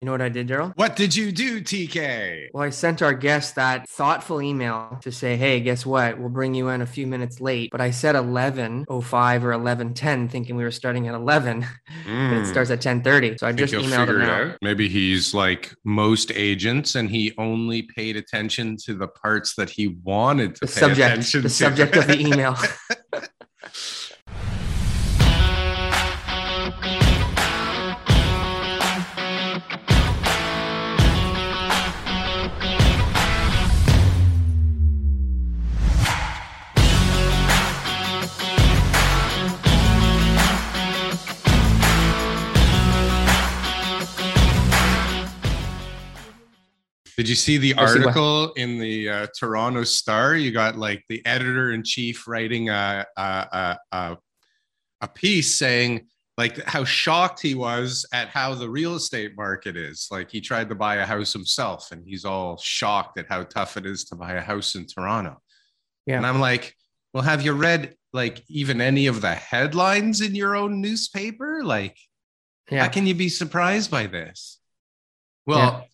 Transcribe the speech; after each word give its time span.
You 0.00 0.06
know 0.06 0.12
what 0.12 0.22
I 0.22 0.28
did, 0.28 0.46
Daryl? 0.46 0.72
What 0.76 0.94
did 0.94 1.16
you 1.16 1.32
do, 1.32 1.60
TK? 1.60 2.50
Well, 2.54 2.62
I 2.62 2.70
sent 2.70 3.02
our 3.02 3.12
guest 3.12 3.56
that 3.56 3.88
thoughtful 3.88 4.40
email 4.40 4.96
to 5.02 5.10
say, 5.10 5.36
"Hey, 5.36 5.58
guess 5.58 5.84
what? 5.84 6.20
We'll 6.20 6.28
bring 6.28 6.54
you 6.54 6.68
in 6.68 6.82
a 6.82 6.86
few 6.86 7.04
minutes 7.04 7.40
late." 7.40 7.70
But 7.72 7.80
I 7.80 7.90
said 7.90 8.14
11:05 8.14 9.42
or 9.42 9.50
11:10, 9.50 10.28
thinking 10.28 10.54
we 10.54 10.62
were 10.62 10.70
starting 10.70 11.08
at 11.08 11.16
11, 11.16 11.62
mm. 12.06 12.08
and 12.08 12.46
it 12.46 12.46
starts 12.46 12.70
at 12.70 12.80
10:30. 12.80 13.40
So 13.40 13.46
I, 13.48 13.50
I 13.50 13.52
just 13.52 13.74
emailed 13.74 14.08
him 14.08 14.22
out. 14.22 14.58
Maybe 14.62 14.88
he's 14.88 15.34
like 15.34 15.74
most 15.84 16.30
agents, 16.32 16.94
and 16.94 17.10
he 17.10 17.34
only 17.36 17.82
paid 17.82 18.16
attention 18.16 18.76
to 18.84 18.94
the 18.94 19.08
parts 19.08 19.56
that 19.56 19.68
he 19.68 19.98
wanted 20.04 20.54
to 20.56 20.60
the 20.60 20.66
pay 20.68 20.80
subject, 20.80 21.10
attention 21.10 21.42
the 21.42 21.48
to. 21.48 21.54
subject 21.54 21.96
of 21.96 22.06
the 22.06 22.20
email. 22.20 22.56
Did 47.18 47.28
you 47.28 47.34
see 47.34 47.58
the 47.58 47.74
article 47.74 48.52
in 48.52 48.78
the 48.78 49.08
uh, 49.08 49.26
Toronto 49.36 49.82
Star? 49.82 50.36
You 50.36 50.52
got 50.52 50.76
like 50.76 51.04
the 51.08 51.20
editor 51.26 51.72
in 51.72 51.82
chief 51.82 52.28
writing 52.28 52.68
a, 52.68 53.04
a, 53.16 53.76
a, 53.90 54.16
a 55.00 55.08
piece 55.08 55.52
saying 55.52 56.06
like 56.36 56.62
how 56.62 56.84
shocked 56.84 57.42
he 57.42 57.56
was 57.56 58.06
at 58.12 58.28
how 58.28 58.54
the 58.54 58.70
real 58.70 58.94
estate 58.94 59.32
market 59.36 59.76
is. 59.76 60.06
Like 60.12 60.30
he 60.30 60.40
tried 60.40 60.68
to 60.68 60.76
buy 60.76 60.98
a 60.98 61.04
house 61.04 61.32
himself 61.32 61.90
and 61.90 62.04
he's 62.06 62.24
all 62.24 62.56
shocked 62.56 63.18
at 63.18 63.26
how 63.28 63.42
tough 63.42 63.76
it 63.76 63.84
is 63.84 64.04
to 64.04 64.14
buy 64.14 64.34
a 64.34 64.40
house 64.40 64.76
in 64.76 64.86
Toronto. 64.86 65.42
Yeah. 66.06 66.18
And 66.18 66.26
I'm 66.26 66.38
like, 66.38 66.72
well, 67.12 67.24
have 67.24 67.44
you 67.44 67.52
read 67.52 67.96
like 68.12 68.44
even 68.48 68.80
any 68.80 69.08
of 69.08 69.22
the 69.22 69.34
headlines 69.34 70.20
in 70.20 70.36
your 70.36 70.54
own 70.54 70.80
newspaper? 70.80 71.64
Like, 71.64 71.96
yeah. 72.70 72.84
how 72.84 72.88
can 72.88 73.08
you 73.08 73.16
be 73.16 73.28
surprised 73.28 73.90
by 73.90 74.06
this? 74.06 74.60
Well, 75.46 75.58
yeah 75.58 75.84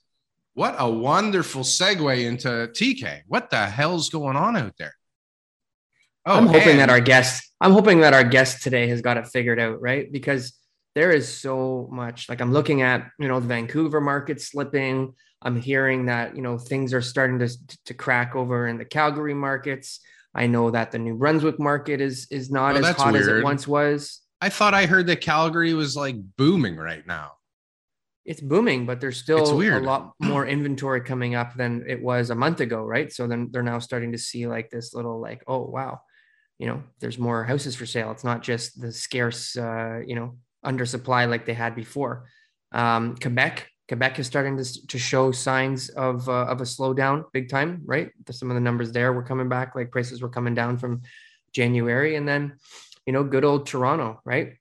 what 0.54 0.76
a 0.78 0.88
wonderful 0.88 1.62
segue 1.62 2.24
into 2.24 2.48
TK. 2.48 3.22
What 3.26 3.50
the 3.50 3.66
hell's 3.66 4.08
going 4.08 4.36
on 4.36 4.56
out 4.56 4.74
there? 4.78 4.94
Oh, 6.26 6.36
I'm 6.36 6.46
hoping 6.46 6.70
and- 6.70 6.80
that 6.80 6.90
our 6.90 7.00
guest, 7.00 7.50
I'm 7.60 7.72
hoping 7.72 8.00
that 8.00 8.14
our 8.14 8.24
guest 8.24 8.62
today 8.62 8.88
has 8.88 9.02
got 9.02 9.16
it 9.16 9.26
figured 9.26 9.60
out, 9.60 9.82
right? 9.82 10.10
Because 10.10 10.54
there 10.94 11.10
is 11.10 11.28
so 11.28 11.88
much. 11.90 12.28
Like 12.28 12.40
I'm 12.40 12.52
looking 12.52 12.82
at, 12.82 13.10
you 13.18 13.28
know, 13.28 13.40
the 13.40 13.48
Vancouver 13.48 14.00
market 14.00 14.40
slipping. 14.40 15.14
I'm 15.42 15.60
hearing 15.60 16.06
that, 16.06 16.36
you 16.36 16.42
know, 16.42 16.56
things 16.56 16.94
are 16.94 17.02
starting 17.02 17.40
to, 17.40 17.48
to 17.86 17.94
crack 17.94 18.36
over 18.36 18.68
in 18.68 18.78
the 18.78 18.84
Calgary 18.84 19.34
markets. 19.34 20.00
I 20.34 20.46
know 20.46 20.70
that 20.70 20.92
the 20.92 20.98
New 20.98 21.16
Brunswick 21.16 21.58
market 21.58 22.00
is 22.00 22.26
is 22.30 22.50
not 22.50 22.76
oh, 22.76 22.78
as 22.78 22.96
hot 22.96 23.12
weird. 23.12 23.22
as 23.22 23.28
it 23.28 23.44
once 23.44 23.68
was. 23.68 24.20
I 24.40 24.48
thought 24.48 24.74
I 24.74 24.86
heard 24.86 25.06
that 25.08 25.20
Calgary 25.20 25.74
was 25.74 25.96
like 25.96 26.16
booming 26.36 26.76
right 26.76 27.06
now 27.06 27.32
it's 28.24 28.40
booming, 28.40 28.86
but 28.86 29.00
there's 29.00 29.18
still 29.18 29.60
a 29.60 29.80
lot 29.80 30.14
more 30.18 30.46
inventory 30.46 31.02
coming 31.02 31.34
up 31.34 31.54
than 31.54 31.84
it 31.86 32.02
was 32.02 32.30
a 32.30 32.34
month 32.34 32.60
ago, 32.60 32.82
right? 32.82 33.12
So 33.12 33.26
then 33.26 33.48
they're 33.50 33.62
now 33.62 33.78
starting 33.78 34.12
to 34.12 34.18
see 34.18 34.46
like 34.46 34.70
this 34.70 34.94
little 34.94 35.20
like, 35.20 35.42
oh 35.46 35.62
wow, 35.62 36.00
you 36.58 36.66
know, 36.66 36.82
there's 37.00 37.18
more 37.18 37.44
houses 37.44 37.76
for 37.76 37.84
sale. 37.84 38.10
It's 38.10 38.24
not 38.24 38.42
just 38.42 38.80
the 38.80 38.92
scarce, 38.92 39.56
uh, 39.56 40.00
you 40.06 40.14
know, 40.14 40.38
undersupply 40.64 41.28
like 41.28 41.44
they 41.44 41.54
had 41.54 41.74
before. 41.74 42.26
Um, 42.72 43.16
Quebec, 43.16 43.68
Quebec 43.88 44.18
is 44.18 44.26
starting 44.26 44.56
to, 44.56 44.86
to 44.86 44.98
show 44.98 45.30
signs 45.30 45.90
of 45.90 46.26
uh, 46.28 46.46
of 46.46 46.62
a 46.62 46.64
slowdown, 46.64 47.24
big 47.32 47.50
time, 47.50 47.82
right? 47.84 48.10
Some 48.30 48.50
of 48.50 48.54
the 48.54 48.60
numbers 48.60 48.92
there 48.92 49.12
were 49.12 49.22
coming 49.22 49.50
back, 49.50 49.74
like 49.74 49.90
prices 49.90 50.22
were 50.22 50.30
coming 50.30 50.54
down 50.54 50.78
from 50.78 51.02
January, 51.52 52.16
and 52.16 52.26
then, 52.26 52.56
you 53.06 53.12
know, 53.12 53.22
good 53.22 53.44
old 53.44 53.66
Toronto, 53.66 54.20
right? 54.24 54.54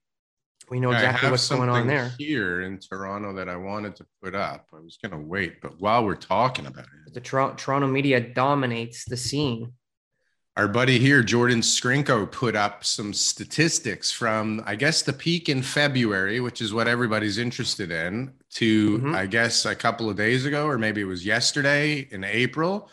We 0.70 0.80
know 0.80 0.92
exactly 0.92 1.30
what's 1.30 1.48
going 1.48 1.70
on 1.70 1.88
there 1.88 2.12
here 2.18 2.62
in 2.62 2.80
Toronto 2.80 3.34
that 3.34 3.50
I 3.50 3.56
wanted 3.56 3.96
to 3.98 4.06
put 4.22 4.36
up. 4.36 4.68
I 4.74 4.80
was 4.80 4.98
going 4.98 5.12
to 5.12 5.18
wait, 5.18 5.62
but 5.62 5.80
while 5.80 6.06
we're 6.06 6.16
talking 6.16 6.66
about 6.66 6.86
it, 6.86 7.14
the 7.14 7.22
Tor- 7.22 7.54
Toronto 7.56 7.88
media 7.88 8.20
dominates 8.20 9.06
the 9.06 9.18
scene. 9.18 9.74
Our 10.56 10.68
buddy 10.68 11.00
here, 11.00 11.24
Jordan 11.24 11.62
Skrinko, 11.62 12.32
put 12.32 12.56
up 12.56 12.86
some 12.86 13.12
statistics 13.12 14.12
from, 14.12 14.62
I 14.66 14.76
guess, 14.76 15.02
the 15.02 15.12
peak 15.12 15.50
in 15.50 15.64
February, 15.64 16.40
which 16.40 16.62
is 16.62 16.74
what 16.74 16.88
everybody's 16.88 17.40
interested 17.40 17.92
in, 17.92 18.34
to, 18.52 19.00
mm-hmm. 19.00 19.16
I 19.16 19.26
guess, 19.26 19.66
a 19.66 19.76
couple 19.76 20.12
of 20.12 20.16
days 20.16 20.46
ago, 20.46 20.68
or 20.68 20.78
maybe 20.78 21.02
it 21.02 21.06
was 21.06 21.26
yesterday 21.26 22.08
in 22.12 22.24
April. 22.24 22.90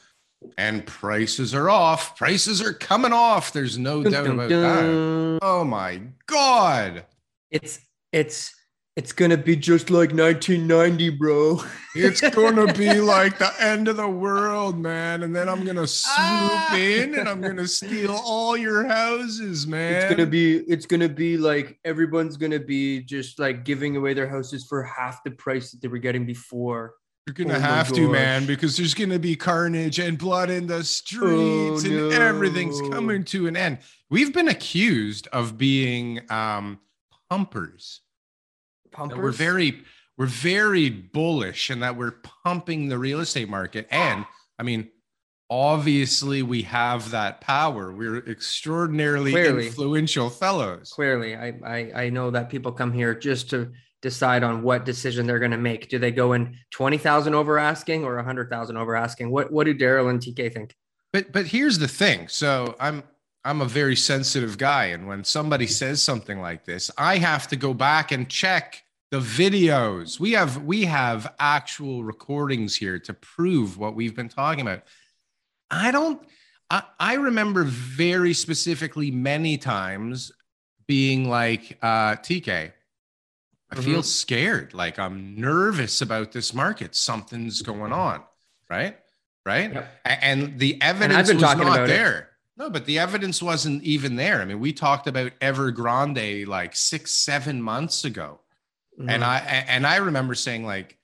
And 0.57 0.87
prices 0.87 1.55
are 1.55 1.69
off. 1.69 2.17
Prices 2.17 2.63
are 2.63 2.73
coming 2.73 3.13
off. 3.13 3.53
There's 3.53 3.77
no 3.77 4.03
dun, 4.03 4.13
doubt 4.13 4.25
dun, 4.25 4.35
about 4.35 4.49
dun. 4.49 5.35
that. 5.35 5.39
Oh 5.43 5.65
my 5.65 6.01
God 6.27 7.05
it's 7.51 7.81
it's 8.13 8.55
it's 8.97 9.13
gonna 9.13 9.37
be 9.37 9.57
just 9.57 9.89
like 9.89 10.11
1990, 10.11 11.11
bro. 11.11 11.63
it's 11.95 12.21
gonna 12.21 12.73
be 12.75 13.01
like 13.01 13.39
the 13.39 13.51
end 13.61 13.89
of 13.89 13.97
the 13.97 14.09
world, 14.09 14.79
man. 14.79 15.23
And 15.23 15.35
then 15.35 15.49
I'm 15.49 15.65
gonna 15.65 15.87
swoop 15.87 16.19
ah. 16.19 16.77
in 16.77 17.15
and 17.15 17.29
I'm 17.29 17.41
gonna 17.41 17.69
steal 17.69 18.21
all 18.25 18.57
your 18.57 18.87
houses, 18.87 19.67
man. 19.67 19.95
It's 19.95 20.11
gonna 20.11 20.27
be 20.27 20.59
it's 20.59 20.87
gonna 20.87 21.09
be 21.09 21.39
like 21.39 21.79
everyone's 21.85 22.37
gonna 22.37 22.59
be 22.59 23.01
just 23.01 23.39
like 23.39 23.65
giving 23.65 23.97
away 23.97 24.13
their 24.13 24.29
houses 24.29 24.67
for 24.67 24.83
half 24.83 25.23
the 25.25 25.31
price 25.31 25.71
that 25.71 25.81
they 25.81 25.89
were 25.89 25.99
getting 25.99 26.27
before. 26.27 26.95
You're 27.27 27.35
gonna 27.35 27.59
oh 27.59 27.61
have 27.61 27.93
to, 27.93 28.09
man, 28.09 28.45
because 28.45 28.77
there's 28.77 28.95
gonna 28.95 29.19
be 29.19 29.37
carnage 29.37 30.01
and 30.01 30.19
blood 30.19 30.51
in 30.51 30.67
the 30.67 30.83
streets, 30.83 31.85
oh, 31.85 31.87
and 31.87 31.97
no. 31.97 32.09
everything's 32.11 32.81
coming 32.91 33.23
to 33.27 33.47
an 33.47 33.57
end. 33.57 33.79
We've 34.11 34.33
been 34.33 34.49
accused 34.49 35.29
of 35.29 35.57
being 35.57 36.21
um 36.29 36.81
pumpers. 37.31 38.01
Pumpers. 38.93 39.19
We're 39.19 39.31
very 39.31 39.83
we're 40.19 40.27
very 40.27 40.91
bullish 40.91 41.71
and 41.71 41.83
that 41.83 41.97
we're 41.97 42.17
pumping 42.45 42.89
the 42.89 42.99
real 42.99 43.21
estate 43.21 43.49
market. 43.49 43.87
And 43.91 44.27
I 44.59 44.65
mean, 44.65 44.91
obviously 45.49 46.43
we 46.43 46.63
have 46.63 47.11
that 47.13 47.41
power. 47.41 47.93
We're 47.93 48.19
extraordinarily 48.29 49.31
Clearly. 49.31 49.69
influential 49.69 50.29
fellows. 50.29 50.93
Clearly, 50.93 51.37
I, 51.37 51.55
I 51.65 51.93
I 52.05 52.11
know 52.11 52.31
that 52.31 52.51
people 52.51 52.73
come 52.73 52.93
here 52.93 53.15
just 53.15 53.49
to 53.51 53.71
decide 54.03 54.43
on 54.43 54.63
what 54.63 54.85
decision 54.85 55.27
they're 55.27 55.39
going 55.39 55.51
to 55.51 55.59
make. 55.59 55.89
Do 55.89 55.99
they 55.99 56.11
go 56.11 56.33
in 56.33 56.57
20,000 56.71 57.35
over 57.35 57.59
asking 57.59 58.05
or 58.05 58.15
a 58.15 58.17
100,000 58.17 58.77
over 58.77 58.97
asking? 58.97 59.31
What 59.31 59.53
what 59.53 59.65
do 59.65 59.75
Daryl 59.75 60.11
and 60.11 60.21
TK 60.21 60.53
think? 60.53 60.75
But 61.13 61.33
but 61.33 61.47
here's 61.47 61.79
the 61.79 61.89
thing. 61.89 62.29
So 62.29 62.77
I'm 62.79 63.03
I'm 63.45 63.63
a 63.63 63.67
very 63.67 63.97
sensitive 63.97 64.59
guy. 64.59 64.87
And 64.87 65.07
when 65.07 65.25
somebody 65.25 65.67
says 65.67 66.03
something 66.03 66.41
like 66.41 66.65
this, 66.65 66.91
I 66.99 67.19
have 67.19 67.49
to 67.49 67.57
go 67.57 67.73
back 67.73 68.13
and 68.13 68.29
check 68.29 68.83
the 69.11 69.19
videos. 69.21 70.21
We 70.21 70.33
have 70.33 70.63
we 70.63 70.85
have 70.85 71.35
actual 71.39 72.05
recordings 72.05 72.77
here 72.77 72.99
to 73.01 73.15
prove 73.15 73.79
what 73.79 73.95
we've 73.95 74.15
been 74.15 74.29
talking 74.29 74.61
about. 74.61 74.83
I 75.71 75.91
don't 75.91 76.23
I, 76.69 76.83
I 76.99 77.15
remember 77.15 77.65
very 77.65 78.35
specifically 78.35 79.11
many 79.11 79.59
times 79.59 80.33
being 80.87 81.29
like 81.29 81.79
uh 81.83 82.17
TK. 82.17 82.73
I 83.73 83.75
mm-hmm. 83.75 83.85
feel 83.85 84.03
scared, 84.03 84.75
like 84.75 84.99
I'm 84.99 85.41
nervous 85.41 86.03
about 86.03 86.33
this 86.33 86.53
market. 86.53 86.95
Something's 86.95 87.63
going 87.63 87.93
on, 87.93 88.23
right? 88.69 88.99
Right? 89.47 89.73
Yep. 89.73 90.01
And 90.05 90.59
the 90.59 90.81
evidence 90.83 91.31
and 91.31 91.41
was 91.41 91.57
not 91.57 91.87
there. 91.87 92.19
It 92.19 92.30
no, 92.61 92.69
but 92.69 92.85
the 92.85 92.99
evidence 92.99 93.43
wasn't 93.43 93.83
even 93.85 94.17
there. 94.17 94.43
I 94.43 94.45
mean, 94.45 94.61
we 94.61 94.75
talked 94.75 95.07
about 95.07 95.33
Evergrande 95.41 96.47
like 96.47 96.77
six, 96.77 97.15
seven 97.15 97.63
months 97.63 98.05
ago, 98.05 98.41
mm-hmm. 99.01 99.09
and 99.09 99.25
I 99.25 99.39
and 99.67 99.87
I 99.87 99.97
remember 99.97 100.35
saying 100.35 100.67
like, 100.67 100.99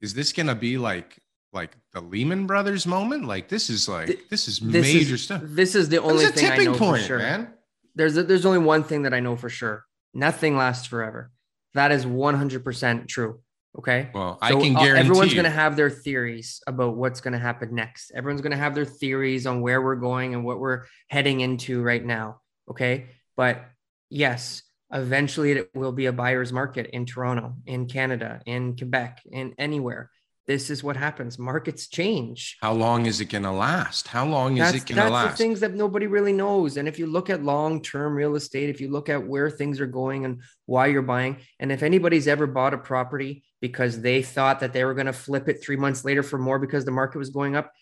"Is 0.00 0.14
this 0.14 0.32
gonna 0.32 0.54
be 0.54 0.78
like 0.78 1.18
like 1.52 1.76
the 1.92 2.00
Lehman 2.00 2.46
Brothers 2.46 2.86
moment? 2.86 3.26
Like 3.26 3.50
this 3.50 3.68
is 3.68 3.90
like 3.90 4.30
this 4.30 4.48
is 4.48 4.58
this 4.60 4.94
major 4.94 5.16
is, 5.16 5.22
stuff. 5.22 5.42
This 5.44 5.74
is 5.74 5.90
the 5.90 6.00
only 6.00 6.24
thing 6.28 6.50
I 6.50 6.56
know 6.56 6.78
point, 6.78 7.02
for 7.02 7.06
sure. 7.08 7.18
Man. 7.18 7.52
There's 7.94 8.16
a, 8.16 8.22
there's 8.22 8.46
only 8.46 8.60
one 8.60 8.82
thing 8.82 9.02
that 9.02 9.12
I 9.12 9.20
know 9.20 9.36
for 9.36 9.50
sure. 9.50 9.84
Nothing 10.14 10.56
lasts 10.56 10.86
forever. 10.86 11.30
That 11.74 11.92
is 11.92 12.06
100% 12.06 13.06
true. 13.06 13.40
Okay. 13.78 14.10
Well, 14.12 14.38
so 14.40 14.46
I 14.46 14.50
can 14.60 14.76
uh, 14.76 14.80
guarantee 14.80 15.00
everyone's 15.00 15.34
going 15.34 15.44
to 15.44 15.50
have 15.50 15.76
their 15.76 15.90
theories 15.90 16.60
about 16.66 16.96
what's 16.96 17.20
going 17.20 17.32
to 17.32 17.38
happen 17.38 17.74
next. 17.74 18.10
Everyone's 18.14 18.40
going 18.40 18.50
to 18.50 18.58
have 18.58 18.74
their 18.74 18.84
theories 18.84 19.46
on 19.46 19.60
where 19.60 19.80
we're 19.80 19.96
going 19.96 20.34
and 20.34 20.44
what 20.44 20.58
we're 20.58 20.86
heading 21.08 21.40
into 21.40 21.82
right 21.82 22.04
now. 22.04 22.40
Okay. 22.68 23.10
But 23.36 23.64
yes, 24.08 24.62
eventually 24.92 25.52
it 25.52 25.70
will 25.74 25.92
be 25.92 26.06
a 26.06 26.12
buyer's 26.12 26.52
market 26.52 26.86
in 26.92 27.06
Toronto, 27.06 27.54
in 27.64 27.86
Canada, 27.86 28.40
in 28.44 28.76
Quebec, 28.76 29.22
in 29.30 29.54
anywhere 29.56 30.10
this 30.46 30.70
is 30.70 30.82
what 30.82 30.96
happens. 30.96 31.38
Markets 31.38 31.86
change. 31.86 32.58
How 32.60 32.72
long 32.72 33.06
is 33.06 33.20
it 33.20 33.26
going 33.26 33.44
to 33.44 33.52
last? 33.52 34.08
How 34.08 34.26
long 34.26 34.56
is 34.56 34.74
it 34.74 34.86
going 34.86 34.96
to 34.96 35.10
last? 35.10 35.12
That's 35.12 35.38
the 35.38 35.44
things 35.44 35.60
that 35.60 35.74
nobody 35.74 36.06
really 36.06 36.32
knows. 36.32 36.76
And 36.76 36.88
if 36.88 36.98
you 36.98 37.06
look 37.06 37.30
at 37.30 37.44
long 37.44 37.82
term 37.82 38.14
real 38.14 38.34
estate, 38.34 38.68
if 38.68 38.80
you 38.80 38.90
look 38.90 39.08
at 39.08 39.24
where 39.24 39.48
things 39.48 39.80
are 39.80 39.86
going 39.86 40.24
and 40.24 40.42
why 40.66 40.86
you're 40.86 41.02
buying, 41.02 41.38
and 41.58 41.70
if 41.70 41.82
anybody's 41.82 42.26
ever 42.26 42.46
bought 42.46 42.74
a 42.74 42.78
property 42.78 43.44
because 43.60 44.00
they 44.00 44.22
thought 44.22 44.60
that 44.60 44.72
they 44.72 44.84
were 44.84 44.94
going 44.94 45.06
to 45.06 45.12
flip 45.12 45.48
it 45.48 45.62
three 45.62 45.76
months 45.76 46.04
later 46.04 46.22
for 46.22 46.38
more 46.38 46.58
because 46.58 46.84
the 46.84 46.90
market 46.90 47.18
was 47.18 47.30
going 47.30 47.54
up, 47.54 47.72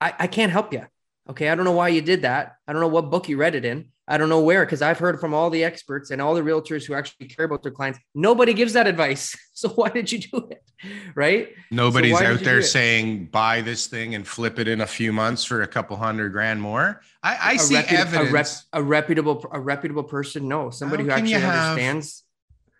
I, 0.00 0.14
I 0.18 0.26
can't 0.28 0.52
help 0.52 0.72
you. 0.72 0.86
Okay. 1.28 1.48
I 1.48 1.54
don't 1.54 1.64
know 1.64 1.72
why 1.72 1.88
you 1.88 2.00
did 2.00 2.22
that. 2.22 2.56
I 2.66 2.72
don't 2.72 2.80
know 2.80 2.88
what 2.88 3.10
book 3.10 3.28
you 3.28 3.36
read 3.36 3.54
it 3.54 3.64
in. 3.64 3.91
I 4.12 4.18
don't 4.18 4.28
know 4.28 4.42
where, 4.42 4.66
because 4.66 4.82
I've 4.82 4.98
heard 4.98 5.18
from 5.20 5.32
all 5.32 5.48
the 5.48 5.64
experts 5.64 6.10
and 6.10 6.20
all 6.20 6.34
the 6.34 6.42
realtors 6.42 6.84
who 6.84 6.92
actually 6.92 7.28
care 7.28 7.46
about 7.46 7.62
their 7.62 7.72
clients. 7.72 7.98
Nobody 8.14 8.52
gives 8.52 8.74
that 8.74 8.86
advice. 8.86 9.34
So 9.54 9.68
why 9.68 9.90
did 9.90 10.10
you 10.10 10.18
do 10.18 10.48
it? 10.50 10.64
Right? 11.14 11.50
Nobody's 11.70 12.18
so 12.18 12.24
out 12.24 12.40
there 12.40 12.62
saying 12.62 13.26
buy 13.26 13.60
this 13.60 13.86
thing 13.86 14.16
and 14.16 14.26
flip 14.26 14.58
it 14.58 14.66
in 14.66 14.80
a 14.80 14.86
few 14.86 15.12
months 15.12 15.44
for 15.44 15.62
a 15.62 15.68
couple 15.68 15.96
hundred 15.96 16.30
grand 16.30 16.60
more. 16.60 17.00
I, 17.22 17.38
I 17.40 17.56
see 17.58 17.76
repu- 17.76 17.92
evidence. 17.92 18.30
A, 18.30 18.32
rep, 18.32 18.46
a, 18.72 18.82
reputable, 18.82 19.46
a 19.52 19.60
reputable 19.60 20.02
person. 20.02 20.48
No, 20.48 20.70
somebody 20.70 21.04
how 21.04 21.10
who 21.10 21.14
actually 21.14 21.34
understands. 21.34 22.24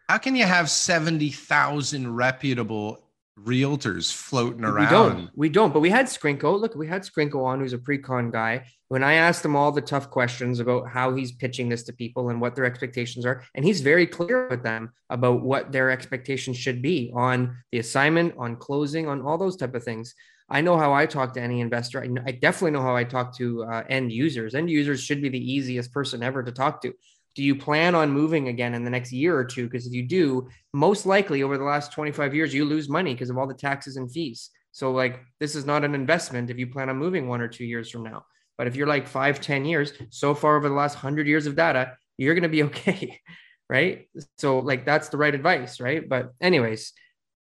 How 0.09 0.19
can 0.19 0.35
you 0.35 0.45
have 0.45 0.71
seventy 0.71 1.31
thousand 1.31 2.13
reputable 2.17 3.05
realtors 3.39 4.13
floating 4.13 4.65
around. 4.65 4.85
We 4.85 4.91
don't. 4.91 5.31
We 5.35 5.49
don't. 5.49 5.73
But 5.73 5.81
we 5.81 5.91
had 5.91 6.07
Skrinko. 6.07 6.61
Look, 6.61 6.75
we 6.75 6.87
had 6.87 7.03
Skrinko 7.03 7.45
on, 7.45 7.61
who's 7.61 7.73
a 7.73 7.79
pre-con 7.79 8.31
guy. 8.31 8.67
When 8.89 9.03
I 9.03 9.15
asked 9.15 9.45
him 9.45 9.57
all 9.57 9.73
the 9.73 9.81
tough 9.81 10.11
questions 10.11 10.61
about 10.61 10.89
how 10.89 11.15
he's 11.15 11.33
pitching 11.33 11.69
this 11.69 11.83
to 11.85 11.93
people 11.93 12.29
and 12.29 12.41
what 12.41 12.55
their 12.55 12.67
expectations 12.67 13.25
are, 13.25 13.43
and 13.55 13.65
he's 13.65 13.81
very 13.81 14.07
clear 14.07 14.49
with 14.49 14.63
them 14.63 14.93
about 15.09 15.43
what 15.43 15.73
their 15.73 15.91
expectations 15.91 16.59
should 16.59 16.83
be 16.83 17.11
on 17.15 17.57
the 17.73 17.79
assignment, 17.79 18.35
on 18.37 18.57
closing, 18.57 19.09
on 19.09 19.23
all 19.23 19.39
those 19.39 19.57
type 19.57 19.75
of 19.75 19.83
things. 19.83 20.15
I 20.51 20.61
know 20.61 20.77
how 20.77 20.93
I 20.93 21.07
talk 21.07 21.33
to 21.35 21.41
any 21.41 21.61
investor. 21.61 22.03
I, 22.03 22.09
I 22.27 22.33
definitely 22.33 22.73
know 22.73 22.83
how 22.83 22.95
I 22.95 23.05
talk 23.05 23.35
to 23.39 23.65
uh, 23.65 23.85
end 23.89 24.13
users. 24.13 24.55
End 24.55 24.69
users 24.69 25.03
should 25.03 25.23
be 25.23 25.31
the 25.31 25.53
easiest 25.53 25.91
person 25.93 26.23
ever 26.23 26.43
to 26.43 26.53
talk 26.53 26.83
to 26.83 26.93
do 27.35 27.43
you 27.43 27.55
plan 27.55 27.95
on 27.95 28.11
moving 28.11 28.49
again 28.49 28.75
in 28.75 28.85
the 28.85 28.91
next 28.91 29.13
year 29.13 29.37
or 29.37 29.45
two? 29.45 29.65
Because 29.65 29.87
if 29.87 29.93
you 29.93 30.03
do, 30.03 30.49
most 30.73 31.07
likely 31.07 31.43
over 31.43 31.57
the 31.57 31.65
last 31.65 31.93
25 31.93 32.35
years, 32.35 32.53
you 32.53 32.65
lose 32.65 32.89
money 32.89 33.15
because 33.15 33.31
of 33.31 33.39
all 33.39 33.47
the 33.47 33.55
taxes 33.55 33.97
and 33.97 34.11
fees. 34.11 34.51
So, 34.73 34.93
like, 34.93 35.21
this 35.41 35.55
is 35.55 35.67
not 35.67 35.85
an 35.85 35.95
investment 35.95 36.51
if 36.51 36.59
you 36.59 36.67
plan 36.67 36.89
on 36.89 36.97
moving 36.97 37.29
one 37.29 37.41
or 37.41 37.49
two 37.49 37.65
years 37.65 37.91
from 37.91 38.03
now. 38.03 38.25
But 38.59 38.67
if 38.67 38.77
you're 38.77 38.87
like 38.87 39.07
five, 39.07 39.41
ten 39.41 39.65
years, 39.65 39.93
so 40.11 40.35
far 40.35 40.57
over 40.57 40.69
the 40.69 40.75
last 40.75 40.95
100 40.95 41.27
years 41.27 41.47
of 41.47 41.57
data, 41.57 41.97
you're 42.19 42.35
going 42.35 42.43
to 42.43 42.49
be 42.49 42.63
okay. 42.65 43.21
right. 43.69 44.09
So, 44.39 44.59
like, 44.59 44.85
that's 44.85 45.09
the 45.09 45.17
right 45.17 45.35
advice. 45.35 45.81
Right. 45.81 46.07
But, 46.07 46.33
anyways, 46.41 46.93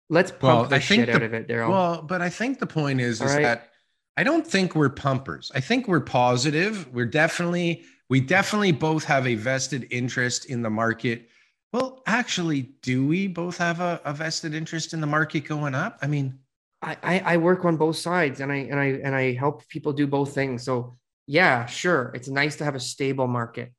let's 0.10 0.32
pump 0.32 0.42
well, 0.44 0.64
the 0.66 0.80
shit 0.80 1.08
the, 1.08 1.16
out 1.16 1.24
of 1.24 1.34
it, 1.34 1.48
Daryl. 1.48 1.70
Well, 1.70 2.02
but 2.02 2.22
I 2.22 2.30
think 2.30 2.60
the 2.60 2.68
point 2.68 3.02
is, 3.02 3.22
is 3.22 3.34
right? 3.34 3.44
that 3.44 3.70
I 4.18 4.24
don't 4.24 4.46
think 4.46 4.76
we're 4.76 4.90
pumpers. 4.90 5.52
I 5.56 5.62
think 5.62 5.88
we're 5.88 6.02
positive. 6.02 6.94
We're 6.94 7.06
definitely 7.06 7.86
we 8.12 8.20
definitely 8.20 8.74
both 8.74 9.06
have 9.06 9.26
a 9.26 9.36
vested 9.36 9.88
interest 9.90 10.48
in 10.48 10.62
the 10.62 10.70
market. 10.70 11.30
Well, 11.72 12.04
actually, 12.06 12.64
do 12.82 13.08
we 13.08 13.28
both 13.28 13.58
have 13.58 13.80
a, 13.80 14.02
a 14.04 14.12
vested 14.12 14.54
interest 14.54 14.92
in 14.92 15.00
the 15.00 15.08
market 15.08 15.46
going 15.46 15.74
up? 15.74 15.98
I 16.02 16.08
mean, 16.08 16.38
I, 16.82 17.22
I 17.24 17.38
work 17.38 17.64
on 17.64 17.78
both 17.78 17.96
sides 17.96 18.42
and 18.42 18.52
I 18.52 18.56
and 18.56 18.78
I 18.78 18.86
and 18.86 19.16
I 19.16 19.32
help 19.34 19.66
people 19.70 19.94
do 19.94 20.08
both 20.08 20.36
things. 20.36 20.64
So 20.64 20.98
yeah, 21.26 21.66
sure. 21.68 22.12
It's 22.14 22.28
nice 22.28 22.58
to 22.58 22.66
have 22.66 22.76
a 22.76 22.82
stable 22.82 23.28
market. 23.28 23.72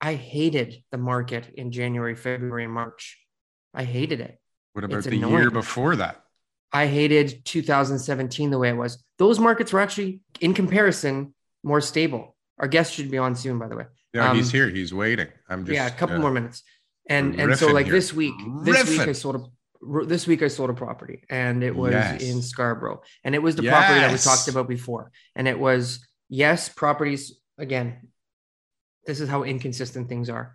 I 0.00 0.14
hated 0.14 0.84
the 0.92 0.98
market 0.98 1.50
in 1.56 1.72
January, 1.72 2.14
February, 2.14 2.62
and 2.62 2.72
March. 2.72 3.18
I 3.74 3.82
hated 3.82 4.20
it. 4.20 4.38
What 4.74 4.84
about 4.84 4.98
it's 4.98 5.08
the 5.08 5.16
annoying. 5.16 5.34
year 5.34 5.50
before 5.50 5.96
that? 5.96 6.22
I 6.72 6.86
hated 6.86 7.44
2017 7.44 8.50
the 8.50 8.58
way 8.58 8.68
it 8.68 8.76
was. 8.76 9.02
Those 9.18 9.40
markets 9.40 9.72
were 9.72 9.80
actually, 9.80 10.20
in 10.38 10.54
comparison, 10.54 11.34
more 11.64 11.80
stable. 11.80 12.36
Our 12.58 12.68
guest 12.68 12.94
should 12.94 13.10
be 13.10 13.18
on 13.18 13.36
soon, 13.36 13.58
by 13.58 13.68
the 13.68 13.76
way. 13.76 13.84
Yeah, 14.12 14.30
um, 14.30 14.36
he's 14.36 14.50
here. 14.50 14.68
He's 14.68 14.92
waiting. 14.92 15.28
I'm 15.48 15.64
just 15.64 15.74
yeah, 15.74 15.86
a 15.86 15.90
couple 15.90 16.18
more 16.18 16.30
minutes. 16.30 16.62
And 17.08 17.40
and 17.40 17.56
so 17.56 17.68
like 17.68 17.86
here. 17.86 17.94
this 17.94 18.12
week, 18.12 18.34
this 18.64 18.76
riffing. 18.76 18.98
week 18.98 19.08
I 19.08 19.12
sold 19.12 19.36
a 19.36 19.44
this 20.06 20.26
week 20.26 20.42
I 20.42 20.48
sold 20.48 20.70
a 20.70 20.74
property 20.74 21.22
and 21.30 21.62
it 21.62 21.74
was 21.74 21.92
yes. 21.92 22.22
in 22.22 22.42
Scarborough. 22.42 23.02
And 23.24 23.34
it 23.34 23.42
was 23.42 23.56
the 23.56 23.62
yes. 23.62 23.72
property 23.72 24.00
that 24.00 24.12
we 24.12 24.18
talked 24.18 24.48
about 24.48 24.68
before. 24.68 25.12
And 25.36 25.46
it 25.46 25.58
was 25.58 26.06
yes, 26.28 26.68
properties 26.68 27.38
again. 27.58 28.08
This 29.06 29.20
is 29.20 29.28
how 29.28 29.44
inconsistent 29.44 30.08
things 30.08 30.28
are. 30.28 30.54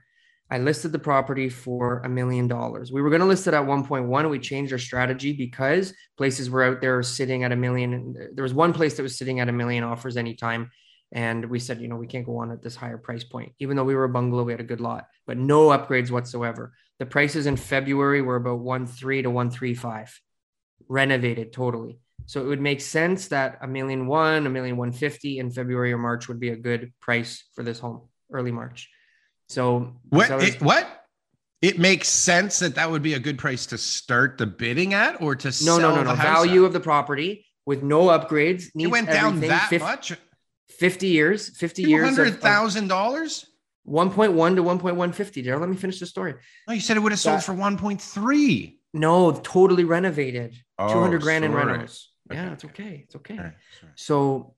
I 0.52 0.60
listed 0.60 0.92
the 0.92 1.00
property 1.00 1.50
for 1.50 2.02
a 2.02 2.10
million 2.10 2.48
dollars. 2.48 2.92
We 2.92 3.02
were 3.02 3.10
going 3.10 3.22
to 3.22 3.26
list 3.26 3.48
it 3.48 3.56
at 3.56 3.64
1.1. 3.64 4.30
We 4.30 4.40
changed 4.40 4.72
our 4.72 4.78
strategy 4.78 5.34
because 5.34 5.94
places 6.18 6.50
were 6.50 6.64
out 6.64 6.82
there 6.82 7.02
sitting 7.02 7.44
at 7.44 7.52
a 7.52 7.56
million. 7.56 8.14
There 8.34 8.44
was 8.44 8.54
one 8.54 8.74
place 8.74 8.96
that 8.96 9.04
was 9.04 9.18
sitting 9.18 9.40
at 9.40 9.50
a 9.50 9.54
million 9.54 9.84
offers 9.84 10.18
anytime. 10.18 10.70
And 11.14 11.46
we 11.46 11.60
said, 11.60 11.80
you 11.80 11.88
know, 11.88 11.96
we 11.96 12.08
can't 12.08 12.26
go 12.26 12.38
on 12.38 12.52
at 12.52 12.64
this 12.64 12.76
higher 12.76 12.98
price 12.98 13.24
point. 13.24 13.54
Even 13.60 13.78
though 13.78 13.84
we 13.84 13.94
were 13.94 14.04
a 14.04 14.10
bungalow, 14.10 14.44
we 14.44 14.52
had 14.52 14.60
a 14.60 14.66
good 14.66 14.82
lot, 14.82 15.08
but 15.28 15.38
no 15.38 15.68
upgrades 15.68 16.10
whatsoever. 16.10 16.74
The 16.98 17.06
prices 17.06 17.46
in 17.46 17.56
February 17.56 18.24
were 18.24 18.36
about 18.36 18.60
one 18.60 18.88
three 18.88 19.22
to 19.22 19.30
one 19.30 19.52
three 19.52 19.76
five, 19.76 20.20
renovated 20.88 21.54
totally. 21.54 22.00
So 22.26 22.42
it 22.42 22.46
would 22.46 22.62
make 22.62 22.82
sense 22.82 23.28
that 23.28 23.60
a 23.62 23.68
million 23.68 24.08
one, 24.08 24.48
a 24.48 24.50
million 24.50 24.76
one 24.76 24.92
fifty 24.92 25.38
in 25.38 25.52
February 25.52 25.94
or 25.94 26.00
March 26.00 26.28
would 26.28 26.40
be 26.40 26.50
a 26.50 26.56
good 26.56 26.92
price 27.00 27.44
for 27.54 27.64
this 27.64 27.80
home, 27.80 28.02
early 28.32 28.52
March. 28.52 28.90
So 29.50 29.94
what? 30.10 30.28
Sellers- 30.28 30.56
it, 30.56 30.62
what? 30.62 30.88
It 31.62 31.80
makes 31.80 32.10
sense 32.10 32.60
that 32.60 32.76
that 32.76 32.92
would 32.92 33.04
be 33.04 33.14
a 33.14 33.20
good 33.20 33.38
price 33.38 33.68
to 33.68 33.78
start 33.78 34.38
the 34.38 34.46
bidding 34.46 34.94
at, 34.94 35.22
or 35.22 35.36
to 35.36 35.54
no, 35.64 35.78
no, 35.78 35.96
no, 35.96 36.04
no. 36.04 36.16
Value 36.16 36.64
at. 36.64 36.68
of 36.68 36.74
the 36.74 36.80
property 36.82 37.46
with 37.66 37.84
no 37.84 38.08
upgrades. 38.08 38.66
It 38.76 38.88
went 38.88 39.08
down 39.08 39.40
that 39.42 39.70
50, 39.70 39.86
much. 39.86 40.14
50 40.80 41.08
years, 41.08 41.50
50 41.58 41.84
years. 41.84 42.18
$200,000? 42.18 43.46
1.1 43.86 44.56
to 44.56 44.64
1.150. 44.64 45.46
Daryl, 45.46 45.60
let 45.60 45.70
me 45.70 45.76
finish 45.76 46.00
the 46.00 46.06
story. 46.06 46.36
Oh, 46.68 46.74
you 46.74 46.80
said 46.80 46.98
it 46.98 47.02
would 47.02 47.12
have 47.12 47.20
sold 47.20 47.40
that, 47.40 47.44
for 47.44 47.54
1.3. 47.54 48.78
No, 48.94 49.32
totally 49.32 49.84
renovated. 49.84 50.56
Oh, 50.80 50.92
200 50.94 51.22
grand 51.22 51.44
sorry. 51.44 51.62
in 51.62 51.68
rentals. 51.68 52.10
Okay. 52.32 52.42
Yeah, 52.42 52.54
it's 52.54 52.66
okay. 52.66 53.02
It's 53.04 53.16
okay. 53.18 53.38
Right, 53.38 53.54
so 53.96 54.56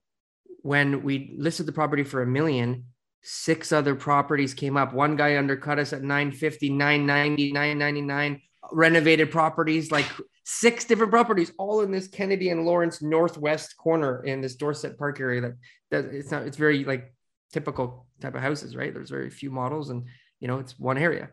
when 0.61 1.03
we 1.03 1.35
listed 1.37 1.65
the 1.65 1.71
property 1.71 2.03
for 2.03 2.21
a 2.21 2.27
million, 2.27 2.85
six 3.23 3.71
other 3.71 3.95
properties 3.95 4.53
came 4.53 4.77
up. 4.77 4.93
One 4.93 5.15
guy 5.15 5.37
undercut 5.37 5.79
us 5.79 5.93
at 5.93 6.03
950, 6.03 6.69
990, 6.69 7.51
999 7.51 8.41
renovated 8.71 9.31
properties 9.31 9.91
like 9.91 10.05
six 10.43 10.85
different 10.85 11.11
properties 11.11 11.51
all 11.57 11.81
in 11.81 11.91
this 11.91 12.07
Kennedy 12.07 12.49
and 12.49 12.65
Lawrence 12.65 13.01
northwest 13.01 13.75
corner 13.77 14.23
in 14.23 14.41
this 14.41 14.55
Dorset 14.55 14.97
Park 14.97 15.19
area 15.19 15.41
that 15.41 15.53
that 15.91 16.05
it's 16.05 16.31
not 16.31 16.43
it's 16.43 16.57
very 16.57 16.83
like 16.83 17.13
typical 17.51 18.07
type 18.21 18.35
of 18.35 18.41
houses, 18.41 18.75
right? 18.75 18.93
There's 18.93 19.09
very 19.09 19.29
few 19.29 19.51
models 19.51 19.89
and 19.89 20.05
you 20.39 20.47
know 20.47 20.59
it's 20.59 20.77
one 20.79 20.97
area. 20.97 21.29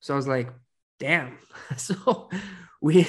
So 0.00 0.14
I 0.14 0.16
was 0.16 0.28
like, 0.28 0.52
damn. 0.98 1.38
so 1.76 2.28
we 2.80 3.06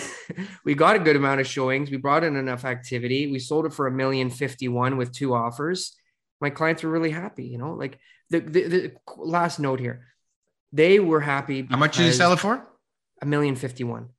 we 0.64 0.76
got 0.76 0.96
a 0.96 1.00
good 1.00 1.16
amount 1.16 1.42
of 1.42 1.48
showings. 1.48 1.92
We 1.92 1.98
brought 1.98 2.24
in 2.24 2.36
enough 2.36 2.66
activity. 2.66 3.32
We 3.32 3.40
sold 3.40 3.66
it 3.66 3.74
for 3.74 3.88
a 3.88 3.92
million 3.92 4.30
fifty 4.30 4.68
one 4.68 4.98
with 4.98 5.12
two 5.12 5.34
offers. 5.34 5.96
My 6.40 6.50
clients 6.50 6.84
were 6.84 6.90
really 6.90 7.12
happy, 7.12 7.46
you 7.46 7.58
know, 7.58 7.74
like 7.74 8.00
the, 8.30 8.40
the, 8.40 8.62
the 8.68 8.94
last 9.18 9.60
note 9.60 9.80
here. 9.80 10.08
They 10.74 11.00
were 11.00 11.22
happy. 11.22 11.66
How 11.70 11.78
much 11.78 11.98
did 11.98 12.06
you 12.06 12.12
sell 12.12 12.34
it 12.34 12.40
for? 12.40 12.68
A 13.24 13.26
million 13.26 13.56
fifty 13.56 13.84
one. 13.84 14.10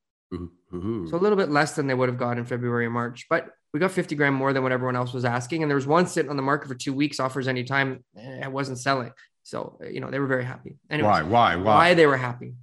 So 1.10 1.16
a 1.16 1.22
little 1.22 1.36
bit 1.36 1.50
less 1.50 1.76
than 1.76 1.86
they 1.86 1.94
would 1.94 2.08
have 2.08 2.18
got 2.18 2.38
in 2.38 2.44
February 2.44 2.86
or 2.86 2.90
March, 2.90 3.26
but 3.30 3.50
we 3.72 3.78
got 3.80 3.92
50 3.92 4.16
grand 4.16 4.34
more 4.34 4.52
than 4.52 4.62
what 4.62 4.72
everyone 4.72 4.96
else 4.96 5.12
was 5.12 5.24
asking. 5.24 5.62
And 5.62 5.70
there 5.70 5.76
was 5.76 5.86
one 5.86 6.06
sitting 6.06 6.30
on 6.30 6.36
the 6.36 6.42
market 6.42 6.68
for 6.68 6.74
two 6.74 6.92
weeks, 6.92 7.20
offers 7.20 7.46
anytime. 7.46 8.04
Eh, 8.16 8.44
it 8.44 8.50
wasn't 8.50 8.78
selling. 8.78 9.12
So, 9.42 9.78
you 9.88 10.00
know, 10.00 10.10
they 10.10 10.18
were 10.18 10.26
very 10.26 10.44
happy. 10.44 10.78
Anyways, 10.90 11.08
why, 11.08 11.22
why, 11.22 11.56
why? 11.56 11.74
Why 11.74 11.94
they 11.94 12.06
were 12.06 12.16
happy. 12.16 12.54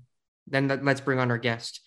Then 0.47 0.67
let's 0.83 0.99
bring 0.99 1.19
on 1.19 1.31
our 1.31 1.37
guest 1.37 1.79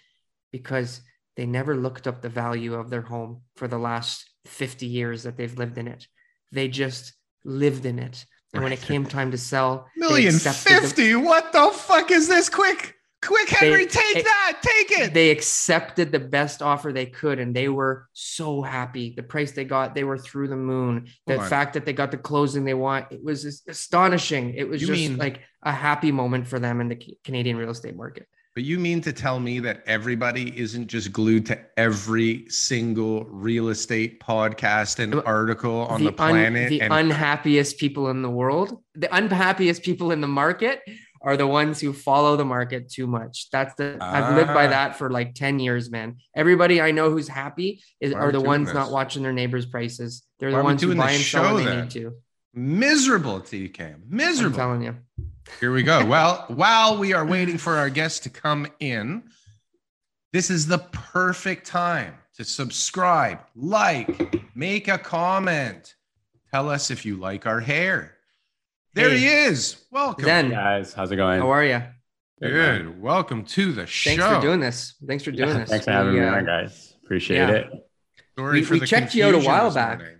because 0.53 1.01
they 1.37 1.47
never 1.47 1.77
looked 1.77 2.07
up 2.07 2.23
the 2.23 2.29
value 2.29 2.75
of 2.75 2.91
their 2.91 3.03
home 3.03 3.43
for 3.57 3.67
the 3.67 3.79
last 3.79 4.25
50 4.47 4.87
years 4.87 5.25
that 5.25 5.37
they've 5.37 5.59
lived 5.59 5.79
in 5.79 5.89
it. 5.89 6.07
They 6.53 6.69
just 6.69 7.13
lived 7.45 7.85
in 7.87 7.99
it. 7.99 8.25
And 8.55 8.63
when 8.63 8.73
it 8.73 8.81
came 8.81 9.05
time 9.17 9.33
to 9.33 9.39
sell, 9.39 9.89
million 9.97 10.33
fifty. 10.33 11.13
The, 11.13 11.17
what 11.17 11.53
the 11.53 11.71
fuck 11.75 12.11
is 12.13 12.29
this? 12.29 12.49
Quick, 12.49 12.94
Quick, 13.27 13.49
Henry, 13.49 13.85
they, 13.85 13.91
take 13.91 14.17
it, 14.17 14.25
that, 14.25 14.59
take 14.63 14.99
it. 14.99 15.15
They 15.15 15.31
accepted 15.31 16.13
the 16.13 16.19
best 16.19 16.63
offer 16.63 16.93
they 16.93 17.07
could, 17.07 17.39
and 17.39 17.55
they 17.55 17.69
were 17.69 18.09
so 18.13 18.61
happy. 18.63 19.15
The 19.17 19.23
price 19.23 19.53
they 19.53 19.65
got, 19.65 19.95
they 19.95 20.05
were 20.05 20.19
through 20.19 20.49
the 20.49 20.57
moon. 20.57 21.09
The 21.27 21.41
fact 21.41 21.75
that 21.75 21.87
they 21.87 21.93
got 21.93 22.11
the 22.11 22.19
closing 22.19 22.65
they 22.65 22.75
want, 22.75 23.07
it 23.11 23.25
was 23.25 23.63
astonishing. 23.69 24.55
It 24.55 24.69
was 24.69 24.81
you 24.81 24.89
just 24.89 25.01
mean, 25.01 25.17
like 25.17 25.41
a 25.63 25.73
happy 25.73 26.13
moment 26.13 26.47
for 26.47 26.59
them 26.59 26.81
in 26.81 26.89
the 26.89 27.17
Canadian 27.25 27.57
real 27.57 27.71
estate 27.71 27.97
market. 27.97 28.29
But 28.55 28.63
you 28.63 28.79
mean 28.79 29.01
to 29.01 29.13
tell 29.13 29.41
me 29.41 29.59
that 29.61 29.83
everybody 29.85 30.57
isn't 30.57 30.87
just 30.87 31.13
glued 31.13 31.45
to 31.47 31.59
every 31.77 32.49
single 32.49 33.25
real 33.25 33.71
estate 33.71 34.21
podcast 34.21 35.01
and 35.01 35.17
article 35.27 35.87
on 35.87 35.99
the, 35.99 36.11
the 36.11 36.13
planet? 36.13 36.65
Un, 36.65 36.69
the 36.69 36.81
and- 36.83 36.93
unhappiest 36.93 37.79
people 37.79 38.11
in 38.11 38.23
the 38.23 38.31
world, 38.31 38.81
the 38.95 39.13
unhappiest 39.15 39.83
people 39.83 40.13
in 40.13 40.21
the 40.21 40.29
market 40.29 40.83
are 41.25 41.39
the 41.39 41.47
ones 41.47 41.81
who 41.81 41.93
follow 41.93 42.37
the 42.37 42.45
market 42.45 42.91
too 42.91 43.07
much. 43.07 43.49
That's 43.51 43.75
the 43.75 43.97
ah. 44.01 44.13
I've 44.13 44.37
lived 44.37 44.53
by 44.53 44.67
ah. 44.67 44.71
that 44.71 44.97
for 44.97 45.11
like 45.11 45.35
10 45.35 45.59
years, 45.59 45.91
man. 45.91 46.19
Everybody 46.37 46.81
I 46.81 46.91
know 46.91 47.11
who's 47.11 47.27
happy 47.27 47.83
is 47.99 48.13
are 48.13 48.31
the 48.31 48.41
ones 48.41 48.69
this? 48.69 48.75
not 48.75 48.93
watching 48.93 49.23
their 49.23 49.33
neighbors' 49.33 49.67
prices. 49.67 50.23
They're 50.39 50.51
Why 50.51 50.59
the 50.59 50.65
ones 50.65 50.83
who 50.83 50.95
buy 50.95 51.13
and 51.13 51.23
sell 51.23 51.55
when 51.55 51.65
they 51.65 51.81
need 51.81 51.91
to. 51.93 52.13
Miserable 52.53 53.41
TK. 53.41 53.97
Miserable. 54.09 54.55
I'm 54.55 54.59
telling 54.59 54.83
you. 54.83 54.97
Here 55.61 55.73
we 55.73 55.83
go. 55.83 56.05
Well, 56.05 56.45
while 56.49 56.99
we 56.99 57.15
are 57.15 57.25
waiting 57.25 57.59
for 57.59 57.77
our 57.77 57.89
guests 57.89 58.21
to 58.21 58.31
come 58.31 58.67
in, 58.79 59.25
this 60.33 60.51
is 60.51 60.67
the 60.67 60.79
perfect 60.79 61.67
time 61.67 62.15
to 62.37 62.45
subscribe, 62.45 63.39
like, 63.55 64.45
make 64.55 64.89
a 64.89 64.99
comment. 64.99 65.95
Tell 66.53 66.69
us 66.69 66.91
if 66.91 67.07
you 67.07 67.17
like 67.17 67.47
our 67.47 67.61
hair. 67.61 68.14
There 68.95 69.11
hey. 69.11 69.19
he 69.19 69.27
is. 69.27 69.85
Welcome. 69.91 70.25
Zen. 70.25 70.51
guys, 70.51 70.95
how's 70.95 71.11
it 71.11 71.17
going? 71.17 71.41
How 71.41 71.51
are 71.51 71.65
you? 71.65 71.83
Good. 72.41 73.03
Welcome 73.03 73.45
to 73.47 73.73
the 73.73 73.87
show. 73.87 74.11
Thanks 74.11 74.25
for 74.25 74.41
doing 74.41 74.61
this. 74.61 74.95
Thanks 75.05 75.25
for 75.25 75.33
doing 75.33 75.49
yeah, 75.49 75.59
this. 75.59 75.69
Thanks 75.69 75.85
for 75.85 75.91
having 75.91 76.15
we, 76.15 76.21
me 76.21 76.27
on, 76.27 76.45
guys. 76.45 76.95
Appreciate 77.03 77.39
yeah. 77.39 77.51
it. 77.51 77.71
Sorry 78.39 78.61
we, 78.61 78.79
we 78.79 78.87
checked 78.87 79.17
you 79.17 79.25
out 79.25 79.35
a 79.35 79.41
while 79.41 79.75
back. 79.75 79.99
Morning. 79.99 80.19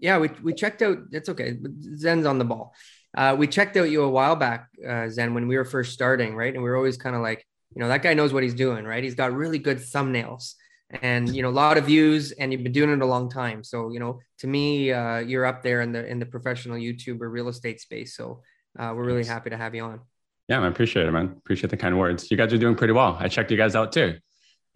Yeah, 0.00 0.18
we, 0.18 0.30
we 0.42 0.54
checked 0.54 0.82
out. 0.82 0.98
It's 1.12 1.28
okay. 1.28 1.56
Zen's 1.94 2.26
on 2.26 2.40
the 2.40 2.44
ball. 2.44 2.74
Uh, 3.16 3.36
we 3.38 3.46
checked 3.46 3.76
out 3.76 3.90
you 3.90 4.02
a 4.02 4.10
while 4.10 4.34
back, 4.34 4.70
uh, 4.84 5.08
Zen, 5.08 5.32
when 5.32 5.46
we 5.46 5.56
were 5.56 5.64
first 5.64 5.92
starting, 5.92 6.34
right? 6.34 6.52
And 6.52 6.64
we 6.64 6.68
were 6.68 6.76
always 6.76 6.96
kind 6.96 7.14
of 7.14 7.22
like, 7.22 7.46
you 7.76 7.80
know, 7.80 7.86
that 7.88 8.02
guy 8.02 8.14
knows 8.14 8.32
what 8.32 8.42
he's 8.42 8.54
doing, 8.54 8.84
right? 8.84 9.04
He's 9.04 9.14
got 9.14 9.32
really 9.32 9.60
good 9.60 9.78
thumbnails 9.78 10.54
and 10.90 11.34
you 11.34 11.42
know 11.42 11.48
a 11.48 11.50
lot 11.50 11.78
of 11.78 11.86
views, 11.86 12.32
and 12.32 12.52
you've 12.52 12.62
been 12.62 12.72
doing 12.72 12.90
it 12.90 13.02
a 13.02 13.06
long 13.06 13.28
time. 13.28 13.64
So 13.64 13.90
you 13.90 14.00
know, 14.00 14.20
to 14.38 14.46
me, 14.46 14.92
uh, 14.92 15.18
you're 15.18 15.46
up 15.46 15.62
there 15.62 15.80
in 15.82 15.92
the 15.92 16.06
in 16.06 16.18
the 16.18 16.26
professional 16.26 16.76
YouTuber 16.76 17.30
real 17.30 17.48
estate 17.48 17.80
space. 17.80 18.16
So 18.16 18.42
uh, 18.78 18.92
we're 18.94 19.04
really 19.04 19.24
happy 19.24 19.50
to 19.50 19.56
have 19.56 19.74
you 19.74 19.82
on. 19.84 20.00
Yeah, 20.48 20.60
I 20.60 20.68
appreciate 20.68 21.06
it, 21.06 21.10
man. 21.10 21.34
Appreciate 21.38 21.70
the 21.70 21.76
kind 21.76 21.98
words. 21.98 22.30
You 22.30 22.36
guys 22.36 22.52
are 22.52 22.58
doing 22.58 22.76
pretty 22.76 22.92
well. 22.92 23.16
I 23.18 23.28
checked 23.28 23.50
you 23.50 23.56
guys 23.56 23.74
out 23.74 23.92
too. 23.92 24.18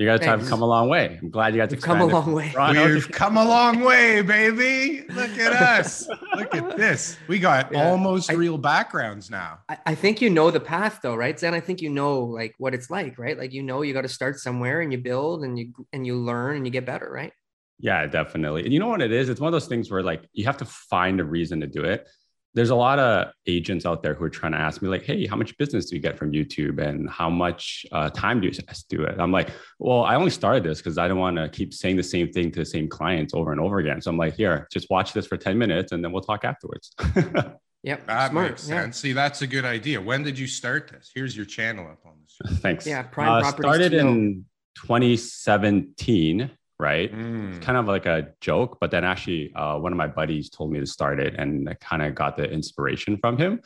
You 0.01 0.07
guys 0.07 0.21
Thanks. 0.21 0.45
have 0.45 0.49
come 0.49 0.63
a 0.63 0.67
long 0.67 0.89
way. 0.89 1.19
I'm 1.21 1.29
glad 1.29 1.55
you 1.55 1.61
guys 1.61 1.73
have 1.73 1.83
come 1.83 2.01
a 2.01 2.07
long 2.07 2.33
way. 2.33 2.55
We've 2.55 3.13
come 3.13 3.37
a 3.37 3.45
long 3.45 3.81
way, 3.81 4.23
baby. 4.23 5.05
Look 5.11 5.37
at 5.37 5.53
us. 5.53 6.09
Look 6.37 6.55
at 6.55 6.79
this. 6.79 7.19
We 7.29 7.39
got 7.39 7.71
yeah. 7.71 7.87
almost 7.91 8.31
I, 8.31 8.35
real 8.35 8.57
backgrounds 8.57 9.29
now. 9.29 9.59
I, 9.69 9.77
I, 9.85 9.95
think 9.95 10.23
you 10.23 10.31
know 10.31 10.51
the 10.51 10.59
path 10.59 11.01
though, 11.03 11.15
right? 11.15 11.39
Zen, 11.39 11.53
I 11.53 11.61
think 11.61 11.83
you 11.83 11.91
know 11.91 12.21
like 12.21 12.55
what 12.57 12.73
it's 12.73 12.89
like, 12.89 13.19
right? 13.19 13.37
Like 13.37 13.53
you 13.53 13.63
know 13.63 13.83
you 13.83 13.93
got 13.93 14.01
to 14.01 14.09
start 14.09 14.39
somewhere 14.39 14.81
and 14.81 14.91
you 14.91 14.97
build 14.97 15.45
and 15.45 15.59
you 15.59 15.75
and 15.93 16.07
you 16.07 16.17
learn 16.17 16.57
and 16.57 16.65
you 16.65 16.73
get 16.73 16.87
better, 16.87 17.11
right? 17.13 17.35
Yeah, 17.79 18.07
definitely. 18.07 18.65
And 18.65 18.73
you 18.73 18.79
know 18.79 18.89
what 18.89 19.03
it 19.03 19.13
is? 19.13 19.29
It's 19.29 19.39
one 19.39 19.49
of 19.49 19.53
those 19.53 19.69
things 19.69 19.91
where 19.91 20.03
like 20.03 20.27
you 20.33 20.47
have 20.47 20.57
to 20.59 20.65
find 20.65 21.21
a 21.21 21.25
reason 21.25 21.61
to 21.61 21.67
do 21.67 21.85
it 21.85 22.09
there's 22.55 22.71
a 22.71 22.75
lot 22.75 22.99
of 22.99 23.33
agents 23.47 23.87
out 23.87 24.03
there 24.03 24.15
who 24.15 24.25
are 24.25 24.31
trying 24.31 24.53
to 24.53 24.59
ask 24.59 24.83
me 24.83 24.89
like 24.89 25.03
hey 25.03 25.27
how 25.27 25.37
much 25.37 25.57
business 25.57 25.87
do 25.87 25.97
you 25.97 26.03
get 26.03 26.19
from 26.19 26.33
youtube 26.33 26.81
and 26.85 27.09
how 27.09 27.31
much 27.31 27.87
uh, 27.93 28.11
time 28.11 28.41
do 28.41 28.49
you 28.49 28.53
do 28.89 29.03
it 29.03 29.19
i'm 29.19 29.33
like 29.33 29.51
well 29.79 30.05
i 30.05 30.15
only 30.15 30.31
started 30.31 30.63
this 30.63 30.79
because 30.79 30.99
i 30.99 31.07
don't 31.09 31.19
want 31.19 31.37
to 31.37 31.49
keep 31.49 31.73
saying 31.73 31.97
the 31.97 32.03
same 32.03 32.31
thing 32.33 32.51
to 32.51 32.61
the 32.61 32.65
same 32.65 32.89
clients 32.89 33.35
over 33.35 33.53
and 33.53 33.61
over 33.61 33.79
again 33.79 34.01
so 34.01 34.11
i'm 34.11 34.17
like 34.17 34.35
here 34.35 34.67
just 34.73 34.89
watch 34.91 35.13
this 35.13 35.27
for 35.27 35.37
10 35.37 35.57
minutes 35.57 35.93
and 35.93 36.05
then 36.05 36.13
we'll 36.13 36.23
talk 36.23 36.45
afterwards 36.45 36.93
Yep. 37.83 38.07
That 38.09 38.31
Smart. 38.31 38.51
makes 38.51 38.63
sense. 38.63 38.99
Yeah. 38.99 39.01
See, 39.01 39.13
that's 39.13 39.43
a 39.43 39.47
good 39.47 39.65
idea. 39.65 40.01
When 40.01 40.23
did 40.23 40.39
you 40.39 40.47
start 40.47 40.89
this? 40.89 41.11
Here's 41.15 41.35
your 41.35 41.47
channel 41.47 41.87
up 41.87 42.01
on 42.05 42.13
the 42.21 42.29
screen. 42.29 42.61
Thanks. 42.61 42.87
Yeah. 42.87 43.03
Prime 43.05 43.29
uh, 43.29 43.41
Properties. 43.41 43.71
Started 43.71 43.95
in 43.95 44.45
2017 44.77 46.51
right? 46.81 47.15
Mm. 47.15 47.57
It's 47.57 47.65
kind 47.65 47.79
of 47.79 47.87
like 47.87 48.07
a 48.07 48.29
joke, 48.41 48.79
but 48.81 48.91
then 48.91 49.05
actually, 49.05 49.53
uh, 49.55 49.79
one 49.79 49.93
of 49.93 49.99
my 49.99 50.07
buddies 50.07 50.51
told 50.51 50.73
me 50.73 50.81
to 50.81 50.87
start 50.87 51.21
it, 51.21 51.35
and 51.39 51.69
I 51.69 51.75
kind 51.75 52.03
of 52.03 52.15
got 52.15 52.37
the 52.37 52.51
inspiration 52.51 53.19
from 53.19 53.37
him. 53.37 53.61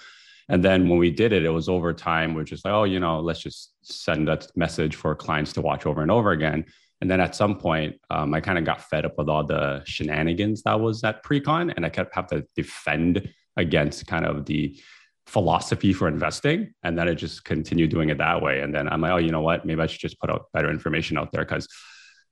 And 0.48 0.62
then 0.62 0.88
when 0.88 0.98
we 0.98 1.10
did 1.10 1.32
it, 1.32 1.44
it 1.44 1.50
was 1.50 1.68
over 1.68 1.94
time. 1.94 2.34
We're 2.34 2.44
just 2.44 2.64
like, 2.64 2.74
oh, 2.74 2.84
you 2.84 3.00
know, 3.00 3.20
let's 3.20 3.40
just 3.40 3.72
send 3.82 4.28
that 4.28 4.46
message 4.54 4.94
for 4.94 5.14
clients 5.14 5.54
to 5.54 5.62
watch 5.62 5.86
over 5.86 6.02
and 6.02 6.10
over 6.10 6.32
again. 6.32 6.66
And 7.00 7.10
then 7.10 7.20
at 7.20 7.34
some 7.34 7.56
point, 7.58 7.96
um, 8.10 8.34
I 8.34 8.40
kind 8.40 8.58
of 8.58 8.64
got 8.64 8.82
fed 8.82 9.04
up 9.04 9.16
with 9.16 9.28
all 9.28 9.44
the 9.44 9.82
shenanigans 9.86 10.62
that 10.62 10.78
was 10.80 11.02
at 11.04 11.24
Precon, 11.24 11.72
and 11.74 11.86
I 11.86 11.88
kept 11.88 12.14
have 12.14 12.26
to 12.28 12.46
defend 12.56 13.30
against 13.56 14.06
kind 14.06 14.26
of 14.26 14.44
the 14.44 14.78
philosophy 15.26 15.92
for 15.92 16.08
investing. 16.08 16.74
And 16.82 16.98
then 16.98 17.08
I 17.08 17.14
just 17.14 17.44
continued 17.44 17.90
doing 17.90 18.10
it 18.10 18.18
that 18.18 18.42
way. 18.42 18.60
And 18.60 18.74
then 18.74 18.88
I'm 18.88 19.00
like, 19.00 19.12
oh, 19.12 19.16
you 19.16 19.30
know 19.30 19.40
what? 19.40 19.64
Maybe 19.64 19.80
I 19.80 19.86
should 19.86 20.00
just 20.00 20.20
put 20.20 20.30
out 20.30 20.46
better 20.52 20.70
information 20.70 21.16
out 21.16 21.32
there 21.32 21.44
because 21.44 21.66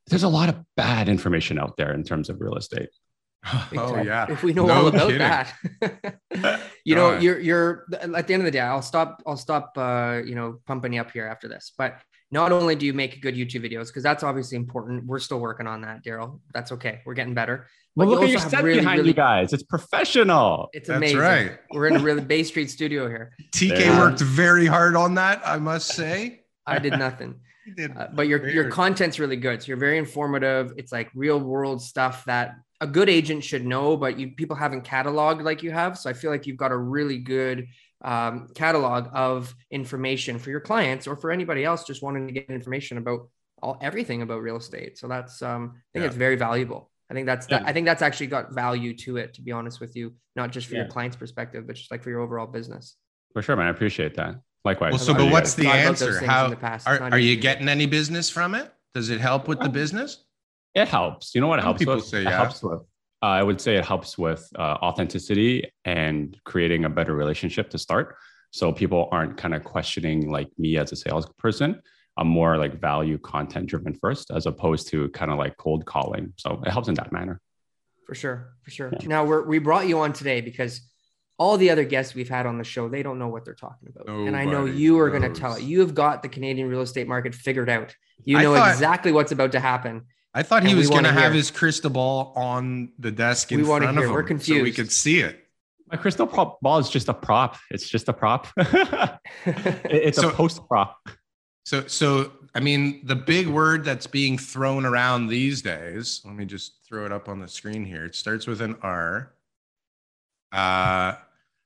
there's 0.08 0.22
a 0.22 0.28
lot 0.28 0.48
of 0.48 0.56
bad 0.76 1.08
information 1.08 1.58
out 1.58 1.76
there 1.76 1.92
in 1.92 2.04
terms 2.04 2.28
of 2.28 2.40
real 2.40 2.56
estate. 2.56 2.88
Oh 3.76 4.00
yeah. 4.00 4.30
If 4.30 4.44
we 4.44 4.52
know 4.52 4.66
no 4.66 4.74
all 4.74 4.86
about 4.86 5.10
kidding. 5.10 5.18
that, 5.18 6.60
you 6.84 6.94
know, 6.94 7.18
you're 7.18 7.40
you're 7.40 7.86
at 7.92 8.28
the 8.28 8.34
end 8.34 8.42
of 8.42 8.44
the 8.44 8.52
day, 8.52 8.60
I'll 8.60 8.82
stop, 8.82 9.20
I'll 9.26 9.36
stop 9.36 9.72
uh, 9.76 10.20
you 10.24 10.36
know, 10.36 10.60
pumping 10.64 10.92
you 10.92 11.00
up 11.00 11.10
here 11.10 11.26
after 11.26 11.48
this. 11.48 11.72
But 11.76 12.00
not 12.30 12.50
only 12.50 12.74
do 12.74 12.86
you 12.86 12.94
make 12.94 13.20
good 13.20 13.34
YouTube 13.34 13.68
videos, 13.70 13.88
because 13.88 14.02
that's 14.02 14.22
obviously 14.22 14.56
important. 14.56 15.04
We're 15.06 15.18
still 15.18 15.38
working 15.38 15.66
on 15.66 15.82
that, 15.82 16.02
Daryl. 16.02 16.40
That's 16.54 16.72
okay. 16.72 17.00
We're 17.04 17.14
getting 17.14 17.34
better. 17.34 17.66
But 17.94 18.06
well, 18.06 18.20
look 18.20 18.24
at 18.24 18.30
your 18.30 18.40
set 18.40 18.64
really, 18.64 18.80
behind 18.80 18.98
really, 18.98 19.10
you 19.10 19.14
guys. 19.14 19.52
It's 19.52 19.62
professional. 19.62 20.70
It's 20.72 20.88
amazing. 20.88 21.18
That's 21.18 21.48
right. 21.48 21.58
We're 21.72 21.88
in 21.88 21.96
a 21.96 21.98
really 21.98 22.22
Bay 22.22 22.42
Street 22.42 22.70
studio 22.70 23.06
here. 23.06 23.32
TK 23.54 23.98
worked 23.98 24.20
very 24.20 24.66
hard 24.66 24.96
on 24.96 25.16
that, 25.16 25.42
I 25.44 25.58
must 25.58 25.88
say. 25.88 26.40
I 26.66 26.78
did 26.78 26.98
nothing. 26.98 27.40
Uh, 27.96 28.08
but 28.12 28.26
your 28.26 28.48
your 28.48 28.70
content's 28.70 29.18
really 29.18 29.36
good. 29.36 29.62
So 29.62 29.68
you're 29.68 29.76
very 29.76 29.98
informative. 29.98 30.72
It's 30.76 30.92
like 30.92 31.10
real 31.14 31.38
world 31.38 31.80
stuff 31.80 32.24
that 32.24 32.56
a 32.80 32.86
good 32.86 33.08
agent 33.08 33.44
should 33.44 33.64
know, 33.64 33.96
but 33.96 34.18
you 34.18 34.32
people 34.32 34.56
haven't 34.56 34.84
cataloged 34.84 35.42
like 35.42 35.62
you 35.62 35.70
have. 35.70 35.96
So 35.96 36.10
I 36.10 36.12
feel 36.12 36.30
like 36.30 36.46
you've 36.46 36.56
got 36.56 36.72
a 36.72 36.76
really 36.76 37.18
good 37.18 37.68
um, 38.04 38.48
catalog 38.54 39.08
of 39.12 39.54
information 39.70 40.38
for 40.38 40.50
your 40.50 40.60
clients 40.60 41.06
or 41.06 41.16
for 41.16 41.30
anybody 41.30 41.64
else 41.64 41.84
just 41.84 42.02
wanting 42.02 42.26
to 42.26 42.32
get 42.32 42.50
information 42.50 42.98
about 42.98 43.28
all 43.62 43.78
everything 43.80 44.22
about 44.22 44.42
real 44.42 44.56
estate. 44.56 44.98
So 44.98 45.06
that's 45.06 45.40
um, 45.42 45.74
I 45.74 45.92
think 45.92 46.02
yeah. 46.02 46.06
it's 46.08 46.16
very 46.16 46.36
valuable. 46.36 46.90
I 47.08 47.14
think 47.14 47.26
that's 47.26 47.46
that, 47.46 47.62
I 47.66 47.72
think 47.72 47.86
that's 47.86 48.02
actually 48.02 48.28
got 48.28 48.52
value 48.52 48.96
to 48.98 49.18
it. 49.18 49.34
To 49.34 49.42
be 49.42 49.52
honest 49.52 49.80
with 49.80 49.94
you, 49.94 50.14
not 50.34 50.50
just 50.50 50.66
for 50.66 50.74
yeah. 50.74 50.80
your 50.80 50.90
client's 50.90 51.16
perspective, 51.16 51.66
but 51.66 51.76
just 51.76 51.90
like 51.90 52.02
for 52.02 52.10
your 52.10 52.20
overall 52.20 52.46
business. 52.46 52.96
For 53.32 53.42
sure, 53.42 53.54
man. 53.54 53.66
I 53.66 53.70
appreciate 53.70 54.14
that. 54.16 54.36
Likewise. 54.64 54.92
Well, 54.92 54.98
so, 54.98 55.14
but 55.14 55.30
what's 55.30 55.54
the 55.54 55.66
answer? 55.66 56.24
How 56.24 56.48
the 56.48 56.82
are, 56.86 57.12
are 57.12 57.18
you 57.18 57.36
getting 57.36 57.68
any 57.68 57.86
business 57.86 58.30
from 58.30 58.54
it? 58.54 58.72
Does 58.94 59.10
it 59.10 59.20
help 59.20 59.48
with 59.48 59.60
the 59.60 59.68
business? 59.68 60.24
It 60.74 60.88
helps. 60.88 61.34
You 61.34 61.40
know 61.40 61.48
what 61.48 61.58
it 61.58 61.62
helps 61.62 61.78
people 61.78 61.96
with? 61.96 62.04
Say, 62.04 62.22
yeah. 62.22 62.30
It 62.30 62.36
helps 62.36 62.62
with. 62.62 62.80
Uh, 63.22 63.26
I 63.26 63.42
would 63.42 63.60
say 63.60 63.76
it 63.76 63.84
helps 63.84 64.18
with 64.18 64.48
uh, 64.56 64.78
authenticity 64.82 65.70
and 65.84 66.38
creating 66.44 66.84
a 66.84 66.88
better 66.88 67.14
relationship 67.14 67.70
to 67.70 67.78
start. 67.78 68.16
So 68.50 68.72
people 68.72 69.08
aren't 69.12 69.36
kind 69.36 69.54
of 69.54 69.64
questioning 69.64 70.30
like 70.30 70.48
me 70.58 70.76
as 70.76 70.92
a 70.92 70.96
salesperson. 70.96 71.80
I'm 72.16 72.28
more 72.28 72.58
like 72.58 72.80
value 72.80 73.18
content 73.18 73.66
driven 73.66 73.94
first, 73.94 74.30
as 74.30 74.46
opposed 74.46 74.88
to 74.88 75.08
kind 75.10 75.30
of 75.30 75.38
like 75.38 75.56
cold 75.56 75.86
calling. 75.86 76.34
So 76.36 76.62
it 76.64 76.70
helps 76.70 76.88
in 76.88 76.94
that 76.94 77.12
manner. 77.12 77.40
For 78.06 78.14
sure, 78.14 78.52
for 78.62 78.70
sure. 78.70 78.92
Yeah. 78.92 79.08
Now 79.08 79.24
we're 79.24 79.42
we 79.42 79.58
brought 79.58 79.86
you 79.86 80.00
on 80.00 80.12
today 80.12 80.40
because 80.40 80.82
all 81.42 81.58
the 81.58 81.70
other 81.70 81.84
guests 81.84 82.14
we've 82.14 82.28
had 82.28 82.46
on 82.46 82.56
the 82.56 82.62
show, 82.62 82.88
they 82.88 83.02
don't 83.02 83.18
know 83.18 83.26
what 83.26 83.44
they're 83.44 83.52
talking 83.52 83.88
about. 83.88 84.06
Nobody 84.06 84.28
and 84.28 84.36
I 84.36 84.44
know 84.44 84.64
you 84.64 85.00
are 85.00 85.10
going 85.10 85.22
to 85.22 85.40
tell 85.40 85.54
it. 85.54 85.64
You 85.64 85.80
have 85.80 85.92
got 85.92 86.22
the 86.22 86.28
Canadian 86.28 86.68
real 86.68 86.82
estate 86.82 87.08
market 87.08 87.34
figured 87.34 87.68
out. 87.68 87.96
You 88.24 88.38
know 88.38 88.54
thought, 88.54 88.70
exactly 88.70 89.10
what's 89.10 89.32
about 89.32 89.50
to 89.52 89.60
happen. 89.60 90.02
I 90.32 90.44
thought 90.44 90.64
he 90.64 90.76
was 90.76 90.88
going 90.88 91.02
to 91.02 91.10
have 91.10 91.32
his 91.32 91.50
crystal 91.50 91.90
ball 91.90 92.32
on 92.36 92.92
the 92.96 93.10
desk 93.10 93.50
in 93.50 93.58
we 93.58 93.66
front 93.66 93.84
of 93.84 93.90
him. 93.90 94.12
We're 94.12 94.22
confused. 94.22 94.60
So 94.60 94.62
we 94.62 94.70
could 94.70 94.92
see 94.92 95.18
it. 95.18 95.44
My 95.90 95.96
crystal 95.96 96.26
ball 96.62 96.78
is 96.78 96.88
just 96.88 97.08
a 97.08 97.14
prop. 97.14 97.58
It's 97.72 97.88
just 97.88 98.08
a 98.08 98.12
prop. 98.12 98.46
it's 99.44 100.20
so, 100.20 100.28
a 100.28 100.32
post 100.32 100.60
prop. 100.68 100.96
So, 101.66 101.88
so 101.88 102.30
I 102.54 102.60
mean, 102.60 103.04
the 103.04 103.16
big 103.16 103.48
word 103.48 103.84
that's 103.84 104.06
being 104.06 104.38
thrown 104.38 104.86
around 104.86 105.26
these 105.26 105.60
days. 105.60 106.22
Let 106.24 106.36
me 106.36 106.44
just 106.44 106.86
throw 106.88 107.04
it 107.04 107.10
up 107.10 107.28
on 107.28 107.40
the 107.40 107.48
screen 107.48 107.84
here. 107.84 108.04
It 108.04 108.14
starts 108.14 108.46
with 108.46 108.60
an 108.60 108.76
R. 108.80 109.34
Uh, 110.52 111.14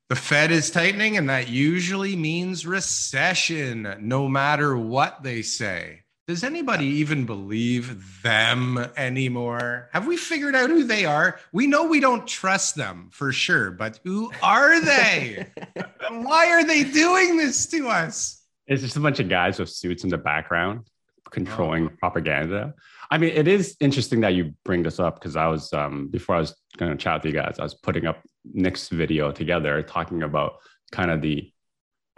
the 0.08 0.16
Fed 0.16 0.52
is 0.52 0.70
tightening, 0.70 1.16
and 1.16 1.28
that 1.28 1.48
usually 1.48 2.14
means 2.14 2.66
recession, 2.66 3.96
no 4.00 4.28
matter 4.28 4.76
what 4.76 5.22
they 5.22 5.42
say. 5.42 6.02
Does 6.28 6.42
anybody 6.42 6.86
even 6.86 7.24
believe 7.24 8.22
them 8.22 8.78
anymore? 8.96 9.88
Have 9.92 10.06
we 10.06 10.16
figured 10.16 10.56
out 10.56 10.70
who 10.70 10.84
they 10.84 11.04
are? 11.04 11.38
We 11.52 11.66
know 11.66 11.86
we 11.86 12.00
don't 12.00 12.26
trust 12.26 12.74
them 12.74 13.10
for 13.12 13.32
sure, 13.32 13.70
but 13.70 14.00
who 14.04 14.32
are 14.42 14.80
they? 14.80 15.46
Why 16.10 16.50
are 16.50 16.64
they 16.64 16.84
doing 16.84 17.36
this 17.36 17.66
to 17.66 17.88
us? 17.88 18.42
It's 18.66 18.82
just 18.82 18.96
a 18.96 19.00
bunch 19.00 19.20
of 19.20 19.28
guys 19.28 19.60
with 19.60 19.70
suits 19.70 20.02
in 20.02 20.10
the 20.10 20.18
background 20.18 20.86
controlling 21.30 21.86
oh. 21.86 21.92
propaganda. 21.98 22.74
I 23.10 23.18
mean, 23.18 23.30
it 23.34 23.46
is 23.48 23.76
interesting 23.80 24.20
that 24.20 24.34
you 24.34 24.54
bring 24.64 24.82
this 24.82 24.98
up 24.98 25.14
because 25.14 25.36
I 25.36 25.46
was 25.46 25.72
um, 25.72 26.08
before 26.08 26.36
I 26.36 26.40
was 26.40 26.54
going 26.76 26.90
to 26.90 26.98
chat 26.98 27.22
with 27.22 27.32
you 27.32 27.40
guys, 27.40 27.56
I 27.58 27.62
was 27.62 27.74
putting 27.74 28.06
up 28.06 28.22
Nick's 28.44 28.88
video 28.88 29.32
together, 29.32 29.82
talking 29.82 30.22
about 30.22 30.54
kind 30.92 31.10
of 31.10 31.22
the 31.22 31.52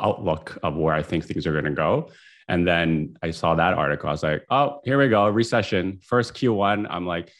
outlook 0.00 0.58
of 0.62 0.76
where 0.76 0.94
I 0.94 1.02
think 1.02 1.24
things 1.24 1.46
are 1.46 1.52
going 1.52 1.64
to 1.64 1.70
go. 1.70 2.10
And 2.48 2.66
then 2.66 3.16
I 3.22 3.30
saw 3.30 3.54
that 3.54 3.74
article. 3.74 4.08
I 4.08 4.12
was 4.12 4.22
like, 4.22 4.44
oh, 4.50 4.80
here 4.84 4.98
we 4.98 5.08
go, 5.08 5.28
recession. 5.28 6.00
First 6.02 6.34
Q1. 6.34 6.86
I'm 6.88 7.06
like, 7.06 7.30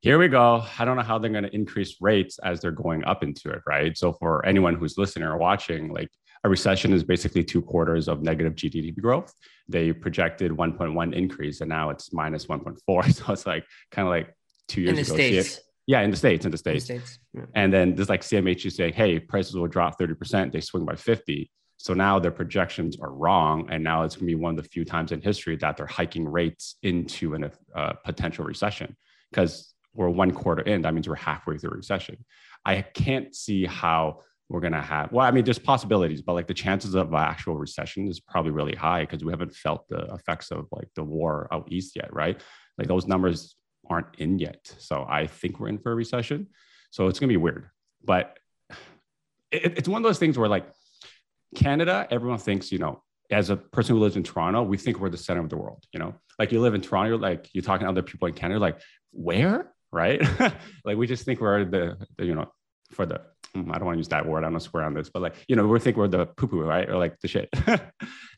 here 0.00 0.18
we 0.18 0.28
go. 0.28 0.64
I 0.78 0.84
don't 0.84 0.96
know 0.96 1.02
how 1.02 1.18
they're 1.18 1.30
going 1.30 1.44
to 1.44 1.54
increase 1.54 1.96
rates 2.00 2.38
as 2.38 2.60
they're 2.60 2.70
going 2.70 3.04
up 3.04 3.24
into 3.24 3.50
it, 3.50 3.62
right? 3.66 3.96
So 3.98 4.12
for 4.12 4.46
anyone 4.46 4.76
who's 4.76 4.96
listening 4.96 5.26
or 5.26 5.36
watching, 5.36 5.92
like 5.92 6.10
a 6.46 6.48
recession 6.48 6.92
is 6.92 7.02
basically 7.02 7.42
two 7.42 7.60
quarters 7.60 8.08
of 8.08 8.22
negative 8.22 8.54
GDP 8.54 8.96
growth. 9.00 9.34
They 9.68 9.92
projected 9.92 10.52
1.1 10.52 11.12
increase, 11.12 11.60
and 11.60 11.68
now 11.68 11.90
it's 11.90 12.12
minus 12.12 12.46
1.4. 12.46 12.78
So 13.12 13.32
it's 13.32 13.46
like 13.46 13.64
kind 13.90 14.06
of 14.06 14.12
like 14.12 14.32
two 14.68 14.80
years 14.80 14.90
in 14.90 15.04
the 15.04 15.12
ago. 15.12 15.14
States. 15.14 15.60
Yeah, 15.88 16.00
in 16.02 16.10
the 16.10 16.16
states, 16.16 16.44
in 16.44 16.52
the 16.52 16.58
states. 16.58 16.88
In 16.88 16.96
the 16.96 17.02
states. 17.02 17.18
Yeah. 17.34 17.42
And 17.54 17.72
then 17.72 17.94
there's 17.94 18.08
like 18.08 18.22
CMHC 18.22 18.72
saying, 18.72 18.94
"Hey, 18.94 19.18
prices 19.18 19.56
will 19.56 19.66
drop 19.66 19.98
30%." 19.98 20.52
They 20.52 20.60
swing 20.60 20.84
by 20.84 20.94
50. 20.94 21.50
So 21.78 21.94
now 21.94 22.18
their 22.18 22.30
projections 22.30 22.96
are 23.00 23.12
wrong, 23.12 23.68
and 23.70 23.82
now 23.82 24.04
it's 24.04 24.14
going 24.16 24.28
to 24.28 24.34
be 24.36 24.40
one 24.40 24.56
of 24.56 24.62
the 24.62 24.68
few 24.68 24.84
times 24.84 25.12
in 25.12 25.20
history 25.20 25.56
that 25.56 25.76
they're 25.76 25.86
hiking 25.86 26.26
rates 26.28 26.76
into 26.82 27.34
a 27.34 27.50
uh, 27.78 27.92
potential 28.04 28.44
recession 28.44 28.96
because 29.30 29.74
we're 29.94 30.08
one 30.08 30.30
quarter 30.30 30.62
in. 30.62 30.82
That 30.82 30.94
means 30.94 31.08
we're 31.08 31.16
halfway 31.16 31.58
through 31.58 31.72
a 31.72 31.76
recession. 31.76 32.24
I 32.64 32.82
can't 32.82 33.34
see 33.34 33.66
how 33.66 34.20
we're 34.48 34.60
going 34.60 34.72
to 34.72 34.80
have. 34.80 35.10
Well, 35.12 35.26
I 35.26 35.30
mean, 35.30 35.44
there's 35.44 35.58
possibilities, 35.58 36.22
but 36.22 36.34
like 36.34 36.46
the 36.46 36.54
chances 36.54 36.94
of 36.94 37.12
actual 37.14 37.56
recession 37.56 38.08
is 38.08 38.20
probably 38.20 38.52
really 38.52 38.74
high 38.74 39.00
because 39.02 39.24
we 39.24 39.32
haven't 39.32 39.54
felt 39.54 39.88
the 39.88 40.04
effects 40.14 40.50
of 40.50 40.66
like 40.70 40.88
the 40.94 41.02
war 41.02 41.48
out 41.50 41.70
east 41.70 41.96
yet, 41.96 42.12
right? 42.12 42.40
Like 42.78 42.88
those 42.88 43.06
numbers 43.06 43.56
aren't 43.88 44.14
in 44.18 44.38
yet. 44.38 44.72
So 44.78 45.04
I 45.08 45.26
think 45.26 45.58
we're 45.58 45.68
in 45.68 45.78
for 45.78 45.92
a 45.92 45.94
recession. 45.94 46.48
So 46.90 47.08
it's 47.08 47.18
going 47.18 47.28
to 47.28 47.32
be 47.32 47.36
weird. 47.36 47.68
But 48.04 48.38
it, 49.50 49.78
it's 49.78 49.88
one 49.88 50.02
of 50.02 50.08
those 50.08 50.18
things 50.18 50.38
where, 50.38 50.48
like, 50.48 50.66
Canada, 51.54 52.06
everyone 52.10 52.38
thinks, 52.38 52.70
you 52.70 52.78
know, 52.78 53.02
as 53.30 53.50
a 53.50 53.56
person 53.56 53.96
who 53.96 54.02
lives 54.02 54.16
in 54.16 54.22
Toronto, 54.22 54.62
we 54.62 54.76
think 54.76 55.00
we're 55.00 55.10
the 55.10 55.16
center 55.16 55.40
of 55.40 55.48
the 55.48 55.56
world, 55.56 55.84
you 55.92 55.98
know, 55.98 56.14
like 56.38 56.52
you 56.52 56.60
live 56.60 56.74
in 56.74 56.80
Toronto, 56.80 57.18
like, 57.18 57.48
you're 57.52 57.62
talking 57.62 57.84
to 57.84 57.90
other 57.90 58.02
people 58.02 58.28
in 58.28 58.34
Canada, 58.34 58.60
like, 58.60 58.80
where? 59.12 59.72
Right. 59.92 60.20
like, 60.84 60.96
we 60.98 61.06
just 61.06 61.24
think 61.24 61.40
we're 61.40 61.64
the, 61.64 61.96
the, 62.18 62.26
you 62.26 62.34
know, 62.34 62.52
for 62.90 63.06
the, 63.06 63.22
I 63.70 63.78
don't 63.78 63.86
want 63.86 63.96
to 63.96 63.98
use 63.98 64.08
that 64.08 64.26
word. 64.26 64.38
I 64.38 64.42
don't 64.42 64.52
want 64.52 64.62
to 64.62 64.70
swear 64.70 64.84
on 64.84 64.94
this, 64.94 65.08
but 65.08 65.22
like, 65.22 65.34
you 65.48 65.56
know, 65.56 65.66
we 65.66 65.78
think 65.78 65.96
we're 65.96 66.08
the 66.08 66.26
poo 66.26 66.46
poo, 66.46 66.62
right? 66.62 66.88
Or 66.88 66.96
like 66.96 67.18
the 67.20 67.28
shit. 67.28 67.48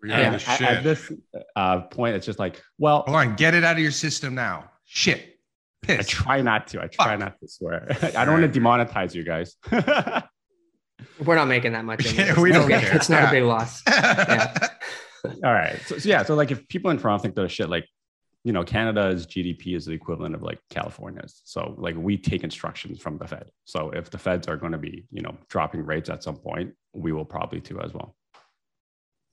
yeah, 0.04 0.30
the 0.30 0.38
shit. 0.38 0.60
At, 0.62 0.78
at, 0.78 0.84
this 0.84 1.12
uh, 1.56 1.80
point, 1.82 2.16
it's 2.16 2.26
just 2.26 2.38
like, 2.38 2.62
well, 2.78 3.02
hold 3.06 3.16
on, 3.16 3.36
get 3.36 3.54
it 3.54 3.64
out 3.64 3.76
of 3.76 3.82
your 3.82 3.92
system 3.92 4.34
now. 4.34 4.70
Shit. 4.84 5.38
Piss. 5.82 5.98
I 6.00 6.02
try 6.02 6.42
not 6.42 6.66
to. 6.68 6.82
I 6.82 6.86
try 6.88 7.12
Fuck. 7.12 7.20
not 7.20 7.40
to 7.40 7.48
swear. 7.48 7.86
I 8.16 8.24
don't 8.24 8.40
want 8.40 8.52
to 8.52 8.60
demonetize 8.60 9.14
you 9.14 9.24
guys. 9.24 9.56
We're 11.24 11.36
not 11.36 11.48
making 11.48 11.72
that 11.72 11.84
much. 11.84 12.12
Yeah, 12.12 12.40
we 12.40 12.50
don't 12.50 12.68
care. 12.68 12.96
It's 12.96 13.08
not 13.08 13.22
yeah. 13.22 13.28
a 13.28 13.30
big 13.30 13.44
loss. 13.44 13.82
Yeah. 13.86 14.68
All 15.44 15.52
right. 15.52 15.80
So, 15.86 15.98
so, 15.98 16.08
yeah. 16.08 16.24
So 16.24 16.34
like, 16.34 16.50
if 16.50 16.66
people 16.68 16.90
in 16.90 16.98
Toronto 16.98 17.22
think 17.22 17.34
they're 17.34 17.48
shit, 17.48 17.68
like, 17.68 17.86
you 18.44 18.52
know, 18.52 18.64
Canada's 18.64 19.26
GDP 19.26 19.76
is 19.76 19.84
the 19.84 19.92
equivalent 19.92 20.34
of 20.34 20.42
like 20.42 20.60
California's. 20.70 21.42
So 21.44 21.74
like, 21.76 21.96
we 21.96 22.16
take 22.16 22.44
instructions 22.44 23.00
from 23.00 23.18
the 23.18 23.26
Fed. 23.26 23.50
So 23.64 23.90
if 23.90 24.10
the 24.10 24.18
Feds 24.18 24.48
are 24.48 24.56
going 24.56 24.72
to 24.72 24.78
be, 24.78 25.04
you 25.10 25.22
know, 25.22 25.36
dropping 25.48 25.84
rates 25.84 26.08
at 26.08 26.22
some 26.22 26.36
point, 26.36 26.72
we 26.92 27.12
will 27.12 27.24
probably 27.24 27.60
too 27.60 27.80
as 27.80 27.92
well. 27.92 28.16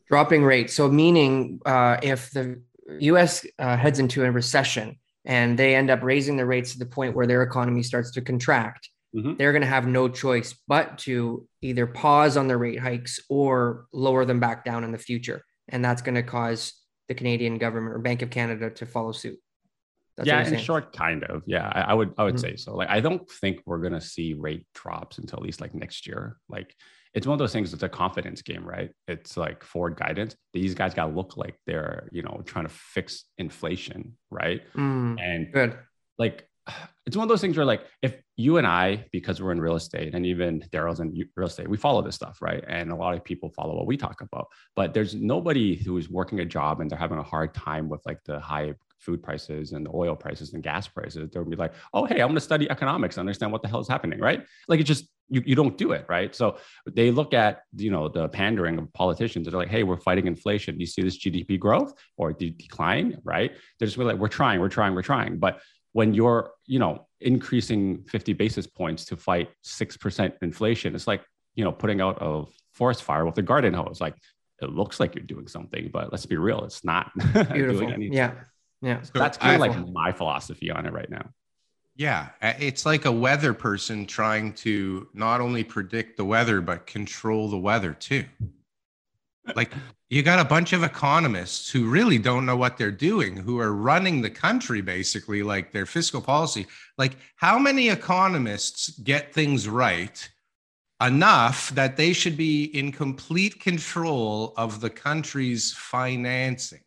Dropping 0.07 0.43
rates. 0.43 0.73
So 0.73 0.89
meaning, 0.89 1.59
uh, 1.65 1.97
if 2.01 2.31
the 2.31 2.61
U.S. 2.99 3.45
Uh, 3.57 3.77
heads 3.77 3.99
into 3.99 4.23
a 4.23 4.31
recession 4.31 4.99
and 5.25 5.57
they 5.57 5.75
end 5.75 5.89
up 5.89 6.03
raising 6.03 6.37
the 6.37 6.45
rates 6.45 6.73
to 6.73 6.79
the 6.79 6.85
point 6.85 7.15
where 7.15 7.25
their 7.25 7.41
economy 7.41 7.81
starts 7.81 8.11
to 8.11 8.21
contract, 8.21 8.89
mm-hmm. 9.15 9.33
they're 9.37 9.51
going 9.51 9.61
to 9.61 9.67
have 9.67 9.87
no 9.87 10.07
choice 10.07 10.55
but 10.67 10.97
to 10.99 11.47
either 11.61 11.87
pause 11.87 12.37
on 12.37 12.47
the 12.47 12.57
rate 12.57 12.79
hikes 12.79 13.19
or 13.29 13.85
lower 13.91 14.25
them 14.25 14.39
back 14.39 14.63
down 14.63 14.83
in 14.83 14.91
the 14.91 14.97
future. 14.97 15.43
And 15.69 15.83
that's 15.83 16.03
going 16.03 16.15
to 16.15 16.23
cause 16.23 16.73
the 17.07 17.15
Canadian 17.15 17.57
government 17.57 17.95
or 17.95 17.99
Bank 17.99 18.21
of 18.21 18.29
Canada 18.29 18.69
to 18.69 18.85
follow 18.85 19.11
suit. 19.11 19.39
That's 20.17 20.27
yeah, 20.27 20.47
in 20.47 20.57
short, 20.57 20.95
kind 20.95 21.23
of. 21.25 21.43
Yeah, 21.45 21.69
I, 21.73 21.81
I 21.81 21.93
would 21.93 22.13
I 22.17 22.23
would 22.23 22.35
mm-hmm. 22.35 22.41
say 22.41 22.55
so. 22.55 22.75
Like, 22.75 22.89
I 22.89 23.01
don't 23.01 23.29
think 23.29 23.61
we're 23.65 23.79
gonna 23.79 23.99
see 23.99 24.33
rate 24.33 24.65
drops 24.73 25.17
until 25.17 25.39
at 25.39 25.43
least 25.43 25.59
like 25.59 25.75
next 25.75 26.07
year. 26.07 26.37
Like, 26.47 26.73
it's 27.13 27.27
one 27.27 27.33
of 27.33 27.39
those 27.39 27.51
things. 27.51 27.73
It's 27.73 27.83
a 27.83 27.89
confidence 27.89 28.41
game, 28.41 28.65
right? 28.65 28.91
It's 29.09 29.35
like 29.35 29.63
forward 29.63 29.97
guidance. 29.97 30.35
These 30.53 30.73
guys 30.73 30.93
got 30.93 31.07
to 31.07 31.13
look 31.13 31.35
like 31.35 31.55
they're 31.65 32.07
you 32.13 32.21
know 32.21 32.41
trying 32.45 32.65
to 32.65 32.73
fix 32.73 33.25
inflation, 33.37 34.17
right? 34.31 34.61
Mm, 34.73 35.19
and 35.21 35.51
good. 35.51 35.77
Like, 36.17 36.47
it's 37.05 37.15
one 37.15 37.23
of 37.23 37.29
those 37.29 37.41
things 37.41 37.55
where 37.55 37.65
like 37.65 37.83
if 38.01 38.15
you 38.35 38.57
and 38.57 38.65
I, 38.65 39.05
because 39.11 39.41
we're 39.41 39.51
in 39.51 39.61
real 39.61 39.75
estate, 39.75 40.15
and 40.15 40.25
even 40.25 40.61
Daryl's 40.71 40.99
in 40.99 41.13
real 41.35 41.47
estate, 41.47 41.67
we 41.67 41.77
follow 41.77 42.01
this 42.01 42.15
stuff, 42.15 42.41
right? 42.41 42.63
And 42.67 42.91
a 42.91 42.95
lot 42.95 43.15
of 43.15 43.23
people 43.23 43.49
follow 43.49 43.75
what 43.75 43.85
we 43.85 43.97
talk 43.97 44.21
about. 44.21 44.47
But 44.75 44.93
there's 44.93 45.15
nobody 45.15 45.75
who 45.75 45.97
is 45.97 46.09
working 46.09 46.39
a 46.39 46.45
job 46.45 46.81
and 46.81 46.89
they're 46.89 46.97
having 46.97 47.19
a 47.19 47.23
hard 47.23 47.53
time 47.53 47.89
with 47.89 48.01
like 48.05 48.23
the 48.25 48.39
high 48.39 48.73
food 49.05 49.21
prices 49.21 49.71
and 49.71 49.85
the 49.85 49.91
oil 49.93 50.15
prices 50.15 50.53
and 50.53 50.63
gas 50.63 50.87
prices, 50.87 51.29
they'll 51.31 51.45
be 51.45 51.55
like, 51.55 51.73
oh, 51.93 52.05
hey, 52.05 52.21
I'm 52.21 52.27
going 52.27 52.35
to 52.35 52.41
study 52.41 52.69
economics, 52.69 53.17
understand 53.17 53.51
what 53.51 53.61
the 53.61 53.67
hell 53.67 53.79
is 53.79 53.87
happening, 53.87 54.19
right? 54.19 54.43
Like 54.67 54.79
it 54.79 54.83
just, 54.83 55.07
you, 55.29 55.43
you 55.45 55.55
don't 55.55 55.77
do 55.77 55.91
it, 55.91 56.05
right? 56.09 56.35
So 56.35 56.57
they 56.91 57.11
look 57.11 57.33
at, 57.33 57.61
you 57.75 57.91
know, 57.91 58.09
the 58.09 58.27
pandering 58.29 58.77
of 58.77 58.91
politicians. 58.93 59.47
They're 59.47 59.57
like, 59.57 59.69
hey, 59.69 59.83
we're 59.83 59.97
fighting 59.97 60.27
inflation. 60.27 60.79
You 60.79 60.85
see 60.85 61.01
this 61.01 61.17
GDP 61.17 61.59
growth 61.59 61.93
or 62.17 62.33
de- 62.33 62.51
decline, 62.51 63.19
right? 63.23 63.51
They're 63.79 63.87
just 63.87 63.97
like, 63.97 64.17
we're 64.17 64.27
trying, 64.27 64.59
we're 64.59 64.69
trying, 64.69 64.93
we're 64.93 65.01
trying. 65.01 65.37
But 65.37 65.61
when 65.95 66.13
you're, 66.13 66.51
you 66.65 66.77
know, 66.77 67.07
increasing 67.21 68.03
50 68.03 68.33
basis 68.33 68.67
points 68.67 69.05
to 69.05 69.15
fight 69.15 69.49
6% 69.63 70.33
inflation, 70.41 70.93
it's 70.93 71.07
like, 71.07 71.23
you 71.55 71.63
know, 71.63 71.71
putting 71.71 72.01
out 72.01 72.17
a 72.19 72.43
forest 72.73 73.01
fire 73.03 73.25
with 73.25 73.37
a 73.37 73.41
garden 73.41 73.73
hose. 73.73 74.01
Like 74.01 74.17
it 74.61 74.71
looks 74.71 74.99
like 74.99 75.15
you're 75.15 75.23
doing 75.23 75.47
something, 75.47 75.89
but 75.93 76.11
let's 76.11 76.25
be 76.25 76.35
real, 76.35 76.65
it's 76.65 76.83
not 76.83 77.13
Beautiful. 77.53 77.89
Yeah. 77.93 78.33
Yeah. 78.81 79.03
So 79.03 79.11
that's 79.15 79.37
kind 79.37 79.55
of 79.55 79.61
like 79.61 79.87
my 79.87 80.11
philosophy 80.11 80.69
on 80.69 80.85
it 80.85 80.91
right 80.91 81.09
now. 81.09 81.29
Yeah. 81.95 82.27
Uh, 82.41 82.51
it's 82.59 82.85
like 82.85 83.05
a 83.05 83.11
weather 83.11 83.53
person 83.53 84.05
trying 84.05 84.51
to 84.55 85.07
not 85.13 85.39
only 85.39 85.63
predict 85.63 86.17
the 86.17 86.25
weather, 86.25 86.59
but 86.59 86.87
control 86.87 87.49
the 87.49 87.57
weather 87.57 87.93
too. 87.93 88.25
Like 89.53 89.71
you 90.09 90.21
got 90.23 90.39
a 90.39 90.45
bunch 90.45 90.73
of 90.73 90.83
economists 90.83 91.69
who 91.69 91.89
really 91.89 92.17
don't 92.17 92.45
know 92.45 92.55
what 92.55 92.77
they're 92.77 92.91
doing, 92.91 93.35
who 93.35 93.59
are 93.59 93.73
running 93.73 94.21
the 94.21 94.29
country 94.29 94.81
basically, 94.81 95.43
like 95.43 95.71
their 95.71 95.85
fiscal 95.85 96.21
policy. 96.21 96.67
Like, 96.97 97.17
how 97.35 97.57
many 97.57 97.89
economists 97.89 98.89
get 98.99 99.33
things 99.33 99.67
right 99.67 100.29
enough 101.01 101.71
that 101.71 101.97
they 101.97 102.13
should 102.13 102.37
be 102.37 102.65
in 102.65 102.91
complete 102.91 103.59
control 103.59 104.53
of 104.57 104.79
the 104.79 104.89
country's 104.89 105.73
financing? 105.73 106.81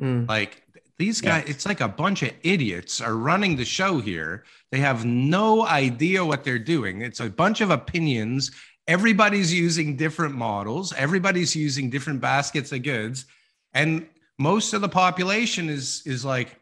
Mm. 0.00 0.28
Like, 0.28 0.62
these 0.98 1.20
guys, 1.20 1.44
it's 1.48 1.66
like 1.66 1.80
a 1.80 1.88
bunch 1.88 2.22
of 2.22 2.32
idiots 2.42 3.00
are 3.00 3.16
running 3.16 3.56
the 3.56 3.64
show 3.64 3.98
here. 4.00 4.44
They 4.70 4.78
have 4.78 5.04
no 5.04 5.66
idea 5.66 6.24
what 6.24 6.44
they're 6.44 6.58
doing. 6.58 7.02
It's 7.02 7.20
a 7.20 7.28
bunch 7.28 7.60
of 7.60 7.70
opinions. 7.70 8.52
Everybody's 8.88 9.54
using 9.54 9.96
different 9.96 10.34
models, 10.34 10.92
everybody's 10.92 11.54
using 11.54 11.90
different 11.90 12.20
baskets 12.20 12.72
of 12.72 12.82
goods. 12.82 13.26
And 13.74 14.06
most 14.38 14.74
of 14.74 14.80
the 14.80 14.88
population 14.88 15.68
is 15.68 16.02
is 16.04 16.24
like, 16.24 16.58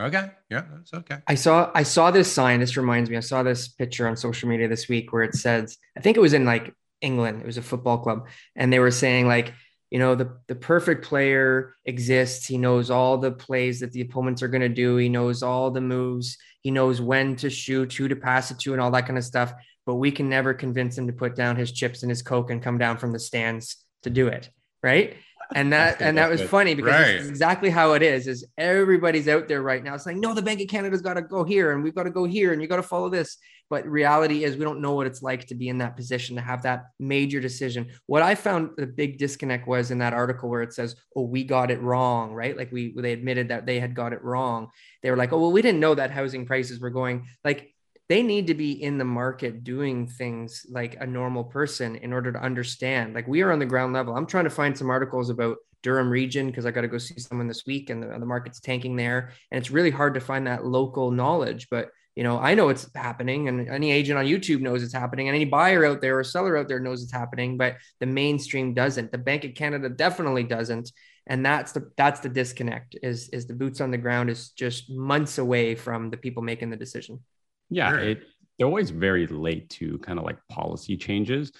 okay, 0.00 0.30
yeah, 0.50 0.64
that's 0.72 0.94
okay. 0.94 1.18
I 1.26 1.34
saw 1.34 1.70
I 1.74 1.82
saw 1.82 2.10
this 2.10 2.32
sign. 2.32 2.60
This 2.60 2.76
reminds 2.76 3.10
me, 3.10 3.16
I 3.16 3.20
saw 3.20 3.42
this 3.42 3.68
picture 3.68 4.06
on 4.08 4.16
social 4.16 4.48
media 4.48 4.68
this 4.68 4.88
week 4.88 5.12
where 5.12 5.24
it 5.24 5.34
says, 5.34 5.76
I 5.96 6.00
think 6.00 6.16
it 6.16 6.20
was 6.20 6.34
in 6.34 6.44
like 6.44 6.72
England, 7.00 7.40
it 7.40 7.46
was 7.46 7.58
a 7.58 7.62
football 7.62 7.98
club, 7.98 8.28
and 8.54 8.72
they 8.72 8.78
were 8.78 8.90
saying 8.90 9.26
like 9.26 9.52
you 9.90 9.98
know 9.98 10.14
the 10.14 10.38
the 10.46 10.54
perfect 10.54 11.04
player 11.04 11.74
exists. 11.84 12.46
He 12.46 12.58
knows 12.58 12.90
all 12.90 13.18
the 13.18 13.32
plays 13.32 13.80
that 13.80 13.92
the 13.92 14.02
opponents 14.02 14.42
are 14.42 14.48
going 14.48 14.60
to 14.62 14.68
do. 14.68 14.96
He 14.96 15.08
knows 15.08 15.42
all 15.42 15.70
the 15.70 15.80
moves. 15.80 16.36
He 16.60 16.70
knows 16.70 17.00
when 17.00 17.36
to 17.36 17.48
shoot 17.48 17.92
who 17.94 18.08
to 18.08 18.16
pass 18.16 18.50
it 18.50 18.58
to 18.60 18.72
and 18.72 18.82
all 18.82 18.90
that 18.90 19.06
kind 19.06 19.18
of 19.18 19.24
stuff 19.24 19.52
but 19.88 19.94
we 19.94 20.10
can 20.12 20.28
never 20.28 20.52
convince 20.52 20.98
him 20.98 21.06
to 21.06 21.14
put 21.14 21.34
down 21.34 21.56
his 21.56 21.72
chips 21.72 22.02
and 22.02 22.10
his 22.10 22.20
coke 22.20 22.50
and 22.50 22.62
come 22.62 22.76
down 22.76 22.98
from 22.98 23.10
the 23.10 23.18
stands 23.18 23.78
to 24.02 24.10
do 24.10 24.26
it 24.28 24.50
right? 24.82 25.14
And 25.54 25.72
that 25.72 26.02
and 26.02 26.18
that 26.18 26.28
was 26.28 26.42
good. 26.42 26.50
funny 26.50 26.74
because 26.74 26.92
right. 26.92 27.26
exactly 27.26 27.70
how 27.70 27.94
it 27.94 28.02
is 28.02 28.26
is 28.26 28.46
everybody's 28.58 29.28
out 29.28 29.48
there 29.48 29.62
right 29.62 29.82
now. 29.82 29.96
Saying 29.96 30.20
no 30.20 30.34
the 30.34 30.42
bank 30.42 30.60
of 30.60 30.68
canada's 30.68 31.00
got 31.00 31.14
to 31.14 31.22
go 31.22 31.42
here 31.42 31.72
and 31.72 31.82
we've 31.82 31.94
got 31.94 32.02
to 32.02 32.10
go 32.10 32.24
here 32.24 32.52
and 32.52 32.60
you 32.60 32.68
got 32.68 32.76
to 32.76 32.82
follow 32.82 33.08
this. 33.08 33.38
But 33.70 33.86
reality 33.86 34.44
is 34.44 34.58
we 34.58 34.64
don't 34.64 34.82
know 34.82 34.92
what 34.92 35.06
it's 35.06 35.22
like 35.22 35.46
to 35.46 35.54
be 35.54 35.70
in 35.70 35.78
that 35.78 35.96
position 35.96 36.36
to 36.36 36.42
have 36.42 36.62
that 36.62 36.86
major 36.98 37.40
decision. 37.40 37.88
What 38.04 38.22
i 38.22 38.34
found 38.34 38.72
the 38.76 38.86
big 38.86 39.16
disconnect 39.16 39.66
was 39.66 39.90
in 39.90 39.98
that 39.98 40.12
article 40.12 40.50
where 40.50 40.62
it 40.62 40.74
says 40.74 40.96
oh 41.16 41.22
we 41.22 41.44
got 41.44 41.70
it 41.70 41.80
wrong 41.80 42.34
right? 42.34 42.54
Like 42.54 42.70
we 42.70 42.92
they 42.94 43.12
admitted 43.12 43.48
that 43.48 43.64
they 43.64 43.80
had 43.80 43.94
got 43.94 44.12
it 44.12 44.22
wrong. 44.22 44.68
They 45.02 45.10
were 45.10 45.16
like 45.16 45.32
oh 45.32 45.40
well 45.40 45.52
we 45.52 45.62
didn't 45.62 45.80
know 45.80 45.94
that 45.94 46.10
housing 46.10 46.44
prices 46.44 46.78
were 46.78 46.90
going 46.90 47.26
like 47.42 47.72
they 48.08 48.22
need 48.22 48.46
to 48.46 48.54
be 48.54 48.72
in 48.82 48.98
the 48.98 49.04
market 49.04 49.64
doing 49.64 50.06
things 50.06 50.64
like 50.70 50.96
a 51.00 51.06
normal 51.06 51.44
person 51.44 51.96
in 51.96 52.12
order 52.12 52.32
to 52.32 52.42
understand 52.42 53.14
like 53.14 53.28
we 53.28 53.42
are 53.42 53.52
on 53.52 53.58
the 53.58 53.66
ground 53.66 53.92
level 53.92 54.16
i'm 54.16 54.26
trying 54.26 54.44
to 54.44 54.50
find 54.50 54.76
some 54.76 54.90
articles 54.90 55.30
about 55.30 55.56
durham 55.82 56.10
region 56.10 56.46
because 56.46 56.66
i 56.66 56.70
got 56.70 56.80
to 56.82 56.88
go 56.88 56.98
see 56.98 57.18
someone 57.18 57.46
this 57.48 57.66
week 57.66 57.90
and 57.90 58.02
the, 58.02 58.06
the 58.18 58.26
market's 58.26 58.60
tanking 58.60 58.96
there 58.96 59.32
and 59.50 59.58
it's 59.58 59.70
really 59.70 59.90
hard 59.90 60.14
to 60.14 60.20
find 60.20 60.46
that 60.46 60.64
local 60.64 61.10
knowledge 61.10 61.68
but 61.70 61.90
you 62.16 62.24
know, 62.24 62.36
I 62.36 62.54
know 62.54 62.68
it's 62.68 62.90
happening, 62.96 63.46
and 63.46 63.68
any 63.68 63.92
agent 63.92 64.18
on 64.18 64.24
YouTube 64.24 64.60
knows 64.60 64.82
it's 64.82 64.92
happening, 64.92 65.28
and 65.28 65.36
any 65.36 65.44
buyer 65.44 65.84
out 65.84 66.00
there 66.00 66.18
or 66.18 66.24
seller 66.24 66.56
out 66.56 66.66
there 66.66 66.80
knows 66.80 67.00
it's 67.00 67.12
happening, 67.12 67.56
but 67.56 67.76
the 68.00 68.06
mainstream 68.06 68.74
doesn't. 68.74 69.12
The 69.12 69.18
Bank 69.18 69.44
of 69.44 69.54
Canada 69.54 69.88
definitely 69.88 70.42
doesn't. 70.42 70.90
and 71.28 71.46
that's 71.46 71.70
the 71.72 71.92
that's 71.96 72.18
the 72.20 72.28
disconnect 72.28 72.96
is 73.02 73.28
is 73.28 73.46
the 73.46 73.54
boots 73.54 73.80
on 73.80 73.92
the 73.92 73.98
ground 73.98 74.30
is 74.30 74.50
just 74.50 74.90
months 74.90 75.38
away 75.38 75.76
from 75.76 76.10
the 76.10 76.16
people 76.16 76.42
making 76.42 76.70
the 76.70 76.76
decision 76.76 77.20
yeah 77.70 77.94
it, 77.96 78.22
they're 78.58 78.66
always 78.66 78.90
very 78.90 79.26
late 79.26 79.70
to 79.70 79.98
kind 79.98 80.18
of 80.18 80.24
like 80.24 80.38
policy 80.48 80.96
changes. 80.96 81.52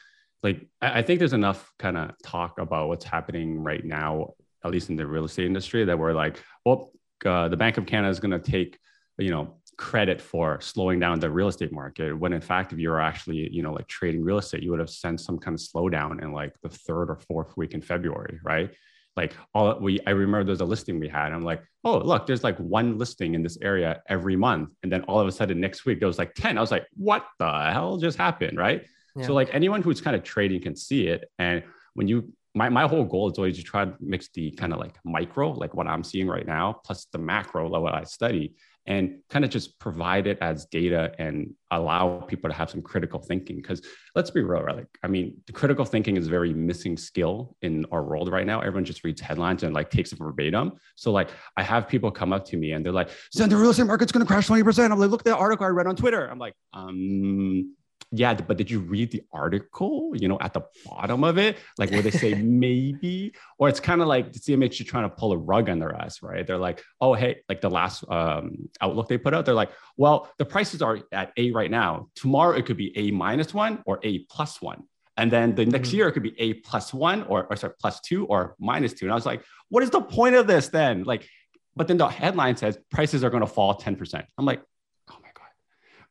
Like 0.42 0.66
i, 0.80 0.98
I 0.98 1.02
think 1.02 1.18
there's 1.18 1.32
enough 1.32 1.72
kind 1.78 1.96
of 1.96 2.12
talk 2.22 2.58
about 2.58 2.88
what's 2.88 3.04
happening 3.04 3.62
right 3.62 3.84
now 3.84 4.34
at 4.64 4.70
least 4.70 4.90
in 4.90 4.96
the 4.96 5.06
real 5.06 5.24
estate 5.24 5.46
industry 5.46 5.84
that 5.84 5.98
we're 5.98 6.12
like 6.12 6.42
well 6.64 6.92
uh, 7.24 7.48
the 7.48 7.56
bank 7.56 7.78
of 7.78 7.86
canada 7.86 8.10
is 8.10 8.20
going 8.20 8.30
to 8.30 8.38
take 8.38 8.78
you 9.18 9.30
know 9.30 9.54
credit 9.76 10.20
for 10.20 10.60
slowing 10.60 10.98
down 10.98 11.20
the 11.20 11.30
real 11.30 11.48
estate 11.48 11.72
market 11.72 12.12
when 12.12 12.32
in 12.32 12.40
fact 12.40 12.72
if 12.72 12.78
you 12.80 12.90
were 12.90 13.00
actually 13.00 13.48
you 13.52 13.62
know 13.62 13.72
like 13.72 13.86
trading 13.86 14.22
real 14.22 14.38
estate 14.38 14.62
you 14.62 14.70
would 14.70 14.80
have 14.80 14.90
sensed 14.90 15.24
some 15.24 15.38
kind 15.38 15.54
of 15.54 15.60
slowdown 15.60 16.20
in 16.22 16.32
like 16.32 16.52
the 16.62 16.68
third 16.68 17.08
or 17.10 17.16
fourth 17.16 17.56
week 17.56 17.74
in 17.74 17.80
february 17.80 18.40
right 18.42 18.70
like 19.18 19.34
all 19.54 19.78
we 19.80 19.92
i 20.06 20.10
remember 20.10 20.44
there's 20.44 20.60
a 20.60 20.70
listing 20.74 20.98
we 20.98 21.08
had 21.08 21.32
i'm 21.32 21.42
like 21.42 21.62
oh 21.84 21.98
look 21.98 22.26
there's 22.26 22.44
like 22.44 22.58
one 22.58 22.96
listing 23.02 23.34
in 23.34 23.42
this 23.42 23.58
area 23.60 24.00
every 24.08 24.36
month. 24.36 24.70
And 24.82 24.90
then 24.92 25.02
all 25.02 25.20
of 25.20 25.26
a 25.26 25.32
sudden 25.32 25.60
next 25.60 25.84
week 25.86 25.98
there 25.98 26.08
was 26.12 26.18
like 26.18 26.32
10 26.34 26.56
i 26.56 26.60
was 26.60 26.70
like 26.70 26.86
what 26.94 27.26
the 27.38 27.52
hell 27.74 27.96
just 27.98 28.16
happened? 28.16 28.56
Right? 28.56 28.80
Yeah. 29.16 29.26
so 29.26 29.34
like 29.34 29.50
anyone 29.52 29.82
who's 29.82 30.00
kind 30.00 30.16
of 30.16 30.22
trading 30.22 30.60
can 30.62 30.76
see 30.76 31.08
it. 31.08 31.20
And 31.38 31.64
when 31.94 32.06
you 32.08 32.32
my, 32.54 32.68
my 32.68 32.86
whole 32.88 33.04
goal 33.04 33.30
is 33.30 33.38
always 33.38 33.56
to 33.58 33.62
try 33.62 33.84
to 33.84 33.94
mix 34.00 34.28
the 34.30 34.50
kind 34.52 34.72
of 34.72 34.78
like 34.78 34.96
micro 35.04 35.50
like 35.62 35.74
what 35.74 35.86
i'm 35.86 36.02
seeing 36.02 36.26
right 36.26 36.46
now 36.46 36.80
plus 36.84 37.06
the 37.12 37.18
macro 37.18 37.68
level 37.68 37.88
i 37.88 38.04
study 38.04 38.54
and 38.88 39.18
kind 39.28 39.44
of 39.44 39.50
just 39.50 39.78
provide 39.78 40.26
it 40.26 40.38
as 40.40 40.64
data 40.64 41.12
and 41.18 41.52
allow 41.70 42.20
people 42.20 42.48
to 42.48 42.56
have 42.56 42.70
some 42.70 42.80
critical 42.80 43.20
thinking. 43.20 43.56
Because 43.56 43.82
let's 44.14 44.30
be 44.30 44.40
real, 44.40 44.62
right? 44.62 44.76
Like, 44.76 44.98
I 45.02 45.08
mean, 45.08 45.36
the 45.46 45.52
critical 45.52 45.84
thinking 45.84 46.16
is 46.16 46.26
a 46.26 46.30
very 46.30 46.54
missing 46.54 46.96
skill 46.96 47.54
in 47.60 47.84
our 47.92 48.02
world 48.02 48.32
right 48.32 48.46
now. 48.46 48.60
Everyone 48.60 48.86
just 48.86 49.04
reads 49.04 49.20
headlines 49.20 49.62
and 49.62 49.74
like 49.74 49.90
takes 49.90 50.10
it 50.12 50.18
verbatim. 50.18 50.72
So 50.96 51.12
like, 51.12 51.28
I 51.58 51.62
have 51.62 51.86
people 51.86 52.10
come 52.10 52.32
up 52.32 52.46
to 52.46 52.56
me 52.56 52.72
and 52.72 52.84
they're 52.84 52.90
like, 52.90 53.10
"Zen, 53.34 53.50
the 53.50 53.58
real 53.58 53.70
estate 53.70 53.84
market's 53.84 54.10
going 54.10 54.24
to 54.24 54.32
crash 54.32 54.46
twenty 54.46 54.62
percent." 54.62 54.90
I'm 54.90 54.98
like, 54.98 55.10
"Look 55.10 55.20
at 55.20 55.26
the 55.26 55.36
article 55.36 55.66
I 55.66 55.68
read 55.68 55.86
on 55.86 55.94
Twitter." 55.94 56.26
I'm 56.26 56.38
like, 56.38 56.54
um, 56.72 57.76
yeah, 58.10 58.34
but 58.34 58.56
did 58.56 58.70
you 58.70 58.80
read 58.80 59.10
the 59.10 59.22
article, 59.32 60.12
you 60.14 60.28
know, 60.28 60.38
at 60.40 60.54
the 60.54 60.62
bottom 60.86 61.24
of 61.24 61.36
it, 61.36 61.58
like 61.76 61.90
where 61.90 62.00
they 62.00 62.10
say 62.10 62.34
maybe, 62.34 63.34
or 63.58 63.68
it's 63.68 63.80
kind 63.80 64.00
of 64.00 64.08
like 64.08 64.32
the 64.32 64.38
CMHC 64.38 64.86
trying 64.86 65.08
to 65.08 65.14
pull 65.14 65.32
a 65.32 65.36
rug 65.36 65.68
under 65.68 65.94
us, 65.94 66.22
right? 66.22 66.46
They're 66.46 66.58
like, 66.58 66.82
oh, 67.00 67.12
hey, 67.12 67.42
like 67.48 67.60
the 67.60 67.68
last 67.68 68.04
um, 68.08 68.70
outlook 68.80 69.08
they 69.08 69.18
put 69.18 69.34
out, 69.34 69.44
they're 69.44 69.54
like, 69.54 69.72
well, 69.96 70.30
the 70.38 70.44
prices 70.46 70.80
are 70.80 71.00
at 71.12 71.32
A 71.36 71.50
right 71.50 71.70
now. 71.70 72.08
Tomorrow 72.14 72.56
it 72.56 72.64
could 72.64 72.78
be 72.78 72.96
A 72.96 73.10
minus 73.10 73.52
one 73.52 73.82
or 73.84 74.00
A 74.02 74.20
plus 74.20 74.62
one. 74.62 74.84
And 75.18 75.30
then 75.30 75.54
the 75.54 75.66
next 75.66 75.88
mm-hmm. 75.88 75.96
year 75.96 76.08
it 76.08 76.12
could 76.12 76.22
be 76.22 76.34
A 76.38 76.54
plus 76.54 76.94
one 76.94 77.24
or, 77.24 77.46
or 77.50 77.56
sorry, 77.56 77.74
plus 77.78 78.00
two 78.00 78.24
or 78.26 78.54
minus 78.58 78.94
two. 78.94 79.04
And 79.04 79.12
I 79.12 79.16
was 79.16 79.26
like, 79.26 79.42
what 79.68 79.82
is 79.82 79.90
the 79.90 80.00
point 80.00 80.34
of 80.34 80.46
this 80.46 80.68
then? 80.68 81.02
Like, 81.04 81.28
but 81.76 81.88
then 81.88 81.98
the 81.98 82.08
headline 82.08 82.56
says 82.56 82.78
prices 82.90 83.22
are 83.22 83.30
going 83.30 83.42
to 83.42 83.46
fall 83.46 83.74
10%. 83.74 84.24
I'm 84.38 84.44
like, 84.46 84.62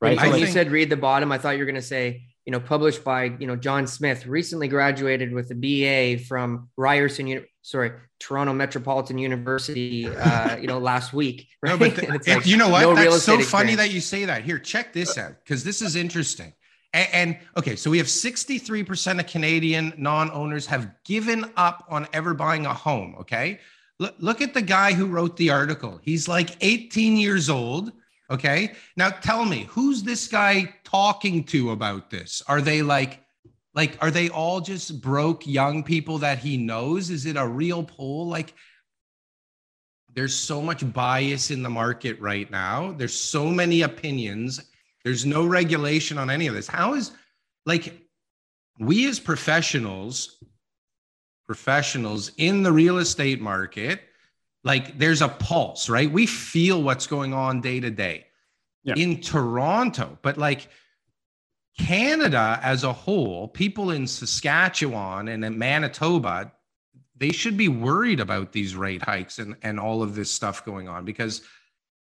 right? 0.02 0.18
When 0.18 0.32
so 0.32 0.38
you 0.38 0.48
said 0.48 0.72
read 0.72 0.90
the 0.90 0.98
bottom, 0.98 1.32
I 1.32 1.38
thought 1.38 1.52
you 1.52 1.60
were 1.60 1.66
going 1.66 1.76
to 1.76 1.82
say, 1.82 2.24
you 2.46 2.52
know, 2.52 2.60
published 2.60 3.04
by, 3.04 3.26
you 3.40 3.46
know, 3.46 3.58
John 3.58 3.88
Smith, 3.88 4.26
recently 4.26 4.70
graduated 4.70 5.34
with 5.34 5.52
a 5.52 5.56
BA 5.56 6.24
from 6.24 6.70
Ryerson, 6.78 7.46
sorry, 7.62 7.92
Toronto 8.20 8.54
Metropolitan 8.54 9.18
University, 9.18 10.08
uh, 10.08 10.56
you 10.62 10.68
know, 10.68 10.80
last 10.80 11.12
week. 11.12 11.50
Right? 11.62 11.72
No, 11.72 11.78
but 11.78 11.96
the, 11.96 12.08
like, 12.36 12.46
you 12.46 12.56
know 12.56 12.70
what? 12.70 12.82
No 12.82 12.96
That's 12.96 13.24
so 13.24 13.34
experience. 13.34 13.50
funny 13.50 13.76
that 13.76 13.92
you 13.92 14.00
say 14.00 14.24
that. 14.26 14.44
Here, 14.44 14.60
check 14.60 14.94
this 14.94 15.18
out, 15.18 15.34
because 15.44 15.64
this 15.64 15.82
is 15.82 15.98
interesting. 15.98 16.54
And, 16.94 17.08
and, 17.12 17.38
okay, 17.58 17.76
so 17.76 17.92
we 17.92 17.98
have 17.98 18.08
63% 18.08 19.20
of 19.20 19.28
Canadian 19.28 19.94
non-owners 19.98 20.66
have 20.68 20.90
given 21.04 21.52
up 21.58 21.86
on 21.90 22.08
ever 22.14 22.34
buying 22.34 22.66
a 22.66 22.74
home. 22.74 23.16
Okay. 23.20 23.60
Look, 24.00 24.16
look 24.20 24.42
at 24.42 24.54
the 24.54 24.62
guy 24.62 24.94
who 24.94 25.08
wrote 25.08 25.36
the 25.38 25.50
article. 25.50 26.00
He's 26.02 26.28
like 26.28 26.56
18 26.62 27.18
years 27.18 27.50
old 27.50 27.92
Okay. 28.30 28.74
Now 28.96 29.10
tell 29.10 29.46
me, 29.46 29.68
who's 29.70 30.04
this 30.04 30.28
guy 30.28 30.74
talking 30.84 31.44
to 31.46 31.72
about 31.72 32.10
this? 32.10 32.42
Are 32.48 32.62
they 32.62 32.82
like, 32.82 33.24
like, 33.74 33.98
are 34.02 34.12
they 34.12 34.30
all 34.30 34.60
just 34.60 35.02
broke 35.02 35.46
young 35.46 35.84
people 35.84 36.18
that 36.20 36.40
he 36.40 36.58
knows? 36.58 37.10
Is 37.10 37.26
it 37.26 37.38
a 37.38 37.48
real 37.48 37.84
poll? 37.84 38.28
Like, 38.28 38.54
there's 40.14 40.34
so 40.34 40.62
much 40.62 40.92
bias 40.94 41.52
in 41.52 41.62
the 41.62 41.70
market 41.70 42.20
right 42.20 42.50
now. 42.50 42.92
There's 42.94 43.14
so 43.14 43.46
many 43.52 43.84
opinions. 43.84 44.60
There's 45.06 45.28
no 45.28 45.46
regulation 45.46 46.18
on 46.18 46.32
any 46.32 46.48
of 46.48 46.56
this. 46.56 46.68
How 46.68 46.96
is, 46.96 47.12
like, 47.68 48.02
we 48.80 49.08
as 49.08 49.20
professionals, 49.20 50.44
professionals 51.46 52.32
in 52.38 52.64
the 52.64 52.72
real 52.72 52.98
estate 52.98 53.40
market, 53.40 54.02
like 54.64 54.98
there's 54.98 55.22
a 55.22 55.30
pulse, 55.30 55.90
right? 55.90 56.12
We 56.12 56.26
feel 56.26 56.82
what's 56.82 57.08
going 57.08 57.34
on 57.34 57.62
day 57.62 57.80
to 57.80 57.90
day 57.90 58.28
yeah. 58.84 58.96
in 58.96 59.22
Toronto, 59.22 60.18
but 60.22 60.38
like 60.38 60.68
Canada 61.78 62.60
as 62.64 62.84
a 62.84 62.94
whole, 62.94 63.48
people 63.48 63.92
in 63.92 64.08
Saskatchewan 64.08 65.28
and 65.28 65.46
in 65.46 65.58
Manitoba, 65.58 66.52
they 67.16 67.32
should 67.32 67.58
be 67.58 67.68
worried 67.68 68.20
about 68.20 68.52
these 68.52 68.76
rate 68.76 69.04
hikes 69.04 69.40
and, 69.40 69.56
and 69.62 69.80
all 69.80 70.02
of 70.02 70.16
this 70.16 70.32
stuff 70.32 70.66
going 70.66 70.88
on 70.88 71.06
because 71.06 71.42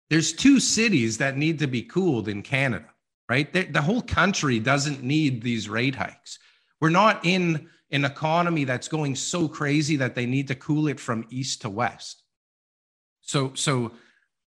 there's 0.10 0.34
two 0.34 0.60
cities 0.60 1.18
that 1.18 1.38
need 1.38 1.60
to 1.60 1.68
be 1.68 1.82
cooled 1.82 2.28
in 2.28 2.41
Canada, 2.41 2.86
right? 3.30 3.52
The, 3.52 3.63
the 3.63 3.82
whole 3.82 4.02
country 4.02 4.60
doesn't 4.60 5.04
need 5.04 5.41
these 5.41 5.68
rate 5.68 5.96
hikes. 5.96 6.39
We're 6.80 6.89
not 6.89 7.26
in 7.26 7.70
an 7.91 8.06
economy 8.06 8.65
that's 8.65 8.88
going 8.88 9.15
so 9.15 9.48
crazy 9.48 9.96
that 9.98 10.15
they 10.15 10.26
need 10.26 10.48
to 10.50 10.56
cool 10.56 10.88
it 10.88 11.00
from 11.00 11.26
east 11.30 11.62
to 11.62 11.70
west. 11.70 12.24
So, 13.26 13.52
so 13.56 13.92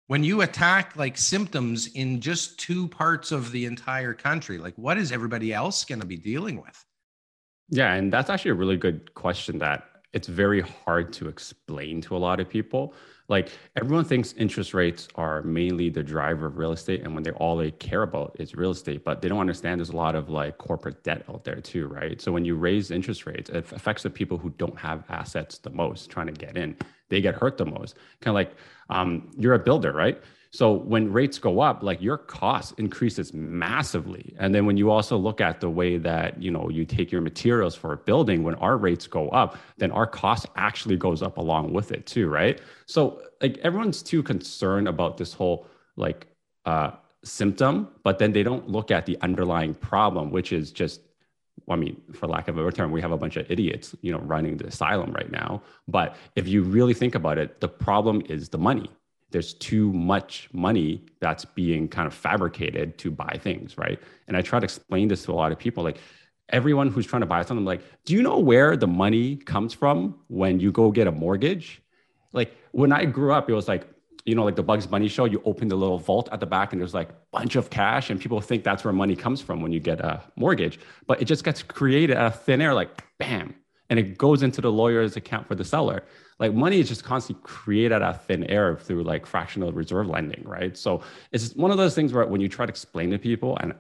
when 0.08 0.24
you 0.24 0.42
attack 0.42 0.96
like 0.96 1.16
symptoms 1.16 1.86
in 1.94 2.20
just 2.20 2.58
two 2.58 2.88
parts 2.88 3.32
of 3.32 3.52
the 3.52 3.64
entire 3.64 4.12
country, 4.12 4.58
like 4.58 4.74
what 4.76 4.98
is 4.98 5.12
everybody 5.12 5.52
else 5.52 5.84
going 5.84 6.00
to 6.00 6.06
be 6.06 6.16
dealing 6.16 6.60
with? 6.60 6.84
Yeah, 7.70 7.94
and 7.94 8.12
that's 8.12 8.28
actually 8.28 8.50
a 8.50 8.54
really 8.54 8.76
good 8.76 9.14
question 9.14 9.58
that 9.60 9.84
it's 10.12 10.28
very 10.28 10.60
hard 10.60 11.12
to 11.14 11.28
explain 11.28 12.00
to 12.02 12.16
a 12.16 12.18
lot 12.18 12.40
of 12.40 12.48
people. 12.48 12.94
Like 13.28 13.52
everyone 13.74 14.04
thinks 14.04 14.34
interest 14.34 14.74
rates 14.74 15.08
are 15.14 15.42
mainly 15.42 15.88
the 15.88 16.02
driver 16.02 16.46
of 16.46 16.58
real 16.58 16.72
estate, 16.72 17.02
and 17.02 17.14
when 17.14 17.22
they 17.22 17.30
all 17.30 17.56
they 17.56 17.70
care 17.70 18.02
about 18.02 18.36
is 18.38 18.54
real 18.54 18.72
estate, 18.72 19.02
but 19.02 19.22
they 19.22 19.28
don't 19.28 19.40
understand 19.40 19.80
there's 19.80 19.90
a 19.90 19.96
lot 19.96 20.14
of 20.14 20.28
like 20.28 20.58
corporate 20.58 21.02
debt 21.04 21.24
out 21.30 21.44
there 21.44 21.60
too, 21.60 21.86
right? 21.86 22.20
So 22.20 22.32
when 22.32 22.44
you 22.44 22.54
raise 22.54 22.90
interest 22.90 23.24
rates, 23.24 23.48
it 23.48 23.72
affects 23.72 24.02
the 24.02 24.10
people 24.10 24.36
who 24.36 24.50
don't 24.50 24.78
have 24.78 25.04
assets 25.08 25.58
the 25.58 25.70
most, 25.70 26.10
trying 26.10 26.26
to 26.26 26.32
get 26.32 26.58
in. 26.58 26.76
They 27.08 27.20
get 27.20 27.34
hurt 27.34 27.58
the 27.58 27.66
most. 27.66 27.96
Kind 28.20 28.32
of 28.32 28.34
like 28.34 28.52
um, 28.90 29.30
you're 29.36 29.54
a 29.54 29.58
builder, 29.58 29.92
right? 29.92 30.20
So 30.54 30.72
when 30.72 31.12
rates 31.12 31.36
go 31.36 31.58
up, 31.58 31.82
like 31.82 32.00
your 32.00 32.16
cost 32.16 32.78
increases 32.78 33.34
massively. 33.34 34.36
And 34.38 34.54
then 34.54 34.66
when 34.66 34.76
you 34.76 34.88
also 34.88 35.16
look 35.16 35.40
at 35.40 35.60
the 35.60 35.68
way 35.68 35.98
that, 35.98 36.40
you 36.40 36.52
know, 36.52 36.68
you 36.68 36.84
take 36.84 37.10
your 37.10 37.22
materials 37.22 37.74
for 37.74 37.92
a 37.92 37.96
building, 37.96 38.44
when 38.44 38.54
our 38.56 38.76
rates 38.76 39.08
go 39.08 39.28
up, 39.30 39.56
then 39.78 39.90
our 39.90 40.06
cost 40.06 40.46
actually 40.54 40.96
goes 40.96 41.22
up 41.22 41.38
along 41.38 41.72
with 41.72 41.90
it 41.90 42.06
too, 42.06 42.28
right? 42.28 42.60
So 42.86 43.20
like 43.42 43.58
everyone's 43.64 44.00
too 44.00 44.22
concerned 44.22 44.86
about 44.86 45.16
this 45.16 45.32
whole 45.32 45.66
like 45.96 46.28
uh, 46.66 46.92
symptom, 47.24 47.88
but 48.04 48.20
then 48.20 48.32
they 48.32 48.44
don't 48.44 48.68
look 48.68 48.92
at 48.92 49.06
the 49.06 49.20
underlying 49.22 49.74
problem, 49.74 50.30
which 50.30 50.52
is 50.52 50.70
just 50.70 51.00
I 51.68 51.76
mean, 51.76 52.00
for 52.12 52.26
lack 52.26 52.48
of 52.48 52.56
a 52.56 52.60
better 52.60 52.76
term, 52.76 52.92
we 52.92 53.00
have 53.00 53.12
a 53.12 53.16
bunch 53.16 53.36
of 53.36 53.50
idiots, 53.50 53.94
you 54.02 54.12
know, 54.12 54.18
running 54.18 54.56
the 54.56 54.66
asylum 54.66 55.12
right 55.12 55.30
now. 55.30 55.62
But 55.88 56.16
if 56.36 56.46
you 56.46 56.62
really 56.62 56.94
think 56.94 57.14
about 57.14 57.38
it, 57.38 57.60
the 57.60 57.68
problem 57.68 58.22
is 58.28 58.48
the 58.48 58.58
money 58.58 58.90
there's 59.34 59.54
too 59.54 59.92
much 59.92 60.48
money 60.52 61.04
that's 61.18 61.44
being 61.44 61.88
kind 61.88 62.06
of 62.06 62.14
fabricated 62.14 62.96
to 62.98 63.10
buy 63.10 63.36
things, 63.42 63.76
right? 63.76 63.98
And 64.28 64.36
I 64.36 64.42
try 64.42 64.60
to 64.60 64.64
explain 64.64 65.08
this 65.08 65.24
to 65.24 65.32
a 65.32 65.34
lot 65.34 65.50
of 65.50 65.58
people 65.58 65.82
like 65.82 65.98
everyone 66.50 66.88
who's 66.88 67.04
trying 67.04 67.22
to 67.22 67.26
buy 67.26 67.42
something 67.42 67.64
like, 67.64 67.82
do 68.04 68.14
you 68.14 68.22
know 68.22 68.38
where 68.38 68.76
the 68.76 68.86
money 68.86 69.34
comes 69.34 69.74
from 69.74 70.20
when 70.28 70.60
you 70.60 70.70
go 70.70 70.92
get 70.92 71.08
a 71.08 71.10
mortgage? 71.10 71.82
Like 72.32 72.56
when 72.70 72.92
I 72.92 73.06
grew 73.06 73.32
up, 73.32 73.50
it 73.50 73.54
was 73.54 73.66
like, 73.66 73.88
you 74.24 74.34
know, 74.34 74.44
like 74.44 74.56
the 74.56 74.62
Bugs 74.62 74.86
Bunny 74.86 75.08
show, 75.08 75.26
you 75.26 75.42
open 75.44 75.68
the 75.68 75.76
little 75.76 75.98
vault 75.98 76.28
at 76.32 76.40
the 76.40 76.46
back 76.46 76.72
and 76.72 76.80
there's 76.80 76.94
like 76.94 77.10
a 77.10 77.14
bunch 77.30 77.56
of 77.56 77.70
cash 77.70 78.10
and 78.10 78.20
people 78.20 78.40
think 78.40 78.64
that's 78.64 78.84
where 78.84 78.92
money 78.92 79.14
comes 79.14 79.40
from 79.40 79.60
when 79.60 79.72
you 79.72 79.80
get 79.80 80.00
a 80.00 80.22
mortgage. 80.36 80.78
But 81.06 81.20
it 81.20 81.26
just 81.26 81.44
gets 81.44 81.62
created 81.62 82.16
out 82.16 82.26
of 82.26 82.42
thin 82.42 82.60
air, 82.60 82.74
like 82.74 83.04
bam, 83.18 83.54
and 83.90 83.98
it 83.98 84.16
goes 84.16 84.42
into 84.42 84.60
the 84.60 84.72
lawyer's 84.72 85.16
account 85.16 85.46
for 85.46 85.54
the 85.54 85.64
seller 85.64 86.02
like 86.38 86.52
money 86.52 86.80
is 86.80 86.88
just 86.88 87.04
constantly 87.04 87.42
created 87.44 87.92
out 87.92 88.02
of 88.02 88.24
thin 88.24 88.44
air 88.44 88.76
through 88.76 89.04
like 89.04 89.26
fractional 89.26 89.72
reserve 89.72 90.08
lending, 90.08 90.42
right? 90.44 90.76
So 90.76 91.02
it's 91.32 91.54
one 91.54 91.70
of 91.70 91.76
those 91.76 91.94
things 91.94 92.12
where 92.12 92.26
when 92.26 92.40
you 92.40 92.48
try 92.48 92.66
to 92.66 92.70
explain 92.70 93.10
to 93.10 93.18
people 93.18 93.56
and 93.60 93.74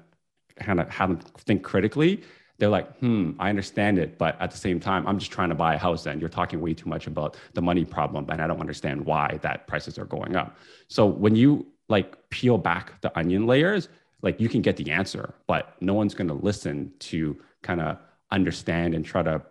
kind 0.56 0.80
of 0.80 0.88
have 0.88 1.08
them 1.08 1.18
think 1.38 1.62
critically, 1.62 2.22
they're 2.58 2.68
like, 2.68 2.96
hmm, 2.98 3.32
I 3.38 3.48
understand 3.48 3.98
it, 3.98 4.16
but 4.16 4.40
at 4.40 4.50
the 4.50 4.56
same 4.56 4.78
time, 4.78 5.06
I'm 5.06 5.18
just 5.18 5.32
trying 5.32 5.48
to 5.48 5.54
buy 5.54 5.74
a 5.74 5.78
house 5.78 6.06
and 6.06 6.20
you're 6.20 6.30
talking 6.30 6.60
way 6.60 6.72
too 6.72 6.88
much 6.88 7.06
about 7.06 7.36
the 7.54 7.62
money 7.62 7.84
problem 7.84 8.26
and 8.30 8.40
I 8.40 8.46
don't 8.46 8.60
understand 8.60 9.04
why 9.04 9.38
that 9.42 9.66
prices 9.66 9.98
are 9.98 10.04
going 10.04 10.36
up. 10.36 10.56
So 10.88 11.06
when 11.06 11.34
you 11.34 11.66
like 11.88 12.28
peel 12.30 12.56
back 12.58 13.00
the 13.00 13.16
onion 13.18 13.46
layers, 13.46 13.88
like 14.22 14.40
you 14.40 14.48
can 14.48 14.62
get 14.62 14.76
the 14.76 14.90
answer, 14.90 15.34
but 15.46 15.74
no 15.80 15.94
one's 15.94 16.14
going 16.14 16.28
to 16.28 16.34
listen 16.34 16.92
to 17.00 17.36
kind 17.62 17.80
of 17.80 17.98
understand 18.30 18.94
and 18.94 19.04
try 19.04 19.22
to 19.22 19.42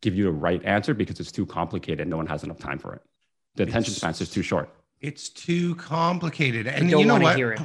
give 0.00 0.14
you 0.14 0.24
the 0.24 0.32
right 0.32 0.64
answer 0.64 0.94
because 0.94 1.18
it's 1.20 1.32
too 1.32 1.46
complicated. 1.46 2.00
and 2.00 2.10
No 2.10 2.16
one 2.18 2.26
has 2.26 2.44
enough 2.44 2.58
time 2.58 2.78
for 2.78 2.94
it. 2.94 3.02
The 3.56 3.64
attention 3.64 3.94
span 3.94 4.10
is 4.10 4.30
too 4.30 4.42
short. 4.42 4.70
It's 5.00 5.28
too 5.28 5.74
complicated, 5.74 6.66
and 6.66 6.88
you 6.88 7.04
know 7.04 7.18
what? 7.18 7.36
Hear 7.36 7.52
it. 7.52 7.60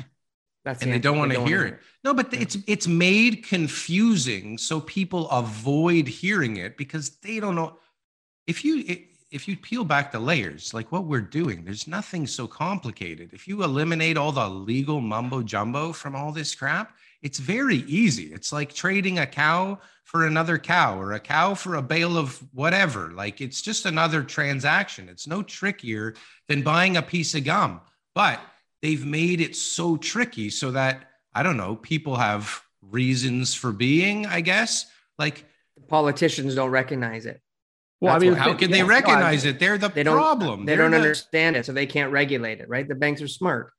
That's 0.67 0.83
and 0.83 0.91
the 0.91 0.97
they 0.97 0.99
don't 0.99 1.17
want 1.17 1.31
to 1.31 1.45
hear 1.45 1.63
it. 1.63 1.79
No, 2.03 2.13
but 2.13 2.33
yeah. 2.33 2.41
it's 2.41 2.57
it's 2.67 2.87
made 2.87 3.45
confusing 3.45 4.57
so 4.57 4.81
people 4.81 5.29
avoid 5.29 6.09
hearing 6.09 6.57
it 6.57 6.75
because 6.75 7.11
they 7.21 7.39
don't 7.39 7.55
know. 7.55 7.79
If 8.47 8.65
you 8.65 8.97
if 9.31 9.47
you 9.47 9.55
peel 9.55 9.85
back 9.85 10.11
the 10.11 10.19
layers, 10.19 10.73
like 10.73 10.91
what 10.91 11.05
we're 11.05 11.21
doing, 11.21 11.63
there's 11.63 11.87
nothing 11.87 12.27
so 12.27 12.47
complicated. 12.47 13.29
If 13.31 13.47
you 13.47 13.63
eliminate 13.63 14.17
all 14.17 14.33
the 14.33 14.49
legal 14.49 14.99
mumbo 14.99 15.41
jumbo 15.41 15.93
from 15.93 16.17
all 16.17 16.33
this 16.33 16.53
crap, 16.53 16.97
it's 17.21 17.39
very 17.39 17.77
easy. 17.77 18.33
It's 18.33 18.51
like 18.51 18.73
trading 18.73 19.19
a 19.19 19.25
cow 19.25 19.79
for 20.03 20.27
another 20.27 20.57
cow 20.57 20.99
or 20.99 21.13
a 21.13 21.19
cow 21.21 21.53
for 21.53 21.75
a 21.75 21.81
bale 21.81 22.17
of 22.17 22.43
whatever. 22.53 23.11
Like 23.11 23.39
it's 23.39 23.61
just 23.61 23.85
another 23.85 24.21
transaction. 24.21 25.07
It's 25.07 25.27
no 25.27 25.43
trickier 25.43 26.13
than 26.49 26.61
buying 26.61 26.97
a 26.97 27.01
piece 27.01 27.35
of 27.35 27.45
gum. 27.45 27.79
But 28.13 28.41
they've 28.81 29.05
made 29.05 29.41
it 29.41 29.55
so 29.55 29.97
tricky 29.97 30.49
so 30.49 30.71
that 30.71 31.09
I 31.33 31.43
don't 31.43 31.57
know, 31.57 31.75
people 31.75 32.15
have 32.15 32.61
reasons 32.81 33.53
for 33.53 33.71
being, 33.71 34.25
I 34.25 34.41
guess. 34.41 34.85
Like 35.19 35.45
politicians 35.87 36.55
don't 36.55 36.71
recognize 36.71 37.25
it. 37.25 37.41
Well, 37.99 38.13
That's 38.13 38.23
I 38.23 38.29
mean, 38.29 38.37
how 38.37 38.53
can 38.53 38.69
they 38.69 38.83
recognize 38.83 39.45
it? 39.45 39.59
They're 39.59 39.77
the 39.77 39.89
they 39.89 40.03
problem. 40.03 40.65
They 40.65 40.75
They're 40.75 40.83
don't 40.83 40.91
the... 40.91 40.97
understand 40.97 41.55
it, 41.55 41.65
so 41.65 41.73
they 41.73 41.87
can't 41.87 42.11
regulate 42.11 42.59
it, 42.59 42.69
right? 42.69 42.87
The 42.87 42.95
banks 42.95 43.21
are 43.21 43.27
smart. 43.27 43.73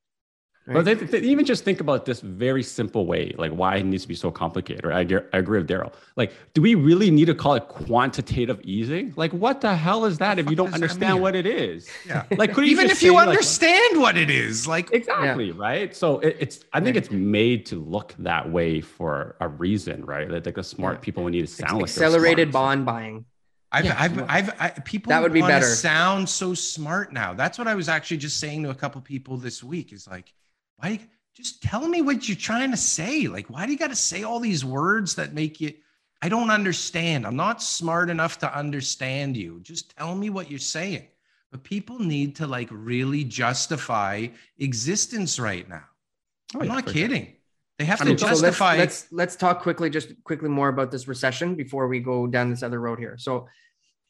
Right? 0.69 0.75
But 0.75 0.85
they, 0.85 0.95
they, 0.95 1.21
even 1.21 1.45
just 1.45 1.65
think 1.65 1.81
about 1.81 2.05
this 2.05 2.21
very 2.21 2.63
simple 2.63 3.07
way, 3.07 3.35
like 3.39 3.53
why 3.53 3.77
it 3.77 3.85
needs 3.85 4.03
to 4.03 4.09
be 4.09 4.15
so 4.15 4.31
complicated. 4.31 4.85
Right? 4.85 5.11
I, 5.13 5.17
I 5.33 5.39
agree 5.39 5.59
with 5.59 5.69
Daryl. 5.69 5.93
Like, 6.17 6.33
do 6.55 6.63
we 6.63 6.75
really 6.75 7.11
need 7.11 7.27
to 7.27 7.35
call 7.35 7.55
it 7.55 7.69
quantitative 7.69 8.61
easing? 8.65 9.15
Like, 9.17 9.33
what 9.33 9.61
the 9.61 9.75
hell 9.75 10.05
is 10.05 10.19
that 10.19 10.39
if 10.39 10.51
you 10.51 10.57
don't 10.57 10.75
understand 10.75 11.21
what 11.21 11.35
it 11.35 11.47
is? 11.47 11.89
Yeah. 12.07 12.25
Like, 12.37 12.53
could 12.53 12.65
even 12.65 12.91
if 12.91 13.03
you 13.03 13.17
understand 13.17 13.95
like, 13.95 14.03
what 14.03 14.17
it 14.17 14.31
is, 14.31 14.67
like 14.67 14.93
exactly 14.93 15.47
yeah. 15.47 15.55
right. 15.57 15.97
So 15.97 16.21
it, 16.21 16.37
it's 16.41 16.65
I 16.73 16.81
think 16.81 16.97
it's 16.97 17.11
made 17.11 17.65
to 17.67 17.77
look 17.77 18.15
that 18.19 18.51
way 18.51 18.81
for 18.81 19.37
a 19.41 19.49
reason, 19.49 20.05
right? 20.05 20.31
Like, 20.31 20.45
like 20.45 20.55
the 20.55 20.63
smart 20.63 20.97
yeah. 20.97 21.01
people 21.01 21.29
need 21.29 21.43
to 21.43 21.47
sound 21.47 21.83
it's 21.83 21.99
like 21.99 22.07
accelerated 22.07 22.53
bond 22.53 22.87
buying. 22.87 23.25
I've, 23.71 23.85
yeah. 23.85 23.97
I've, 23.99 24.31
I've, 24.31 24.61
I, 24.61 24.69
people 24.71 25.11
that 25.11 25.23
would 25.23 25.33
be 25.33 25.43
better. 25.43 25.67
Sound 25.67 26.29
so 26.29 26.55
smart 26.55 27.13
now. 27.13 27.35
That's 27.35 27.59
what 27.59 27.69
I 27.69 27.75
was 27.75 27.89
actually 27.89 28.17
just 28.17 28.41
saying 28.41 28.63
to 28.63 28.71
a 28.71 28.75
couple 28.75 29.01
people 29.03 29.37
this 29.37 29.63
week. 29.63 29.93
Is 29.93 30.07
like, 30.07 30.33
why 30.79 31.01
just 31.35 31.63
tell 31.63 31.87
me 31.87 32.03
what 32.03 32.29
you're 32.29 32.37
trying 32.37 32.71
to 32.73 32.77
say? 32.77 33.29
Like, 33.29 33.49
why 33.49 33.67
do 33.67 33.73
you 33.73 33.79
got 33.79 33.91
to 33.91 33.97
say 33.97 34.23
all 34.25 34.41
these 34.41 34.65
words 34.65 35.15
that 35.17 35.35
make 35.35 35.61
you? 35.61 35.75
I 36.21 36.29
don't 36.29 36.51
understand. 36.51 37.27
I'm 37.27 37.37
not 37.37 37.63
smart 37.63 38.11
enough 38.11 38.39
to 38.39 38.57
understand 38.57 39.37
you. 39.37 39.61
Just 39.63 39.97
tell 39.97 40.15
me 40.17 40.31
what 40.31 40.51
you're 40.51 40.59
saying. 40.59 41.07
But 41.53 41.63
people 41.63 42.01
need 42.01 42.37
to 42.37 42.47
like 42.47 42.69
really 42.73 43.23
justify 43.25 44.29
existence 44.59 45.39
right 45.39 45.69
now. 45.69 45.85
Oh, 46.55 46.61
I'm 46.61 46.67
yeah, 46.67 46.75
not 46.75 46.87
kidding. 46.87 47.25
Sure. 47.25 47.35
They 47.79 47.85
have 47.85 48.01
I 48.01 48.05
to 48.05 48.11
mean, 48.11 48.19
justify. 48.19 48.75
So 48.75 48.79
let's, 48.79 49.03
let's, 49.03 49.13
let's 49.13 49.37
talk 49.37 49.63
quickly, 49.63 49.89
just 49.91 50.13
quickly 50.25 50.49
more 50.49 50.69
about 50.69 50.91
this 50.91 51.07
recession 51.07 51.55
before 51.55 51.87
we 51.87 52.01
go 52.01 52.27
down 52.27 52.51
this 52.51 52.65
other 52.65 52.81
road 52.81 52.99
here. 52.99 53.17
So, 53.17 53.47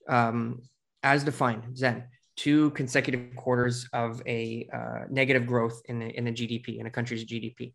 um, 0.08 0.62
as 1.02 1.22
defined, 1.22 1.76
Zen 1.76 2.04
two 2.38 2.70
consecutive 2.70 3.34
quarters 3.34 3.88
of 3.92 4.22
a 4.24 4.68
uh, 4.72 5.04
negative 5.10 5.44
growth 5.44 5.82
in 5.86 5.98
the, 5.98 6.06
in 6.16 6.24
the 6.24 6.30
GDP 6.30 6.78
in 6.78 6.86
a 6.86 6.90
country's 6.90 7.24
GDP. 7.24 7.74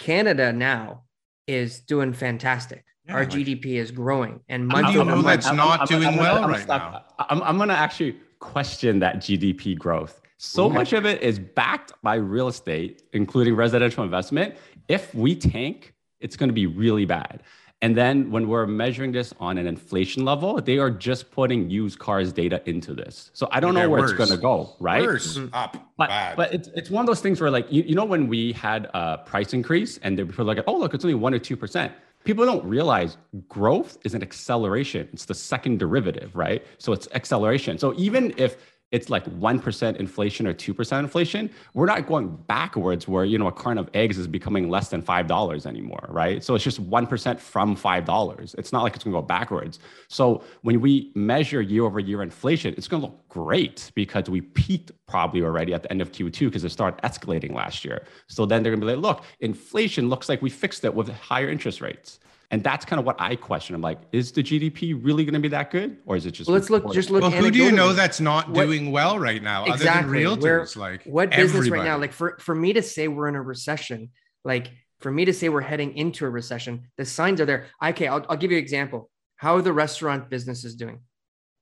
Canada 0.00 0.52
now 0.52 1.04
is 1.46 1.80
doing 1.80 2.12
fantastic. 2.12 2.84
Yeah, 3.06 3.14
Our 3.14 3.20
like, 3.20 3.30
GDP 3.30 3.76
is 3.76 3.90
growing, 3.90 4.40
and 4.48 4.66
month 4.66 4.86
how 4.86 4.92
do 4.92 4.98
you 4.98 5.04
know 5.04 5.22
that's 5.22 5.46
I'm, 5.46 5.56
not 5.56 5.80
I'm, 5.82 5.86
doing 5.86 6.08
I'm, 6.08 6.16
well 6.16 6.48
right 6.48 6.66
now? 6.66 7.04
I'm, 7.18 7.42
I'm 7.42 7.56
going 7.56 7.70
to 7.70 7.76
actually 7.76 8.16
question 8.40 8.98
that 8.98 9.16
GDP 9.16 9.78
growth. 9.78 10.20
So 10.38 10.66
okay. 10.66 10.74
much 10.74 10.92
of 10.92 11.06
it 11.06 11.22
is 11.22 11.38
backed 11.38 11.92
by 12.02 12.16
real 12.16 12.48
estate, 12.48 13.02
including 13.12 13.54
residential 13.54 14.04
investment. 14.04 14.56
If 14.88 15.14
we 15.14 15.36
tank, 15.36 15.94
it's 16.18 16.36
going 16.36 16.48
to 16.48 16.54
be 16.54 16.66
really 16.66 17.04
bad. 17.04 17.42
And 17.82 17.96
then 17.96 18.30
when 18.30 18.46
we're 18.46 18.66
measuring 18.66 19.12
this 19.12 19.32
on 19.40 19.56
an 19.56 19.66
inflation 19.66 20.24
level, 20.24 20.60
they 20.60 20.78
are 20.78 20.90
just 20.90 21.30
putting 21.30 21.70
used 21.70 21.98
cars 21.98 22.30
data 22.30 22.60
into 22.66 22.92
this. 22.92 23.30
So 23.32 23.48
I 23.50 23.60
don't 23.60 23.72
know 23.72 23.88
where 23.88 24.02
worse. 24.02 24.10
it's 24.10 24.18
going 24.18 24.30
to 24.30 24.36
go, 24.36 24.76
right? 24.80 25.02
Worse, 25.02 25.38
mm-hmm. 25.38 25.54
up, 25.54 25.78
but, 25.96 26.08
bad. 26.08 26.36
But 26.36 26.52
it's, 26.52 26.68
it's 26.74 26.90
one 26.90 27.02
of 27.02 27.06
those 27.06 27.22
things 27.22 27.40
where 27.40 27.50
like, 27.50 27.72
you, 27.72 27.82
you 27.82 27.94
know, 27.94 28.04
when 28.04 28.28
we 28.28 28.52
had 28.52 28.90
a 28.92 29.18
price 29.18 29.54
increase 29.54 29.98
and 30.02 30.18
they 30.18 30.24
were 30.24 30.44
like, 30.44 30.58
oh, 30.66 30.76
look, 30.76 30.92
it's 30.92 31.04
only 31.04 31.14
one 31.14 31.32
or 31.32 31.38
2%. 31.38 31.90
People 32.24 32.44
don't 32.44 32.64
realize 32.66 33.16
growth 33.48 33.96
is 34.04 34.12
an 34.12 34.22
acceleration. 34.22 35.08
It's 35.14 35.24
the 35.24 35.34
second 35.34 35.78
derivative, 35.78 36.36
right? 36.36 36.66
So 36.76 36.92
it's 36.92 37.08
acceleration. 37.14 37.78
So 37.78 37.94
even 37.96 38.34
if 38.36 38.58
it's 38.92 39.08
like 39.08 39.24
1% 39.24 39.96
inflation 39.96 40.46
or 40.46 40.54
2% 40.54 40.98
inflation, 40.98 41.50
we're 41.74 41.86
not 41.86 42.06
going 42.06 42.36
backwards 42.48 43.06
where, 43.06 43.24
you 43.24 43.38
know, 43.38 43.46
a 43.46 43.52
carton 43.52 43.78
of 43.78 43.88
eggs 43.94 44.18
is 44.18 44.26
becoming 44.26 44.68
less 44.68 44.88
than 44.88 45.02
$5 45.02 45.66
anymore, 45.66 46.06
right? 46.08 46.42
So 46.42 46.54
it's 46.54 46.64
just 46.64 46.82
1% 46.90 47.38
from 47.38 47.76
$5. 47.76 48.54
It's 48.58 48.72
not 48.72 48.82
like 48.82 48.94
it's 48.94 49.04
going 49.04 49.14
to 49.14 49.20
go 49.20 49.26
backwards. 49.26 49.78
So 50.08 50.42
when 50.62 50.80
we 50.80 51.12
measure 51.14 51.60
year 51.60 51.84
over 51.84 52.00
year 52.00 52.22
inflation, 52.22 52.74
it's 52.76 52.88
going 52.88 53.02
to 53.02 53.08
look 53.08 53.28
great 53.28 53.92
because 53.94 54.28
we 54.28 54.40
peaked 54.40 54.90
probably 55.06 55.42
already 55.42 55.72
at 55.72 55.82
the 55.82 55.90
end 55.90 56.02
of 56.02 56.10
Q2 56.10 56.46
because 56.46 56.64
it 56.64 56.70
started 56.70 57.00
escalating 57.02 57.54
last 57.54 57.84
year. 57.84 58.04
So 58.26 58.44
then 58.44 58.62
they're 58.62 58.72
going 58.72 58.80
to 58.80 58.86
be 58.86 58.92
like, 58.94 59.02
look, 59.02 59.24
inflation 59.40 60.08
looks 60.08 60.28
like 60.28 60.42
we 60.42 60.50
fixed 60.50 60.84
it 60.84 60.94
with 60.94 61.08
higher 61.10 61.48
interest 61.48 61.80
rates. 61.80 62.18
And 62.52 62.64
that's 62.64 62.84
kind 62.84 62.98
of 62.98 63.06
what 63.06 63.14
I 63.20 63.36
question. 63.36 63.76
I'm 63.76 63.80
like, 63.80 64.00
is 64.10 64.32
the 64.32 64.42
GDP 64.42 64.98
really 65.00 65.24
going 65.24 65.34
to 65.34 65.40
be 65.40 65.48
that 65.48 65.70
good, 65.70 65.98
or 66.04 66.16
is 66.16 66.26
it 66.26 66.32
just? 66.32 66.48
Well, 66.48 66.58
let's 66.58 66.68
look. 66.68 66.92
Just 66.92 67.08
look. 67.08 67.22
Well, 67.22 67.30
who 67.30 67.48
do 67.50 67.62
you 67.62 67.70
know 67.70 67.92
that's 67.92 68.18
not 68.18 68.50
what, 68.50 68.64
doing 68.64 68.90
well 68.90 69.20
right 69.20 69.40
now, 69.40 69.66
exactly, 69.66 70.26
other 70.26 70.36
than 70.36 70.42
realtors? 70.42 70.76
Where, 70.76 70.90
like 70.90 71.04
what 71.04 71.30
business 71.30 71.54
everybody. 71.54 71.80
right 71.80 71.86
now? 71.86 71.98
Like 71.98 72.12
for 72.12 72.36
for 72.40 72.54
me 72.54 72.72
to 72.72 72.82
say 72.82 73.06
we're 73.06 73.28
in 73.28 73.36
a 73.36 73.42
recession, 73.42 74.10
like 74.44 74.72
for 74.98 75.12
me 75.12 75.26
to 75.26 75.32
say 75.32 75.48
we're 75.48 75.60
heading 75.60 75.96
into 75.96 76.26
a 76.26 76.30
recession, 76.30 76.88
the 76.96 77.04
signs 77.04 77.40
are 77.40 77.46
there. 77.46 77.66
Okay, 77.84 78.08
I'll, 78.08 78.26
I'll 78.28 78.36
give 78.36 78.50
you 78.50 78.58
an 78.58 78.62
example. 78.64 79.10
How 79.36 79.54
are 79.54 79.62
the 79.62 79.72
restaurant 79.72 80.28
businesses 80.28 80.74
doing? 80.74 80.98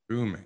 Booming. 0.09 0.45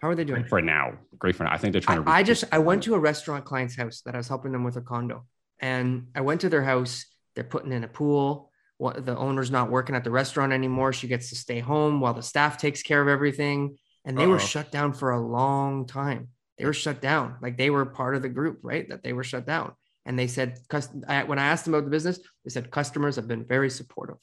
How 0.00 0.10
are 0.10 0.14
they 0.14 0.24
doing? 0.24 0.42
Great 0.42 0.48
for 0.48 0.62
now. 0.62 0.92
Great 1.18 1.34
for 1.34 1.42
now. 1.42 1.52
I 1.52 1.58
think 1.58 1.72
they're 1.72 1.80
trying 1.80 1.98
I, 2.00 2.04
to. 2.04 2.10
I 2.10 2.22
just 2.22 2.44
I 2.52 2.58
went 2.58 2.84
to 2.84 2.94
a 2.94 3.00
restaurant 3.00 3.44
client's 3.44 3.74
house 3.74 4.02
that 4.02 4.14
I 4.14 4.18
was 4.18 4.28
helping 4.28 4.52
them 4.52 4.62
with 4.62 4.76
a 4.76 4.80
condo, 4.80 5.24
and 5.58 6.06
I 6.14 6.20
went 6.20 6.42
to 6.42 6.48
their 6.48 6.62
house. 6.62 7.04
They're 7.34 7.42
putting 7.42 7.72
in 7.72 7.82
a 7.82 7.88
pool 7.88 8.52
what 8.78 9.06
the 9.06 9.16
owner's 9.16 9.50
not 9.50 9.70
working 9.70 9.94
at 9.94 10.04
the 10.04 10.10
restaurant 10.10 10.52
anymore. 10.52 10.92
She 10.92 11.08
gets 11.08 11.30
to 11.30 11.36
stay 11.36 11.60
home 11.60 12.00
while 12.00 12.14
the 12.14 12.22
staff 12.22 12.58
takes 12.58 12.82
care 12.82 13.00
of 13.00 13.08
everything. 13.08 13.78
And 14.04 14.16
they 14.16 14.24
Uh-oh. 14.24 14.30
were 14.30 14.38
shut 14.38 14.70
down 14.70 14.92
for 14.92 15.10
a 15.10 15.20
long 15.20 15.86
time. 15.86 16.28
They 16.58 16.64
were 16.64 16.72
shut 16.72 17.00
down. 17.00 17.36
Like 17.42 17.58
they 17.58 17.70
were 17.70 17.84
part 17.86 18.16
of 18.16 18.22
the 18.22 18.28
group, 18.28 18.60
right? 18.62 18.88
That 18.88 19.02
they 19.02 19.12
were 19.12 19.24
shut 19.24 19.46
down. 19.46 19.72
And 20.04 20.16
they 20.18 20.28
said, 20.28 20.58
when 20.70 21.38
I 21.38 21.46
asked 21.46 21.64
them 21.64 21.74
about 21.74 21.84
the 21.84 21.90
business, 21.90 22.20
they 22.44 22.50
said 22.50 22.70
customers 22.70 23.16
have 23.16 23.26
been 23.26 23.44
very 23.44 23.68
supportive, 23.70 24.18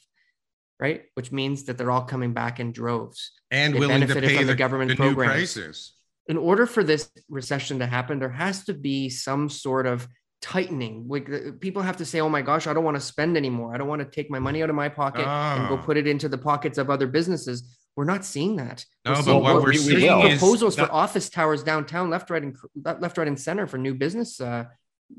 right? 0.80 1.04
Which 1.16 1.32
means 1.32 1.66
that 1.66 1.78
they're 1.78 1.92
all 1.92 2.04
coming 2.06 2.32
back 2.34 2.62
in 2.62 2.72
droves 2.72 3.32
and 3.52 3.74
they 3.76 3.80
willing 3.80 4.08
to 4.08 4.22
pay 4.22 4.44
the, 4.46 4.56
government 4.56 4.92
the 4.92 4.96
programs. 4.96 5.32
prices. 5.32 5.94
In 6.28 6.38
order 6.38 6.66
for 6.66 6.86
this 6.86 7.12
recession 7.28 7.80
to 7.80 7.86
happen, 7.86 8.20
there 8.20 8.30
has 8.30 8.64
to 8.66 8.74
be 8.74 9.10
some 9.10 9.50
sort 9.50 9.86
of 9.86 10.08
tightening. 10.44 11.08
Like 11.08 11.60
people 11.62 11.82
have 11.82 11.98
to 11.98 12.06
say, 12.06 12.20
"Oh 12.20 12.30
my 12.30 12.42
gosh, 12.42 12.68
I 12.68 12.74
don't 12.74 12.84
want 12.84 12.98
to 12.98 13.02
spend 13.02 13.38
anymore. 13.38 13.74
I 13.74 13.78
don't 13.78 13.88
want 13.88 14.02
to 14.02 14.06
take 14.06 14.30
my 14.30 14.40
money 14.40 14.62
out 14.62 14.70
of 14.70 14.76
my 14.76 14.90
pocket 14.90 15.26
oh. 15.26 15.30
and 15.30 15.70
go 15.70 15.78
ah. 15.78 15.82
put 15.82 15.98
it 15.98 16.06
into 16.06 16.28
the 16.28 16.38
pockets 16.38 16.78
of 16.78 16.90
other 16.90 17.08
businesses." 17.08 17.78
We're 17.96 18.06
not 18.06 18.26
seeing 18.26 18.56
that. 18.56 18.84
No, 19.06 19.12
we're 19.12 19.24
but 19.24 19.40
what 19.40 19.54
we're, 19.56 19.62
we're 19.66 19.74
seeing 19.74 20.30
proposals 20.30 20.76
for 20.76 20.92
office 20.92 21.30
towers 21.30 21.64
downtown, 21.64 22.10
left, 22.10 22.32
right, 22.32 22.42
and 22.42 22.58
left, 22.84 23.20
right, 23.20 23.28
and 23.28 23.40
center 23.40 23.68
for 23.68 23.78
new 23.78 23.94
business 23.94 24.42
uh, 24.42 24.66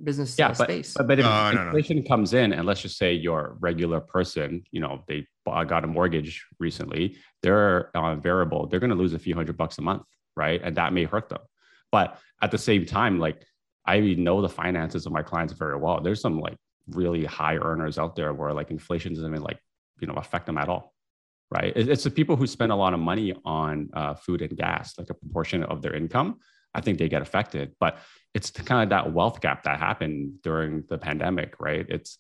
business 0.02 0.36
yeah, 0.36 0.46
uh, 0.46 0.54
but, 0.58 0.64
space. 0.64 0.94
But, 0.96 1.06
but 1.06 1.18
if 1.20 1.24
no, 1.24 1.50
inflation 1.50 1.98
no, 1.98 2.02
no. 2.02 2.08
comes 2.08 2.34
in, 2.34 2.52
and 2.52 2.66
let's 2.66 2.82
just 2.82 2.98
say 2.98 3.12
your 3.12 3.56
regular 3.60 4.00
person, 4.00 4.64
you 4.72 4.80
know, 4.80 5.04
they 5.06 5.26
got 5.46 5.84
a 5.84 5.86
mortgage 5.86 6.44
recently, 6.58 7.16
they're 7.42 7.96
uh, 7.96 8.16
variable. 8.16 8.66
They're 8.66 8.80
going 8.80 8.90
to 8.90 8.96
lose 8.96 9.14
a 9.14 9.18
few 9.18 9.34
hundred 9.34 9.56
bucks 9.56 9.78
a 9.78 9.82
month, 9.82 10.02
right? 10.36 10.60
And 10.62 10.76
that 10.76 10.92
may 10.92 11.04
hurt 11.04 11.28
them. 11.28 11.42
But 11.92 12.18
at 12.42 12.50
the 12.50 12.58
same 12.58 12.86
time, 12.86 13.20
like 13.20 13.44
I 13.86 14.00
know 14.00 14.40
the 14.40 14.48
finances 14.48 15.06
of 15.06 15.12
my 15.12 15.22
clients 15.22 15.52
very 15.52 15.76
well. 15.76 16.00
There's 16.00 16.20
some 16.20 16.40
like 16.40 16.56
really 16.88 17.24
high 17.24 17.56
earners 17.56 17.98
out 17.98 18.16
there 18.16 18.32
where 18.32 18.52
like 18.52 18.70
inflation 18.70 19.14
doesn't 19.14 19.28
even 19.28 19.42
like 19.42 19.58
you 20.00 20.06
know 20.06 20.14
affect 20.14 20.46
them 20.46 20.58
at 20.58 20.68
all, 20.68 20.94
right? 21.50 21.72
It's 21.76 22.04
the 22.04 22.10
people 22.10 22.36
who 22.36 22.46
spend 22.46 22.72
a 22.72 22.76
lot 22.76 22.94
of 22.94 23.00
money 23.00 23.34
on 23.44 23.90
uh, 23.94 24.14
food 24.14 24.42
and 24.42 24.56
gas, 24.56 24.98
like 24.98 25.10
a 25.10 25.14
proportion 25.14 25.64
of 25.64 25.82
their 25.82 25.94
income. 25.94 26.38
I 26.74 26.80
think 26.80 26.98
they 26.98 27.08
get 27.08 27.22
affected, 27.22 27.74
but 27.78 27.98
it's 28.34 28.50
kind 28.50 28.82
of 28.82 28.90
that 28.90 29.12
wealth 29.12 29.40
gap 29.40 29.62
that 29.62 29.78
happened 29.78 30.42
during 30.42 30.82
the 30.88 30.98
pandemic, 30.98 31.54
right? 31.60 31.86
It's 31.88 32.18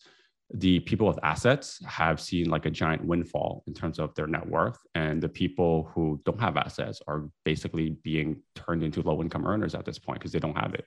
the 0.52 0.78
people 0.80 1.08
with 1.08 1.18
assets 1.24 1.82
have 1.86 2.20
seen 2.20 2.48
like 2.48 2.66
a 2.66 2.70
giant 2.70 3.04
windfall 3.04 3.64
in 3.66 3.74
terms 3.74 3.98
of 3.98 4.14
their 4.14 4.26
net 4.26 4.46
worth 4.46 4.78
and 4.94 5.20
the 5.20 5.28
people 5.28 5.90
who 5.94 6.20
don't 6.24 6.40
have 6.40 6.56
assets 6.56 7.00
are 7.08 7.28
basically 7.44 7.96
being 8.04 8.40
turned 8.54 8.84
into 8.84 9.02
low 9.02 9.20
income 9.22 9.46
earners 9.46 9.74
at 9.74 9.84
this 9.84 9.98
point 9.98 10.20
because 10.20 10.32
they 10.32 10.38
don't 10.38 10.56
have 10.56 10.74
it 10.74 10.84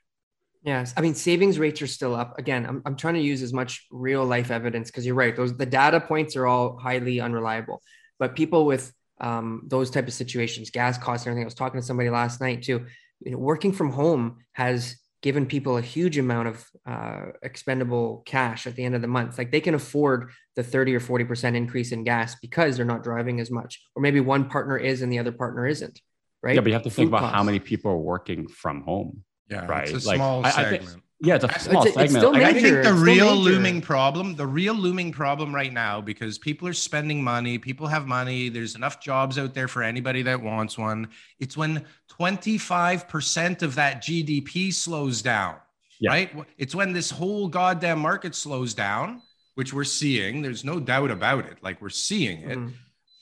Yes, 0.63 0.93
I 0.98 1.02
mean 1.02 1.15
savings 1.15 1.60
rates 1.60 1.82
are 1.82 1.88
still 1.88 2.15
up. 2.15 2.38
Again, 2.38 2.65
I'm, 2.65 2.82
I'm 2.86 2.96
trying 2.96 3.13
to 3.15 3.22
use 3.22 3.41
as 3.41 3.54
much 3.54 3.86
real 3.91 4.26
life 4.26 4.52
evidence 4.52 4.89
because 4.89 5.06
you're 5.06 5.15
right. 5.15 5.36
Those 5.36 5.56
the 5.56 5.65
data 5.65 6.00
points 6.00 6.36
are 6.36 6.48
all 6.48 6.78
highly 6.78 7.20
unreliable. 7.20 7.82
But 8.20 8.36
people 8.36 8.65
with 8.65 8.91
um, 9.20 9.63
those 9.65 9.89
type 9.89 10.08
of 10.08 10.13
situations, 10.13 10.70
gas 10.70 10.98
costs 10.98 11.26
and 11.26 11.32
everything. 11.32 11.46
I 11.46 11.46
was 11.46 11.54
talking 11.56 11.80
to 11.80 11.86
somebody 11.86 12.10
last 12.10 12.41
night 12.41 12.63
too. 12.63 12.86
You 13.24 13.32
know, 13.32 13.38
working 13.38 13.72
from 13.72 13.91
home 13.91 14.38
has 14.54 14.98
given 15.22 15.46
people 15.46 15.78
a 15.78 15.82
huge 15.82 16.17
amount 16.17 16.48
of 16.48 16.65
uh, 16.86 17.26
expendable 17.41 18.22
cash 18.26 18.67
at 18.67 18.76
the 18.76 18.84
end 18.84 18.96
of 18.96 19.02
the 19.02 19.08
month. 19.08 19.38
Like 19.38 19.52
they 19.52 19.62
can 19.62 19.74
afford 19.74 20.32
the 20.56 20.63
30 20.63 20.96
or 20.96 21.00
40% 21.00 21.56
increase 21.56 21.91
in 21.91 22.04
gas 22.04 22.36
because 22.41 22.78
they're 22.78 22.86
not 22.86 23.04
driving 23.04 23.39
as 23.39 23.50
much, 23.50 23.82
or 23.96 24.02
maybe 24.02 24.20
one 24.20 24.50
partner 24.50 24.78
is 24.78 25.02
and 25.02 25.12
the 25.12 25.20
other 25.20 25.32
partner 25.32 25.65
isn't. 25.65 26.00
Right. 26.43 26.54
Yeah, 26.56 26.62
but 26.62 26.67
you 26.67 26.74
have 26.74 26.84
to 26.84 26.89
Food 26.91 26.96
think 26.96 27.08
about 27.10 27.22
costs. 27.22 27.36
how 27.36 27.43
many 27.43 27.60
people 27.60 27.91
are 27.91 27.98
working 27.98 28.48
from 28.48 28.84
home. 28.84 29.24
Yeah, 29.50 29.66
right. 29.66 29.90
It's 29.90 30.06
a 30.06 30.08
like, 30.08 30.18
small 30.18 30.46
I, 30.46 30.52
segment. 30.52 30.84
I 30.84 30.88
think, 30.88 31.04
yeah, 31.20 31.36
it's 31.36 31.44
a 31.46 31.60
small 31.60 31.84
it's, 31.84 31.96
segment. 31.96 32.36
It's 32.36 32.46
I 32.46 32.54
think 32.54 32.84
the 32.84 32.94
real 32.94 33.36
looming 33.36 33.82
problem, 33.82 34.36
the 34.36 34.46
real 34.46 34.76
looming 34.76 35.12
problem 35.12 35.54
right 35.54 35.74
now, 35.74 36.00
because 36.00 36.38
people 36.38 36.68
are 36.68 36.74
spending 36.74 37.24
money, 37.24 37.58
people 37.58 37.88
have 37.88 38.06
money, 38.06 38.50
there's 38.50 38.76
enough 38.76 39.00
jobs 39.00 39.40
out 39.40 39.54
there 39.54 39.68
for 39.68 39.82
anybody 39.82 40.22
that 40.24 40.42
wants 40.42 40.78
one. 40.78 41.10
It's 41.40 41.58
when 41.58 41.86
25% 42.20 43.62
of 43.64 43.76
that 43.76 44.04
GDP 44.04 44.72
slows 44.72 45.24
down, 45.24 45.56
yeah. 46.00 46.12
right? 46.12 46.46
It's 46.58 46.76
when 46.76 46.94
this 46.94 47.10
whole 47.10 47.48
goddamn 47.48 48.00
market 48.00 48.36
slows 48.36 48.76
down, 48.76 49.24
which 49.56 49.74
we're 49.74 49.86
seeing. 49.86 50.44
There's 50.44 50.64
no 50.64 50.80
doubt 50.80 51.10
about 51.10 51.46
it. 51.46 51.58
Like 51.64 51.82
we're 51.82 51.90
seeing 51.90 52.42
it. 52.42 52.58
Mm-hmm 52.58 52.76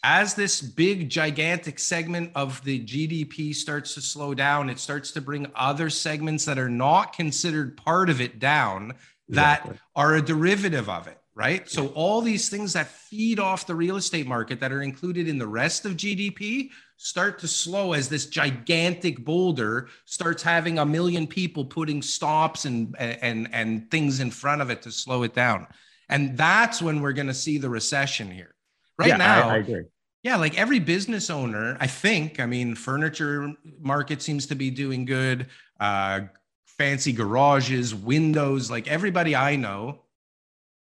as 0.08 0.36
this 0.36 0.62
big 0.62 1.10
gigantic 1.10 1.80
segment 1.80 2.32
of 2.36 2.64
the 2.64 2.80
GDP 2.80 3.56
starts 3.56 3.96
to 3.96 4.02
slow 4.02 4.36
down, 4.36 4.70
it 4.70 4.78
starts 4.78 5.10
to 5.14 5.20
bring 5.20 5.52
other 5.56 5.90
segments 5.90 6.46
that 6.46 6.60
are 6.60 6.70
not 6.70 7.14
considered 7.14 7.76
part 7.76 8.12
of 8.12 8.22
it 8.22 8.38
down 8.38 8.94
that 9.30 9.62
exactly. 9.62 9.80
are 9.96 10.14
a 10.14 10.22
derivative 10.22 10.90
of 10.90 11.08
it, 11.08 11.18
right? 11.34 11.68
So 11.68 11.88
all 11.96 12.22
these 12.22 12.50
things 12.50 12.74
that 12.74 12.86
feed 12.86 13.40
off 13.40 13.66
the 13.66 13.74
real 13.74 13.96
estate 13.96 14.28
market 14.28 14.60
that 14.60 14.72
are 14.72 14.84
included 14.84 15.28
in 15.28 15.40
the 15.40 15.48
rest 15.48 15.86
of 15.86 15.94
GDP 15.94 16.70
start 16.98 17.40
to 17.40 17.48
slow 17.48 17.94
as 17.94 18.08
this 18.08 18.28
gigantic 18.28 19.26
boulder 19.26 19.88
starts 20.06 20.44
having 20.44 20.78
a 20.78 20.86
million 20.86 21.26
people 21.26 21.66
putting 21.66 22.04
stops 22.04 22.66
and 22.66 22.96
and 23.00 23.50
and 23.52 23.90
things 23.90 24.20
in 24.20 24.30
front 24.30 24.62
of 24.62 24.70
it 24.70 24.84
to 24.84 24.92
slow 24.92 25.24
it 25.24 25.34
down. 25.34 25.66
And 26.10 26.38
that's 26.38 26.80
when 26.80 27.02
we're 27.02 27.14
going 27.14 27.28
to 27.28 27.34
see 27.34 27.58
the 27.58 27.70
recession 27.70 28.30
here. 28.30 28.54
Right 29.00 29.10
yeah, 29.10 29.18
now, 29.18 29.50
I, 29.50 29.56
I 29.56 29.58
agree 29.58 29.86
yeah, 30.26 30.38
like 30.38 30.58
every 30.58 30.80
business 30.80 31.30
owner, 31.30 31.78
I 31.80 31.86
think. 31.86 32.40
I 32.40 32.48
mean, 32.48 32.74
furniture 32.74 33.54
market 33.80 34.24
seems 34.24 34.48
to 34.48 34.56
be 34.56 34.72
doing 34.72 35.06
good. 35.06 35.46
Uh, 35.80 36.22
fancy 36.66 37.14
garages, 37.14 37.94
windows, 37.94 38.72
like 38.72 38.88
everybody 38.88 39.36
I 39.36 39.56
know, 39.56 40.02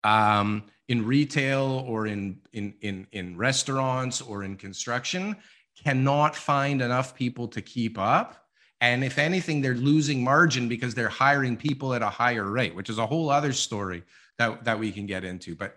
um, 0.02 0.64
in 0.88 1.04
retail 1.04 1.84
or 1.86 2.06
in 2.06 2.38
in 2.54 2.72
in 2.80 3.06
in 3.12 3.36
restaurants 3.36 4.22
or 4.22 4.44
in 4.44 4.56
construction, 4.56 5.36
cannot 5.84 6.34
find 6.34 6.80
enough 6.80 7.14
people 7.14 7.46
to 7.48 7.60
keep 7.60 7.98
up. 7.98 8.46
And 8.80 9.04
if 9.04 9.18
anything, 9.18 9.60
they're 9.60 9.74
losing 9.74 10.24
margin 10.24 10.70
because 10.70 10.94
they're 10.94 11.10
hiring 11.10 11.58
people 11.58 11.92
at 11.92 12.00
a 12.00 12.08
higher 12.08 12.50
rate, 12.50 12.74
which 12.74 12.88
is 12.88 12.96
a 12.96 13.06
whole 13.06 13.28
other 13.28 13.52
story 13.52 14.04
that 14.38 14.64
that 14.64 14.78
we 14.78 14.90
can 14.90 15.04
get 15.04 15.22
into. 15.22 15.54
But 15.54 15.76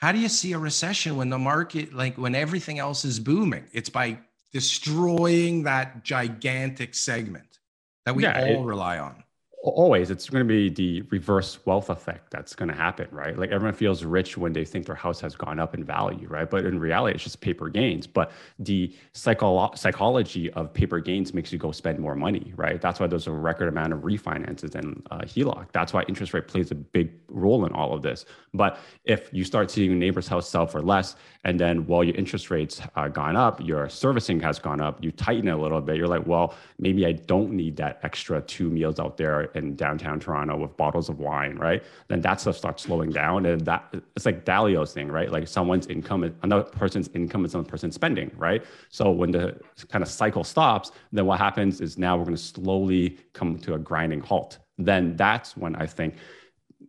how 0.00 0.12
do 0.12 0.18
you 0.18 0.28
see 0.28 0.52
a 0.52 0.58
recession 0.58 1.16
when 1.16 1.28
the 1.28 1.38
market, 1.38 1.92
like 1.92 2.16
when 2.16 2.34
everything 2.34 2.78
else 2.78 3.04
is 3.04 3.20
booming? 3.20 3.66
It's 3.72 3.90
by 3.90 4.18
destroying 4.50 5.64
that 5.64 6.04
gigantic 6.04 6.94
segment 6.94 7.58
that 8.06 8.16
we 8.16 8.22
yeah, 8.22 8.40
all 8.40 8.62
it, 8.62 8.66
rely 8.66 8.98
on 8.98 9.22
always 9.62 10.10
it's 10.10 10.30
going 10.30 10.46
to 10.46 10.48
be 10.48 10.70
the 10.70 11.02
reverse 11.10 11.58
wealth 11.66 11.90
effect 11.90 12.30
that's 12.30 12.54
going 12.54 12.68
to 12.68 12.74
happen 12.74 13.06
right? 13.10 13.38
Like 13.38 13.50
everyone 13.50 13.74
feels 13.74 14.04
rich 14.04 14.38
when 14.38 14.52
they 14.52 14.64
think 14.64 14.86
their 14.86 14.94
house 14.94 15.20
has 15.20 15.36
gone 15.36 15.58
up 15.58 15.74
in 15.74 15.84
value 15.84 16.26
right? 16.28 16.48
But 16.48 16.64
in 16.64 16.78
reality 16.78 17.14
it's 17.14 17.24
just 17.24 17.40
paper 17.40 17.68
gains. 17.68 18.06
But 18.06 18.32
the 18.58 18.94
psycho- 19.12 19.74
psychology 19.74 20.50
of 20.52 20.72
paper 20.72 20.98
gains 20.98 21.34
makes 21.34 21.52
you 21.52 21.58
go 21.58 21.72
spend 21.72 21.98
more 21.98 22.14
money 22.14 22.52
right? 22.56 22.80
That's 22.80 23.00
why 23.00 23.06
there's 23.06 23.26
a 23.26 23.32
record 23.32 23.68
amount 23.68 23.92
of 23.92 24.00
refinances 24.00 24.74
and 24.74 25.06
uh, 25.10 25.18
HELOC. 25.18 25.66
That's 25.72 25.92
why 25.92 26.04
interest 26.08 26.32
rate 26.32 26.48
plays 26.48 26.70
a 26.70 26.74
big 26.74 27.12
role 27.28 27.66
in 27.66 27.72
all 27.72 27.92
of 27.92 28.00
this. 28.00 28.24
But 28.54 28.78
if 29.04 29.28
you 29.32 29.44
start 29.44 29.70
seeing 29.70 29.90
your 29.90 29.98
neighbor's 29.98 30.26
house 30.26 30.48
sell 30.48 30.66
for 30.66 30.80
less 30.80 31.16
and 31.44 31.58
then 31.58 31.86
while 31.86 32.04
your 32.04 32.14
interest 32.16 32.50
rates 32.50 32.80
uh, 32.96 33.08
gone 33.08 33.36
up 33.36 33.60
your 33.60 33.88
servicing 33.88 34.40
has 34.40 34.58
gone 34.58 34.80
up 34.80 35.02
you 35.02 35.10
tighten 35.10 35.48
it 35.48 35.52
a 35.52 35.56
little 35.56 35.80
bit 35.80 35.96
you're 35.96 36.08
like 36.08 36.26
well 36.26 36.54
maybe 36.78 37.06
i 37.06 37.12
don't 37.12 37.50
need 37.50 37.76
that 37.76 37.98
extra 38.02 38.40
two 38.42 38.70
meals 38.70 38.98
out 38.98 39.16
there 39.16 39.49
in 39.54 39.76
downtown 39.76 40.20
Toronto 40.20 40.56
with 40.56 40.76
bottles 40.76 41.08
of 41.08 41.18
wine, 41.18 41.56
right? 41.56 41.82
Then 42.08 42.20
that 42.22 42.40
stuff 42.40 42.56
starts 42.56 42.82
slowing 42.82 43.10
down. 43.10 43.46
And 43.46 43.60
that 43.62 43.94
it's 44.16 44.26
like 44.26 44.44
Dalio's 44.44 44.92
thing, 44.92 45.08
right? 45.08 45.30
Like 45.30 45.48
someone's 45.48 45.86
income, 45.86 46.34
another 46.42 46.64
person's 46.64 47.08
income 47.14 47.44
is 47.44 47.54
another 47.54 47.68
person's 47.68 47.94
spending, 47.94 48.30
right? 48.36 48.64
So 48.88 49.10
when 49.10 49.30
the 49.30 49.60
kind 49.88 50.02
of 50.02 50.08
cycle 50.08 50.44
stops, 50.44 50.92
then 51.12 51.26
what 51.26 51.38
happens 51.38 51.80
is 51.80 51.98
now 51.98 52.16
we're 52.16 52.24
going 52.24 52.36
to 52.36 52.42
slowly 52.42 53.18
come 53.32 53.58
to 53.58 53.74
a 53.74 53.78
grinding 53.78 54.20
halt. 54.20 54.58
Then 54.78 55.16
that's 55.16 55.56
when 55.56 55.76
I 55.76 55.86
think 55.86 56.14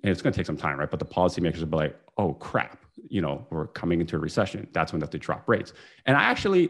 it's 0.03 0.21
going 0.21 0.33
to 0.33 0.37
take 0.37 0.45
some 0.45 0.57
time, 0.57 0.79
right? 0.79 0.89
But 0.89 0.99
the 0.99 1.05
policymakers 1.05 1.59
will 1.59 1.67
be 1.67 1.77
like, 1.77 1.95
oh 2.17 2.33
crap, 2.33 2.79
you 3.09 3.21
know, 3.21 3.45
we're 3.49 3.67
coming 3.67 4.01
into 4.01 4.15
a 4.15 4.19
recession. 4.19 4.67
That's 4.73 4.91
when 4.91 4.99
they 4.99 5.03
have 5.03 5.11
to 5.11 5.17
drop 5.17 5.47
rates. 5.47 5.73
And 6.05 6.17
I 6.17 6.23
actually 6.23 6.69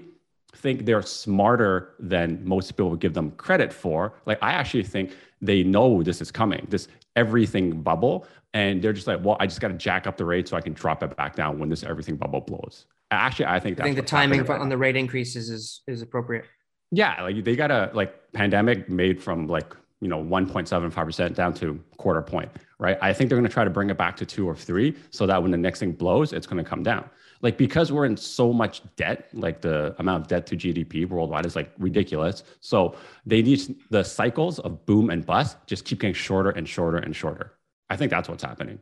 think 0.55 0.85
they're 0.85 1.01
smarter 1.01 1.95
than 1.99 2.43
most 2.43 2.71
people 2.71 2.89
would 2.89 2.99
give 2.99 3.13
them 3.13 3.31
credit 3.31 3.71
for. 3.71 4.13
Like 4.25 4.39
I 4.41 4.51
actually 4.51 4.83
think 4.83 5.15
they 5.41 5.63
know 5.63 6.03
this 6.03 6.21
is 6.21 6.31
coming, 6.31 6.65
this 6.69 6.87
everything 7.15 7.81
bubble, 7.81 8.27
and 8.53 8.81
they're 8.81 8.93
just 8.93 9.07
like, 9.07 9.23
well, 9.23 9.37
I 9.39 9.47
just 9.47 9.61
got 9.61 9.69
to 9.69 9.73
jack 9.73 10.07
up 10.07 10.17
the 10.17 10.25
rate 10.25 10.47
so 10.47 10.57
I 10.57 10.61
can 10.61 10.73
drop 10.73 11.03
it 11.03 11.15
back 11.15 11.35
down 11.35 11.59
when 11.59 11.69
this 11.69 11.83
everything 11.83 12.15
bubble 12.15 12.41
blows. 12.41 12.85
Actually, 13.11 13.47
I 13.47 13.59
think 13.59 13.79
I 13.79 13.83
think 13.83 13.95
the 13.95 14.01
timing 14.01 14.49
on 14.49 14.69
the 14.69 14.77
rate 14.77 14.95
increases 14.95 15.49
is 15.49 15.81
is 15.87 16.01
appropriate. 16.01 16.45
Yeah, 16.91 17.21
like 17.21 17.43
they 17.43 17.55
got 17.55 17.71
a 17.71 17.89
like 17.93 18.31
pandemic 18.33 18.89
made 18.89 19.21
from 19.21 19.47
like 19.47 19.75
you 20.01 20.07
know 20.07 20.21
1.75% 20.23 21.35
down 21.35 21.53
to 21.53 21.79
quarter 21.97 22.21
point 22.21 22.49
right 22.79 22.97
i 23.01 23.13
think 23.13 23.29
they're 23.29 23.37
going 23.37 23.47
to 23.47 23.53
try 23.53 23.63
to 23.63 23.69
bring 23.69 23.89
it 23.89 23.97
back 23.97 24.17
to 24.17 24.25
two 24.25 24.47
or 24.47 24.55
three 24.55 24.95
so 25.11 25.25
that 25.25 25.41
when 25.41 25.51
the 25.51 25.57
next 25.57 25.79
thing 25.79 25.91
blows 25.91 26.33
it's 26.33 26.47
going 26.47 26.61
to 26.61 26.67
come 26.67 26.83
down 26.83 27.07
like 27.41 27.57
because 27.57 27.91
we're 27.91 28.05
in 28.05 28.17
so 28.17 28.53
much 28.53 28.81
debt 28.95 29.29
like 29.33 29.61
the 29.61 29.95
amount 29.99 30.21
of 30.21 30.27
debt 30.27 30.45
to 30.45 30.55
gdp 30.55 31.07
worldwide 31.07 31.45
is 31.45 31.55
like 31.55 31.71
ridiculous 31.77 32.43
so 32.59 32.95
they 33.25 33.41
need 33.41 33.75
the 33.89 34.03
cycles 34.03 34.59
of 34.59 34.85
boom 34.85 35.09
and 35.09 35.25
bust 35.25 35.57
just 35.67 35.85
keep 35.85 35.99
getting 35.99 36.13
shorter 36.13 36.49
and 36.51 36.67
shorter 36.67 36.97
and 36.97 37.15
shorter 37.15 37.53
i 37.89 37.95
think 37.95 38.09
that's 38.09 38.29
what's 38.29 38.43
happening 38.43 38.79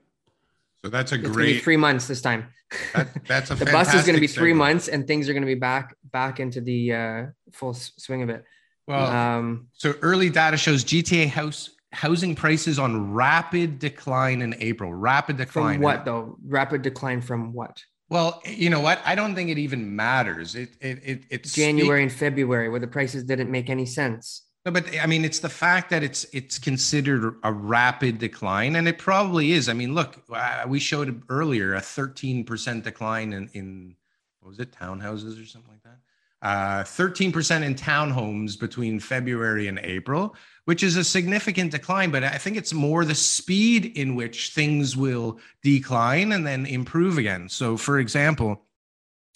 so 0.84 0.90
that's 0.90 1.12
a 1.12 1.16
it's 1.16 1.28
great 1.30 1.64
three 1.64 1.78
months 1.78 2.08
this 2.08 2.22
time 2.22 2.48
that, 2.94 3.08
that's 3.26 3.52
a 3.52 3.56
the 3.56 3.66
bus 3.66 3.94
is 3.94 4.06
going 4.06 4.16
to 4.16 4.22
be 4.22 4.28
three 4.28 4.52
segment. 4.52 4.58
months 4.58 4.88
and 4.88 5.08
things 5.08 5.28
are 5.28 5.34
going 5.34 5.44
to 5.44 5.48
be 5.48 5.56
back 5.56 5.96
back 6.12 6.40
into 6.40 6.62
the 6.62 6.94
uh, 6.94 7.26
full 7.52 7.74
swing 7.74 8.22
of 8.22 8.30
it 8.30 8.44
well, 8.88 9.06
um, 9.06 9.68
so 9.74 9.94
early 10.02 10.32
data 10.32 10.58
shows 10.58 10.84
GTA 10.84 11.28
house 11.28 11.70
housing 11.92 12.36
prices 12.36 12.80
on 12.80 13.14
rapid 13.14 13.80
decline 13.80 14.42
in 14.42 14.56
April. 14.60 14.94
Rapid 14.94 15.38
decline. 15.38 15.76
From 15.76 15.84
what 15.84 16.06
though? 16.06 16.38
Rapid 16.44 16.82
decline 16.82 17.22
from 17.22 17.54
what? 17.54 17.84
Well, 18.10 18.42
you 18.46 18.70
know 18.70 18.80
what? 18.80 19.00
I 19.06 19.16
don't 19.16 19.36
think 19.36 19.50
it 19.50 19.58
even 19.60 19.96
matters. 19.96 20.56
It 20.56 20.70
it 20.82 21.00
it 21.04 21.24
it's 21.30 21.54
January 21.54 22.04
and 22.04 22.12
February 22.12 22.68
where 22.70 22.80
the 22.80 22.88
prices 22.88 23.24
didn't 23.24 23.52
make 23.52 23.70
any 23.70 23.86
sense. 23.86 24.44
No, 24.66 24.72
but 24.72 24.86
I 25.00 25.06
mean, 25.06 25.24
it's 25.24 25.40
the 25.40 25.50
fact 25.50 25.90
that 25.92 26.04
it's 26.04 26.26
it's 26.34 26.58
considered 26.58 27.36
a 27.44 27.54
rapid 27.54 28.18
decline, 28.18 28.76
and 28.76 28.88
it 28.88 28.98
probably 28.98 29.52
is. 29.52 29.70
I 29.70 29.74
mean, 29.74 29.94
look, 29.94 30.18
uh, 30.34 30.66
we 30.68 30.80
showed 30.80 31.22
earlier 31.30 31.76
a 31.76 31.82
13% 31.82 32.84
decline 32.84 33.34
in 33.34 33.50
in 33.54 33.96
what 34.40 34.50
was 34.50 34.60
it, 34.60 34.72
townhouses 34.72 35.42
or 35.42 35.46
something 35.46 35.72
like 35.72 35.84
that 35.84 36.00
uh, 36.42 36.84
13% 36.84 37.64
in 37.64 37.76
townhomes 37.76 38.60
between 38.60 39.00
February 39.00 39.68
and 39.68 39.80
April, 39.80 40.36
which 40.70 40.84
is 40.84 40.98
a 40.98 41.04
significant 41.04 41.72
decline. 41.72 42.12
But 42.12 42.24
I 42.24 42.38
think 42.38 42.56
it's 42.56 42.74
more 42.74 43.04
the 43.04 43.16
speed 43.16 43.98
in 43.98 44.14
which 44.14 44.50
things 44.50 44.96
will 44.96 45.40
decline 45.64 46.32
and 46.32 46.46
then 46.46 46.68
improve 46.68 47.18
again. 47.18 47.50
So, 47.50 47.76
for 47.76 47.98
example, 47.98 48.62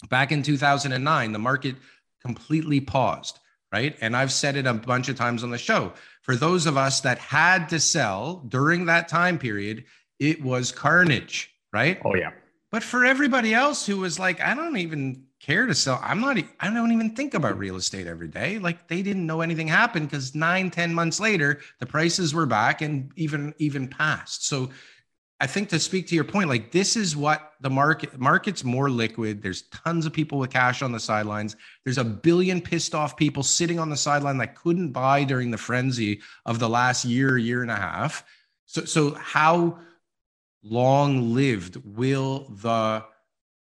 back 0.08 0.30
in 0.30 0.44
2009, 0.44 1.32
the 1.32 1.38
market 1.40 1.74
completely 2.24 2.78
paused, 2.78 3.40
right? 3.72 3.96
And 4.00 4.16
I've 4.16 4.30
said 4.30 4.54
it 4.54 4.68
a 4.68 4.74
bunch 4.74 5.08
of 5.08 5.16
times 5.16 5.42
on 5.42 5.50
the 5.50 5.58
show. 5.58 5.94
For 6.22 6.36
those 6.36 6.66
of 6.66 6.76
us 6.76 7.00
that 7.00 7.18
had 7.18 7.68
to 7.70 7.80
sell 7.80 8.44
during 8.46 8.86
that 8.86 9.08
time 9.08 9.36
period, 9.36 9.86
it 10.20 10.40
was 10.40 10.70
carnage, 10.70 11.52
right? 11.72 12.00
Oh, 12.04 12.14
yeah. 12.14 12.30
But 12.70 12.84
for 12.84 13.04
everybody 13.04 13.52
else 13.52 13.84
who 13.84 13.96
was 13.96 14.20
like, 14.20 14.40
I 14.40 14.54
don't 14.54 14.76
even 14.76 15.24
care 15.44 15.66
to 15.66 15.74
sell. 15.74 16.00
I'm 16.02 16.20
not, 16.20 16.38
I 16.60 16.72
don't 16.72 16.92
even 16.92 17.10
think 17.10 17.34
about 17.34 17.58
real 17.58 17.76
estate 17.76 18.06
every 18.06 18.28
day. 18.28 18.58
Like 18.58 18.88
they 18.88 19.02
didn't 19.02 19.26
know 19.26 19.42
anything 19.42 19.68
happened 19.68 20.08
because 20.08 20.34
nine, 20.34 20.70
ten 20.70 20.94
months 20.94 21.20
later, 21.20 21.60
the 21.80 21.86
prices 21.86 22.32
were 22.32 22.46
back 22.46 22.80
and 22.80 23.12
even, 23.16 23.52
even 23.58 23.86
past. 23.86 24.46
So 24.46 24.70
I 25.40 25.46
think 25.46 25.68
to 25.68 25.78
speak 25.78 26.06
to 26.08 26.14
your 26.14 26.24
point, 26.24 26.48
like 26.48 26.72
this 26.72 26.96
is 26.96 27.14
what 27.14 27.52
the 27.60 27.68
market 27.68 28.18
market's 28.18 28.64
more 28.64 28.88
liquid. 28.88 29.42
There's 29.42 29.62
tons 29.62 30.06
of 30.06 30.14
people 30.14 30.38
with 30.38 30.50
cash 30.50 30.80
on 30.80 30.92
the 30.92 31.00
sidelines. 31.00 31.56
There's 31.84 31.98
a 31.98 32.04
billion 32.04 32.62
pissed 32.62 32.94
off 32.94 33.16
people 33.16 33.42
sitting 33.42 33.78
on 33.78 33.90
the 33.90 33.96
sideline 33.96 34.38
that 34.38 34.54
couldn't 34.54 34.92
buy 34.92 35.24
during 35.24 35.50
the 35.50 35.58
frenzy 35.58 36.22
of 36.46 36.58
the 36.58 36.68
last 36.68 37.04
year, 37.04 37.36
year 37.36 37.60
and 37.60 37.70
a 37.70 37.76
half. 37.76 38.24
So, 38.64 38.84
so 38.84 39.14
how 39.14 39.78
long 40.62 41.34
lived 41.34 41.76
will 41.84 42.46
the 42.62 43.04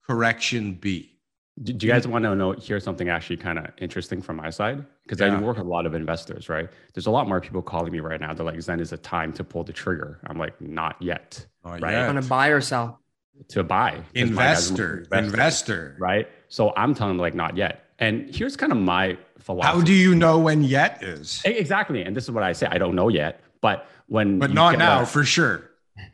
correction 0.06 0.74
be? 0.74 1.19
Do, 1.64 1.74
do 1.74 1.88
you 1.88 1.92
guys 1.92 2.08
want 2.08 2.24
to 2.24 2.36
know 2.36 2.52
hear 2.54 2.80
something 2.80 3.10
actually 3.10 3.38
kind 3.38 3.60
of 3.60 3.66
interesting 3.78 4.22
from 4.22 4.38
my 4.38 4.50
side? 4.50 4.86
Because 5.04 5.20
yeah. 5.20 5.36
i 5.36 5.42
work 5.42 5.58
with 5.58 5.66
a 5.66 5.70
lot 5.70 5.86
of 5.86 5.94
investors 5.94 6.50
right? 6.50 6.70
There's 6.94 7.08
a 7.08 7.12
lot 7.12 7.28
more 7.28 7.42
people 7.42 7.62
calling 7.62 7.92
me 7.92 8.00
right 8.00 8.20
now. 8.20 8.34
They're 8.34 8.46
like 8.46 8.62
zen 8.62 8.80
is 8.80 8.94
it 8.94 9.04
time 9.04 9.34
to 9.34 9.44
pull 9.44 9.64
the 9.64 9.74
trigger? 9.74 10.20
I'm 10.28 10.38
like 10.38 10.60
not 10.62 10.96
yet. 11.02 11.46
Not 11.66 11.82
right? 11.82 11.92
yet. 11.92 12.08
want 12.08 12.22
to 12.22 12.30
buy 12.30 12.48
or 12.48 12.62
sell? 12.62 13.00
To 13.50 13.64
buy. 13.64 14.02
Investor. 14.16 15.00
investor, 15.00 15.18
investor. 15.18 15.96
right? 16.00 16.28
So 16.48 16.74
i'm 16.78 16.94
telling 16.94 17.16
them 17.16 17.22
like 17.22 17.36
not 17.36 17.58
yet. 17.58 17.86
And 18.00 18.34
here's 18.34 18.56
kind 18.56 18.72
of 18.72 18.78
my 18.78 19.18
philosophy. 19.40 19.78
How 19.78 19.84
do 19.84 19.94
you 19.94 20.16
know 20.16 20.40
when 20.40 20.64
yet 20.64 21.04
is? 21.04 21.42
Exactly 21.46 22.04
and 22.04 22.16
this 22.16 22.24
is 22.24 22.32
what 22.32 22.44
i 22.44 22.54
say 22.54 22.68
i 22.72 22.78
don't 22.78 22.96
know 22.96 23.10
yet. 23.10 23.42
But 23.62 23.88
when 24.08 24.40
but 24.40 24.54
not 24.54 24.78
now 24.78 25.00
like, 25.00 25.08
for 25.08 25.26
sure. 25.26 25.66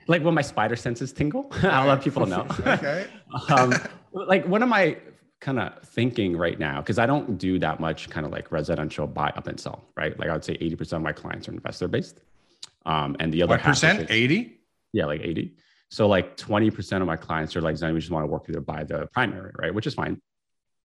Like 0.08 0.24
when 0.24 0.34
my 0.34 0.42
spider 0.42 0.76
senses 0.76 1.14
tingle 1.14 1.52
i'll 1.64 1.88
let 1.88 2.02
people 2.02 2.26
know. 2.26 2.48
Okay. 2.66 3.08
Um, 3.50 3.74
like 4.14 4.48
one 4.48 4.64
of 4.64 4.70
my 4.70 4.96
kind 5.42 5.60
of 5.60 5.82
thinking 5.84 6.38
right 6.38 6.58
now 6.58 6.82
because 6.82 6.98
I 6.98 7.06
don't 7.06 7.38
do 7.38 7.60
that 7.60 7.80
much 7.80 8.10
kind 8.10 8.26
of 8.26 8.32
like 8.32 8.52
residential 8.52 9.06
buy 9.08 9.30
up 9.36 9.48
and 9.48 9.60
sell, 9.60 9.86
right? 9.96 10.18
Like 10.18 10.30
I 10.30 10.34
would 10.34 10.46
say 10.46 10.58
80% 10.58 10.94
of 10.94 11.02
my 11.02 11.12
clients 11.12 11.48
are 11.48 11.52
investor 11.52 11.88
based. 11.88 12.22
Um, 12.86 13.16
and 13.20 13.34
the 13.34 13.44
other 13.44 13.56
what 13.56 13.62
percent, 13.62 14.08
80? 14.10 14.60
Yeah, 14.94 15.06
like 15.06 15.22
80. 15.22 15.56
So 15.90 16.08
like 16.08 16.38
20% 16.38 17.02
of 17.02 17.08
my 17.08 17.16
clients 17.16 17.56
are 17.56 17.62
like, 17.62 17.80
we 17.82 18.00
just 18.00 18.12
want 18.12 18.24
to 18.24 18.28
work 18.28 18.46
either 18.50 18.62
buy 18.62 18.84
the 18.84 19.08
primary, 19.08 19.52
right? 19.58 19.74
Which 19.74 19.88
is 19.88 19.94
fine. 19.94 20.22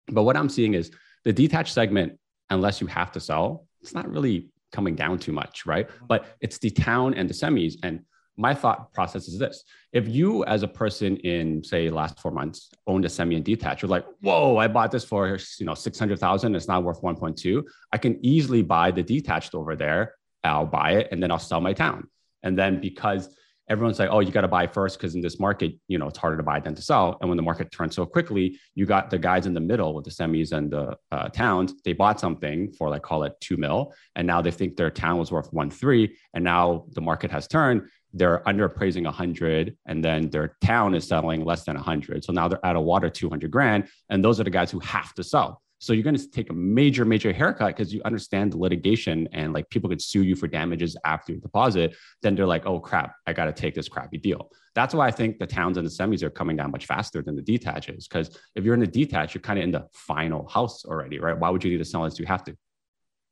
But 0.09 0.23
what 0.23 0.37
I'm 0.37 0.49
seeing 0.49 0.75
is 0.75 0.91
the 1.25 1.33
detached 1.33 1.73
segment, 1.73 2.19
unless 2.51 2.81
you 2.81 2.87
have 2.87 3.13
to 3.13 3.21
sell, 3.21 3.67
it's 3.83 3.95
not 3.95 4.09
really 4.09 4.49
coming 4.73 4.95
down 4.95 5.19
too 5.19 5.33
much, 5.33 5.67
right? 5.67 5.89
But 6.07 6.27
it's 6.41 6.59
the 6.59 6.71
town 6.71 7.15
and 7.15 7.29
the 7.29 7.35
semis. 7.35 7.77
And 7.83 8.05
my 8.37 8.55
thought 8.55 8.93
process 8.93 9.29
is 9.29 9.39
this 9.39 9.65
if 9.93 10.09
you 10.09 10.45
as 10.45 10.63
a 10.63 10.69
person 10.69 11.17
in 11.19 11.63
say 11.65 11.89
last 11.91 12.19
four 12.21 12.31
months 12.31 12.71
owned 12.87 13.05
a 13.05 13.09
semi 13.09 13.37
and 13.37 13.45
detached 13.45 13.83
you're 13.83 13.89
like 13.89 14.05
whoa 14.21 14.57
i 14.57 14.69
bought 14.69 14.91
this 14.91 15.05
for 15.05 15.39
you 15.59 15.67
know 15.67 15.75
600000 15.75 16.55
it's 16.55 16.69
not 16.69 16.85
worth 16.85 17.01
1.2 17.03 17.63
i 17.93 17.99
can 17.99 18.19
easily 18.25 18.63
buy 18.63 18.91
the 18.91 19.03
detached 19.03 19.55
over 19.55 19.75
there 19.77 20.15
i'll 20.45 20.67
buy 20.67 20.93
it 20.93 21.09
and 21.11 21.23
then 21.23 21.31
i'll 21.31 21.39
sell 21.39 21.61
my 21.61 21.73
town 21.73 22.09
and 22.43 22.59
then 22.59 22.81
because 22.81 23.35
everyone's 23.69 23.99
like, 23.99 24.09
oh, 24.11 24.21
you 24.21 24.31
got 24.31 24.43
to 24.43 24.49
buy 24.49 24.67
first 24.67 24.99
because 24.99 25.15
in 25.15 25.21
this 25.21 25.41
market, 25.41 25.75
you 25.89 25.99
know, 25.99 26.07
it's 26.07 26.19
harder 26.19 26.37
to 26.37 26.43
buy 26.43 26.61
than 26.61 26.75
to 26.75 26.83
sell. 26.83 27.19
And 27.21 27.29
when 27.29 27.37
the 27.37 27.43
market 27.43 27.73
turns 27.73 27.97
so 27.97 28.07
quickly, 28.07 28.59
you 28.75 28.87
got 28.87 29.11
the 29.11 29.19
guys 29.19 29.47
in 29.47 29.55
the 29.55 29.61
middle 29.61 29.95
with 29.95 30.05
the 30.05 30.11
semis 30.11 30.53
and 30.53 30.71
the 30.71 30.97
uh, 31.11 31.29
towns. 31.31 31.75
They 31.85 31.93
bought 31.93 32.21
something 32.21 32.73
for 32.73 32.89
like 32.89 33.03
call 33.03 33.25
it 33.25 33.35
two 33.41 33.57
mil, 33.57 33.93
and 34.15 34.27
now 34.27 34.41
they 34.41 34.51
think 34.51 34.77
their 34.77 34.91
town 34.91 35.19
was 35.19 35.33
worth 35.33 35.53
one 35.53 35.71
three, 35.71 36.17
and 36.35 36.45
now 36.45 36.87
the 36.93 37.01
market 37.01 37.31
has 37.31 37.49
turned. 37.49 37.89
They're 38.13 38.43
underappraising 38.47 39.05
100, 39.05 39.77
and 39.87 40.05
then 40.05 40.31
their 40.31 40.57
town 40.65 40.95
is 40.95 41.07
selling 41.07 41.45
less 41.45 41.65
than 41.65 41.77
100. 41.77 42.25
So 42.25 42.33
now 42.33 42.49
they're 42.49 42.65
out 42.65 42.77
of 42.77 42.83
water 42.83 43.11
200 43.11 43.51
grand, 43.51 43.89
and 44.09 44.25
those 44.25 44.41
are 44.41 44.45
the 44.45 44.51
guys 44.51 44.71
who 44.71 44.81
have 44.81 45.13
to 45.15 45.25
sell. 45.25 45.63
So 45.79 45.93
you're 45.93 46.03
going 46.03 46.17
to 46.17 46.31
take 46.31 46.51
a 46.51 46.55
major, 46.55 47.05
major 47.05 47.33
haircut 47.33 47.77
because 47.77 47.93
you 47.93 48.01
understand 48.05 48.53
the 48.53 48.57
litigation 48.57 49.29
and 49.33 49.53
like 49.53 49.69
people 49.69 49.91
could 49.91 50.01
sue 50.01 50.23
you 50.23 50.35
for 50.35 50.47
damages 50.47 50.97
after 51.05 51.33
you 51.33 51.39
deposit. 51.39 51.95
Then 52.23 52.35
they're 52.35 52.47
like, 52.47 52.65
oh 52.65 52.81
crap, 52.81 53.15
I 53.27 53.33
got 53.33 53.45
to 53.45 53.53
take 53.53 53.75
this 53.75 53.89
crappy 53.89 54.17
deal. 54.17 54.51
That's 54.75 54.95
why 54.95 55.07
I 55.07 55.11
think 55.11 55.39
the 55.39 55.47
towns 55.47 55.77
and 55.77 55.87
the 55.87 55.91
semis 55.91 56.23
are 56.23 56.31
coming 56.31 56.57
down 56.57 56.71
much 56.71 56.87
faster 56.87 57.23
than 57.23 57.37
the 57.37 57.43
detaches. 57.43 58.09
Because 58.09 58.39
if 58.55 58.65
you're 58.65 58.75
in 58.75 58.81
the 58.81 58.87
detach, 58.87 59.35
you're 59.35 59.43
kind 59.43 59.59
of 59.59 59.65
in 59.65 59.71
the 59.71 59.87
final 59.93 60.49
house 60.49 60.85
already, 60.85 61.19
right? 61.19 61.39
Why 61.39 61.51
would 61.51 61.63
you 61.63 61.71
need 61.71 61.79
to 61.79 61.85
sell 61.85 62.05
unless 62.05 62.19
you 62.19 62.27
have 62.27 62.45
to? 62.45 62.57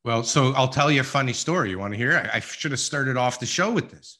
Well, 0.04 0.22
so 0.22 0.52
I'll 0.52 0.68
tell 0.68 0.90
you 0.90 1.00
a 1.00 1.04
funny 1.04 1.32
story. 1.32 1.70
You 1.70 1.78
want 1.78 1.94
to 1.94 1.98
hear? 1.98 2.12
I, 2.12 2.36
I 2.36 2.40
should 2.40 2.72
have 2.72 2.80
started 2.80 3.16
off 3.16 3.40
the 3.40 3.46
show 3.46 3.72
with 3.72 3.90
this. 3.90 4.18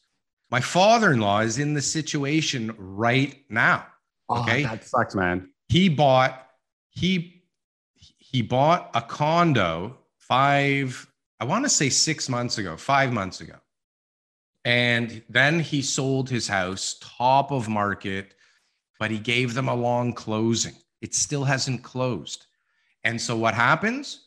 My 0.51 0.61
father-in-law 0.61 1.39
is 1.41 1.59
in 1.59 1.73
the 1.73 1.81
situation 1.81 2.73
right 2.77 3.43
now. 3.49 3.87
Oh, 4.29 4.41
okay, 4.41 4.65
oh, 4.65 4.69
that 4.69 4.85
sucks, 4.85 5.15
man. 5.15 5.49
He 5.67 5.89
bought 5.89 6.47
he 6.89 7.43
he 7.95 8.41
bought 8.41 8.91
a 8.93 9.01
condo 9.01 9.97
five, 10.17 11.07
I 11.39 11.45
want 11.45 11.63
to 11.63 11.69
say 11.69 11.89
six 11.89 12.27
months 12.27 12.57
ago, 12.57 12.75
five 12.75 13.13
months 13.13 13.39
ago. 13.39 13.55
And 14.65 15.21
then 15.29 15.59
he 15.59 15.81
sold 15.81 16.29
his 16.29 16.47
house 16.47 16.97
top 16.99 17.51
of 17.51 17.69
market, 17.69 18.33
but 18.99 19.09
he 19.09 19.19
gave 19.19 19.53
them 19.53 19.69
a 19.69 19.73
long 19.75 20.11
closing. 20.11 20.73
It 21.01 21.15
still 21.15 21.43
hasn't 21.43 21.83
closed. 21.83 22.47
And 23.03 23.21
so 23.21 23.37
what 23.37 23.53
happens? 23.53 24.25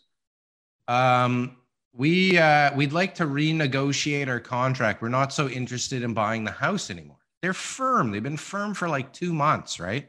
Um, 0.87 1.58
we 1.99 2.39
uh, 2.39 2.73
we'd 2.77 2.93
like 2.93 3.17
to 3.17 3.25
renegotiate 3.25 4.29
our 4.29 4.39
contract. 4.39 5.03
We're 5.03 5.09
not 5.09 5.33
so 5.33 5.49
interested 5.49 6.05
in 6.05 6.15
buying 6.15 6.45
the 6.45 6.53
house 6.53 6.91
anymore. 6.91 7.19
They're 7.43 7.53
firm. 7.53 8.13
They've 8.13 8.23
been 8.23 8.37
firm 8.37 8.73
for 8.73 8.89
like 8.89 9.13
two 9.13 9.33
months, 9.35 9.81
right? 9.81 10.09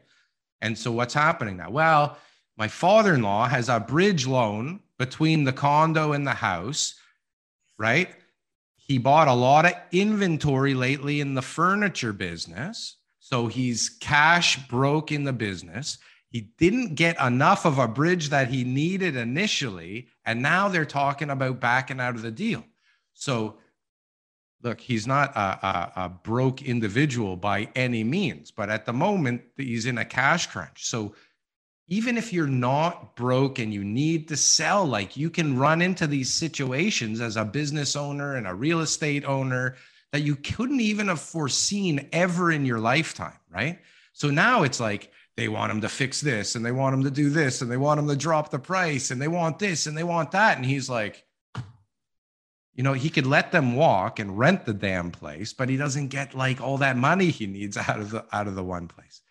And 0.62 0.78
so 0.78 0.92
what's 0.92 1.14
happening 1.14 1.56
now? 1.56 1.70
Well, 1.70 2.16
my 2.56 2.68
father 2.68 3.14
in 3.14 3.22
law 3.22 3.48
has 3.48 3.68
a 3.68 3.80
bridge 3.80 4.24
loan 4.24 4.80
between 4.98 5.42
the 5.42 5.52
condo 5.52 6.12
and 6.12 6.24
the 6.24 6.30
house, 6.30 6.94
right? 7.76 8.08
He 8.76 8.98
bought 8.98 9.28
a 9.28 9.34
lot 9.34 9.66
of 9.66 9.72
inventory 9.90 10.74
lately 10.74 11.20
in 11.20 11.34
the 11.34 11.42
furniture 11.42 12.12
business. 12.12 12.98
So 13.18 13.48
he's 13.48 13.88
cash 13.88 14.64
broke 14.68 15.10
in 15.10 15.24
the 15.24 15.32
business. 15.32 15.98
He 16.30 16.52
didn't 16.58 16.94
get 16.94 17.20
enough 17.20 17.64
of 17.64 17.78
a 17.78 17.88
bridge 17.88 18.28
that 18.28 18.48
he 18.48 18.62
needed 18.64 19.16
initially. 19.16 20.08
And 20.24 20.40
now 20.42 20.68
they're 20.68 20.84
talking 20.84 21.28
about 21.28 21.60
backing 21.60 22.00
out 22.00 22.14
of 22.14 22.22
the 22.22 22.30
deal. 22.30 22.64
So, 23.14 23.58
look, 24.62 24.80
he's 24.80 25.06
not 25.06 25.34
a, 25.34 25.40
a, 25.40 25.92
a 26.04 26.08
broke 26.08 26.62
individual 26.62 27.36
by 27.36 27.68
any 27.74 28.04
means, 28.04 28.50
but 28.50 28.70
at 28.70 28.86
the 28.86 28.92
moment, 28.92 29.42
he's 29.56 29.86
in 29.86 29.98
a 29.98 30.04
cash 30.04 30.46
crunch. 30.46 30.86
So, 30.86 31.14
even 31.88 32.16
if 32.16 32.32
you're 32.32 32.46
not 32.46 33.16
broke 33.16 33.58
and 33.58 33.74
you 33.74 33.82
need 33.82 34.28
to 34.28 34.36
sell, 34.36 34.86
like 34.86 35.16
you 35.16 35.28
can 35.28 35.58
run 35.58 35.82
into 35.82 36.06
these 36.06 36.32
situations 36.32 37.20
as 37.20 37.36
a 37.36 37.44
business 37.44 37.96
owner 37.96 38.36
and 38.36 38.46
a 38.46 38.54
real 38.54 38.80
estate 38.80 39.24
owner 39.24 39.74
that 40.12 40.22
you 40.22 40.36
couldn't 40.36 40.80
even 40.80 41.08
have 41.08 41.20
foreseen 41.20 42.08
ever 42.12 42.52
in 42.52 42.64
your 42.64 42.78
lifetime, 42.78 43.38
right? 43.52 43.80
So 44.12 44.30
now 44.30 44.62
it's 44.62 44.78
like 44.78 45.10
they 45.40 45.48
want 45.48 45.72
him 45.72 45.80
to 45.80 45.88
fix 45.88 46.20
this 46.20 46.54
and 46.54 46.64
they 46.64 46.70
want 46.70 46.94
him 46.94 47.02
to 47.02 47.10
do 47.10 47.30
this 47.30 47.62
and 47.62 47.70
they 47.70 47.78
want 47.78 47.98
him 47.98 48.06
to 48.06 48.14
drop 48.14 48.50
the 48.50 48.58
price 48.58 49.10
and 49.10 49.22
they 49.22 49.26
want 49.26 49.58
this 49.58 49.86
and 49.86 49.96
they 49.96 50.04
want 50.04 50.32
that. 50.32 50.58
And 50.58 50.66
he's 50.66 50.90
like, 50.90 51.24
you 52.74 52.84
know, 52.84 52.92
he 52.92 53.08
could 53.08 53.26
let 53.26 53.50
them 53.50 53.74
walk 53.74 54.18
and 54.18 54.38
rent 54.38 54.66
the 54.66 54.74
damn 54.74 55.10
place, 55.10 55.54
but 55.54 55.70
he 55.70 55.78
doesn't 55.78 56.08
get 56.08 56.34
like 56.34 56.60
all 56.60 56.76
that 56.78 56.98
money 56.98 57.30
he 57.30 57.46
needs 57.46 57.78
out 57.78 57.98
of 57.98 58.10
the 58.10 58.24
out 58.32 58.48
of 58.48 58.54
the 58.54 58.62
one 58.62 58.86
place. 58.86 59.22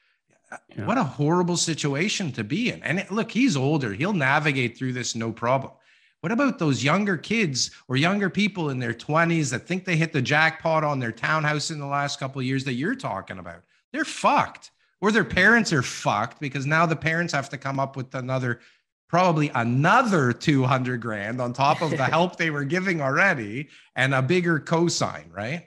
Yeah. 0.75 0.87
What 0.87 0.97
a 0.97 1.03
horrible 1.03 1.57
situation 1.57 2.31
to 2.31 2.43
be 2.43 2.71
in. 2.71 2.81
And 2.81 3.05
look, 3.11 3.29
he's 3.29 3.55
older. 3.55 3.93
He'll 3.93 4.13
navigate 4.13 4.75
through 4.75 4.93
this 4.93 5.13
no 5.13 5.31
problem. 5.31 5.73
What 6.21 6.31
about 6.31 6.57
those 6.57 6.83
younger 6.83 7.17
kids 7.17 7.69
or 7.87 7.97
younger 7.97 8.31
people 8.31 8.71
in 8.71 8.79
their 8.79 8.95
20s 8.95 9.51
that 9.51 9.67
think 9.67 9.85
they 9.85 9.95
hit 9.95 10.11
the 10.11 10.23
jackpot 10.23 10.83
on 10.83 10.99
their 10.99 11.11
townhouse 11.11 11.69
in 11.69 11.79
the 11.79 11.85
last 11.85 12.19
couple 12.19 12.39
of 12.39 12.47
years 12.47 12.63
that 12.63 12.73
you're 12.73 12.95
talking 12.95 13.37
about? 13.37 13.61
They're 13.91 14.03
fucked. 14.03 14.71
Or 15.01 15.11
their 15.11 15.23
parents 15.23 15.71
are 15.71 15.81
fucked 15.81 16.41
because 16.41 16.65
now 16.65 16.85
the 16.85 16.95
parents 16.95 17.33
have 17.33 17.49
to 17.49 17.57
come 17.57 17.79
up 17.79 17.95
with 17.95 18.13
another 18.15 18.59
probably 19.07 19.49
another 19.55 20.31
200 20.31 21.01
grand 21.01 21.41
on 21.41 21.51
top 21.51 21.81
of 21.81 21.89
the 21.89 22.05
help 22.05 22.35
they 22.35 22.51
were 22.51 22.63
giving 22.63 23.01
already 23.01 23.67
and 23.95 24.13
a 24.13 24.21
bigger 24.21 24.59
cosign, 24.59 25.33
right? 25.33 25.65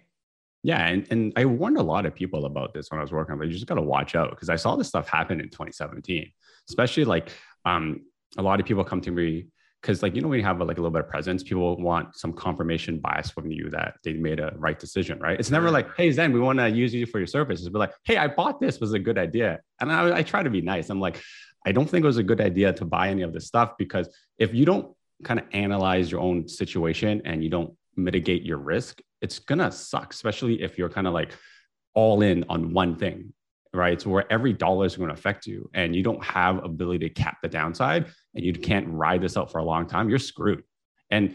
Yeah, 0.63 0.87
and, 0.87 1.07
and 1.11 1.33
I 1.37 1.45
warned 1.45 1.77
a 1.77 1.83
lot 1.83 2.07
of 2.07 2.15
people 2.15 2.47
about 2.47 2.73
this 2.73 2.89
when 2.91 3.01
I 3.01 3.03
was 3.03 3.11
working, 3.11 3.37
but 3.37 3.49
you 3.49 3.53
just 3.53 3.67
got 3.67 3.75
to 3.75 3.83
watch 3.83 4.15
out 4.15 4.31
because 4.31 4.49
I 4.49 4.55
saw 4.55 4.77
this 4.77 4.87
stuff 4.87 5.09
happen 5.09 5.41
in 5.41 5.49
2017, 5.49 6.31
especially 6.69 7.05
like 7.05 7.31
um, 7.65 8.03
a 8.39 8.43
lot 8.43 8.61
of 8.61 8.67
people 8.67 8.85
come 8.85 9.01
to 9.01 9.11
me 9.11 9.47
because 9.83 10.03
like 10.03 10.15
you 10.15 10.23
know 10.23 10.29
when 10.29 10.39
you 10.39 10.45
have 10.45 10.61
a, 10.61 10.65
like 10.65 10.79
a 10.79 10.81
little 10.81 10.93
bit 10.93 11.05
of 11.05 11.09
presence, 11.09 11.43
people 11.43 11.77
want 11.77 12.17
some 12.17 12.33
confirmation 12.33 13.01
bias 13.01 13.31
from 13.31 13.51
you 13.51 13.69
that 13.71 13.97
they 14.05 14.13
made 14.15 14.39
a 14.39 14.55
right 14.57 14.79
decision, 14.79 15.19
right? 15.19 15.39
It's 15.39 15.51
never 15.51 15.71
like, 15.71 15.89
hey 15.97 16.11
Zen, 16.13 16.33
we 16.33 16.41
want 16.41 16.61
to 16.61 16.71
use 16.71 16.95
you 16.95 17.05
for 17.05 17.19
your 17.19 17.27
services, 17.27 17.69
but 17.69 17.81
like, 17.81 17.93
hey, 18.05 18.17
I 18.17 18.29
bought 18.29 18.61
this 18.61 18.81
was 18.81 18.93
a 18.93 18.99
good 18.99 19.19
idea, 19.19 19.61
and 19.81 19.93
I, 19.93 20.19
I 20.19 20.23
try 20.23 20.43
to 20.43 20.51
be 20.51 20.61
nice. 20.61 20.89
I'm 20.89 21.01
like, 21.01 21.21
I 21.67 21.73
don't 21.73 21.89
think 21.89 22.05
it 22.05 22.07
was 22.07 22.19
a 22.19 22.23
good 22.23 22.41
idea 22.41 22.73
to 22.73 22.85
buy 22.85 23.09
any 23.09 23.23
of 23.23 23.33
this 23.33 23.47
stuff 23.47 23.73
because 23.77 24.09
if 24.39 24.55
you 24.55 24.65
don't 24.65 24.95
kind 25.25 25.41
of 25.41 25.47
analyze 25.53 26.11
your 26.11 26.21
own 26.21 26.49
situation 26.49 27.23
and 27.25 27.43
you 27.43 27.51
don't 27.51 27.75
mitigate 27.97 28.43
your 28.43 28.59
risk, 28.59 29.01
it's 29.21 29.39
gonna 29.41 29.71
suck, 29.71 30.13
especially 30.13 30.63
if 30.63 30.79
you're 30.79 30.89
kind 30.89 31.07
of 31.07 31.13
like 31.13 31.33
all 31.95 32.23
in 32.23 32.45
on 32.49 32.73
one 32.73 32.97
thing, 32.97 33.33
right? 33.75 34.01
So 34.01 34.11
where 34.11 34.31
every 34.31 34.53
dollar 34.53 34.87
is 34.87 34.97
going 34.97 35.09
to 35.09 35.15
affect 35.15 35.47
you, 35.47 35.71
and 35.75 35.95
you 35.97 36.03
don't 36.03 36.23
have 36.25 36.65
ability 36.65 37.09
to 37.09 37.15
cap 37.15 37.39
the 37.43 37.49
downside, 37.49 38.07
and 38.35 38.45
you 38.45 38.53
can't 38.53 38.89
ride 38.89 39.23
this 39.23 39.37
out 39.37 39.51
for 39.51 39.59
a 39.59 39.65
long 39.65 39.87
time, 39.87 40.09
you're 40.09 40.19
screwed. 40.19 40.63
And 41.11 41.35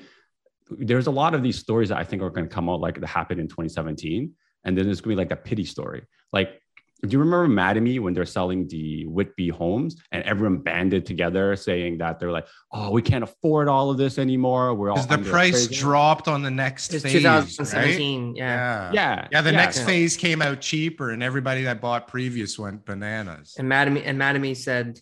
there's 0.70 1.08
a 1.08 1.12
lot 1.12 1.34
of 1.34 1.44
these 1.44 1.58
stories 1.58 1.90
that 1.90 1.98
I 1.98 2.04
think 2.04 2.22
are 2.22 2.30
going 2.30 2.48
to 2.48 2.54
come 2.54 2.70
out 2.70 2.80
like 2.80 3.00
that 3.00 3.08
happened 3.08 3.40
in 3.40 3.48
2017, 3.48 4.32
and 4.64 4.78
then 4.78 4.86
there's 4.86 5.02
going 5.02 5.16
to 5.16 5.22
be 5.22 5.28
like 5.28 5.32
a 5.32 5.42
pity 5.42 5.64
story, 5.64 6.04
like 6.34 6.62
do 7.04 7.10
you 7.10 7.20
remember 7.20 7.48
Mattamy 7.48 8.00
when 8.00 8.14
they're 8.14 8.26
selling 8.26 8.68
the 8.68 9.06
Whitby 9.06 9.50
homes 9.50 9.98
and 10.12 10.24
everyone 10.24 10.58
banded 10.58 11.06
together 11.06 11.56
saying 11.56 12.00
that 12.00 12.20
they're 12.20 12.32
like, 12.32 12.48
oh, 12.72 12.90
we 12.90 13.04
can't 13.04 13.24
afford 13.24 13.68
all 13.68 13.92
of 13.92 13.98
this 13.98 14.18
anymore. 14.18 14.74
We're 14.74 14.90
all 14.90 15.04
the 15.04 15.20
price 15.20 15.68
dropped 15.68 16.28
on 16.28 16.42
the 16.42 16.50
next 16.50 16.94
it's 16.94 17.04
phase. 17.04 17.14
2017. 17.14 18.30
Right? 18.30 18.38
Yeah. 18.38 18.46
yeah. 18.46 18.92
Yeah. 18.94 19.28
Yeah. 19.32 19.42
The 19.42 19.52
yeah. 19.52 19.58
next 19.58 19.80
yeah. 19.80 19.86
phase 19.86 20.18
came 20.18 20.42
out 20.42 20.60
cheaper 20.60 21.12
and 21.12 21.22
everybody 21.22 21.64
that 21.64 21.82
bought 21.82 22.08
previous 22.08 22.58
went 22.58 22.84
bananas. 22.86 23.56
And 23.60 23.70
Mattamy 23.70 24.02
and 24.04 24.20
Mattamy 24.20 24.56
said 24.58 25.00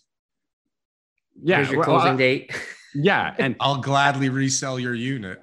Yeah, 1.42 1.56
Here's 1.56 1.70
your 1.70 1.78
well, 1.78 1.88
closing 1.88 2.14
uh, 2.14 2.16
date. 2.16 2.52
Yeah, 2.94 3.34
and 3.38 3.56
I'll 3.60 3.80
gladly 3.80 4.28
resell 4.28 4.78
your 4.78 4.94
unit. 4.94 5.42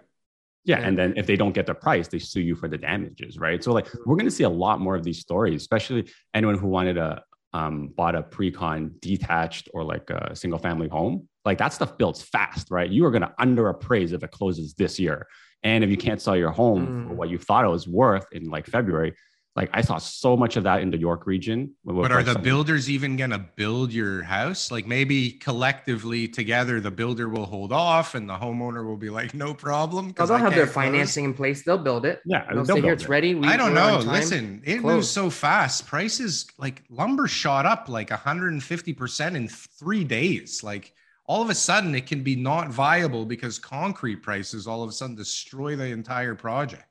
Yeah, 0.66 0.80
yeah, 0.80 0.88
and 0.88 0.98
then 0.98 1.14
if 1.18 1.28
they 1.28 1.36
don't 1.36 1.52
get 1.52 1.66
the 1.66 1.74
price, 1.74 2.08
they 2.08 2.20
sue 2.20 2.42
you 2.42 2.56
for 2.56 2.70
the 2.70 2.78
damages, 2.78 3.38
right? 3.38 3.62
So 3.64 3.74
like 3.74 3.88
we're 4.06 4.16
going 4.16 4.26
to 4.26 4.32
see 4.32 4.46
a 4.46 4.50
lot 4.50 4.80
more 4.80 4.96
of 4.96 5.04
these 5.04 5.20
stories, 5.20 5.62
especially 5.62 6.10
anyone 6.34 6.58
who 6.58 6.68
wanted 6.68 6.98
a 6.98 7.22
um, 7.54 7.90
bought 7.96 8.16
a 8.16 8.24
pre-con 8.24 8.96
detached 9.00 9.70
or 9.74 9.84
like 9.84 10.10
a 10.10 10.36
single 10.36 10.60
family 10.60 10.88
home. 10.88 11.28
Like 11.46 11.58
that 11.60 11.74
stuff 11.74 11.98
builds 11.98 12.24
fast, 12.24 12.72
right? 12.72 12.90
You 12.90 13.06
are 13.06 13.12
going 13.12 13.22
to 13.22 13.34
underappraise 13.40 14.14
if 14.14 14.24
it 14.24 14.32
closes 14.32 14.74
this 14.74 15.00
year, 15.00 15.28
and 15.62 15.84
if 15.84 15.90
you 15.90 15.98
can't 15.98 16.22
sell 16.22 16.36
your 16.36 16.52
home 16.52 16.88
mm. 16.88 17.08
for 17.08 17.14
what 17.16 17.30
you 17.30 17.38
thought 17.38 17.66
it 17.66 17.70
was 17.70 17.88
worth 17.88 18.26
in 18.32 18.50
like 18.50 18.66
February, 18.66 19.14
like 19.56 19.70
I 19.72 19.82
saw 19.82 20.00
so 20.00 20.36
much 20.36 20.58
of 20.58 20.64
that 20.64 20.82
in 20.82 20.90
the 20.90 20.98
York 20.98 21.28
region. 21.28 21.76
But 21.86 22.12
are 22.12 22.24
the 22.24 22.40
builders 22.40 22.90
even 22.90 23.18
going 23.18 23.30
to 23.30 23.38
build 23.38 23.94
your 23.94 24.24
house? 24.24 24.72
Like 24.72 24.88
maybe 24.88 25.30
collectively 25.32 26.28
together, 26.28 26.82
the 26.82 26.90
builder 26.90 27.30
will 27.30 27.46
hold 27.46 27.72
off 27.72 28.16
and 28.16 28.28
the 28.28 28.36
homeowner 28.36 28.84
will 28.84 28.98
be 28.98 29.12
like, 29.12 29.36
no 29.36 29.54
problem. 29.54 30.08
Because 30.08 30.30
they'll 30.30 30.40
have 30.40 30.56
their 30.56 30.66
financing 30.66 31.26
in 31.26 31.34
place. 31.36 31.64
They'll 31.64 31.78
build 31.78 32.06
it. 32.06 32.22
Yeah. 32.26 32.46
They'll, 32.52 32.64
they'll 32.64 32.78
say, 32.78 32.82
here, 32.82 32.94
it's 32.94 33.08
ready. 33.08 33.36
We, 33.36 33.48
I 33.48 33.56
don't 33.56 33.76
know. 33.76 34.00
Listen, 34.00 34.64
it 34.66 34.80
Close. 34.80 34.94
moves 34.96 35.10
so 35.10 35.30
fast. 35.30 35.86
Prices 35.86 36.48
like 36.58 36.82
lumber 36.90 37.28
shot 37.28 37.68
up 37.68 37.90
like 37.90 38.10
150% 38.10 39.36
in 39.36 39.48
three 39.48 40.04
days. 40.04 40.64
Like 40.64 40.94
all 41.28 41.44
of 41.44 41.52
a 41.52 41.56
sudden 41.56 41.94
it 41.94 42.08
can 42.08 42.24
be 42.24 42.36
not 42.36 42.70
viable 42.70 43.24
because 43.24 43.60
concrete 43.60 44.18
prices 44.18 44.66
all 44.66 44.82
of 44.82 44.90
a 44.90 44.94
sudden 44.94 45.16
destroy 45.16 45.76
the 45.76 45.86
entire 45.86 46.34
project. 46.34 46.86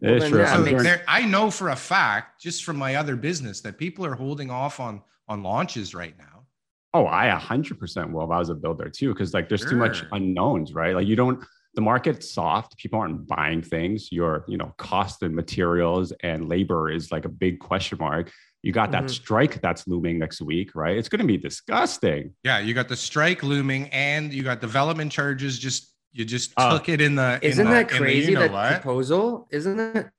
Well, 0.00 0.18
true. 0.20 0.46
So 0.46 0.62
there, 0.62 1.02
I 1.08 1.24
know 1.24 1.50
for 1.50 1.70
a 1.70 1.76
fact, 1.76 2.40
just 2.40 2.64
from 2.64 2.76
my 2.76 2.94
other 2.94 3.16
business, 3.16 3.60
that 3.62 3.78
people 3.78 4.04
are 4.06 4.14
holding 4.14 4.50
off 4.50 4.80
on 4.80 5.02
on 5.28 5.42
launches 5.42 5.94
right 5.94 6.16
now. 6.18 6.46
Oh, 6.94 7.06
I 7.06 7.28
100% 7.28 8.12
will 8.12 8.24
if 8.24 8.30
I 8.30 8.38
was 8.38 8.48
a 8.48 8.54
builder 8.54 8.88
too, 8.88 9.12
because 9.12 9.34
like 9.34 9.48
there's 9.48 9.60
sure. 9.60 9.70
too 9.70 9.76
much 9.76 10.04
unknowns, 10.10 10.72
right? 10.72 10.94
Like 10.94 11.06
you 11.06 11.16
don't, 11.16 11.44
the 11.74 11.82
market's 11.82 12.30
soft. 12.30 12.78
People 12.78 12.98
aren't 12.98 13.26
buying 13.26 13.60
things. 13.60 14.10
Your, 14.10 14.44
you 14.48 14.56
know, 14.56 14.72
cost 14.78 15.22
and 15.22 15.34
materials 15.34 16.12
and 16.22 16.48
labor 16.48 16.90
is 16.90 17.12
like 17.12 17.26
a 17.26 17.28
big 17.28 17.58
question 17.58 17.98
mark. 17.98 18.32
You 18.62 18.72
got 18.72 18.90
that 18.92 19.04
mm-hmm. 19.04 19.08
strike 19.08 19.60
that's 19.60 19.86
looming 19.86 20.18
next 20.18 20.40
week, 20.40 20.74
right? 20.74 20.96
It's 20.96 21.08
going 21.08 21.20
to 21.20 21.26
be 21.26 21.36
disgusting. 21.36 22.34
Yeah, 22.42 22.58
you 22.58 22.74
got 22.74 22.88
the 22.88 22.96
strike 22.96 23.42
looming, 23.44 23.88
and 23.90 24.32
you 24.32 24.42
got 24.42 24.60
development 24.60 25.12
charges 25.12 25.58
just 25.58 25.94
you 26.12 26.24
just 26.24 26.52
uh, 26.56 26.72
took 26.72 26.88
it 26.88 27.00
in 27.00 27.14
the. 27.14 27.38
Isn't 27.42 27.66
in 27.66 27.72
that 27.72 27.88
the, 27.88 27.96
crazy? 27.96 28.26
The, 28.26 28.32
you 28.32 28.38
know 28.38 28.48
that 28.48 28.82
proposal, 28.82 29.48
isn't 29.50 29.76
that? 29.76 30.10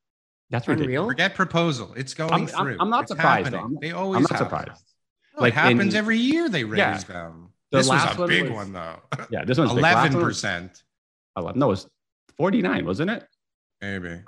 That's 0.49 0.67
unreal. 0.67 0.79
Ridiculous. 0.81 1.11
Forget 1.11 1.35
proposal. 1.35 1.93
It's 1.95 2.13
going 2.13 2.33
I'm, 2.33 2.47
through. 2.47 2.73
I'm, 2.73 2.81
I'm 2.81 2.89
not 2.89 3.03
it's 3.03 3.11
surprised. 3.11 3.53
I'm, 3.53 3.77
they 3.81 3.91
always. 3.91 4.17
I'm 4.17 4.21
not 4.23 4.31
have. 4.31 4.39
surprised. 4.39 4.83
Well, 5.35 5.41
like 5.41 5.53
it 5.53 5.57
happens 5.57 5.93
in, 5.93 5.97
every 5.97 6.17
year. 6.17 6.49
They 6.49 6.63
raise 6.63 6.79
yeah, 6.79 6.97
them. 6.97 7.49
The 7.71 7.79
this 7.79 7.89
was 7.89 8.17
a 8.17 8.27
big 8.27 8.43
was, 8.43 8.51
one 8.51 8.73
though. 8.73 8.95
Yeah, 9.29 9.45
this 9.45 9.57
one's 9.57 9.71
eleven 9.71 10.13
percent. 10.13 10.83
Eleven? 11.37 11.59
No, 11.59 11.67
it 11.67 11.69
was 11.69 11.87
forty 12.37 12.61
nine, 12.61 12.85
wasn't 12.85 13.11
it? 13.11 13.27
Maybe. 13.81 14.21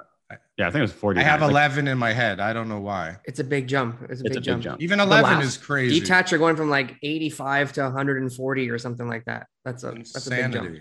Yeah, 0.57 0.68
I 0.68 0.72
think 0.72 0.80
it 0.80 0.84
was 0.84 0.93
40. 0.93 1.20
I 1.20 1.24
have 1.24 1.41
11 1.41 1.86
like, 1.86 1.91
in 1.91 1.97
my 1.97 2.14
head. 2.14 2.39
I 2.39 2.53
don't 2.53 2.70
know 2.70 2.80
why. 2.80 3.18
It's 3.26 3.39
a 3.39 3.43
big 3.43 3.68
jump. 3.68 3.97
It's 4.03 4.22
a, 4.22 4.26
it's 4.26 4.36
big, 4.36 4.38
a 4.38 4.39
jump. 4.39 4.59
big, 4.59 4.64
jump. 4.64 4.82
Even 4.82 4.99
11 4.99 5.41
is 5.41 5.57
crazy. 5.57 5.99
Detach 5.99 6.32
are 6.32 6.38
going 6.38 6.55
from 6.55 6.70
like 6.70 6.95
85 7.03 7.74
to 7.74 7.82
140 7.82 8.70
or 8.70 8.78
something 8.78 9.07
like 9.07 9.26
that. 9.26 9.47
That's 9.66 9.84
a 9.84 9.89
Insanity. 9.89 10.12
that's 10.14 10.28
a 10.28 10.30
big 10.30 10.51
jump. 10.53 10.80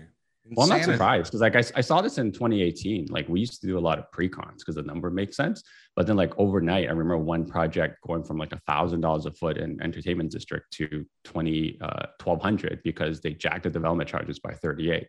Well, 0.53 0.71
I'm 0.71 0.77
not 0.77 0.85
surprised 0.85 1.31
because 1.31 1.41
like 1.41 1.55
I, 1.55 1.63
I 1.75 1.81
saw 1.81 2.01
this 2.01 2.17
in 2.17 2.31
2018. 2.31 3.07
Like 3.09 3.27
we 3.29 3.39
used 3.39 3.61
to 3.61 3.67
do 3.67 3.77
a 3.77 3.79
lot 3.79 3.97
of 3.99 4.11
pre-cons 4.11 4.61
because 4.61 4.75
the 4.75 4.81
number 4.81 5.09
makes 5.09 5.37
sense. 5.37 5.63
But 5.95 6.07
then 6.07 6.17
like 6.17 6.33
overnight, 6.37 6.87
I 6.87 6.91
remember 6.91 7.17
one 7.17 7.45
project 7.45 8.01
going 8.05 8.23
from 8.23 8.37
like 8.37 8.51
a 8.51 8.59
thousand 8.67 9.01
dollars 9.01 9.25
a 9.25 9.31
foot 9.31 9.57
in 9.57 9.81
entertainment 9.81 10.31
district 10.31 10.71
to 10.73 11.05
20, 11.23 11.77
uh, 11.81 12.07
1200 12.21 12.81
because 12.83 13.21
they 13.21 13.33
jacked 13.33 13.63
the 13.63 13.69
development 13.69 14.09
charges 14.09 14.39
by 14.39 14.53
38. 14.53 15.07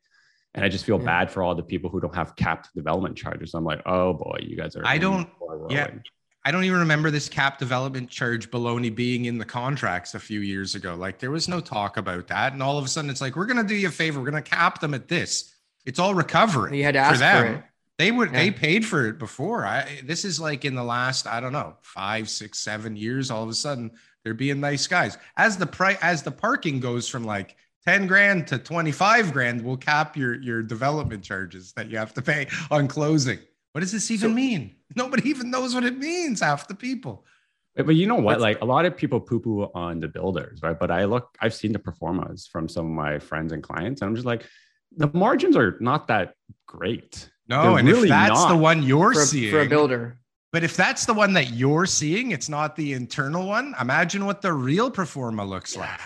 And 0.55 0.65
I 0.65 0.69
just 0.69 0.85
feel 0.85 0.99
yeah. 0.99 1.07
bad 1.07 1.31
for 1.31 1.43
all 1.43 1.55
the 1.55 1.63
people 1.63 1.91
who 1.91 2.01
don't 2.01 2.15
have 2.15 2.37
capped 2.37 2.69
development 2.75 3.17
charges. 3.17 3.55
I'm 3.55 3.65
like, 3.65 3.83
oh 3.87 4.13
boy, 4.13 4.39
you 4.43 4.57
guys 4.57 4.77
are. 4.77 4.87
I 4.87 4.99
don't. 4.99 5.29
Yeah. 5.69 5.91
I 6.45 6.51
don't 6.51 6.65
even 6.65 6.81
remember 6.81 7.11
this 7.11 7.29
cap 7.29 7.59
development 7.59 8.11
charge 8.11 8.51
baloney 8.51 8.93
being 8.93 9.27
in 9.27 9.39
the 9.39 9.45
contracts 9.45 10.15
a 10.15 10.19
few 10.19 10.41
years 10.41 10.75
ago. 10.75 10.97
Like 10.97 11.21
there 11.21 11.31
was 11.31 11.49
no 11.49 11.61
talk 11.61 11.97
about 11.97 12.27
that. 12.29 12.53
And 12.53 12.63
all 12.63 12.79
of 12.79 12.85
a 12.85 12.89
sudden 12.89 13.11
it's 13.11 13.21
like, 13.21 13.37
we're 13.37 13.47
going 13.47 13.59
to 13.59 13.65
do 13.65 13.77
you 13.77 13.89
a 13.89 13.91
favor. 13.91 14.19
We're 14.21 14.31
going 14.31 14.43
to 14.43 14.51
cap 14.51 14.81
them 14.81 14.93
at 14.93 15.07
this. 15.07 15.55
It's 15.85 16.01
all 16.01 16.15
recovery. 16.15 16.77
You 16.79 16.85
had 16.85 16.95
to 16.95 17.01
ask 17.01 17.15
for 17.15 17.19
them. 17.19 17.47
For 17.47 17.59
it. 17.59 17.65
They 17.99 18.11
would, 18.11 18.33
yeah. 18.33 18.39
they 18.39 18.51
paid 18.51 18.85
for 18.85 19.07
it 19.07 19.19
before. 19.19 19.65
I, 19.65 20.01
this 20.05 20.25
is 20.25 20.41
like 20.41 20.65
in 20.65 20.75
the 20.75 20.83
last, 20.83 21.29
I 21.29 21.39
don't 21.39 21.53
know, 21.53 21.77
five, 21.83 22.29
six, 22.29 22.59
seven 22.59 22.97
years, 22.97 23.31
all 23.31 23.45
of 23.45 23.49
a 23.49 23.55
sudden 23.55 23.93
they're 24.25 24.35
being 24.35 24.59
nice 24.59 24.87
guys. 24.89 25.19
As 25.37 25.57
the 25.57 25.67
price, 25.67 25.99
as 26.03 26.23
the 26.23 26.31
parking 26.33 26.81
goes 26.81 27.09
from 27.09 27.23
like 27.23 27.57
10 27.85 28.09
grand 28.09 28.49
to 28.49 28.59
25 28.59 29.33
grand, 29.33 29.63
we'll 29.63 29.77
cap 29.77 30.17
your, 30.17 30.41
your 30.41 30.63
development 30.63 31.23
charges 31.23 31.73
that 31.75 31.89
you 31.89 31.99
have 31.99 32.15
to 32.15 32.23
pay 32.23 32.49
on 32.71 32.89
closing. 32.89 33.39
What 33.73 33.81
does 33.81 33.93
this 33.93 34.11
even 34.11 34.31
so, 34.31 34.35
mean? 34.35 34.77
Nobody 34.97 35.29
even 35.29 35.51
knows 35.51 35.75
what 35.75 35.85
it 35.85 35.99
means, 35.99 36.41
half 36.41 36.69
the 36.69 36.75
people. 36.75 37.25
But 37.75 37.95
you 37.95 38.07
know 38.07 38.17
what? 38.17 38.41
Like 38.41 38.61
a 38.61 38.67
lot 38.67 38.85
of 38.85 38.97
people 38.97 39.19
poo 39.19 39.41
poo 39.41 39.71
on 39.75 39.99
the 39.99 40.09
builders, 40.09 40.61
right? 40.63 40.79
But 40.79 40.91
I 40.91 41.05
look, 41.07 41.35
I've 41.41 41.55
seen 41.55 41.73
the 41.73 41.79
performance 41.79 42.47
from 42.47 42.69
some 42.69 42.85
of 42.85 42.93
my 42.93 43.19
friends 43.19 43.53
and 43.53 43.63
clients, 43.63 44.03
and 44.03 44.09
I'm 44.09 44.15
just 44.15 44.27
like, 44.27 44.45
the 44.95 45.11
margins 45.15 45.57
are 45.57 45.79
not 45.81 46.09
that 46.09 46.35
great. 46.67 47.31
No, 47.49 47.63
They're 47.63 47.79
and 47.79 47.89
really 47.89 48.03
if 48.03 48.09
that's 48.11 48.35
not. 48.35 48.49
the 48.51 48.57
one 48.57 48.83
you're 48.83 49.15
for, 49.15 49.25
seeing 49.25 49.51
for 49.51 49.63
a 49.63 49.67
builder, 49.67 50.19
but 50.53 50.63
if 50.63 50.77
that's 50.77 51.07
the 51.07 51.15
one 51.15 51.33
that 51.33 51.53
you're 51.53 51.87
seeing, 51.87 52.31
it's 52.31 52.51
not 52.51 52.77
the 52.77 52.93
internal 52.93 53.47
one. 53.47 53.75
Imagine 53.81 54.27
what 54.27 54.43
the 54.43 54.53
real 54.53 54.91
performa 54.91 55.49
looks 55.49 55.75
like. 55.75 55.99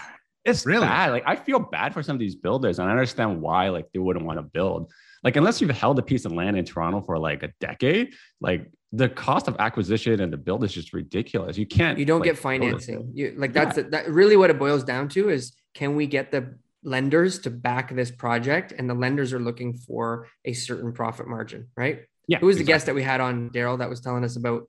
It's 0.45 0.65
really 0.65 0.87
bad. 0.87 1.11
Like 1.11 1.25
I 1.27 1.35
feel 1.35 1.59
bad 1.59 1.93
for 1.93 2.03
some 2.05 2.15
of 2.15 2.21
these 2.21 2.37
builders, 2.37 2.79
and 2.79 2.89
I 2.89 2.93
understand 2.93 3.43
why 3.43 3.71
like 3.71 3.91
they 3.93 3.99
wouldn't 3.99 4.25
want 4.25 4.39
to 4.39 4.45
build 4.45 4.93
like 5.27 5.35
unless 5.35 5.61
you've 5.61 5.71
held 5.71 5.99
a 5.99 6.03
piece 6.03 6.25
of 6.25 6.31
land 6.31 6.57
in 6.57 6.65
Toronto 6.65 7.01
for 7.01 7.19
like 7.19 7.43
a 7.43 7.49
decade, 7.59 8.15
like 8.41 8.71
the 8.93 9.09
cost 9.09 9.49
of 9.49 9.57
acquisition 9.59 10.21
and 10.21 10.33
the 10.33 10.37
build 10.37 10.63
is 10.63 10.73
just 10.73 10.93
ridiculous. 10.93 11.59
You 11.59 11.67
can't. 11.67 11.99
You 11.99 12.05
don't 12.05 12.21
like, 12.21 12.29
get 12.29 12.39
financing. 12.39 13.11
You 13.13 13.35
like 13.37 13.53
that's 13.53 13.77
yeah. 13.77 13.85
that 13.91 14.09
really 14.09 14.37
what 14.37 14.51
it 14.51 14.59
boils 14.61 14.85
down 14.85 15.09
to 15.11 15.29
is 15.29 15.57
can 15.75 15.97
we 15.97 16.07
get 16.07 16.31
the 16.31 16.55
lenders 16.85 17.41
to 17.41 17.51
back 17.51 17.93
this 17.93 18.13
project, 18.13 18.73
and 18.79 18.89
the 18.89 18.95
lenders 18.95 19.33
are 19.33 19.41
looking 19.41 19.75
for 19.75 20.29
a 20.45 20.53
certain 20.53 20.93
profit 20.93 21.27
margin, 21.27 21.71
right? 21.77 22.03
Yeah. 22.29 22.39
Who 22.39 22.47
was 22.47 22.59
exactly. 22.59 22.65
the 22.65 22.73
guest 22.73 22.87
that 22.87 22.95
we 22.95 23.03
had 23.03 23.21
on 23.21 23.51
Daryl 23.51 23.79
that 23.81 23.91
was 23.91 24.01
telling 24.01 24.23
us 24.23 24.37
about 24.37 24.69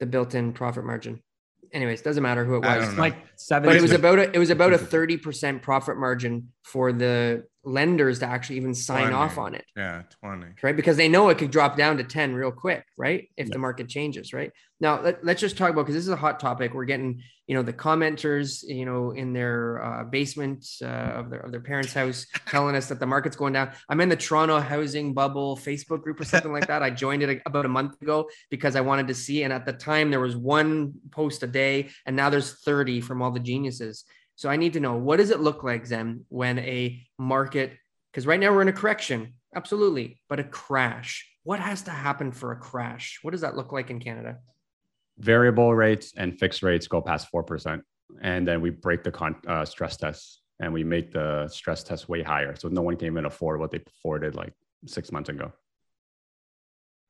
the 0.00 0.06
built-in 0.06 0.52
profit 0.52 0.84
margin? 0.84 1.22
anyways, 1.74 2.02
doesn't 2.02 2.22
matter 2.22 2.44
who 2.44 2.56
it 2.56 2.62
was. 2.62 2.94
Like 2.96 3.16
seven. 3.36 3.68
But 3.68 3.76
it 3.76 3.82
was 3.82 3.92
about 3.92 4.18
a, 4.18 4.32
it 4.32 4.38
was 4.38 4.50
about 4.50 4.72
a 4.72 4.78
thirty 4.78 5.16
percent 5.16 5.62
profit 5.62 5.96
margin 5.98 6.52
for 6.64 6.92
the 6.92 7.44
lenders 7.62 8.18
to 8.18 8.26
actually 8.26 8.56
even 8.56 8.74
sign 8.74 9.10
20. 9.10 9.14
off 9.14 9.38
on 9.38 9.54
it. 9.54 9.64
Yeah, 9.76 10.02
twenty. 10.20 10.46
Right, 10.62 10.74
because 10.74 10.96
they 10.96 11.08
know 11.08 11.28
it 11.28 11.38
could 11.38 11.50
drop 11.50 11.76
down 11.76 11.98
to 11.98 12.04
ten 12.04 12.34
real 12.34 12.50
quick, 12.50 12.84
right? 12.96 13.28
If 13.36 13.48
yeah. 13.48 13.52
the 13.52 13.58
market 13.58 13.88
changes, 13.88 14.32
right? 14.32 14.50
Now 14.80 15.00
let, 15.00 15.26
us 15.26 15.40
just 15.40 15.56
talk 15.56 15.70
about 15.70 15.82
because 15.82 15.94
this 15.94 16.04
is 16.04 16.10
a 16.10 16.16
hot 16.16 16.40
topic. 16.40 16.74
We're 16.74 16.86
getting 16.86 17.22
you 17.46 17.54
know 17.54 17.62
the 17.62 17.72
commenters 17.72 18.66
you 18.66 18.86
know 18.86 19.10
in 19.10 19.34
their 19.34 19.82
uh, 19.82 20.04
basement 20.04 20.66
uh, 20.82 20.86
of 20.86 21.30
their 21.30 21.40
of 21.40 21.52
their 21.52 21.60
parents' 21.60 21.92
house 21.92 22.26
telling 22.46 22.74
us 22.76 22.88
that 22.88 22.98
the 22.98 23.06
market's 23.06 23.36
going 23.36 23.52
down. 23.52 23.72
I'm 23.88 24.00
in 24.00 24.08
the 24.08 24.16
Toronto 24.16 24.58
housing 24.58 25.12
bubble 25.12 25.56
Facebook 25.56 26.02
group 26.02 26.20
or 26.20 26.24
something 26.24 26.52
like 26.52 26.66
that. 26.68 26.82
I 26.82 26.90
joined 26.90 27.22
it 27.22 27.42
about 27.44 27.66
a 27.66 27.68
month 27.68 28.00
ago 28.00 28.28
because 28.50 28.74
I 28.74 28.80
wanted 28.80 29.08
to 29.08 29.14
see, 29.14 29.42
and 29.42 29.52
at 29.52 29.66
the 29.66 29.72
time 29.74 30.10
there 30.10 30.20
was 30.20 30.36
one 30.36 30.94
post 31.10 31.42
a 31.42 31.46
day, 31.46 31.90
and 32.06 32.16
now 32.16 32.30
there's 32.30 32.54
30 32.60 33.02
from 33.02 33.20
all 33.20 33.30
the 33.30 33.40
geniuses. 33.40 34.04
So 34.36 34.48
I 34.48 34.56
need 34.56 34.72
to 34.72 34.80
know 34.80 34.96
what 34.96 35.18
does 35.18 35.30
it 35.30 35.40
look 35.40 35.62
like, 35.62 35.86
then 35.88 36.24
when 36.28 36.58
a 36.58 37.00
market 37.18 37.72
because 38.12 38.26
right 38.26 38.38
now 38.38 38.52
we're 38.52 38.62
in 38.62 38.68
a 38.68 38.72
correction, 38.72 39.34
absolutely, 39.56 40.20
but 40.28 40.38
a 40.38 40.44
crash. 40.44 41.28
What 41.42 41.58
has 41.58 41.82
to 41.82 41.90
happen 41.90 42.30
for 42.30 42.52
a 42.52 42.56
crash? 42.56 43.18
What 43.22 43.32
does 43.32 43.40
that 43.40 43.56
look 43.56 43.72
like 43.72 43.90
in 43.90 43.98
Canada? 43.98 44.38
variable 45.18 45.74
rates 45.74 46.12
and 46.16 46.38
fixed 46.38 46.62
rates 46.62 46.86
go 46.86 47.00
past 47.00 47.28
4%. 47.32 47.80
And 48.20 48.46
then 48.46 48.60
we 48.60 48.70
break 48.70 49.02
the 49.02 49.10
con- 49.10 49.40
uh, 49.46 49.64
stress 49.64 49.96
tests 49.96 50.42
and 50.60 50.72
we 50.72 50.84
make 50.84 51.12
the 51.12 51.48
stress 51.48 51.82
test 51.82 52.08
way 52.08 52.22
higher. 52.22 52.54
So 52.56 52.68
no 52.68 52.82
one 52.82 52.96
can 52.96 53.06
even 53.06 53.24
afford 53.24 53.60
what 53.60 53.70
they 53.70 53.80
afforded 53.86 54.34
like 54.34 54.52
six 54.86 55.10
months 55.10 55.28
ago. 55.28 55.52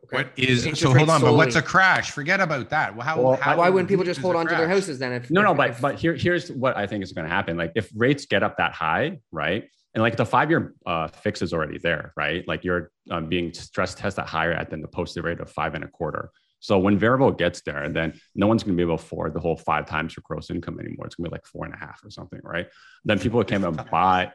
Okay. 0.04 0.16
What 0.16 0.32
is 0.36 0.64
so? 0.78 0.92
Hold 0.92 1.08
on, 1.08 1.20
solely. 1.20 1.32
but 1.32 1.36
what's 1.36 1.56
a 1.56 1.62
crash? 1.62 2.10
Forget 2.10 2.40
about 2.40 2.70
that. 2.70 2.94
Well, 2.94 3.06
how, 3.06 3.20
well, 3.20 3.36
how 3.36 3.56
why 3.56 3.70
wouldn't 3.70 3.88
people 3.88 4.04
just 4.04 4.20
hold 4.20 4.36
on 4.36 4.46
to 4.46 4.54
their 4.54 4.68
houses 4.68 4.98
then? 4.98 5.12
If 5.12 5.30
no, 5.30 5.40
if, 5.40 5.44
no, 5.44 5.54
but 5.54 5.70
if, 5.70 5.80
but 5.80 5.94
here 5.96 6.14
here's 6.14 6.50
what 6.52 6.76
I 6.76 6.86
think 6.86 7.02
is 7.02 7.12
going 7.12 7.26
to 7.26 7.30
happen. 7.30 7.56
Like 7.56 7.72
if 7.74 7.90
rates 7.96 8.26
get 8.26 8.42
up 8.42 8.58
that 8.58 8.72
high, 8.72 9.20
right? 9.32 9.68
And 9.94 10.02
like 10.02 10.16
the 10.16 10.26
five 10.26 10.50
year 10.50 10.74
uh, 10.84 11.08
fix 11.08 11.40
is 11.40 11.54
already 11.54 11.78
there, 11.78 12.12
right? 12.16 12.46
Like 12.46 12.64
you're 12.64 12.90
um, 13.10 13.28
being 13.28 13.52
stress 13.54 13.94
tested 13.94 14.24
higher 14.24 14.52
at 14.52 14.70
than 14.70 14.82
the 14.82 14.88
posted 14.88 15.24
rate 15.24 15.40
of 15.40 15.50
five 15.50 15.74
and 15.74 15.84
a 15.84 15.88
quarter. 15.88 16.30
So 16.60 16.78
when 16.78 16.98
variable 16.98 17.30
gets 17.30 17.60
there, 17.60 17.88
then 17.90 18.18
no 18.34 18.46
one's 18.46 18.62
going 18.62 18.74
to 18.74 18.76
be 18.76 18.82
able 18.82 18.96
to 18.96 19.04
afford 19.04 19.34
the 19.34 19.40
whole 19.40 19.56
five 19.56 19.86
times 19.86 20.16
your 20.16 20.22
gross 20.24 20.50
income 20.50 20.80
anymore. 20.80 21.06
It's 21.06 21.14
going 21.14 21.26
to 21.26 21.30
be 21.30 21.34
like 21.34 21.44
four 21.46 21.66
and 21.66 21.74
a 21.74 21.76
half 21.76 22.02
or 22.02 22.10
something, 22.10 22.40
right? 22.42 22.66
Then 23.04 23.18
people 23.18 23.44
can 23.44 23.70
buy. 23.90 24.32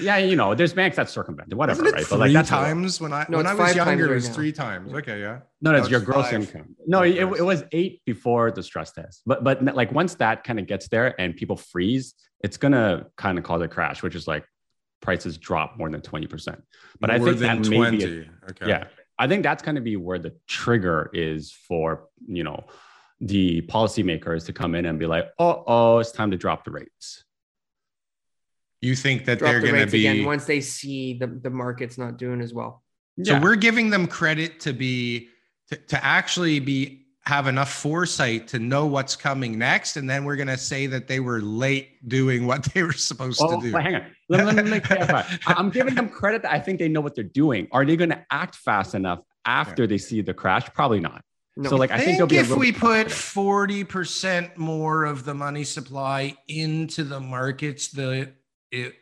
Yeah, 0.00 0.18
you 0.18 0.36
know, 0.36 0.54
there's 0.54 0.72
banks 0.72 0.96
that 0.96 1.08
circumvent 1.10 1.52
whatever, 1.54 1.82
Isn't 1.84 1.86
it 1.86 1.98
right? 1.98 2.06
Three 2.06 2.16
but 2.16 2.20
like 2.20 2.32
that's 2.32 2.48
times 2.48 3.00
when 3.00 3.12
I 3.12 3.26
No, 3.28 3.38
when 3.38 3.46
I 3.46 3.54
was 3.54 3.74
younger, 3.74 4.12
it 4.12 4.14
was 4.14 4.28
now. 4.28 4.34
three 4.34 4.52
times. 4.52 4.92
Okay, 4.92 5.20
yeah. 5.20 5.40
No, 5.60 5.72
no, 5.72 5.78
it's 5.78 5.90
your 5.90 6.00
gross 6.00 6.26
five. 6.26 6.34
income. 6.34 6.76
No, 6.86 7.00
Okay, 7.00 7.18
it, 7.18 7.24
it 7.38 7.42
was 7.42 7.64
eight 7.72 8.02
before 8.04 8.50
the 8.50 8.62
stress 8.62 8.92
test. 8.92 9.22
But 9.26 9.44
but 9.44 9.62
like 9.62 9.92
once 9.92 10.14
that 10.16 10.44
kind 10.44 10.58
of 10.58 10.66
gets 10.66 10.88
there 10.88 11.18
and 11.20 11.34
people 11.36 11.56
freeze, 11.56 12.14
it's 12.42 12.56
gonna 12.56 13.06
kind 13.16 13.38
of 13.38 13.44
cause 13.44 13.62
a 13.62 13.68
crash, 13.68 14.02
which 14.02 14.14
is 14.14 14.26
like 14.26 14.44
prices 15.02 15.38
drop 15.38 15.76
more 15.76 15.90
than 15.90 16.00
20%. 16.00 16.60
But 17.00 17.10
I 17.10 17.18
think 17.18 17.38
than 17.38 17.62
that 17.62 17.68
may 17.68 17.90
be 17.90 18.04
a- 18.04 18.50
okay. 18.50 18.68
yeah. 18.68 18.84
I 19.18 19.28
think 19.28 19.42
that's 19.42 19.62
gonna 19.62 19.80
be 19.80 19.96
where 19.96 20.18
the 20.18 20.34
trigger 20.46 21.10
is 21.12 21.52
for 21.52 22.08
you 22.26 22.44
know 22.44 22.64
the 23.20 23.62
policymakers 23.62 24.44
to 24.46 24.52
come 24.52 24.74
in 24.74 24.84
and 24.84 24.98
be 24.98 25.06
like, 25.06 25.26
oh, 25.38 25.64
oh, 25.66 25.98
it's 25.98 26.12
time 26.12 26.30
to 26.32 26.36
drop 26.36 26.64
the 26.64 26.70
rates. 26.70 27.24
You 28.80 28.94
think 28.94 29.24
that 29.24 29.38
Drop 29.38 29.50
they're 29.50 29.60
the 29.60 29.66
going 29.68 29.74
to 29.76 29.80
rates 29.82 29.92
be 29.92 30.06
again 30.06 30.24
once 30.26 30.44
they 30.44 30.60
see 30.60 31.14
the, 31.18 31.26
the 31.26 31.50
market's 31.50 31.96
not 31.98 32.18
doing 32.18 32.40
as 32.40 32.52
well. 32.52 32.82
So 33.22 33.32
Yeah. 33.34 33.40
we're 33.42 33.56
giving 33.56 33.90
them 33.90 34.06
credit 34.06 34.60
to 34.60 34.72
be 34.72 35.28
to, 35.70 35.76
to 35.76 36.04
actually 36.04 36.60
be 36.60 37.06
have 37.24 37.48
enough 37.48 37.72
foresight 37.72 38.46
to 38.46 38.60
know 38.60 38.86
what's 38.86 39.16
coming 39.16 39.58
next, 39.58 39.96
and 39.96 40.08
then 40.08 40.24
we're 40.24 40.36
gonna 40.36 40.56
say 40.56 40.86
that 40.86 41.08
they 41.08 41.18
were 41.18 41.40
late 41.40 42.06
doing 42.08 42.46
what 42.46 42.62
they 42.74 42.82
were 42.84 42.92
supposed 42.92 43.40
Oh, 43.42 43.60
to 43.60 43.66
do. 43.70 43.76
hang 43.76 43.96
on. 43.96 44.06
Let, 44.28 44.46
let, 44.46 44.54
let 44.56 44.66
me 44.66 44.78
clarify. 44.80 45.22
I- 45.46 45.54
I'm 45.54 45.70
giving 45.70 45.94
them 45.96 46.08
credit 46.08 46.42
that 46.42 46.52
I 46.52 46.60
think 46.60 46.78
they 46.78 46.86
know 46.88 47.00
what 47.00 47.14
they're 47.16 47.24
doing. 47.24 47.66
Are 47.72 47.84
they 47.84 47.96
going 47.96 48.10
to 48.10 48.24
act 48.30 48.54
fast 48.56 48.94
enough 48.94 49.20
after 49.44 49.86
they 49.88 49.98
see 49.98 50.20
the 50.20 50.34
crash? 50.34 50.68
Probably 50.74 51.00
not. 51.00 51.22
No. 51.56 51.70
So, 51.70 51.76
like, 51.76 51.90
I 51.90 51.94
I 51.94 51.98
think 51.98 52.18
think 52.18 52.30
be 52.30 52.36
if 52.36 52.48
little 52.50 52.60
we 52.60 52.70
put 52.70 53.10
forty 53.10 53.82
percent 53.82 54.56
more 54.58 55.04
of 55.04 55.24
the 55.24 55.34
money 55.34 55.64
supply 55.64 56.36
into 56.48 57.02
the 57.02 57.18
markets, 57.18 57.88
that 57.92 58.34
it 58.70 58.94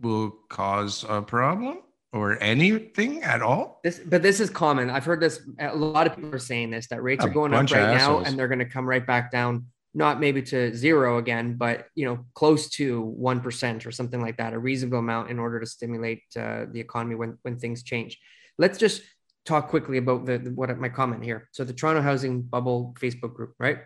will 0.00 0.30
cause 0.48 1.04
a 1.08 1.22
problem 1.22 1.78
or 2.12 2.42
anything 2.42 3.22
at 3.22 3.42
all. 3.42 3.80
This, 3.84 4.00
but 4.04 4.22
this 4.22 4.40
is 4.40 4.50
common. 4.50 4.90
I've 4.90 5.04
heard 5.04 5.20
this. 5.20 5.40
A 5.58 5.74
lot 5.74 6.06
of 6.06 6.14
people 6.14 6.34
are 6.34 6.38
saying 6.38 6.70
this 6.70 6.88
that 6.88 7.02
rates 7.02 7.24
A 7.24 7.28
are 7.28 7.30
going 7.30 7.52
up 7.52 7.70
right 7.70 7.96
now, 7.96 8.20
and 8.20 8.38
they're 8.38 8.48
going 8.48 8.58
to 8.60 8.64
come 8.64 8.86
right 8.86 9.06
back 9.06 9.30
down. 9.30 9.66
Not 9.94 10.20
maybe 10.20 10.42
to 10.42 10.74
zero 10.74 11.18
again, 11.18 11.56
but 11.56 11.86
you 11.94 12.04
know, 12.04 12.24
close 12.34 12.68
to 12.70 13.00
one 13.00 13.40
percent 13.40 13.86
or 13.86 13.90
something 13.90 14.20
like 14.20 14.36
that, 14.36 14.52
a 14.52 14.58
reasonable 14.58 14.98
amount 14.98 15.30
in 15.30 15.38
order 15.38 15.58
to 15.60 15.66
stimulate 15.66 16.22
uh, 16.36 16.66
the 16.70 16.80
economy 16.80 17.14
when 17.14 17.38
when 17.42 17.58
things 17.58 17.82
change. 17.82 18.18
Let's 18.58 18.78
just 18.78 19.02
talk 19.44 19.68
quickly 19.68 19.96
about 19.98 20.26
the, 20.26 20.38
the 20.38 20.50
what 20.50 20.76
my 20.78 20.90
comment 20.90 21.24
here. 21.24 21.48
So 21.52 21.64
the 21.64 21.72
Toronto 21.72 22.02
housing 22.02 22.42
bubble 22.42 22.94
Facebook 23.00 23.34
group, 23.34 23.54
right? 23.58 23.78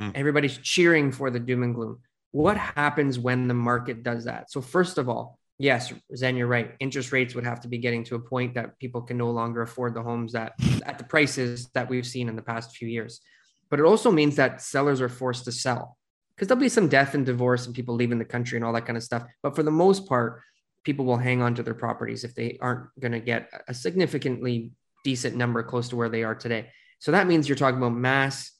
Mm. 0.00 0.12
Everybody's 0.14 0.56
cheering 0.58 1.12
for 1.12 1.30
the 1.30 1.40
doom 1.40 1.62
and 1.62 1.74
gloom. 1.74 1.98
What 2.32 2.56
happens 2.56 3.18
when 3.18 3.48
the 3.48 3.54
market 3.54 4.02
does 4.02 4.24
that? 4.24 4.50
So 4.50 4.60
first 4.60 4.98
of 4.98 5.08
all, 5.08 5.38
yes, 5.58 5.92
Zen, 6.14 6.36
you're 6.36 6.46
right. 6.46 6.72
Interest 6.80 7.12
rates 7.12 7.34
would 7.34 7.44
have 7.44 7.60
to 7.60 7.68
be 7.68 7.78
getting 7.78 8.04
to 8.04 8.14
a 8.14 8.20
point 8.20 8.54
that 8.54 8.78
people 8.78 9.02
can 9.02 9.16
no 9.18 9.30
longer 9.30 9.62
afford 9.62 9.94
the 9.94 10.02
homes 10.02 10.32
that 10.32 10.52
at 10.86 10.98
the 10.98 11.04
prices 11.04 11.68
that 11.74 11.88
we've 11.88 12.06
seen 12.06 12.28
in 12.28 12.36
the 12.36 12.42
past 12.42 12.76
few 12.76 12.88
years. 12.88 13.20
But 13.68 13.78
it 13.78 13.84
also 13.84 14.10
means 14.10 14.36
that 14.36 14.62
sellers 14.62 15.00
are 15.00 15.08
forced 15.08 15.44
to 15.44 15.52
sell 15.52 15.96
because 16.34 16.48
there'll 16.48 16.60
be 16.60 16.68
some 16.68 16.88
death 16.88 17.14
and 17.14 17.26
divorce 17.26 17.66
and 17.66 17.74
people 17.74 17.94
leaving 17.94 18.18
the 18.18 18.24
country 18.24 18.56
and 18.56 18.64
all 18.64 18.72
that 18.72 18.86
kind 18.86 18.96
of 18.96 19.02
stuff. 19.02 19.24
But 19.42 19.54
for 19.54 19.62
the 19.62 19.70
most 19.70 20.06
part, 20.06 20.40
people 20.84 21.04
will 21.04 21.18
hang 21.18 21.42
on 21.42 21.54
to 21.56 21.62
their 21.62 21.74
properties 21.74 22.24
if 22.24 22.34
they 22.34 22.56
aren't 22.60 22.86
going 22.98 23.12
to 23.12 23.20
get 23.20 23.50
a 23.68 23.74
significantly 23.74 24.70
decent 25.04 25.36
number 25.36 25.62
close 25.62 25.88
to 25.90 25.96
where 25.96 26.08
they 26.08 26.24
are 26.24 26.34
today. 26.34 26.70
So 26.98 27.12
that 27.12 27.26
means 27.26 27.48
you're 27.48 27.56
talking 27.56 27.78
about 27.78 27.94
mass 27.94 28.52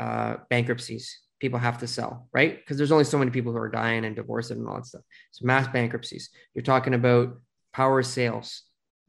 uh, 0.00 0.36
bankruptcies. 0.50 1.20
People 1.40 1.58
have 1.60 1.78
to 1.78 1.86
sell, 1.86 2.28
right? 2.32 2.56
Because 2.58 2.76
there's 2.76 2.90
only 2.92 3.04
so 3.04 3.18
many 3.18 3.30
people 3.30 3.52
who 3.52 3.58
are 3.58 3.68
dying 3.68 4.04
and 4.04 4.16
divorcing 4.16 4.58
and 4.58 4.68
all 4.68 4.76
that 4.76 4.86
stuff. 4.86 5.02
So 5.30 5.46
mass 5.46 5.68
bankruptcies. 5.68 6.30
You're 6.54 6.64
talking 6.64 6.94
about 6.94 7.38
power 7.72 8.02
sales, 8.02 8.62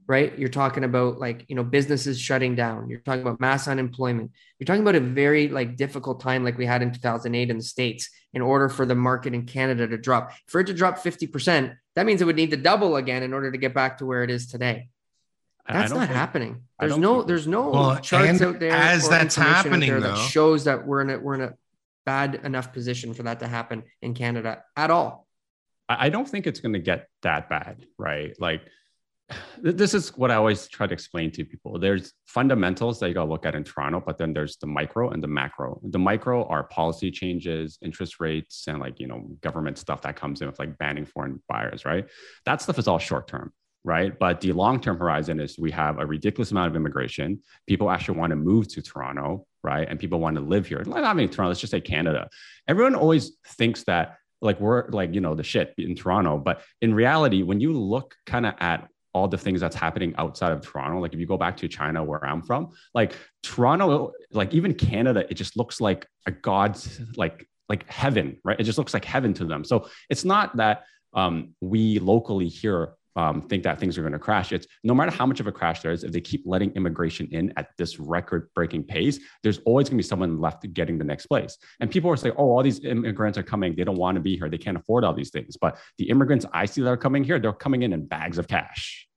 right? 0.05 0.37
You're 0.37 0.49
talking 0.49 0.83
about 0.83 1.17
like, 1.19 1.45
you 1.47 1.55
know, 1.55 1.63
businesses 1.63 2.19
shutting 2.19 2.55
down. 2.55 2.87
You're 2.89 2.99
talking 2.99 3.21
about 3.21 3.39
mass 3.39 3.67
unemployment. 3.67 4.31
You're 4.59 4.65
talking 4.65 4.83
about 4.83 4.95
a 4.95 4.99
very 4.99 5.47
like 5.47 5.75
difficult 5.75 6.19
time 6.21 6.43
like 6.43 6.57
we 6.57 6.67
had 6.67 6.83
in 6.83 6.91
2008 6.91 7.49
in 7.49 7.57
the 7.57 7.63
States 7.63 8.09
in 8.33 8.43
order 8.43 8.69
for 8.69 8.85
the 8.85 8.93
market 8.95 9.33
in 9.33 9.45
Canada 9.47 9.87
to 9.87 9.97
drop. 9.97 10.31
For 10.47 10.61
it 10.61 10.67
to 10.67 10.73
drop 10.73 10.99
50%, 10.99 11.75
that 11.95 12.05
means 12.05 12.21
it 12.21 12.25
would 12.25 12.35
need 12.35 12.51
to 12.51 12.57
double 12.57 12.95
again 12.97 13.23
in 13.23 13.33
order 13.33 13.51
to 13.51 13.57
get 13.57 13.73
back 13.73 13.97
to 13.97 14.05
where 14.05 14.23
it 14.23 14.29
is 14.29 14.45
today. 14.47 14.89
I- 15.65 15.71
I 15.71 15.73
That's 15.79 15.91
don't 15.91 15.99
think- 16.01 16.11
happening. 16.11 16.61
There's 16.79 16.91
don't 16.91 17.01
no 17.01 17.15
think- 17.17 17.27
there's 17.27 17.47
no 17.47 17.69
Well, 17.71 17.99
charts 17.99 18.41
out 18.43 18.59
there 18.59 18.71
as 18.71 19.09
that's 19.09 19.35
information 19.37 19.41
out 19.43 19.55
happening, 19.65 19.89
there 19.89 19.99
that 20.01 20.17
shows 20.17 20.65
that 20.65 20.85
we're 20.85 21.01
in 21.01 21.09
a 21.09 21.17
we're 21.19 21.35
in 21.35 21.41
a 21.41 21.53
bad 22.09 22.41
enough 22.43 22.73
position 22.73 23.13
for 23.13 23.21
that 23.21 23.39
to 23.39 23.47
happen 23.47 23.83
in 24.01 24.15
Canada 24.15 24.63
at 24.75 24.89
all. 24.89 25.27
I 25.87 26.09
don't 26.09 26.27
think 26.27 26.47
it's 26.47 26.59
going 26.59 26.73
to 26.73 26.85
get 26.91 27.07
that 27.21 27.49
bad, 27.49 27.85
right? 27.99 28.31
Like, 28.39 28.61
th- 29.63 29.75
this 29.75 29.93
is 29.93 30.17
what 30.17 30.31
I 30.31 30.35
always 30.41 30.67
try 30.67 30.87
to 30.87 30.93
explain 30.93 31.29
to 31.33 31.45
people. 31.45 31.77
There's 31.77 32.13
fundamentals 32.25 32.99
that 32.99 33.09
you 33.09 33.13
got 33.13 33.25
to 33.25 33.29
look 33.29 33.45
at 33.45 33.53
in 33.53 33.63
Toronto, 33.63 34.01
but 34.03 34.17
then 34.17 34.33
there's 34.33 34.57
the 34.57 34.65
micro 34.65 35.11
and 35.11 35.21
the 35.21 35.27
macro. 35.27 35.79
The 35.83 35.99
micro 35.99 36.47
are 36.47 36.63
policy 36.63 37.11
changes, 37.11 37.77
interest 37.87 38.19
rates, 38.19 38.65
and 38.67 38.79
like, 38.79 38.99
you 38.99 39.07
know, 39.07 39.19
government 39.41 39.77
stuff 39.77 40.01
that 40.01 40.15
comes 40.15 40.41
in 40.41 40.47
with 40.47 40.57
like 40.57 40.79
banning 40.79 41.05
foreign 41.05 41.41
buyers, 41.47 41.85
right? 41.85 42.05
That 42.45 42.59
stuff 42.63 42.79
is 42.79 42.87
all 42.87 42.99
short 42.99 43.27
term. 43.27 43.53
Right. 43.85 44.17
But 44.17 44.41
the 44.41 44.51
long 44.51 44.81
term 44.81 44.97
horizon 44.97 45.39
is 45.39 45.57
we 45.57 45.71
have 45.71 45.99
a 45.99 46.05
ridiculous 46.05 46.51
amount 46.51 46.69
of 46.69 46.75
immigration. 46.75 47.39
People 47.65 47.89
actually 47.89 48.17
want 48.17 48.31
to 48.31 48.35
move 48.35 48.67
to 48.73 48.81
Toronto. 48.81 49.45
Right. 49.63 49.87
And 49.89 49.99
people 49.99 50.19
want 50.19 50.35
to 50.35 50.41
live 50.41 50.67
here. 50.67 50.83
Not 50.85 51.15
mean 51.15 51.29
Toronto, 51.29 51.49
let's 51.49 51.59
just 51.59 51.71
say 51.71 51.81
Canada. 51.81 52.29
Everyone 52.67 52.95
always 52.95 53.37
thinks 53.45 53.83
that 53.85 54.17
like 54.41 54.59
we're 54.59 54.87
like 54.89 55.13
you 55.13 55.21
know 55.21 55.35
the 55.35 55.43
shit 55.43 55.73
in 55.77 55.95
Toronto, 55.95 56.37
but 56.37 56.61
in 56.81 56.93
reality, 56.93 57.43
when 57.43 57.59
you 57.59 57.73
look 57.73 58.15
kind 58.25 58.45
of 58.45 58.53
at 58.59 58.87
all 59.13 59.27
the 59.27 59.37
things 59.37 59.59
that's 59.59 59.75
happening 59.75 60.13
outside 60.17 60.51
of 60.51 60.61
Toronto, 60.61 60.99
like 60.99 61.13
if 61.13 61.19
you 61.19 61.25
go 61.25 61.37
back 61.37 61.57
to 61.57 61.67
China 61.67 62.03
where 62.03 62.23
I'm 62.23 62.41
from, 62.41 62.69
like 62.93 63.13
Toronto, 63.43 64.13
like 64.31 64.53
even 64.53 64.73
Canada, 64.73 65.25
it 65.29 65.33
just 65.33 65.57
looks 65.57 65.81
like 65.81 66.07
a 66.25 66.31
god's 66.31 67.01
like 67.17 67.47
like 67.67 67.89
heaven, 67.89 68.37
right? 68.43 68.59
It 68.59 68.63
just 68.63 68.77
looks 68.77 68.93
like 68.93 69.05
heaven 69.05 69.33
to 69.35 69.45
them. 69.45 69.63
So 69.63 69.89
it's 70.09 70.25
not 70.25 70.57
that 70.57 70.83
um, 71.13 71.53
we 71.61 71.99
locally 71.99 72.47
here 72.47 72.93
um, 73.15 73.41
think 73.47 73.63
that 73.63 73.79
things 73.79 73.97
are 73.97 74.01
going 74.01 74.13
to 74.13 74.19
crash. 74.19 74.51
It's 74.51 74.67
no 74.83 74.93
matter 74.93 75.11
how 75.11 75.25
much 75.25 75.39
of 75.39 75.47
a 75.47 75.51
crash 75.51 75.81
there 75.81 75.91
is, 75.91 76.03
if 76.03 76.11
they 76.11 76.21
keep 76.21 76.43
letting 76.45 76.71
immigration 76.71 77.27
in 77.31 77.51
at 77.57 77.69
this 77.77 77.99
record 77.99 78.49
breaking 78.55 78.83
pace, 78.83 79.19
there's 79.43 79.59
always 79.65 79.89
going 79.89 79.97
to 79.97 80.03
be 80.03 80.07
someone 80.07 80.39
left 80.39 80.71
getting 80.73 80.97
the 80.97 81.03
next 81.03 81.25
place. 81.25 81.57
And 81.79 81.89
people 81.89 82.09
are 82.11 82.17
saying, 82.17 82.35
oh, 82.37 82.45
all 82.51 82.63
these 82.63 82.83
immigrants 82.85 83.37
are 83.37 83.43
coming. 83.43 83.75
They 83.75 83.83
don't 83.83 83.97
want 83.97 84.15
to 84.15 84.21
be 84.21 84.37
here. 84.37 84.49
They 84.49 84.57
can't 84.57 84.77
afford 84.77 85.03
all 85.03 85.13
these 85.13 85.31
things. 85.31 85.57
But 85.57 85.77
the 85.97 86.09
immigrants 86.09 86.45
I 86.53 86.65
see 86.65 86.81
that 86.81 86.89
are 86.89 86.97
coming 86.97 87.23
here, 87.23 87.39
they're 87.39 87.51
coming 87.53 87.81
in 87.83 87.93
in 87.93 88.05
bags 88.05 88.37
of 88.37 88.47
cash, 88.47 89.07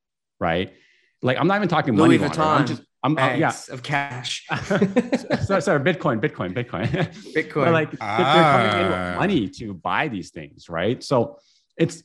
right? 0.41 0.73
Like 1.21 1.39
I'm 1.39 1.47
not 1.47 1.57
even 1.57 1.69
talking 1.69 1.95
money. 1.95 2.19
Louis. 2.19 2.27
I'm 2.27 2.33
Vuitton 2.33 2.67
just, 2.67 2.83
I'm, 3.05 3.19
I'm- 3.19 3.39
yeah. 3.41 3.49
bags 3.49 3.69
of 3.69 3.83
cash. 3.83 4.47
sorry, 4.65 5.63
sorry, 5.63 5.81
Bitcoin, 5.81 6.21
Bitcoin, 6.21 6.53
Bitcoin. 6.55 6.89
Bitcoin. 7.35 7.55
But 7.65 7.73
like 7.73 7.91
they're, 7.91 7.99
they're 8.17 8.27
coming 8.27 8.87
in 8.87 8.93
Ah. 8.93 9.11
with 9.11 9.17
money 9.19 9.49
to 9.49 9.75
buy 9.75 10.09
these 10.09 10.31
things, 10.31 10.69
right? 10.69 11.03
So 11.03 11.39
it's 11.77 12.03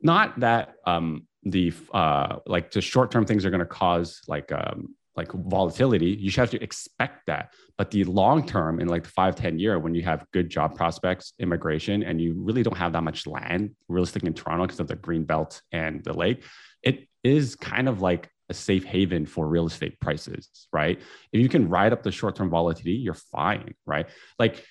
not 0.00 0.38
that 0.40 0.74
um 0.86 1.26
the 1.44 1.72
uh 1.92 2.36
like 2.46 2.70
the 2.70 2.80
short-term 2.80 3.24
things 3.24 3.44
are 3.44 3.50
going 3.50 3.60
to 3.60 3.66
cause 3.66 4.20
like 4.26 4.50
um 4.52 4.94
like 5.16 5.32
volatility. 5.32 6.10
You 6.10 6.30
should 6.30 6.40
have 6.40 6.50
to 6.50 6.62
expect 6.62 7.26
that. 7.26 7.54
But 7.78 7.90
the 7.90 8.04
long 8.04 8.46
term 8.46 8.80
in 8.80 8.88
like 8.88 9.04
the 9.04 9.10
five 9.10 9.34
ten 9.34 9.58
year 9.58 9.78
when 9.78 9.94
you 9.94 10.02
have 10.02 10.26
good 10.32 10.50
job 10.50 10.76
prospects 10.76 11.32
immigration 11.38 12.02
and 12.02 12.20
you 12.20 12.34
really 12.36 12.62
don't 12.62 12.76
have 12.76 12.92
that 12.92 13.02
much 13.02 13.26
land 13.26 13.74
realistically 13.88 14.28
in 14.28 14.34
toronto 14.34 14.64
because 14.64 14.80
of 14.80 14.88
the 14.88 14.96
green 14.96 15.24
belt 15.24 15.62
and 15.72 16.04
the 16.04 16.12
lake 16.12 16.44
it 16.82 17.08
is 17.24 17.56
kind 17.56 17.88
of 17.88 18.02
like 18.02 18.30
a 18.48 18.54
safe 18.54 18.84
haven 18.84 19.26
for 19.26 19.48
real 19.48 19.66
estate 19.66 19.98
prices 20.00 20.48
right? 20.72 21.00
If 21.32 21.40
you 21.40 21.48
can 21.48 21.68
ride 21.68 21.92
up 21.92 22.02
the 22.02 22.12
short-term 22.12 22.50
volatility 22.50 22.92
you're 22.92 23.14
fine 23.14 23.74
right? 23.86 24.06
Like 24.38 24.64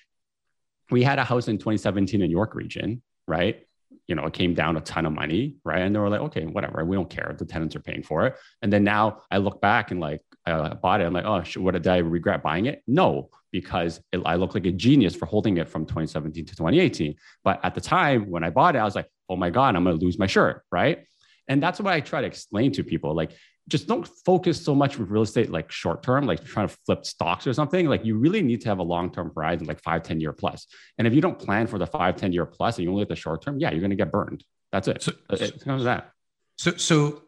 we 0.91 1.03
had 1.03 1.19
a 1.19 1.23
house 1.23 1.47
in 1.47 1.57
2017 1.57 2.21
in 2.21 2.30
york 2.30 2.53
region 2.53 3.01
right 3.28 3.65
you 4.08 4.16
know, 4.16 4.26
it 4.26 4.34
came 4.34 4.53
down 4.53 4.78
a 4.78 4.82
ton 4.82 5.06
of 5.06 5.14
money, 5.14 5.56
right? 5.64 5.82
And 5.82 5.95
they 5.95 5.99
were 5.99 6.10
like, 6.10 6.22
okay, 6.22 6.45
whatever, 6.45 6.84
we 6.86 6.95
don't 6.95 7.10
care. 7.10 7.36
The 7.38 7.45
tenants 7.45 7.76
are 7.76 7.82
paying 7.82 8.03
for 8.03 8.28
it. 8.28 8.36
And 8.62 8.72
then 8.72 8.84
now 8.84 9.24
I 9.32 9.38
look 9.38 9.62
back 9.62 9.91
and 9.91 9.99
like, 9.99 10.22
I 10.45 10.76
bought 10.76 11.01
it. 11.01 11.06
I'm 11.06 11.14
like, 11.14 11.26
oh, 11.26 11.43
what 11.60 11.72
did 11.72 11.88
I 11.88 11.97
regret 11.97 12.43
buying 12.43 12.68
it? 12.68 12.84
No, 12.86 13.30
because 13.51 13.99
it, 14.12 14.22
I 14.26 14.36
look 14.36 14.53
like 14.53 14.66
a 14.66 14.72
genius 14.72 15.16
for 15.16 15.26
holding 15.26 15.58
it 15.58 15.68
from 15.68 15.86
2017 15.86 16.45
to 16.45 16.56
2018. 16.56 17.16
But 17.43 17.60
at 17.64 17.74
the 17.74 17.82
time 17.82 18.30
when 18.30 18.43
I 18.43 18.51
bought 18.51 18.76
it, 18.76 18.80
I 18.80 18.84
was 18.84 18.95
like, 18.95 19.10
oh 19.28 19.36
my 19.36 19.49
God, 19.49 19.76
I'm 19.76 19.84
going 19.84 19.97
to 19.97 20.06
lose 20.06 20.20
my 20.20 20.28
shirt, 20.28 20.64
right? 20.72 21.06
And 21.47 21.62
that's 21.62 21.80
what 21.80 21.93
I 21.93 21.99
try 21.99 22.22
to 22.22 22.28
explain 22.28 22.72
to 22.74 22.84
people. 22.84 23.16
Like, 23.16 23.32
just 23.68 23.88
don't 23.88 24.07
focus 24.07 24.63
so 24.63 24.76
much 24.76 24.97
with 24.97 25.09
real 25.09 25.24
estate 25.24 25.49
like 25.49 25.72
short 25.72 26.03
term, 26.03 26.28
like 26.28 26.43
trying 26.43 26.68
to 26.68 26.78
flip 26.86 27.05
stocks 27.05 27.47
or 27.47 27.53
something. 27.53 27.88
Like 27.88 28.05
you 28.05 28.18
really 28.18 28.41
need 28.41 28.61
to 28.61 28.70
have 28.70 28.80
a 28.80 28.84
long 28.84 29.11
term 29.11 29.32
horizon, 29.36 29.66
like 29.66 29.82
five, 29.82 30.03
10 30.03 30.20
year 30.20 30.34
plus. 30.34 30.68
And 30.97 31.07
if 31.07 31.13
you 31.13 31.22
don't 31.22 31.39
plan 31.39 31.66
for 31.66 31.80
the 31.80 31.88
five, 31.88 32.16
10 32.16 32.32
year 32.32 32.45
plus 32.45 32.78
and 32.78 32.86
you 32.86 32.91
only 32.91 33.01
at 33.01 33.09
the 33.09 33.16
short 33.16 33.41
term, 33.41 33.57
yeah, 33.59 33.72
you're 33.72 33.80
going 33.80 33.89
to 33.89 33.95
get 33.95 34.11
burned. 34.11 34.43
That's 34.72 34.88
it. 34.88 35.01
So- 35.01 35.13
it 35.30 35.63
comes 35.63 35.86
that. 35.86 36.11
So, 36.57 36.76
so 36.78 37.24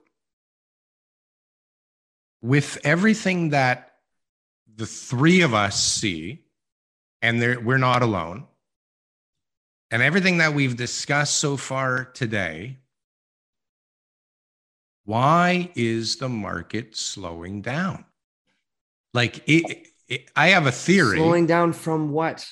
with 2.42 2.78
everything 2.84 3.50
that 3.50 3.94
the 4.76 4.86
three 4.86 5.42
of 5.42 5.54
us 5.54 5.84
see, 5.84 6.44
and 7.22 7.42
there, 7.42 7.60
we're 7.60 7.80
not 7.80 8.04
alone, 8.04 8.46
and 9.90 10.02
everything 10.02 10.38
that 10.38 10.54
we've 10.54 10.76
discussed 10.76 11.40
so 11.40 11.58
far 11.58 12.06
today, 12.06 12.78
why 15.08 15.72
is 15.74 16.18
the 16.18 16.28
market 16.28 16.98
slowing 16.98 17.62
down? 17.62 18.04
Like 19.14 19.42
it, 19.48 19.88
it, 20.10 20.30
I 20.36 20.50
have 20.50 20.68
a 20.68 20.72
theory. 20.72 21.18
Slowing 21.18 21.46
down 21.46 21.72
from 21.72 22.12
what? 22.12 22.46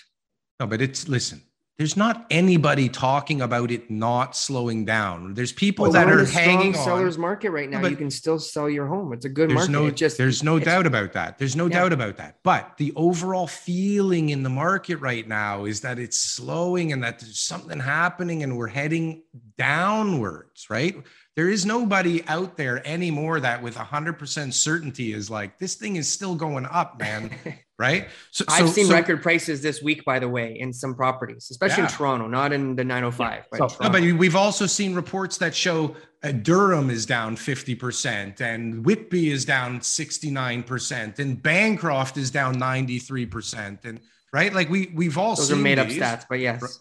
No, 0.62 0.66
but 0.66 0.82
it's 0.82 1.10
listen. 1.10 1.41
There's 1.78 1.97
not 1.97 2.26
anybody 2.32 2.88
talking 2.88 3.41
about 3.41 3.72
it 3.72 3.91
not 3.91 4.38
slowing 4.38 4.86
down. 4.86 5.34
There's 5.34 5.51
people 5.51 5.84
well, 5.84 5.91
that 5.91 6.10
are 6.10 6.24
hanging 6.24 6.72
strong 6.72 6.86
sellers 6.86 7.18
market 7.18 7.49
right 7.49 7.70
now. 7.70 7.86
you 7.86 7.97
can 7.97 8.10
still 8.10 8.39
sell 8.39 8.70
your 8.70 8.88
home. 8.88 9.12
It's 9.12 9.26
a 9.26 9.30
good 9.30 9.49
there's 9.49 9.68
market. 9.68 9.72
No, 9.74 9.86
it 9.88 9.97
just 9.97 10.18
there's 10.18 10.41
no 10.41 10.58
doubt 10.58 10.88
about 10.88 11.12
that. 11.12 11.38
There's 11.38 11.58
no 11.58 11.66
yeah. 11.66 11.82
doubt 11.82 11.91
about 11.91 12.16
that. 12.16 12.38
But 12.43 12.78
the 12.78 12.93
overall 12.95 13.47
feeling 13.47 14.30
in 14.30 14.43
the 14.43 14.49
market 14.49 15.01
right 15.01 15.28
now 15.28 15.66
is 15.66 15.82
that 15.82 15.99
it's 15.99 16.18
slowing 16.18 16.93
and 16.93 17.03
that 17.03 17.20
there's 17.20 17.39
something 17.39 17.82
happening 17.82 18.43
and 18.43 18.58
we're 18.58 18.68
heading 18.68 19.24
downwards, 19.58 20.70
right? 20.70 20.95
There 21.36 21.49
is 21.49 21.65
nobody 21.65 22.25
out 22.27 22.55
there 22.55 22.86
anymore 22.88 23.41
that 23.41 23.61
with 23.61 23.75
100% 23.75 24.53
certainty 24.53 25.11
is 25.11 25.29
like, 25.29 25.59
this 25.59 25.75
thing 25.75 25.97
is 25.97 26.09
still 26.09 26.36
going 26.36 26.65
up, 26.65 26.97
man. 26.97 27.29
right? 27.77 28.07
So, 28.31 28.45
I've 28.47 28.67
so, 28.67 28.73
seen 28.73 28.86
so, 28.86 28.93
record 28.93 29.21
prices 29.21 29.61
this 29.61 29.81
week, 29.81 30.05
by 30.05 30.17
the 30.19 30.29
way, 30.29 30.57
in 30.57 30.71
some 30.71 30.95
properties, 30.95 31.49
especially 31.51 31.83
yeah. 31.83 31.89
in 31.89 31.95
Toronto, 31.95 32.27
not 32.27 32.53
in 32.53 32.77
the 32.77 32.86
905. 32.86 33.33
Yeah. 33.33 33.43
But, 33.51 33.71
so, 33.71 33.83
no, 33.83 33.89
but 33.89 34.01
we've 34.01 34.36
also 34.36 34.65
seen 34.65 34.95
reports 34.95 35.38
that 35.39 35.53
show 35.53 35.93
uh, 36.23 36.31
Durham 36.31 36.89
is 36.89 37.05
down 37.05 37.36
50% 37.36 38.39
and 38.39 38.86
Whitby 38.86 39.29
is 39.29 39.43
down 39.43 39.81
69% 39.81 41.19
and 41.19 41.43
Bancroft 41.43 42.15
is 42.15 42.31
down 42.31 42.55
93%. 42.55 43.83
And 43.83 43.99
right, 44.31 44.53
like 44.53 44.69
we 44.69 44.91
we've 44.95 45.17
all 45.17 45.36
Those 45.36 45.49
seen 45.49 45.59
are 45.59 45.61
made 45.61 45.77
these. 45.79 46.01
up 46.01 46.21
stats, 46.21 46.25
but 46.29 46.39
yes. 46.39 46.79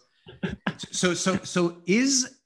So 0.93 1.13
so 1.13 1.39
so 1.43 1.83
is 1.87 2.39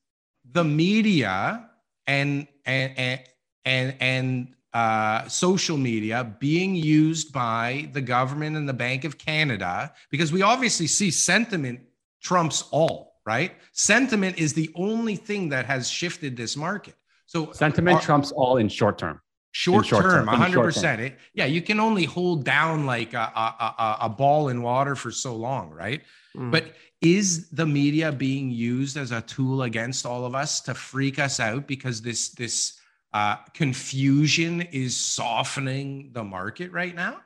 the 0.50 0.64
media 0.64 1.67
and 2.08 2.48
and 2.64 2.92
and 2.98 3.20
and, 3.64 3.94
and 4.00 4.54
uh, 4.72 5.28
social 5.28 5.76
media 5.76 6.34
being 6.38 6.74
used 6.74 7.32
by 7.32 7.88
the 7.92 8.00
government 8.00 8.56
and 8.56 8.68
the 8.68 8.72
Bank 8.74 9.04
of 9.04 9.18
Canada 9.18 9.92
because 10.10 10.32
we 10.32 10.42
obviously 10.42 10.86
see 10.86 11.10
sentiment 11.10 11.80
trumps 12.22 12.64
all, 12.70 13.20
right? 13.24 13.52
Sentiment 13.72 14.38
is 14.38 14.52
the 14.54 14.70
only 14.74 15.16
thing 15.16 15.48
that 15.50 15.66
has 15.66 15.88
shifted 15.88 16.36
this 16.36 16.56
market. 16.56 16.94
So 17.26 17.52
sentiment 17.52 18.00
trumps 18.02 18.32
all 18.32 18.56
in 18.56 18.68
short 18.68 18.98
term. 18.98 19.20
Short, 19.52 19.86
short 19.86 20.04
term, 20.04 20.26
100%. 20.26 20.98
It, 20.98 21.18
yeah, 21.34 21.46
you 21.46 21.62
can 21.62 21.80
only 21.80 22.04
hold 22.04 22.44
down 22.44 22.86
like 22.86 23.14
a, 23.14 23.32
a, 23.34 23.74
a, 23.78 23.96
a 24.02 24.08
ball 24.08 24.48
in 24.48 24.62
water 24.62 24.94
for 24.94 25.10
so 25.10 25.34
long, 25.34 25.70
right? 25.70 26.02
Mm. 26.36 26.52
But 26.52 26.74
is 27.00 27.48
the 27.50 27.66
media 27.66 28.10
being 28.10 28.50
used 28.50 28.96
as 28.96 29.12
a 29.12 29.20
tool 29.22 29.62
against 29.62 30.04
all 30.04 30.24
of 30.24 30.34
us 30.34 30.60
to 30.62 30.74
freak 30.74 31.18
us 31.18 31.38
out 31.38 31.66
because 31.66 32.02
this 32.02 32.30
this 32.30 32.78
uh, 33.12 33.36
confusion 33.54 34.62
is 34.62 34.96
softening 34.96 36.10
the 36.12 36.24
market 36.24 36.72
right 36.72 36.94
now? 36.94 37.20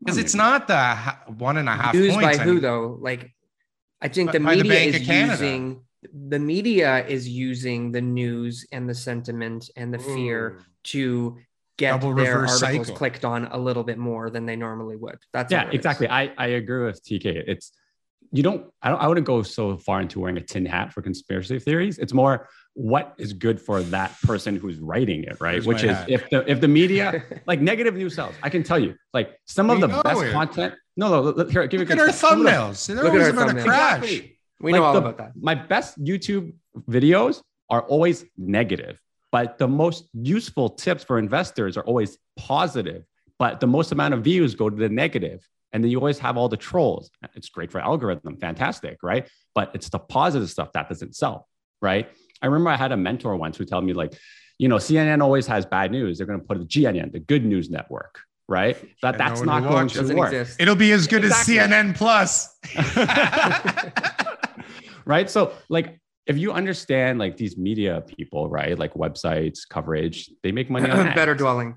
Because 0.00 0.16
it's 0.16 0.34
not 0.34 0.68
the 0.68 0.94
one 1.36 1.56
and 1.56 1.68
a 1.68 1.72
half 1.72 1.94
Used 1.94 2.14
points. 2.14 2.38
by 2.38 2.44
who 2.44 2.60
though? 2.60 2.98
Like, 3.00 3.34
I 4.00 4.08
think 4.08 4.32
the 4.32 4.40
media 4.40 4.92
the 4.92 4.96
is 4.96 5.08
using 5.08 5.82
the 6.12 6.38
media 6.38 7.04
is 7.06 7.28
using 7.28 7.90
the 7.90 8.00
news 8.00 8.64
and 8.70 8.88
the 8.88 8.94
sentiment 8.94 9.68
and 9.76 9.92
the 9.92 9.98
fear 9.98 10.58
Ooh. 10.58 10.64
to 10.84 11.38
get 11.76 12.00
Double 12.00 12.14
their 12.14 12.46
articles 12.46 12.60
cycle. 12.60 12.94
clicked 12.94 13.24
on 13.24 13.46
a 13.46 13.58
little 13.58 13.82
bit 13.82 13.98
more 13.98 14.30
than 14.30 14.46
they 14.46 14.56
normally 14.56 14.96
would. 14.96 15.18
That's 15.32 15.52
yeah, 15.52 15.68
exactly. 15.70 16.08
I 16.08 16.32
I 16.38 16.46
agree 16.48 16.84
with 16.86 17.04
TK. 17.04 17.26
It's 17.26 17.72
you 18.32 18.42
don't 18.42 18.66
I 18.82 18.90
don't 18.90 19.00
I 19.00 19.08
wouldn't 19.08 19.26
go 19.26 19.42
so 19.42 19.76
far 19.76 20.00
into 20.00 20.20
wearing 20.20 20.36
a 20.36 20.40
tin 20.40 20.66
hat 20.66 20.92
for 20.92 21.02
conspiracy 21.02 21.58
theories. 21.58 21.98
It's 21.98 22.12
more 22.12 22.48
what 22.74 23.14
is 23.18 23.32
good 23.32 23.60
for 23.60 23.82
that 23.82 24.14
person 24.22 24.56
who's 24.56 24.78
writing 24.78 25.24
it, 25.24 25.40
right? 25.40 25.54
Here's 25.54 25.66
Which 25.66 25.82
is 25.82 25.96
hat. 25.96 26.08
if 26.08 26.30
the 26.30 26.48
if 26.50 26.60
the 26.60 26.68
media 26.68 27.24
like 27.46 27.60
negative 27.60 27.94
news 27.94 28.14
sells, 28.14 28.34
I 28.42 28.50
can 28.50 28.62
tell 28.62 28.78
you, 28.78 28.94
like 29.12 29.38
some 29.46 29.70
of 29.70 29.80
the 29.80 29.88
best 29.88 30.22
it. 30.22 30.32
content. 30.32 30.74
No, 30.96 31.08
no, 31.08 31.20
look, 31.22 31.50
here, 31.50 31.66
give 31.66 31.80
me 31.80 31.86
a. 31.86 31.88
look 31.88 31.98
at 31.98 32.00
our 32.00 32.08
thumbnails. 32.08 32.86
They're 32.86 32.96
look 32.96 33.12
always 33.12 33.28
about 33.28 33.56
to 33.56 33.62
crash. 33.62 34.02
Exactly. 34.02 34.38
We 34.60 34.72
like 34.72 34.80
know 34.80 34.84
all 34.84 34.92
the, 34.92 34.98
about 34.98 35.18
that. 35.18 35.32
My 35.40 35.54
best 35.54 36.02
YouTube 36.02 36.52
videos 36.88 37.40
are 37.70 37.82
always 37.82 38.24
negative, 38.36 39.00
but 39.30 39.58
the 39.58 39.68
most 39.68 40.08
useful 40.12 40.70
tips 40.70 41.04
for 41.04 41.18
investors 41.18 41.76
are 41.76 41.84
always 41.84 42.18
positive. 42.36 43.04
But 43.38 43.60
the 43.60 43.68
most 43.68 43.92
amount 43.92 44.14
of 44.14 44.24
views 44.24 44.54
go 44.56 44.68
to 44.68 44.76
the 44.76 44.88
negative. 44.88 45.48
And 45.72 45.84
then 45.84 45.90
you 45.90 45.98
always 45.98 46.18
have 46.20 46.36
all 46.36 46.48
the 46.48 46.56
trolls. 46.56 47.10
It's 47.34 47.48
great 47.48 47.70
for 47.70 47.80
algorithm, 47.80 48.36
fantastic, 48.38 48.98
right? 49.02 49.28
But 49.54 49.72
it's 49.74 49.90
the 49.90 49.98
positive 49.98 50.48
stuff 50.48 50.72
that 50.72 50.88
doesn't 50.88 51.14
sell, 51.14 51.46
right? 51.82 52.08
I 52.40 52.46
remember 52.46 52.70
I 52.70 52.76
had 52.76 52.92
a 52.92 52.96
mentor 52.96 53.36
once 53.36 53.56
who 53.56 53.64
told 53.64 53.84
me, 53.84 53.92
like, 53.92 54.14
you 54.58 54.68
know, 54.68 54.76
CNN 54.76 55.22
always 55.22 55.46
has 55.46 55.66
bad 55.66 55.90
news. 55.90 56.18
They're 56.18 56.26
going 56.26 56.40
to 56.40 56.46
put 56.46 56.58
the 56.58 56.64
GNN, 56.64 57.12
the 57.12 57.20
Good 57.20 57.44
News 57.44 57.70
Network, 57.70 58.20
right? 58.48 58.76
That 59.02 59.18
that's 59.18 59.42
not 59.42 59.62
going 59.62 59.88
to 59.88 60.14
work. 60.14 60.32
Exist. 60.32 60.60
It'll 60.60 60.74
be 60.74 60.92
as 60.92 61.06
good 61.06 61.24
exactly. 61.24 61.58
as 61.58 61.68
CNN 61.68 61.94
Plus, 61.94 62.56
right? 65.04 65.30
So, 65.30 65.52
like, 65.68 66.00
if 66.26 66.36
you 66.36 66.52
understand 66.52 67.18
like 67.18 67.36
these 67.36 67.56
media 67.56 68.02
people, 68.06 68.48
right, 68.48 68.78
like 68.78 68.94
websites, 68.94 69.60
coverage, 69.68 70.30
they 70.42 70.52
make 70.52 70.70
money 70.70 70.90
on 70.90 71.06
better 71.14 71.34
dwelling, 71.34 71.76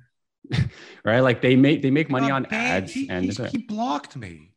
right? 1.06 1.20
Like 1.20 1.42
they 1.42 1.56
make 1.56 1.82
they 1.82 1.92
make 1.92 2.10
money 2.10 2.30
on 2.30 2.46
ads, 2.48 2.94
he, 2.94 3.10
and 3.10 3.32
he 3.32 3.60
blocked 3.60 4.16
me. 4.16 4.52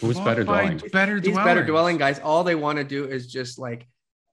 Who's 0.00 0.18
better 0.18 0.44
dwelling? 0.44 0.80
Better 0.92 1.20
These 1.20 1.36
better 1.36 1.64
dwelling 1.64 1.98
guys. 1.98 2.18
All 2.18 2.42
they 2.44 2.54
want 2.54 2.78
to 2.78 2.84
do 2.84 3.04
is 3.04 3.30
just 3.30 3.58
like 3.58 3.86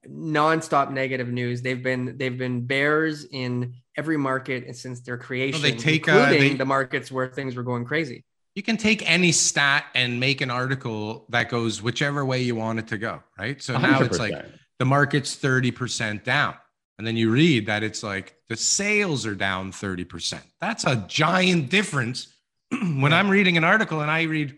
nonstop 0.08 0.92
negative 0.92 1.28
news. 1.28 1.62
They've 1.62 1.82
been 1.82 2.18
they've 2.18 2.38
been 2.38 2.66
bears 2.66 3.26
in 3.26 3.74
every 3.98 4.18
market 4.18 4.74
since 4.76 5.02
their 5.02 5.18
creation, 5.18 5.62
well, 5.62 5.72
they 5.72 5.78
take, 5.78 6.08
including 6.08 6.24
uh, 6.24 6.30
they, 6.30 6.54
the 6.54 6.66
markets 6.66 7.12
where 7.12 7.28
things 7.28 7.56
were 7.56 7.64
going 7.64 7.84
crazy. 7.84 8.24
You 8.56 8.64
can 8.64 8.78
take 8.78 9.10
any 9.10 9.32
stat 9.32 9.86
and 9.94 10.20
make 10.20 10.42
an 10.42 10.50
article 10.50 11.26
that 11.30 11.50
goes 11.50 11.82
whichever 11.82 12.24
way 12.26 12.42
you 12.42 12.56
want 12.56 12.80
it 12.80 12.88
to 12.88 12.98
go, 12.98 13.22
right? 13.38 13.62
So 13.62 13.76
100%. 13.76 13.82
now 13.82 14.02
it's 14.02 14.20
like 14.20 14.46
the 14.80 14.86
market's 14.86 15.36
30% 15.36 16.24
down. 16.24 16.56
And 16.98 17.06
then 17.06 17.16
you 17.16 17.30
read 17.30 17.68
that 17.68 17.84
it's 17.84 18.02
like 18.02 18.36
the 18.50 18.58
sales 18.58 19.26
are 19.26 19.36
down 19.36 19.72
30%. 19.72 20.40
That's 20.60 20.84
a 20.86 20.96
giant 21.08 21.70
difference. 21.70 22.34
when 22.72 23.14
I'm 23.14 23.30
reading 23.30 23.56
an 23.58 23.64
article 23.64 24.02
and 24.02 24.10
I 24.10 24.24
read 24.24 24.56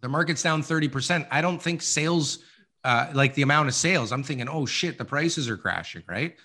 the 0.00 0.08
market's 0.08 0.42
down 0.42 0.62
30%, 0.62 1.26
I 1.30 1.40
don't 1.40 1.60
think 1.60 1.82
sales 1.82 2.38
uh, 2.84 3.08
like 3.12 3.34
the 3.34 3.42
amount 3.42 3.68
of 3.68 3.74
sales, 3.74 4.12
I'm 4.12 4.22
thinking, 4.22 4.48
oh 4.48 4.66
shit, 4.66 4.98
the 4.98 5.04
prices 5.04 5.48
are 5.48 5.56
crashing, 5.56 6.02
right? 6.08 6.36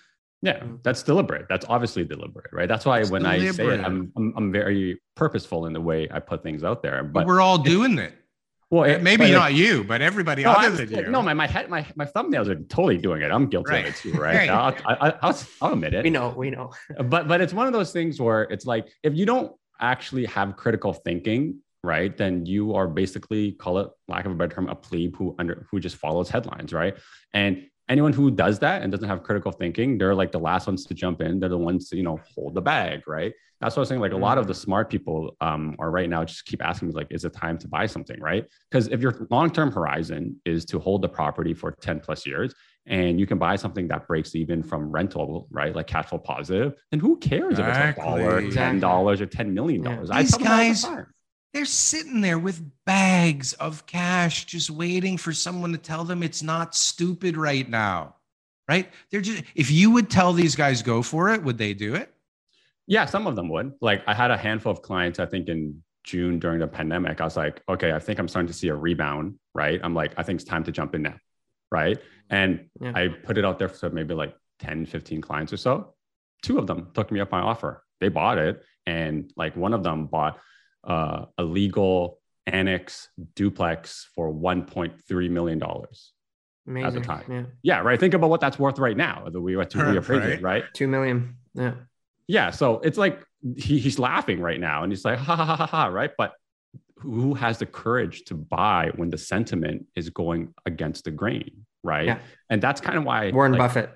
Yeah, 0.42 0.62
that's 0.82 1.04
deliberate. 1.04 1.46
That's 1.48 1.66
obviously 1.70 2.04
deliberate, 2.04 2.52
right? 2.52 2.68
That's 2.68 2.86
why 2.86 3.00
it's 3.00 3.10
when 3.10 3.24
deliberate. 3.24 3.50
I 3.50 3.52
say 3.52 3.68
it, 3.68 3.86
I'm, 3.86 4.12
I'm, 4.18 4.34
I'm 4.36 4.52
very 4.52 5.00
purposeful 5.16 5.68
in 5.68 5.74
the 5.74 5.80
way 5.80 6.10
I 6.12 6.20
put 6.20 6.44
things 6.44 6.64
out 6.64 6.84
there. 6.84 7.02
But, 7.04 7.22
but 7.22 7.28
we're 7.28 7.40
all 7.40 7.58
doing 7.58 7.98
it. 7.98 8.14
Well, 8.74 8.86
it, 8.86 9.04
maybe 9.04 9.32
not 9.32 9.52
like, 9.52 9.56
you, 9.56 9.84
but 9.84 10.02
everybody 10.02 10.44
no, 10.44 10.52
other 10.52 10.86
than 10.86 11.06
you. 11.06 11.12
No, 11.12 11.22
my 11.22 11.36
my 11.36 11.46
head, 11.46 11.70
my 11.70 11.86
my 11.96 12.06
thumbnails 12.06 12.48
are 12.48 12.56
totally 12.56 12.98
doing 12.98 13.22
it. 13.22 13.30
I'm 13.30 13.48
guilty 13.48 13.72
right. 13.72 13.88
of 13.88 13.94
it 13.94 13.98
too, 13.98 14.14
right? 14.14 14.36
right. 14.36 14.50
I'll, 14.50 14.76
I, 14.88 15.14
I'll, 15.22 15.40
I'll 15.62 15.74
admit 15.74 15.94
it. 15.94 16.04
We 16.04 16.10
know, 16.10 16.34
we 16.36 16.50
know. 16.50 16.72
but 17.06 17.28
but 17.28 17.40
it's 17.40 17.54
one 17.54 17.68
of 17.68 17.74
those 17.74 17.92
things 17.92 18.20
where 18.20 18.44
it's 18.44 18.66
like 18.66 18.92
if 19.04 19.14
you 19.14 19.28
don't 19.28 19.54
actually 19.80 20.26
have 20.26 20.56
critical 20.56 20.92
thinking 20.92 21.60
right, 21.84 22.18
then 22.18 22.48
you 22.48 22.74
are 22.74 22.88
basically 22.88 23.52
call 23.52 23.78
it 23.78 23.90
lack 24.08 24.26
of 24.26 24.32
a 24.32 24.36
better 24.36 24.56
term, 24.56 24.68
a 24.68 24.76
plebe 24.76 25.16
who 25.18 25.36
under 25.38 25.68
who 25.70 25.80
just 25.80 25.98
follows 25.98 26.30
headlines, 26.30 26.74
right? 26.74 26.96
And 27.32 27.68
anyone 27.90 28.14
who 28.14 28.32
does 28.32 28.60
that 28.60 28.82
and 28.82 28.92
doesn't 28.92 29.08
have 29.08 29.24
critical 29.24 29.52
thinking, 29.52 29.98
they're 29.98 30.16
like 30.16 30.32
the 30.32 30.40
last 30.40 30.68
ones 30.68 30.86
to 30.86 30.94
jump 30.94 31.22
in. 31.22 31.40
They're 31.40 31.50
the 31.50 31.58
ones 31.58 31.90
to, 31.90 31.98
you 31.98 32.04
know, 32.04 32.20
hold 32.34 32.54
the 32.54 32.62
bag, 32.62 33.08
right? 33.08 33.34
That's 33.60 33.76
what 33.76 33.82
I 33.82 33.84
was 33.84 33.90
saying. 33.90 34.02
Like 34.02 34.12
a 34.12 34.18
lot 34.18 34.38
of 34.38 34.48
the 34.48 34.54
smart 34.54 34.90
people 34.90 35.36
um, 35.40 35.76
are 35.80 35.90
right 35.90 36.10
now 36.10 36.26
just 36.26 36.46
keep 36.46 36.64
asking 36.64 36.90
me, 36.90 36.94
like, 36.94 37.08
is 37.12 37.24
it 37.24 37.34
time 37.34 37.58
to 37.60 37.68
buy 37.68 37.86
something, 37.86 38.20
right? 38.20 38.46
Because 38.70 38.88
if 38.88 39.02
your 39.02 39.28
long-term 39.30 39.72
horizon 39.72 40.40
is 40.46 40.66
to 40.66 40.80
hold 40.80 41.02
the 41.02 41.10
property 41.10 41.54
for 41.54 41.72
10 41.72 42.02
plus 42.02 42.26
years 42.26 42.54
and 42.86 43.20
you 43.20 43.26
can 43.26 43.38
buy 43.38 43.56
something 43.56 43.88
that 43.88 44.08
breaks 44.08 44.36
even 44.36 44.64
from 44.64 44.92
rental, 44.92 45.48
right? 45.50 45.74
Like 45.74 45.88
cash 45.88 46.08
flow 46.08 46.20
positive, 46.20 46.74
then 46.92 47.00
who 47.00 47.18
cares 47.18 47.60
exactly. 47.60 47.82
if 47.82 47.90
it's 47.90 47.98
a 47.98 48.02
dollar, 48.02 48.52
ten 48.52 48.80
dollars, 48.80 49.22
or 49.22 49.26
ten 49.26 49.54
million 49.54 49.82
dollars? 49.82 50.10
Yeah. 50.12 50.22
These 50.22 50.36
guys, 50.36 50.86
they're 51.54 51.66
sitting 51.66 52.22
there 52.22 52.40
with 52.40 52.62
bags 52.86 53.54
of 53.54 53.86
cash, 53.86 54.46
just 54.46 54.70
waiting 54.70 55.18
for 55.18 55.32
someone 55.34 55.72
to 55.72 55.78
tell 55.78 56.04
them 56.04 56.24
it's 56.24 56.42
not 56.44 56.76
stupid 56.76 57.38
right 57.38 57.70
now. 57.70 58.16
Right? 58.68 58.90
They're 59.12 59.22
just, 59.22 59.44
if 59.56 59.70
you 59.70 59.92
would 59.92 60.10
tell 60.10 60.34
these 60.34 60.56
guys 60.56 60.82
go 60.82 61.02
for 61.02 61.34
it, 61.34 61.44
would 61.44 61.58
they 61.58 61.74
do 61.74 61.96
it? 61.96 62.14
Yeah, 62.88 63.06
some 63.06 63.28
of 63.28 63.36
them 63.36 63.50
would. 63.50 63.74
Like 63.82 64.04
I 64.08 64.14
had 64.14 64.32
a 64.32 64.38
handful 64.38 64.72
of 64.72 64.82
clients, 64.82 65.20
I 65.20 65.26
think 65.26 65.48
in 65.48 65.84
June 66.04 66.40
during 66.40 66.60
the 66.60 66.68
pandemic. 66.68 67.22
I 67.22 67.26
was 67.26 67.38
like, 67.38 67.62
okay, 67.70 67.92
I 67.92 68.00
think 68.00 68.20
I'm 68.20 68.28
starting 68.28 68.48
to 68.48 68.54
see 68.54 68.70
a 68.70 68.76
rebound. 68.76 69.36
Right. 69.54 69.80
I'm 69.84 69.94
like, 69.94 70.14
I 70.18 70.24
think 70.24 70.42
it's 70.42 70.50
time 70.50 70.64
to 70.64 70.72
jump 70.72 70.96
in 70.96 71.04
now. 71.04 71.16
Right. 71.72 72.00
And 72.30 72.70
yeah. 72.80 72.94
I 72.96 73.08
put 73.10 73.38
it 73.38 73.46
out 73.46 73.60
there 73.60 73.70
for 73.70 73.90
maybe 73.90 74.14
like 74.14 74.36
10, 74.60 74.86
15 74.86 75.22
clients 75.22 75.54
or 75.54 75.58
so. 75.58 75.94
Two 76.42 76.58
of 76.58 76.68
them 76.68 76.90
took 76.94 77.12
me 77.12 77.20
up 77.20 77.32
my 77.32 77.40
offer. 77.40 77.84
They 78.00 78.10
bought 78.10 78.38
it. 78.38 78.64
And 78.86 79.32
like 79.38 79.56
one 79.56 79.74
of 79.74 79.84
them 79.84 80.08
bought 80.08 80.40
uh, 80.84 81.26
a 81.38 81.44
legal 81.44 82.20
annex 82.46 83.10
duplex 83.36 84.08
for 84.16 84.34
$1.3 84.34 85.30
million. 85.30 85.62
Amazing. 86.66 86.88
at 86.88 86.94
the 86.94 87.02
time. 87.02 87.24
Yeah. 87.30 87.44
yeah. 87.62 87.80
right. 87.80 88.00
Think 88.00 88.14
about 88.14 88.30
what 88.30 88.40
that's 88.42 88.58
worth 88.58 88.80
right 88.80 88.96
now. 88.96 89.28
The 89.30 89.42
we 89.42 89.56
were 89.58 89.66
to 89.66 89.78
reappraise 89.78 90.10
Right. 90.22 90.30
it, 90.30 90.42
right? 90.42 90.64
Two 90.74 90.88
million. 90.88 91.36
Yeah. 91.54 91.74
Yeah. 92.28 92.52
So 92.52 92.80
it's 92.80 92.98
like 92.98 93.22
he, 93.58 93.80
he's 93.80 94.00
laughing 94.00 94.40
right 94.40 94.60
now 94.60 94.84
and 94.84 94.92
he's 94.92 95.04
like, 95.04 95.18
ha 95.20 95.36
ha 95.36 95.44
ha 95.46 95.56
ha, 95.58 95.66
ha 95.66 95.86
right? 95.88 96.12
But 96.18 96.34
who 96.98 97.34
has 97.34 97.58
the 97.58 97.66
courage 97.66 98.24
to 98.26 98.34
buy 98.36 98.92
when 98.96 99.10
the 99.10 99.18
sentiment 99.18 99.88
is 99.96 100.10
going 100.10 100.54
against 100.66 101.04
the 101.04 101.12
grain, 101.12 101.66
right? 101.84 102.06
Yeah. 102.06 102.20
And 102.50 102.62
that's 102.62 102.80
kind 102.80 102.98
of 102.98 103.04
why 103.04 103.32
Warren 103.32 103.52
like, 103.52 103.60
Buffett. 103.60 103.90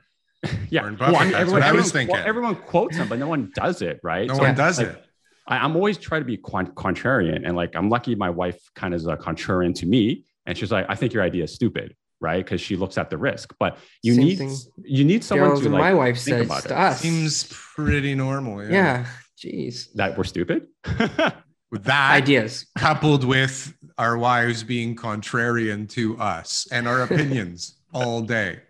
Yeah, 0.69 0.81
Warren 0.81 0.95
Buffett, 0.97 1.13
that's 1.15 1.33
everyone, 1.35 1.53
what 1.53 1.63
I 1.63 1.71
was 1.71 1.87
everyone- 1.87 2.07
thinking. 2.07 2.15
Everyone 2.27 2.55
quotes 2.55 2.97
him, 2.97 3.07
but 3.07 3.17
no 3.17 3.27
one 3.29 3.49
does 3.55 3.81
it, 3.81 4.01
right? 4.03 4.27
No 4.27 4.35
So, 4.35 4.41
one 4.43 4.55
does 4.55 4.77
like, 4.77 4.87
it. 4.87 5.03
I, 5.47 5.57
I'm 5.57 5.75
always 5.75 5.97
trying 5.97 6.21
to 6.21 6.25
be 6.25 6.37
con- 6.37 6.67
contrarian, 6.73 7.41
and 7.45 7.55
like 7.55 7.75
I'm 7.75 7.89
lucky 7.89 8.15
my 8.15 8.29
wife 8.29 8.59
kind 8.75 8.93
of 8.93 8.99
is 8.99 9.07
a 9.07 9.15
contrarian 9.17 9.73
to 9.75 9.85
me, 9.85 10.25
and 10.45 10.57
she's 10.57 10.71
like, 10.71 10.85
I 10.89 10.95
think 10.95 11.13
your 11.13 11.23
idea 11.23 11.43
is 11.45 11.53
stupid, 11.53 11.95
right? 12.19 12.43
Because 12.43 12.61
she 12.61 12.75
looks 12.75 12.97
at 12.97 13.09
the 13.09 13.17
risk, 13.17 13.53
but 13.59 13.77
you 14.03 14.13
Same 14.15 14.23
need 14.25 14.37
thing 14.37 14.55
you 14.83 15.03
need 15.03 15.23
someone 15.23 15.49
Gerald 15.49 15.63
to 15.63 15.69
like 15.69 15.79
my 15.81 15.93
wife 15.93 16.17
think 16.19 16.37
says 16.37 16.45
about 16.45 16.63
to 16.63 16.69
it. 16.69 16.77
us. 16.77 17.01
Seems 17.01 17.43
pretty 17.75 18.15
normal. 18.15 18.63
Yeah. 18.63 18.71
yeah. 18.71 19.05
Jeez. 19.37 19.93
that 19.93 20.17
we're 20.17 20.23
stupid. 20.23 20.67
With 21.71 21.83
that 21.83 22.13
Ideas. 22.13 22.65
coupled 22.77 23.25
with 23.25 23.73
our 23.97 24.17
wives 24.17 24.63
being 24.63 24.95
contrarian 24.95 25.89
to 25.89 26.17
us 26.17 26.65
and 26.71 26.87
our 26.87 27.01
opinions 27.03 27.77
all 27.93 28.21
day. 28.21 28.61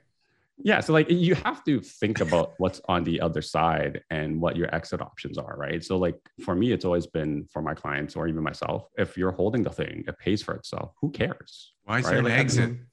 Yeah, 0.60 0.80
so 0.80 0.92
like 0.92 1.10
you 1.10 1.36
have 1.36 1.64
to 1.66 1.80
think 1.80 2.20
about 2.20 2.54
what's 2.58 2.82
on 2.88 3.04
the 3.04 3.22
other 3.22 3.42
side 3.42 4.02
and 4.10 4.42
what 4.42 4.56
your 4.56 4.74
exit 4.74 5.02
options 5.02 5.38
are, 5.38 5.56
right? 5.56 5.84
So 5.84 5.98
like 5.98 6.16
for 6.44 6.56
me, 6.56 6.72
it's 6.72 6.84
always 6.84 7.06
been 7.06 7.46
for 7.54 7.62
my 7.62 7.76
clients 7.76 8.16
or 8.16 8.28
even 8.28 8.44
myself. 8.44 8.88
If 8.98 9.18
you're 9.18 9.32
holding 9.32 9.64
the 9.64 9.70
thing, 9.70 10.04
it 10.08 10.18
pays 10.18 10.42
for 10.42 10.56
itself. 10.56 10.94
Who 11.02 11.12
cares? 11.12 11.74
Why 11.84 12.00
is 12.00 12.06
Right, 12.06 12.12
there 12.12 12.20
an 12.20 12.26
like, 12.26 12.34
exit? 12.34 12.72
Mm-hmm. 12.72 12.84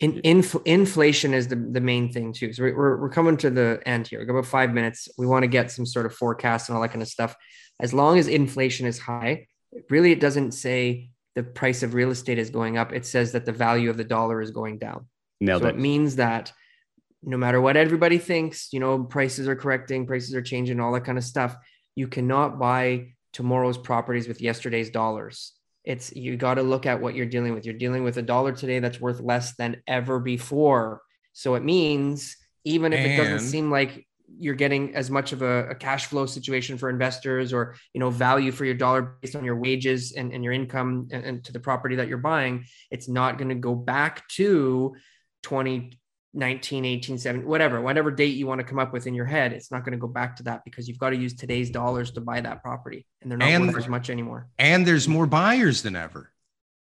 In, 0.00 0.20
inf- 0.22 0.64
inflation 0.64 1.34
is 1.34 1.48
the, 1.48 1.56
the 1.56 1.80
main 1.80 2.12
thing 2.12 2.32
too. 2.32 2.52
So 2.52 2.62
we're, 2.62 3.00
we're 3.00 3.10
coming 3.10 3.36
to 3.38 3.50
the 3.50 3.82
end 3.84 4.06
here. 4.06 4.20
We've 4.20 4.28
got 4.28 4.34
about 4.34 4.46
five 4.46 4.72
minutes. 4.72 5.08
We 5.18 5.26
want 5.26 5.42
to 5.42 5.48
get 5.48 5.72
some 5.72 5.86
sort 5.86 6.06
of 6.06 6.14
forecast 6.14 6.68
and 6.68 6.76
all 6.76 6.82
that 6.82 6.90
kind 6.90 7.02
of 7.02 7.08
stuff. 7.08 7.34
As 7.80 7.92
long 7.92 8.16
as 8.16 8.28
inflation 8.28 8.86
is 8.86 9.00
high, 9.00 9.46
really 9.90 10.12
it 10.12 10.20
doesn't 10.20 10.52
say 10.52 11.10
the 11.34 11.42
price 11.42 11.82
of 11.82 11.94
real 11.94 12.12
estate 12.12 12.38
is 12.38 12.50
going 12.50 12.78
up. 12.78 12.92
It 12.92 13.06
says 13.06 13.32
that 13.32 13.44
the 13.44 13.52
value 13.52 13.90
of 13.90 13.96
the 13.96 14.04
dollar 14.04 14.40
is 14.40 14.52
going 14.52 14.78
down. 14.78 15.06
Nailed 15.40 15.62
so 15.62 15.68
it. 15.68 15.74
it 15.74 15.78
means 15.78 16.16
that 16.16 16.52
no 17.22 17.36
matter 17.36 17.60
what 17.60 17.76
everybody 17.76 18.18
thinks, 18.18 18.72
you 18.72 18.80
know, 18.80 19.04
prices 19.04 19.48
are 19.48 19.56
correcting, 19.56 20.06
prices 20.06 20.34
are 20.34 20.42
changing, 20.42 20.80
all 20.80 20.92
that 20.92 21.04
kind 21.04 21.18
of 21.18 21.24
stuff. 21.24 21.56
You 21.94 22.08
cannot 22.08 22.58
buy 22.58 23.14
tomorrow's 23.32 23.78
properties 23.78 24.28
with 24.28 24.40
yesterday's 24.40 24.90
dollars. 24.90 25.52
It's 25.84 26.14
you 26.14 26.36
got 26.36 26.54
to 26.54 26.62
look 26.62 26.86
at 26.86 27.00
what 27.00 27.14
you're 27.14 27.26
dealing 27.26 27.54
with. 27.54 27.64
You're 27.64 27.74
dealing 27.74 28.04
with 28.04 28.18
a 28.18 28.22
dollar 28.22 28.52
today 28.52 28.78
that's 28.78 29.00
worth 29.00 29.20
less 29.20 29.54
than 29.56 29.82
ever 29.86 30.20
before. 30.20 31.00
So 31.32 31.54
it 31.54 31.64
means 31.64 32.36
even 32.64 32.92
if 32.92 33.00
it 33.00 33.16
doesn't 33.16 33.40
seem 33.40 33.70
like 33.70 34.06
you're 34.36 34.54
getting 34.54 34.94
as 34.94 35.10
much 35.10 35.32
of 35.32 35.42
a, 35.42 35.70
a 35.70 35.74
cash 35.74 36.06
flow 36.06 36.26
situation 36.26 36.76
for 36.76 36.90
investors 36.90 37.52
or 37.52 37.74
you 37.94 38.00
know 38.00 38.10
value 38.10 38.52
for 38.52 38.64
your 38.64 38.74
dollar 38.74 39.16
based 39.22 39.34
on 39.34 39.44
your 39.44 39.56
wages 39.56 40.12
and, 40.12 40.32
and 40.32 40.44
your 40.44 40.52
income 40.52 41.08
and, 41.10 41.24
and 41.24 41.44
to 41.44 41.52
the 41.52 41.60
property 41.60 41.96
that 41.96 42.08
you're 42.08 42.18
buying 42.18 42.64
it's 42.90 43.08
not 43.08 43.38
going 43.38 43.48
to 43.48 43.54
go 43.54 43.74
back 43.74 44.28
to 44.28 44.94
2019 46.34 46.84
18 46.84 47.18
7 47.18 47.46
whatever 47.46 47.80
whatever 47.80 48.10
date 48.10 48.36
you 48.36 48.46
want 48.46 48.60
to 48.60 48.64
come 48.64 48.78
up 48.78 48.92
with 48.92 49.06
in 49.06 49.14
your 49.14 49.24
head 49.24 49.52
it's 49.52 49.70
not 49.70 49.84
going 49.84 49.92
to 49.92 49.98
go 49.98 50.06
back 50.06 50.36
to 50.36 50.42
that 50.42 50.62
because 50.64 50.86
you've 50.86 50.98
got 50.98 51.10
to 51.10 51.16
use 51.16 51.34
today's 51.34 51.70
dollars 51.70 52.10
to 52.12 52.20
buy 52.20 52.40
that 52.40 52.62
property 52.62 53.06
and 53.22 53.30
they're 53.30 53.38
not 53.38 53.48
And- 53.48 53.66
worth 53.66 53.76
as 53.76 53.88
much 53.88 54.10
anymore 54.10 54.48
And 54.58 54.86
there's 54.86 55.08
more 55.08 55.26
buyers 55.26 55.82
than 55.82 55.96
ever. 55.96 56.32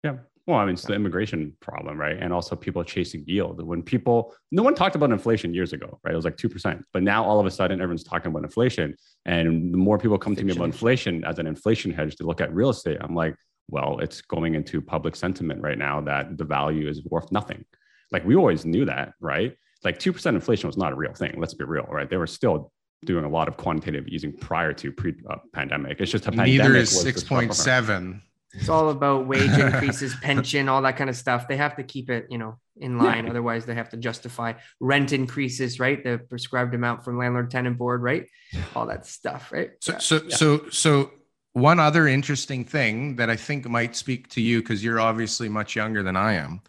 Yeah. 0.02 0.16
Well, 0.46 0.58
I 0.58 0.64
mean, 0.64 0.74
it's 0.74 0.84
the 0.84 0.94
immigration 0.94 1.56
problem, 1.58 1.98
right? 1.98 2.16
And 2.16 2.32
also 2.32 2.54
people 2.54 2.84
chasing 2.84 3.24
yield. 3.26 3.60
When 3.60 3.82
people, 3.82 4.32
no 4.52 4.62
one 4.62 4.76
talked 4.76 4.94
about 4.94 5.10
inflation 5.10 5.52
years 5.52 5.72
ago, 5.72 5.98
right? 6.04 6.12
It 6.12 6.16
was 6.16 6.24
like 6.24 6.36
2%. 6.36 6.82
But 6.92 7.02
now 7.02 7.24
all 7.24 7.40
of 7.40 7.46
a 7.46 7.50
sudden, 7.50 7.80
everyone's 7.80 8.04
talking 8.04 8.30
about 8.30 8.44
inflation. 8.44 8.94
And 9.24 9.74
the 9.74 9.78
more 9.78 9.98
people 9.98 10.16
come 10.18 10.36
to 10.36 10.44
me 10.44 10.52
about 10.52 10.66
inflation 10.66 11.24
as 11.24 11.40
an 11.40 11.48
inflation 11.48 11.90
hedge 11.90 12.14
to 12.16 12.24
look 12.24 12.40
at 12.40 12.54
real 12.54 12.70
estate, 12.70 12.98
I'm 13.00 13.16
like, 13.16 13.34
well, 13.68 13.98
it's 13.98 14.20
going 14.20 14.54
into 14.54 14.80
public 14.80 15.16
sentiment 15.16 15.62
right 15.62 15.78
now 15.78 16.00
that 16.02 16.38
the 16.38 16.44
value 16.44 16.88
is 16.88 17.02
worth 17.04 17.32
nothing. 17.32 17.64
Like 18.12 18.24
we 18.24 18.36
always 18.36 18.64
knew 18.64 18.84
that, 18.86 19.14
right? 19.20 19.56
Like 19.84 19.98
2% 19.98 20.26
inflation 20.26 20.66
was 20.68 20.76
not 20.76 20.92
a 20.92 20.96
real 20.96 21.12
thing. 21.12 21.34
Let's 21.38 21.54
be 21.54 21.64
real, 21.64 21.86
right? 21.90 22.08
They 22.08 22.16
were 22.16 22.26
still 22.26 22.72
doing 23.04 23.24
a 23.24 23.28
lot 23.28 23.46
of 23.48 23.56
quantitative 23.56 24.08
easing 24.08 24.32
prior 24.32 24.72
to 24.72 24.90
pre-pandemic. 24.92 26.00
Uh, 26.00 26.02
it's 26.02 26.10
just 26.12 26.26
a 26.26 26.30
pandemic. 26.30 26.58
Neither 26.58 26.76
is 26.76 26.92
was 26.94 27.04
the 27.04 27.12
disruptor. 27.12 27.46
6.7. 27.48 28.20
it's 28.54 28.68
all 28.68 28.88
about 28.90 29.26
wage 29.26 29.50
increases 29.58 30.14
pension 30.22 30.68
all 30.68 30.80
that 30.82 30.96
kind 30.96 31.10
of 31.10 31.16
stuff 31.16 31.46
they 31.46 31.56
have 31.58 31.76
to 31.76 31.82
keep 31.82 32.08
it 32.08 32.26
you 32.30 32.38
know 32.38 32.58
in 32.78 32.96
line 32.98 33.28
otherwise 33.28 33.66
they 33.66 33.74
have 33.74 33.90
to 33.90 33.96
justify 33.98 34.52
rent 34.80 35.12
increases 35.12 35.78
right 35.78 36.02
the 36.04 36.18
prescribed 36.30 36.74
amount 36.74 37.04
from 37.04 37.18
landlord 37.18 37.50
tenant 37.50 37.76
board 37.76 38.02
right 38.02 38.26
all 38.74 38.86
that 38.86 39.04
stuff 39.04 39.52
right 39.52 39.72
So, 39.80 39.92
Yeah. 39.92 39.98
so, 39.98 40.28
so, 40.30 40.68
so 40.70 41.10
one 41.52 41.80
other 41.80 42.06
interesting 42.06 42.64
thing 42.64 43.16
that 43.16 43.28
I 43.30 43.36
think 43.36 43.66
might 43.68 43.96
speak 43.96 44.28
to 44.30 44.40
you 44.40 44.60
because 44.60 44.82
you're 44.84 45.00
obviously 45.00 45.48
much 45.48 45.74
younger 45.74 46.02
than 46.02 46.14
I 46.16 46.34
am. 46.34 46.60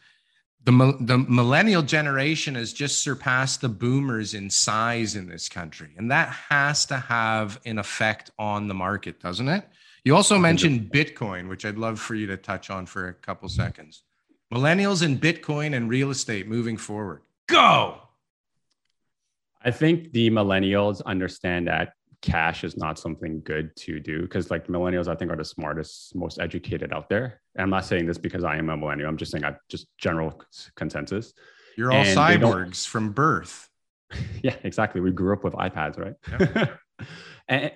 The, 0.67 0.97
the 0.99 1.17
millennial 1.17 1.81
generation 1.81 2.55
has 2.55 2.73
just 2.73 2.99
surpassed 2.99 3.61
the 3.61 3.69
boomers 3.69 4.33
in 4.33 4.49
size 4.49 5.15
in 5.15 5.29
this 5.29 5.47
country. 5.47 5.91
And 5.95 6.11
that 6.11 6.27
has 6.27 6.85
to 6.87 6.97
have 6.97 7.57
an 7.65 7.79
effect 7.79 8.31
on 8.37 8.67
the 8.67 8.73
market, 8.73 9.21
doesn't 9.21 9.47
it? 9.47 9.65
You 10.03 10.13
also 10.13 10.37
mentioned 10.37 10.91
Bitcoin, 10.91 11.47
which 11.47 11.63
I'd 11.63 11.77
love 11.77 12.01
for 12.01 12.15
you 12.15 12.27
to 12.27 12.35
touch 12.35 12.69
on 12.69 12.85
for 12.85 13.07
a 13.07 13.13
couple 13.13 13.47
seconds. 13.47 14.03
Millennials 14.53 15.05
and 15.05 15.21
Bitcoin 15.21 15.73
and 15.73 15.89
real 15.89 16.11
estate 16.11 16.49
moving 16.49 16.75
forward. 16.75 17.21
Go. 17.47 17.99
I 19.63 19.71
think 19.71 20.11
the 20.11 20.29
millennials 20.29 21.01
understand 21.05 21.67
that 21.67 21.93
cash 22.21 22.65
is 22.65 22.75
not 22.75 22.99
something 22.99 23.41
good 23.45 23.73
to 23.77 24.01
do 24.01 24.23
because 24.23 24.51
like 24.51 24.67
millennials 24.67 25.07
I 25.07 25.15
think 25.15 25.31
are 25.31 25.37
the 25.37 25.45
smartest, 25.45 26.13
most 26.13 26.39
educated 26.41 26.91
out 26.91 27.07
there. 27.07 27.39
And 27.57 27.63
I'm 27.63 27.69
not 27.69 27.85
saying 27.85 28.05
this 28.05 28.17
because 28.17 28.43
I 28.43 28.57
am 28.57 28.69
a 28.69 28.77
millennial. 28.77 29.09
I'm 29.09 29.17
just 29.17 29.31
saying 29.31 29.43
I 29.43 29.55
just 29.67 29.87
general 29.97 30.41
consensus. 30.75 31.33
You're 31.75 31.91
all 31.91 31.97
And 31.97 32.17
cyborgs 32.17 32.87
from 32.87 33.11
birth. 33.11 33.69
Yeah, 34.41 34.55
exactly. 34.63 35.01
We 35.01 35.11
grew 35.11 35.33
up 35.33 35.43
with 35.43 35.53
iPads, 35.53 35.99
right? 35.99 36.69
and 37.49 37.71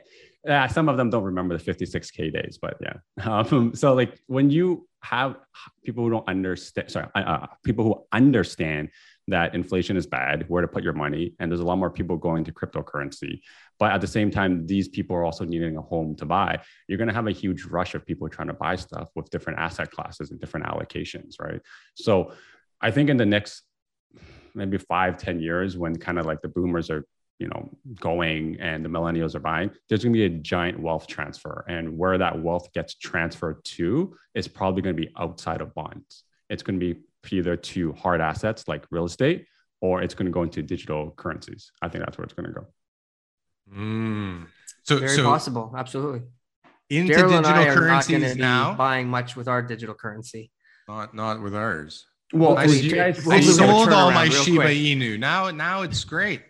uh, 0.48 0.68
some 0.70 0.88
of 0.88 0.96
them 0.96 1.10
don't 1.10 1.26
remember 1.26 1.58
the 1.58 1.74
56k 1.74 2.32
days, 2.32 2.58
but 2.62 2.78
yeah. 2.80 2.94
Um, 3.26 3.76
so 3.76 3.94
like 3.94 4.18
when 4.28 4.50
you 4.50 4.88
have 5.02 5.36
people 5.84 6.06
who 6.06 6.12
don't 6.12 6.28
understand, 6.30 6.90
sorry, 6.90 7.08
uh, 7.16 7.20
uh, 7.20 7.48
people 7.64 7.84
who 7.84 8.06
understand 8.14 8.92
that 9.32 9.54
inflation 9.56 9.98
is 9.98 10.08
bad, 10.08 10.46
where 10.48 10.62
to 10.62 10.68
put 10.68 10.84
your 10.84 10.94
money, 10.94 11.34
and 11.40 11.52
there's 11.52 11.60
a 11.60 11.66
lot 11.66 11.78
more 11.78 11.90
people 11.90 12.16
going 12.16 12.44
to 12.46 12.52
cryptocurrency. 12.52 13.42
But 13.80 13.92
at 13.92 14.02
the 14.02 14.08
same 14.08 14.32
time, 14.32 14.68
these 14.68 14.88
people 14.88 15.16
are 15.16 15.26
also 15.26 15.44
needing 15.44 15.76
a 15.76 15.82
home 15.82 16.16
to 16.18 16.26
buy. 16.26 16.62
You're 16.88 16.98
going 16.98 17.08
to 17.08 17.14
have 17.14 17.28
a 17.28 17.32
huge 17.32 17.66
rush 17.66 17.96
of 17.96 18.06
people 18.06 18.30
trying 18.30 18.50
to 18.50 18.54
buy 18.54 18.76
stuff 18.76 19.10
with 19.16 19.30
different 19.30 19.60
asset 19.60 19.92
classes 19.92 20.32
and 20.32 20.40
different 20.40 20.68
allocations, 20.68 21.40
right? 21.40 21.62
So 21.96 22.34
I 22.80 22.92
think 22.92 23.10
in 23.10 23.18
the 23.18 23.26
next 23.26 23.64
maybe 24.54 24.78
five, 24.78 25.18
ten 25.18 25.40
years, 25.40 25.78
when 25.78 25.96
kind 25.96 26.20
of 26.20 26.26
like 26.26 26.42
the 26.42 26.50
boomers 26.50 26.90
are, 26.90 27.06
you 27.40 27.48
know, 27.48 27.70
going 28.00 28.58
and 28.60 28.86
the 28.86 28.90
millennials 28.90 29.34
are 29.34 29.40
buying, 29.40 29.72
there's 29.88 30.04
going 30.04 30.14
to 30.14 30.18
be 30.18 30.26
a 30.26 30.40
giant 30.40 30.80
wealth 30.80 31.08
transfer. 31.08 31.66
And 31.68 31.98
where 31.98 32.18
that 32.18 32.42
wealth 32.42 32.72
gets 32.74 32.94
transferred 32.96 33.64
to 33.66 34.16
is 34.36 34.48
probably 34.48 34.82
going 34.82 34.96
to 34.96 35.02
be 35.02 35.12
outside 35.18 35.62
of 35.62 35.74
bonds. 35.74 36.24
It's 36.50 36.64
going 36.64 36.80
to 36.80 36.94
be 36.94 37.00
either 37.30 37.56
to 37.56 37.94
hard 37.94 38.22
assets 38.22 38.68
like 38.68 38.86
real 38.92 39.06
estate, 39.06 39.46
or 39.82 40.02
it's 40.02 40.14
going 40.14 40.26
to 40.26 40.32
go 40.32 40.44
into 40.44 40.62
digital 40.62 41.12
currencies. 41.12 41.72
I 41.82 41.90
think 41.90 42.04
that's 42.04 42.18
where 42.18 42.26
it's 42.26 42.34
going 42.34 42.48
to 42.48 42.54
go. 42.54 42.68
Mm. 43.76 44.48
So, 44.84 44.98
very 44.98 45.10
so 45.10 45.24
possible 45.24 45.74
absolutely 45.78 46.22
into 46.90 47.14
Daryl 47.14 47.38
and 47.38 47.46
I 47.46 47.64
digital 47.64 47.84
are 47.84 47.88
not 47.88 48.08
going 48.08 48.22
to 48.22 48.28
currencies 48.28 48.36
be 48.36 48.42
now. 48.42 48.74
buying 48.74 49.08
much 49.08 49.36
with 49.36 49.48
our 49.48 49.62
digital 49.62 49.96
currency 49.96 50.52
Not 50.88 51.14
not 51.14 51.42
with 51.42 51.56
ours. 51.56 52.06
Well, 52.34 52.58
I, 52.58 52.62
Hopefully, 52.62 52.82
you 52.82 52.96
guys, 52.96 53.28
I 53.28 53.42
sold 53.42 53.90
all 53.90 54.12
my 54.12 54.30
Shiba 54.30 54.64
quick. 54.64 54.78
Inu. 54.78 55.20
Now 55.20 55.52
now 55.52 55.84
it's 55.84 56.04
great. 56.04 56.42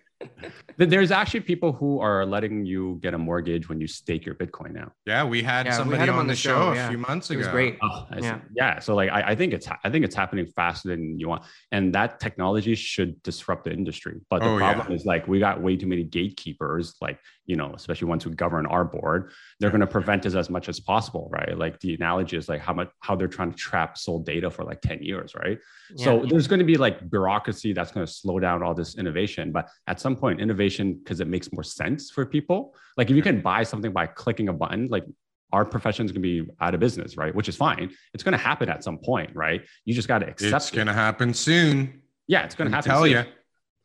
There's 0.78 1.12
actually 1.12 1.42
people 1.42 1.72
who 1.72 2.00
are 2.00 2.26
letting 2.26 2.66
you 2.66 3.00
get 3.02 3.14
a 3.14 3.18
mortgage 3.18 3.70
when 3.70 3.80
you 3.80 3.88
stake 3.88 4.26
your 4.26 4.36
Bitcoin 4.36 4.72
now. 4.74 4.92
Yeah, 5.06 5.24
we 5.24 5.42
had 5.44 5.66
Yeah, 5.66 5.74
we 5.74 5.78
somebody 5.78 6.00
had 6.00 6.10
him 6.10 6.16
on, 6.16 6.22
on 6.22 6.28
the 6.28 6.34
the 6.34 6.38
show, 6.38 6.50
show, 6.50 6.72
a 6.72 6.76
yeah. 6.76 6.90
few 6.90 6.98
months 6.98 7.30
ago. 7.30 7.36
it 7.40 7.44
was 7.44 7.48
great 7.50 7.78
Oh, 7.82 8.06
Yeah. 8.20 8.40
yeah. 8.56 8.80
So 8.80 8.96
like, 8.96 9.10
I, 9.12 9.22
I 9.32 9.36
think 9.36 9.54
it's 9.54 9.68
I 9.84 9.90
think 9.90 10.06
it's 10.06 10.16
happening 10.16 10.46
faster 10.48 10.90
than 10.90 11.20
you 11.20 11.28
want, 11.30 11.44
and 11.72 11.94
that 11.94 12.20
technology 12.20 12.76
should 12.76 13.22
disrupt 13.24 13.66
the 13.66 13.72
industry. 13.74 14.20
But 14.30 14.40
the 14.40 14.50
Oh, 14.50 14.58
yeah. 14.58 14.74
problem 14.74 14.96
is 14.96 15.06
like 15.06 15.28
we 15.28 15.40
got 15.40 15.62
way 15.62 15.76
too 15.78 15.88
many 15.88 16.04
gatekeepers, 16.04 16.96
like 17.02 17.20
you 17.46 17.56
know, 17.58 17.74
especially 17.76 18.08
ones 18.08 18.24
who 18.24 18.30
govern 18.32 18.66
our 18.66 18.86
board. 18.86 19.32
They're 19.60 19.70
going 19.72 19.82
to 19.82 19.88
prevent 19.88 20.26
us 20.26 20.36
as 20.36 20.50
much 20.50 20.70
as 20.70 20.80
possible, 20.80 21.30
right? 21.34 21.58
Like 21.58 21.80
the 21.82 21.94
analogy 21.96 22.38
is 22.38 22.48
like 22.48 22.62
how 22.62 22.74
much 22.74 22.90
how 23.02 23.16
they're 23.16 23.28
trying 23.28 23.52
to 23.52 23.58
trap 23.58 23.98
sold 23.98 24.26
data 24.26 24.50
for 24.50 24.64
like 24.64 24.82
ten 24.82 25.02
years, 25.02 25.36
right? 25.36 25.58
So 25.98 26.22
Yeah. 26.22 26.30
there's 26.30 26.48
going 26.48 26.60
to 26.60 26.66
be 26.66 26.78
like 26.78 27.10
bureaucracy 27.10 27.74
that's 27.74 27.92
going 27.92 28.06
to 28.06 28.12
slow 28.12 28.40
down 28.40 28.64
all 28.64 28.74
this 28.74 28.98
innovation. 28.98 29.52
But 29.52 29.68
at 29.88 30.00
some 30.00 30.11
point, 30.16 30.40
innovation 30.40 30.94
because 30.94 31.20
it 31.20 31.28
makes 31.28 31.52
more 31.52 31.64
sense 31.64 32.10
for 32.12 32.26
people. 32.26 32.76
Like 32.98 33.10
if 33.10 33.16
you 33.16 33.22
can 33.22 33.42
buy 33.42 33.64
something 33.64 33.92
by 33.92 34.08
clicking 34.08 34.50
a 34.50 34.54
button, 34.54 34.88
like 34.88 35.06
our 35.52 35.66
profession 35.66 36.06
is 36.06 36.12
going 36.12 36.24
to 36.24 36.44
be 36.44 36.50
out 36.62 36.74
of 36.74 36.80
business, 36.80 37.18
right? 37.18 37.34
Which 37.34 37.50
is 37.50 37.56
fine. 37.56 37.92
It's 38.14 38.24
going 38.24 38.34
to 38.34 38.38
happen 38.38 38.70
at 38.70 38.84
some 38.84 38.98
point, 38.98 39.36
right? 39.36 39.62
You 39.86 39.94
just 39.94 40.08
got 40.08 40.20
to 40.20 40.28
accept 40.28 40.54
It's 40.54 40.72
it. 40.72 40.76
gonna 40.76 40.94
happen 40.94 41.34
soon. 41.34 42.02
Yeah, 42.28 42.44
it's 42.44 42.56
going 42.56 42.70
to 42.70 42.76
happen. 42.76 42.92
Tell 42.92 43.06
you. 43.06 43.24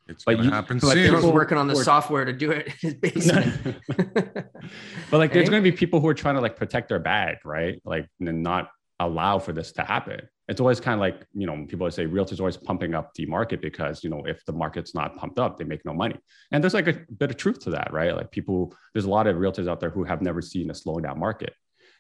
It's 0.09 0.25
but 0.25 0.37
going 0.37 0.49
to 0.49 0.55
happen 0.55 0.79
like 0.83 0.93
soon. 0.95 1.15
People 1.15 1.33
working 1.33 1.59
on 1.59 1.67
the 1.67 1.75
software 1.75 2.25
to 2.25 2.33
do 2.33 2.53
it 2.53 2.69
in 2.69 2.75
his 2.81 2.95
basement. 2.95 3.77
but 5.11 5.19
like, 5.19 5.33
there's 5.33 5.49
going 5.49 5.63
to 5.63 5.69
be 5.69 5.77
people 5.77 6.01
who 6.01 6.07
are 6.07 6.15
trying 6.15 6.37
to 6.37 6.41
like 6.41 6.55
protect 6.55 6.89
their 6.89 7.01
bag, 7.01 7.39
right? 7.45 7.81
Like, 7.85 8.09
and 8.21 8.43
not 8.43 8.71
allow 9.01 9.41
for 9.41 9.53
this 9.53 9.73
to 9.73 9.83
happen. 9.83 10.29
It's 10.49 10.61
always 10.61 10.79
kind 10.79 10.95
of 10.95 11.01
like, 11.01 11.27
you 11.35 11.47
know, 11.47 11.67
people 11.69 11.91
say 11.91 12.07
realtors 12.07 12.39
always 12.39 12.57
pumping 12.57 12.95
up 12.95 13.13
the 13.15 13.27
market 13.27 13.61
because, 13.61 14.05
you 14.05 14.11
know, 14.11 14.23
if 14.27 14.45
the 14.45 14.53
market's 14.53 14.95
not 14.95 15.17
pumped 15.17 15.39
up, 15.39 15.59
they 15.59 15.65
make 15.65 15.85
no 15.85 15.93
money. 15.93 16.17
And 16.53 16.63
there's 16.63 16.75
like 16.75 16.87
a 16.87 17.01
bit 17.19 17.31
of 17.31 17.37
truth 17.37 17.61
to 17.61 17.71
that, 17.71 17.93
right? 17.93 18.15
Like 18.15 18.31
people, 18.31 18.75
there's 18.95 19.07
a 19.07 19.11
lot 19.11 19.27
of 19.27 19.37
realtors 19.37 19.69
out 19.69 19.81
there 19.81 19.91
who 19.91 20.05
have 20.05 20.23
never 20.23 20.41
seen 20.41 20.71
a 20.71 20.75
slowing 20.75 21.03
down 21.03 21.19
market. 21.19 21.53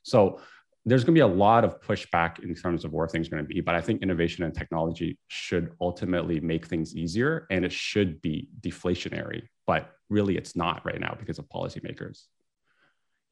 So 0.04 0.40
there's 0.84 1.02
going 1.02 1.16
to 1.16 1.18
be 1.18 1.20
a 1.20 1.26
lot 1.26 1.64
of 1.64 1.80
pushback 1.80 2.38
in 2.44 2.54
terms 2.54 2.84
of 2.84 2.92
where 2.92 3.08
things 3.08 3.26
are 3.26 3.30
going 3.30 3.42
to 3.42 3.48
be. 3.48 3.60
But 3.60 3.74
I 3.74 3.80
think 3.80 4.02
innovation 4.02 4.44
and 4.44 4.54
technology 4.54 5.18
should 5.26 5.72
ultimately 5.80 6.38
make 6.38 6.66
things 6.66 6.94
easier 6.94 7.48
and 7.50 7.64
it 7.64 7.72
should 7.72 8.22
be 8.22 8.48
deflationary. 8.60 9.48
But 9.66 9.90
really, 10.08 10.36
it's 10.36 10.54
not 10.54 10.86
right 10.86 11.00
now 11.00 11.16
because 11.18 11.40
of 11.40 11.48
policymakers. 11.48 12.26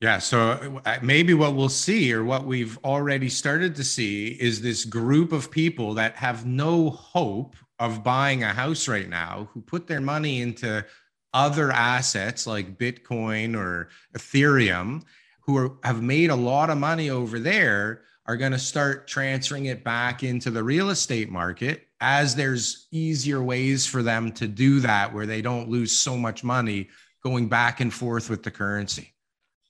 Yeah. 0.04 0.18
So 0.18 0.82
uh, 0.84 0.98
maybe 1.00 1.32
what 1.32 1.54
we'll 1.54 1.70
see, 1.70 2.12
or 2.12 2.24
what 2.24 2.44
we've 2.44 2.76
already 2.84 3.30
started 3.30 3.74
to 3.76 3.84
see, 3.84 4.36
is 4.38 4.60
this 4.60 4.84
group 4.84 5.32
of 5.32 5.50
people 5.50 5.94
that 5.94 6.14
have 6.16 6.44
no 6.44 6.90
hope 6.90 7.56
of 7.78 8.04
buying 8.04 8.42
a 8.42 8.52
house 8.52 8.86
right 8.86 9.08
now 9.08 9.48
who 9.54 9.62
put 9.62 9.86
their 9.86 10.02
money 10.02 10.42
into 10.42 10.84
other 11.32 11.72
assets 11.72 12.46
like 12.46 12.76
Bitcoin 12.76 13.56
or 13.56 13.88
Ethereum 14.14 15.04
who 15.40 15.56
are, 15.56 15.70
have 15.82 16.02
made 16.02 16.28
a 16.28 16.36
lot 16.36 16.68
of 16.68 16.76
money 16.76 17.08
over 17.08 17.38
there 17.38 18.02
are 18.26 18.36
going 18.36 18.52
to 18.52 18.58
start 18.58 19.08
transferring 19.08 19.64
it 19.64 19.82
back 19.84 20.22
into 20.22 20.50
the 20.50 20.62
real 20.62 20.90
estate 20.90 21.30
market 21.30 21.88
as 22.02 22.34
there's 22.34 22.88
easier 22.92 23.42
ways 23.42 23.86
for 23.86 24.02
them 24.02 24.32
to 24.32 24.46
do 24.48 24.80
that 24.80 25.14
where 25.14 25.24
they 25.24 25.40
don't 25.40 25.70
lose 25.70 25.92
so 25.92 26.14
much 26.14 26.44
money 26.44 26.90
going 27.22 27.48
back 27.48 27.80
and 27.80 27.94
forth 27.94 28.28
with 28.28 28.42
the 28.42 28.50
currency. 28.50 29.13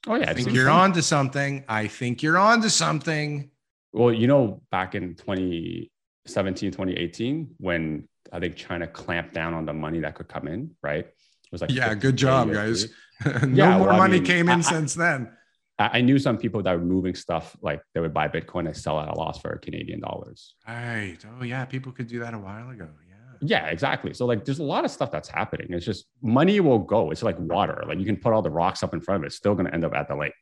Oh 0.06 0.16
yeah, 0.16 0.30
I 0.30 0.34
think 0.34 0.52
you're 0.52 0.70
on 0.70 0.92
to 0.92 1.02
something. 1.02 1.64
I 1.68 1.86
think 1.88 2.22
you're 2.22 2.38
on 2.38 2.60
to 2.62 2.70
something. 2.70 3.50
Well, 3.92 4.12
you 4.12 4.26
know, 4.26 4.62
back 4.70 4.94
in 4.94 5.14
2017, 5.14 6.70
2018, 6.72 7.54
when 7.58 8.08
I 8.32 8.40
think 8.40 8.56
China 8.56 8.86
clamped 8.86 9.34
down 9.34 9.54
on 9.54 9.64
the 9.64 9.72
money 9.72 10.00
that 10.00 10.14
could 10.14 10.28
come 10.28 10.48
in, 10.48 10.72
right? 10.82 11.06
It 11.06 11.52
was 11.52 11.60
like, 11.60 11.70
yeah, 11.70 11.94
good 11.94 12.16
job, 12.16 12.52
guys. 12.52 12.88
no 13.24 13.48
yeah, 13.48 13.78
more 13.78 13.88
well, 13.88 13.98
money 13.98 14.16
I 14.16 14.18
mean, 14.18 14.24
came 14.24 14.48
in 14.48 14.58
I, 14.58 14.62
since 14.62 14.94
then. 14.94 15.30
I 15.78 16.02
knew 16.02 16.20
some 16.20 16.38
people 16.38 16.62
that 16.62 16.72
were 16.78 16.84
moving 16.84 17.16
stuff 17.16 17.56
like 17.60 17.82
they 17.94 18.00
would 18.00 18.14
buy 18.14 18.28
Bitcoin 18.28 18.66
and 18.66 18.76
sell 18.76 19.00
at 19.00 19.08
a 19.08 19.14
loss 19.14 19.40
for 19.40 19.56
Canadian 19.58 20.00
dollars. 20.00 20.54
Right. 20.68 21.18
Oh 21.38 21.42
yeah, 21.42 21.64
people 21.64 21.90
could 21.90 22.06
do 22.06 22.20
that 22.20 22.32
a 22.32 22.38
while 22.38 22.70
ago. 22.70 22.88
Yeah. 23.44 23.64
Yeah, 23.64 23.70
exactly. 23.70 24.14
So 24.14 24.26
like 24.26 24.44
there's 24.44 24.58
a 24.58 24.64
lot 24.64 24.84
of 24.84 24.90
stuff 24.90 25.10
that's 25.10 25.28
happening. 25.28 25.68
It's 25.70 25.84
just 25.84 26.06
money 26.22 26.60
will 26.60 26.78
go. 26.78 27.10
It's 27.10 27.22
like 27.22 27.38
water. 27.38 27.84
Like 27.86 27.98
you 27.98 28.04
can 28.04 28.16
put 28.16 28.32
all 28.32 28.42
the 28.42 28.50
rocks 28.50 28.82
up 28.82 28.94
in 28.94 29.00
front 29.00 29.16
of 29.20 29.24
it, 29.24 29.26
it's 29.26 29.36
still 29.36 29.54
gonna 29.54 29.70
end 29.70 29.84
up 29.84 29.94
at 29.94 30.08
the 30.08 30.16
lake. 30.16 30.32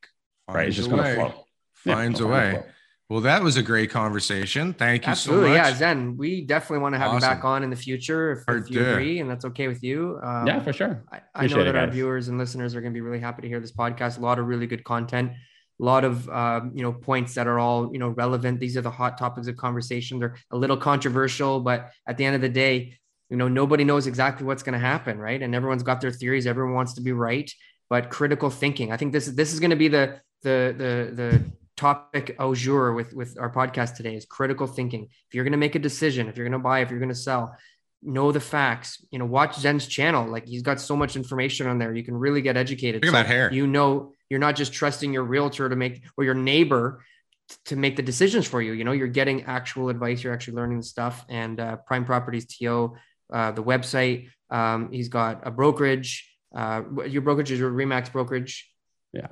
Finds 0.47 0.57
right. 0.57 0.69
It's 0.69 0.77
just 0.77 0.91
gonna 0.91 1.15
flow. 1.15 1.45
Finds 1.75 2.21
yeah, 2.21 2.27
a 2.27 2.29
way. 2.29 2.63
Well, 3.09 3.21
that 3.23 3.43
was 3.43 3.59
a 3.59 3.63
great 3.63 3.91
conversation. 3.91 4.73
Thank 4.73 5.05
you 5.05 5.11
Absolutely. 5.11 5.51
so 5.51 5.59
much. 5.59 5.73
Yeah, 5.73 5.75
Zen, 5.75 6.17
we 6.17 6.47
definitely 6.47 6.79
want 6.79 6.95
to 6.95 6.99
have 6.99 7.09
awesome. 7.09 7.29
you 7.29 7.35
back 7.35 7.45
on 7.45 7.63
in 7.63 7.69
the 7.69 7.77
future 7.77 8.33
if, 8.33 8.45
if 8.49 8.71
you 8.71 8.87
agree 8.87 9.21
and 9.21 9.29
that's 9.29 9.45
okay 9.45 9.69
with 9.69 9.83
you. 9.83 10.19
Um, 10.23 10.47
yeah, 10.47 10.61
for 10.61 10.73
sure. 10.73 11.05
I, 11.13 11.21
I 11.35 11.47
know 11.47 11.63
that 11.63 11.67
it, 11.67 11.77
our 11.77 11.89
viewers 11.89 12.29
and 12.29 12.39
listeners 12.39 12.75
are 12.75 12.81
going 12.81 12.93
to 12.93 12.97
be 12.97 13.03
really 13.03 13.21
happy 13.21 13.43
to 13.43 13.49
hear 13.49 13.61
this 13.61 13.73
podcast. 13.73 14.17
A 14.17 14.21
lot 14.23 14.39
of 14.39 14.47
really 14.47 14.67
good 14.67 14.83
content 14.85 15.33
a 15.81 15.85
lot 15.85 16.05
of 16.05 16.29
uh, 16.29 16.61
you 16.73 16.83
know 16.83 16.93
points 16.93 17.35
that 17.35 17.47
are 17.47 17.59
all 17.59 17.91
you 17.93 17.99
know 17.99 18.09
relevant. 18.09 18.61
These 18.61 18.77
are 18.77 18.83
the 18.83 18.91
hot 18.91 19.19
topics 19.19 19.47
of 19.49 19.57
conversation. 19.57 20.19
They're 20.19 20.37
a 20.51 20.57
little 20.57 20.77
controversial, 20.77 21.61
but 21.61 21.91
at 22.07 22.17
the 22.17 22.25
end 22.25 22.35
of 22.35 22.41
the 22.41 22.49
day, 22.49 22.99
you 23.31 23.37
know 23.37 23.49
nobody 23.49 23.85
knows 23.85 24.07
exactly 24.07 24.47
what's 24.47 24.63
going 24.63 24.75
to 24.75 24.87
happen, 24.87 25.19
right? 25.19 25.41
And 25.41 25.55
everyone's 25.55 25.83
got 25.83 26.01
their 26.01 26.13
theories. 26.13 26.47
Everyone 26.47 26.75
wants 26.75 26.95
to 26.95 27.01
be 27.01 27.13
right, 27.13 27.51
but 27.89 28.11
critical 28.11 28.51
thinking. 28.51 28.93
I 28.93 28.97
think 28.97 29.13
this 29.13 29.27
this 29.27 29.53
is 29.53 29.61
going 29.61 29.71
to 29.71 29.77
be 29.77 29.89
the 29.89 30.21
the 30.43 30.75
the 30.77 31.15
the 31.15 31.45
topic 31.77 32.37
au 32.39 32.55
jour 32.55 32.93
with 32.93 33.15
with 33.15 33.39
our 33.41 33.51
podcast 33.51 33.97
today 33.97 34.15
is 34.15 34.25
critical 34.25 34.67
thinking. 34.67 35.09
If 35.29 35.35
you're 35.35 35.45
going 35.45 35.53
to 35.53 35.59
make 35.59 35.75
a 35.75 35.79
decision, 35.79 36.29
if 36.29 36.37
you're 36.37 36.47
going 36.47 36.61
to 36.61 36.63
buy, 36.63 36.81
if 36.81 36.91
you're 36.91 36.99
going 37.01 37.09
to 37.09 37.15
sell, 37.15 37.57
know 38.03 38.33
the 38.33 38.41
facts. 38.41 39.05
You 39.11 39.19
know, 39.19 39.27
watch 39.27 39.57
Zen's 39.59 39.87
channel. 39.87 40.29
Like 40.29 40.47
he's 40.47 40.63
got 40.63 40.81
so 40.81 40.97
much 40.97 41.17
information 41.17 41.67
on 41.67 41.79
there. 41.79 41.95
You 41.95 42.05
can 42.05 42.17
really 42.17 42.43
get 42.43 42.57
educated. 42.57 43.03
Look 43.03 43.15
at 43.15 43.19
so 43.19 43.23
that 43.23 43.27
hair. 43.27 43.53
You 43.53 43.67
know, 43.67 44.13
you're 44.29 44.41
not 44.41 44.57
just 44.57 44.73
trusting 44.73 45.13
your 45.13 45.25
realtor 45.25 45.69
to 45.69 45.77
make 45.77 46.03
or 46.17 46.25
your 46.25 46.35
neighbor 46.35 47.05
to 47.67 47.77
make 47.77 47.97
the 47.97 48.03
decisions 48.03 48.47
for 48.47 48.63
you. 48.63 48.73
You 48.73 48.85
know, 48.85 48.93
you're 48.93 49.09
getting 49.09 49.45
actual 49.45 49.89
advice. 49.89 50.23
You're 50.23 50.33
actually 50.33 50.55
learning 50.55 50.79
the 50.79 50.85
stuff. 50.85 51.25
And 51.29 51.61
uh, 51.61 51.77
Prime 51.77 52.05
Properties 52.05 52.47
TO, 52.47 52.97
uh, 53.33 53.53
the 53.53 53.63
website. 53.63 54.29
Um, 54.51 54.91
he's 54.93 55.09
got 55.09 55.47
a 55.47 55.51
brokerage. 55.51 56.29
Uh, 56.55 56.83
your 57.07 57.23
brokerage 57.23 57.51
is 57.51 57.59
your 57.59 57.71
Remax 57.71 58.13
brokerage. 58.13 58.71
Yeah. 59.13 59.29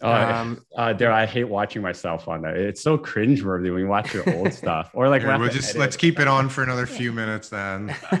Um, 0.00 0.64
uh, 0.76 0.92
there, 0.92 1.12
I 1.22 1.26
hate 1.26 1.44
watching 1.44 1.82
myself 1.82 2.28
on 2.28 2.42
that. 2.42 2.56
It's 2.56 2.82
so 2.82 2.96
cringeworthy 2.96 3.72
when 3.72 3.80
you 3.80 3.88
watch 3.88 4.14
your 4.14 4.28
old 4.34 4.52
stuff, 4.62 4.90
or 4.94 5.08
like 5.08 5.22
we'll 5.22 5.48
just 5.48 5.76
let's 5.76 5.96
keep 5.96 6.20
it 6.20 6.28
on 6.28 6.48
for 6.48 6.62
another 6.62 6.86
few 6.86 7.12
minutes 7.12 7.48
then. 7.48 7.94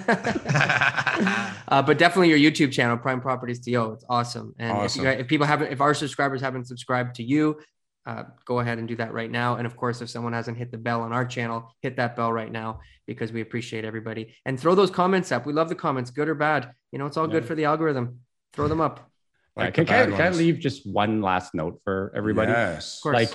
uh, 1.68 1.82
but 1.82 1.98
definitely 1.98 2.30
your 2.30 2.38
YouTube 2.38 2.72
channel, 2.72 2.96
Prime 2.96 3.20
Properties 3.20 3.60
TO. 3.60 3.92
It's 3.92 4.04
awesome. 4.08 4.54
And 4.58 4.72
awesome. 4.72 5.06
If, 5.06 5.12
guys, 5.12 5.20
if, 5.20 5.28
people 5.28 5.46
haven't, 5.46 5.72
if 5.72 5.80
our 5.80 5.94
subscribers 5.94 6.40
haven't 6.40 6.66
subscribed 6.66 7.16
to 7.16 7.22
you, 7.22 7.58
uh, 8.06 8.24
go 8.44 8.60
ahead 8.60 8.78
and 8.78 8.88
do 8.88 8.96
that 8.96 9.12
right 9.12 9.30
now. 9.30 9.56
And 9.56 9.66
of 9.66 9.76
course, 9.76 10.00
if 10.00 10.08
someone 10.08 10.32
hasn't 10.32 10.56
hit 10.56 10.70
the 10.70 10.78
bell 10.78 11.02
on 11.02 11.12
our 11.12 11.26
channel, 11.26 11.74
hit 11.82 11.96
that 11.96 12.16
bell 12.16 12.32
right 12.32 12.50
now 12.50 12.80
because 13.06 13.32
we 13.32 13.40
appreciate 13.40 13.84
everybody. 13.84 14.34
And 14.44 14.58
throw 14.58 14.74
those 14.74 14.90
comments 14.90 15.30
up. 15.30 15.46
We 15.46 15.52
love 15.52 15.68
the 15.68 15.74
comments, 15.74 16.10
good 16.10 16.28
or 16.28 16.34
bad. 16.34 16.72
You 16.90 16.98
know, 16.98 17.06
it's 17.06 17.16
all 17.16 17.26
yeah. 17.26 17.32
good 17.32 17.44
for 17.44 17.54
the 17.54 17.66
algorithm. 17.66 18.20
Throw 18.54 18.66
them 18.66 18.80
up. 18.80 19.10
Like 19.58 19.74
can, 19.74 19.86
can, 19.86 20.12
I, 20.12 20.16
can 20.16 20.32
I 20.32 20.36
leave 20.36 20.60
just 20.60 20.86
one 20.86 21.20
last 21.20 21.54
note 21.54 21.80
for 21.82 22.12
everybody? 22.14 22.52
Yes, 22.52 23.00
like 23.04 23.32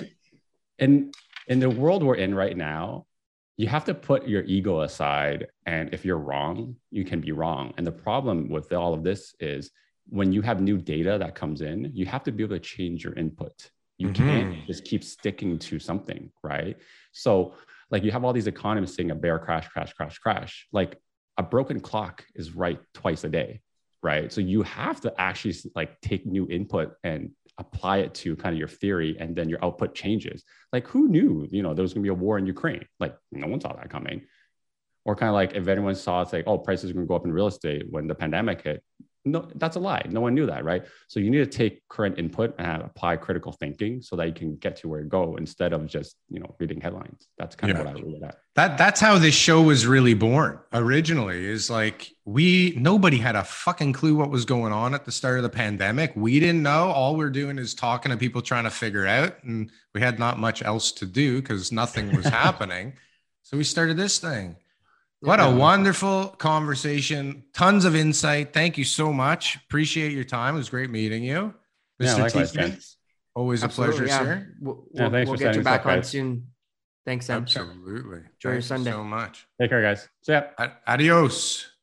in 0.78 1.12
in 1.46 1.60
the 1.60 1.68
world 1.68 2.02
we're 2.02 2.14
in 2.14 2.34
right 2.34 2.56
now, 2.56 3.06
you 3.56 3.68
have 3.68 3.84
to 3.84 3.94
put 3.94 4.26
your 4.26 4.42
ego 4.44 4.80
aside. 4.80 5.48
And 5.66 5.92
if 5.92 6.04
you're 6.04 6.18
wrong, 6.18 6.76
you 6.90 7.04
can 7.04 7.20
be 7.20 7.32
wrong. 7.32 7.74
And 7.76 7.86
the 7.86 7.92
problem 7.92 8.48
with 8.48 8.72
all 8.72 8.94
of 8.94 9.04
this 9.04 9.34
is 9.38 9.70
when 10.08 10.32
you 10.32 10.42
have 10.42 10.60
new 10.60 10.78
data 10.78 11.18
that 11.18 11.34
comes 11.34 11.60
in, 11.60 11.90
you 11.94 12.06
have 12.06 12.24
to 12.24 12.32
be 12.32 12.42
able 12.42 12.56
to 12.56 12.60
change 12.60 13.04
your 13.04 13.14
input. 13.14 13.70
You 13.98 14.08
mm-hmm. 14.08 14.28
can't 14.28 14.66
just 14.66 14.84
keep 14.84 15.04
sticking 15.04 15.58
to 15.58 15.78
something, 15.78 16.30
right? 16.42 16.76
So, 17.12 17.54
like, 17.90 18.02
you 18.02 18.10
have 18.10 18.24
all 18.24 18.32
these 18.32 18.48
economists 18.48 18.96
saying 18.96 19.12
a 19.12 19.14
bear 19.14 19.38
crash, 19.38 19.68
crash, 19.68 19.92
crash, 19.92 20.18
crash. 20.18 20.66
Like, 20.72 21.00
a 21.36 21.42
broken 21.42 21.80
clock 21.80 22.24
is 22.34 22.54
right 22.54 22.80
twice 22.92 23.24
a 23.24 23.28
day 23.28 23.60
right? 24.04 24.30
So 24.30 24.42
you 24.42 24.62
have 24.62 25.00
to 25.00 25.14
actually 25.18 25.54
like 25.74 25.98
take 26.02 26.26
new 26.26 26.46
input 26.48 26.92
and 27.02 27.30
apply 27.56 27.98
it 27.98 28.12
to 28.14 28.36
kind 28.36 28.52
of 28.52 28.58
your 28.58 28.68
theory 28.68 29.16
and 29.18 29.34
then 29.34 29.48
your 29.48 29.64
output 29.64 29.94
changes. 29.94 30.44
Like 30.74 30.86
who 30.86 31.08
knew, 31.08 31.48
you 31.50 31.62
know, 31.62 31.72
there 31.72 31.82
was 31.82 31.94
gonna 31.94 32.02
be 32.02 32.10
a 32.10 32.14
war 32.14 32.36
in 32.36 32.46
Ukraine? 32.46 32.84
Like 33.00 33.16
no 33.32 33.46
one 33.46 33.62
saw 33.62 33.72
that 33.72 33.88
coming. 33.88 34.26
Or 35.06 35.16
kind 35.16 35.30
of 35.30 35.34
like 35.34 35.54
if 35.54 35.68
anyone 35.68 35.94
saw 35.94 36.20
it's 36.20 36.34
like, 36.34 36.44
oh, 36.46 36.58
prices 36.58 36.90
are 36.90 36.94
gonna 36.94 37.06
go 37.06 37.16
up 37.16 37.24
in 37.24 37.32
real 37.32 37.46
estate 37.46 37.86
when 37.90 38.06
the 38.06 38.14
pandemic 38.14 38.62
hit, 38.62 38.84
no, 39.24 39.48
that's 39.54 39.76
a 39.76 39.80
lie. 39.80 40.02
No 40.10 40.20
one 40.20 40.34
knew 40.34 40.46
that, 40.46 40.64
right? 40.64 40.84
So 41.08 41.18
you 41.18 41.30
need 41.30 41.38
to 41.38 41.46
take 41.46 41.86
current 41.88 42.18
input 42.18 42.54
and 42.58 42.82
apply 42.82 43.16
critical 43.16 43.52
thinking 43.52 44.02
so 44.02 44.16
that 44.16 44.26
you 44.26 44.34
can 44.34 44.56
get 44.56 44.76
to 44.76 44.88
where 44.88 45.00
you 45.00 45.06
go 45.06 45.36
instead 45.36 45.72
of 45.72 45.86
just 45.86 46.16
you 46.28 46.40
know 46.40 46.54
reading 46.58 46.80
headlines. 46.80 47.26
That's 47.38 47.56
kind 47.56 47.72
yeah. 47.72 47.80
of 47.80 47.86
what 47.86 47.96
I 47.96 48.00
read 48.02 48.22
at. 48.22 48.38
That 48.54 48.76
that's 48.76 49.00
how 49.00 49.16
this 49.18 49.34
show 49.34 49.62
was 49.62 49.86
really 49.86 50.12
born 50.12 50.58
originally. 50.74 51.46
Is 51.46 51.70
like 51.70 52.10
we 52.26 52.74
nobody 52.76 53.16
had 53.16 53.34
a 53.34 53.44
fucking 53.44 53.94
clue 53.94 54.14
what 54.14 54.30
was 54.30 54.44
going 54.44 54.72
on 54.72 54.94
at 54.94 55.06
the 55.06 55.12
start 55.12 55.38
of 55.38 55.42
the 55.42 55.48
pandemic. 55.48 56.12
We 56.14 56.38
didn't 56.38 56.62
know. 56.62 56.90
All 56.90 57.16
we're 57.16 57.30
doing 57.30 57.58
is 57.58 57.74
talking 57.74 58.12
to 58.12 58.18
people 58.18 58.42
trying 58.42 58.64
to 58.64 58.70
figure 58.70 59.06
out, 59.06 59.42
and 59.42 59.70
we 59.94 60.02
had 60.02 60.18
not 60.18 60.38
much 60.38 60.62
else 60.62 60.92
to 60.92 61.06
do 61.06 61.40
because 61.40 61.72
nothing 61.72 62.14
was 62.14 62.26
happening. 62.26 62.94
So 63.42 63.56
we 63.56 63.64
started 63.64 63.96
this 63.96 64.18
thing. 64.18 64.56
What 65.24 65.40
a 65.40 65.50
wonderful 65.50 66.28
conversation. 66.28 67.44
Tons 67.54 67.84
of 67.84 67.96
insight. 67.96 68.52
Thank 68.52 68.78
you 68.78 68.84
so 68.84 69.12
much. 69.12 69.56
Appreciate 69.56 70.12
your 70.12 70.24
time. 70.24 70.54
It 70.54 70.58
was 70.58 70.68
great 70.68 70.90
meeting 70.90 71.24
you. 71.24 71.54
Mr. 72.00 72.54
Yeah, 72.54 72.76
Always 73.36 73.64
Absolutely, 73.64 73.96
a 73.96 73.98
pleasure, 73.98 74.12
yeah. 74.12 74.18
sir. 74.18 74.54
We'll, 74.60 74.84
yeah, 74.92 75.08
we'll, 75.08 75.24
we'll 75.24 75.36
get 75.36 75.56
you 75.56 75.62
back 75.62 75.84
on 75.86 76.04
soon. 76.04 76.48
Thanks, 77.04 77.26
Sam. 77.26 77.42
Absolutely. 77.42 78.18
Enjoy 78.18 78.22
Thank 78.22 78.52
your 78.54 78.60
Sunday. 78.62 78.90
so 78.92 79.02
much. 79.02 79.46
Take 79.60 79.70
care, 79.70 79.82
guys. 79.82 80.08
See 80.22 80.32
ya. 80.32 80.42
Adios. 80.86 81.73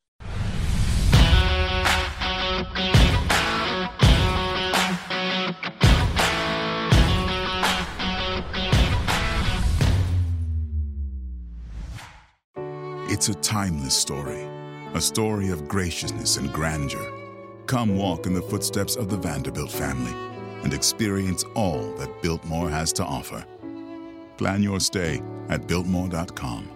It's 13.12 13.28
a 13.28 13.34
timeless 13.34 13.94
story, 13.94 14.48
a 14.94 15.02
story 15.02 15.50
of 15.50 15.68
graciousness 15.68 16.38
and 16.38 16.50
grandeur. 16.54 17.12
Come 17.66 17.98
walk 17.98 18.26
in 18.26 18.34
the 18.34 18.42
footsteps 18.42 18.96
of 18.96 19.10
the 19.10 19.18
Vanderbilt 19.18 19.70
family 19.70 20.14
and 20.64 20.74
experience 20.74 21.44
all 21.54 21.94
that 21.96 22.22
Biltmore 22.22 22.70
has 22.70 22.94
to 22.94 23.04
offer. 23.04 23.46
Plan 24.38 24.64
your 24.64 24.80
stay 24.80 25.22
at 25.50 25.68
Biltmore.com. 25.68 26.70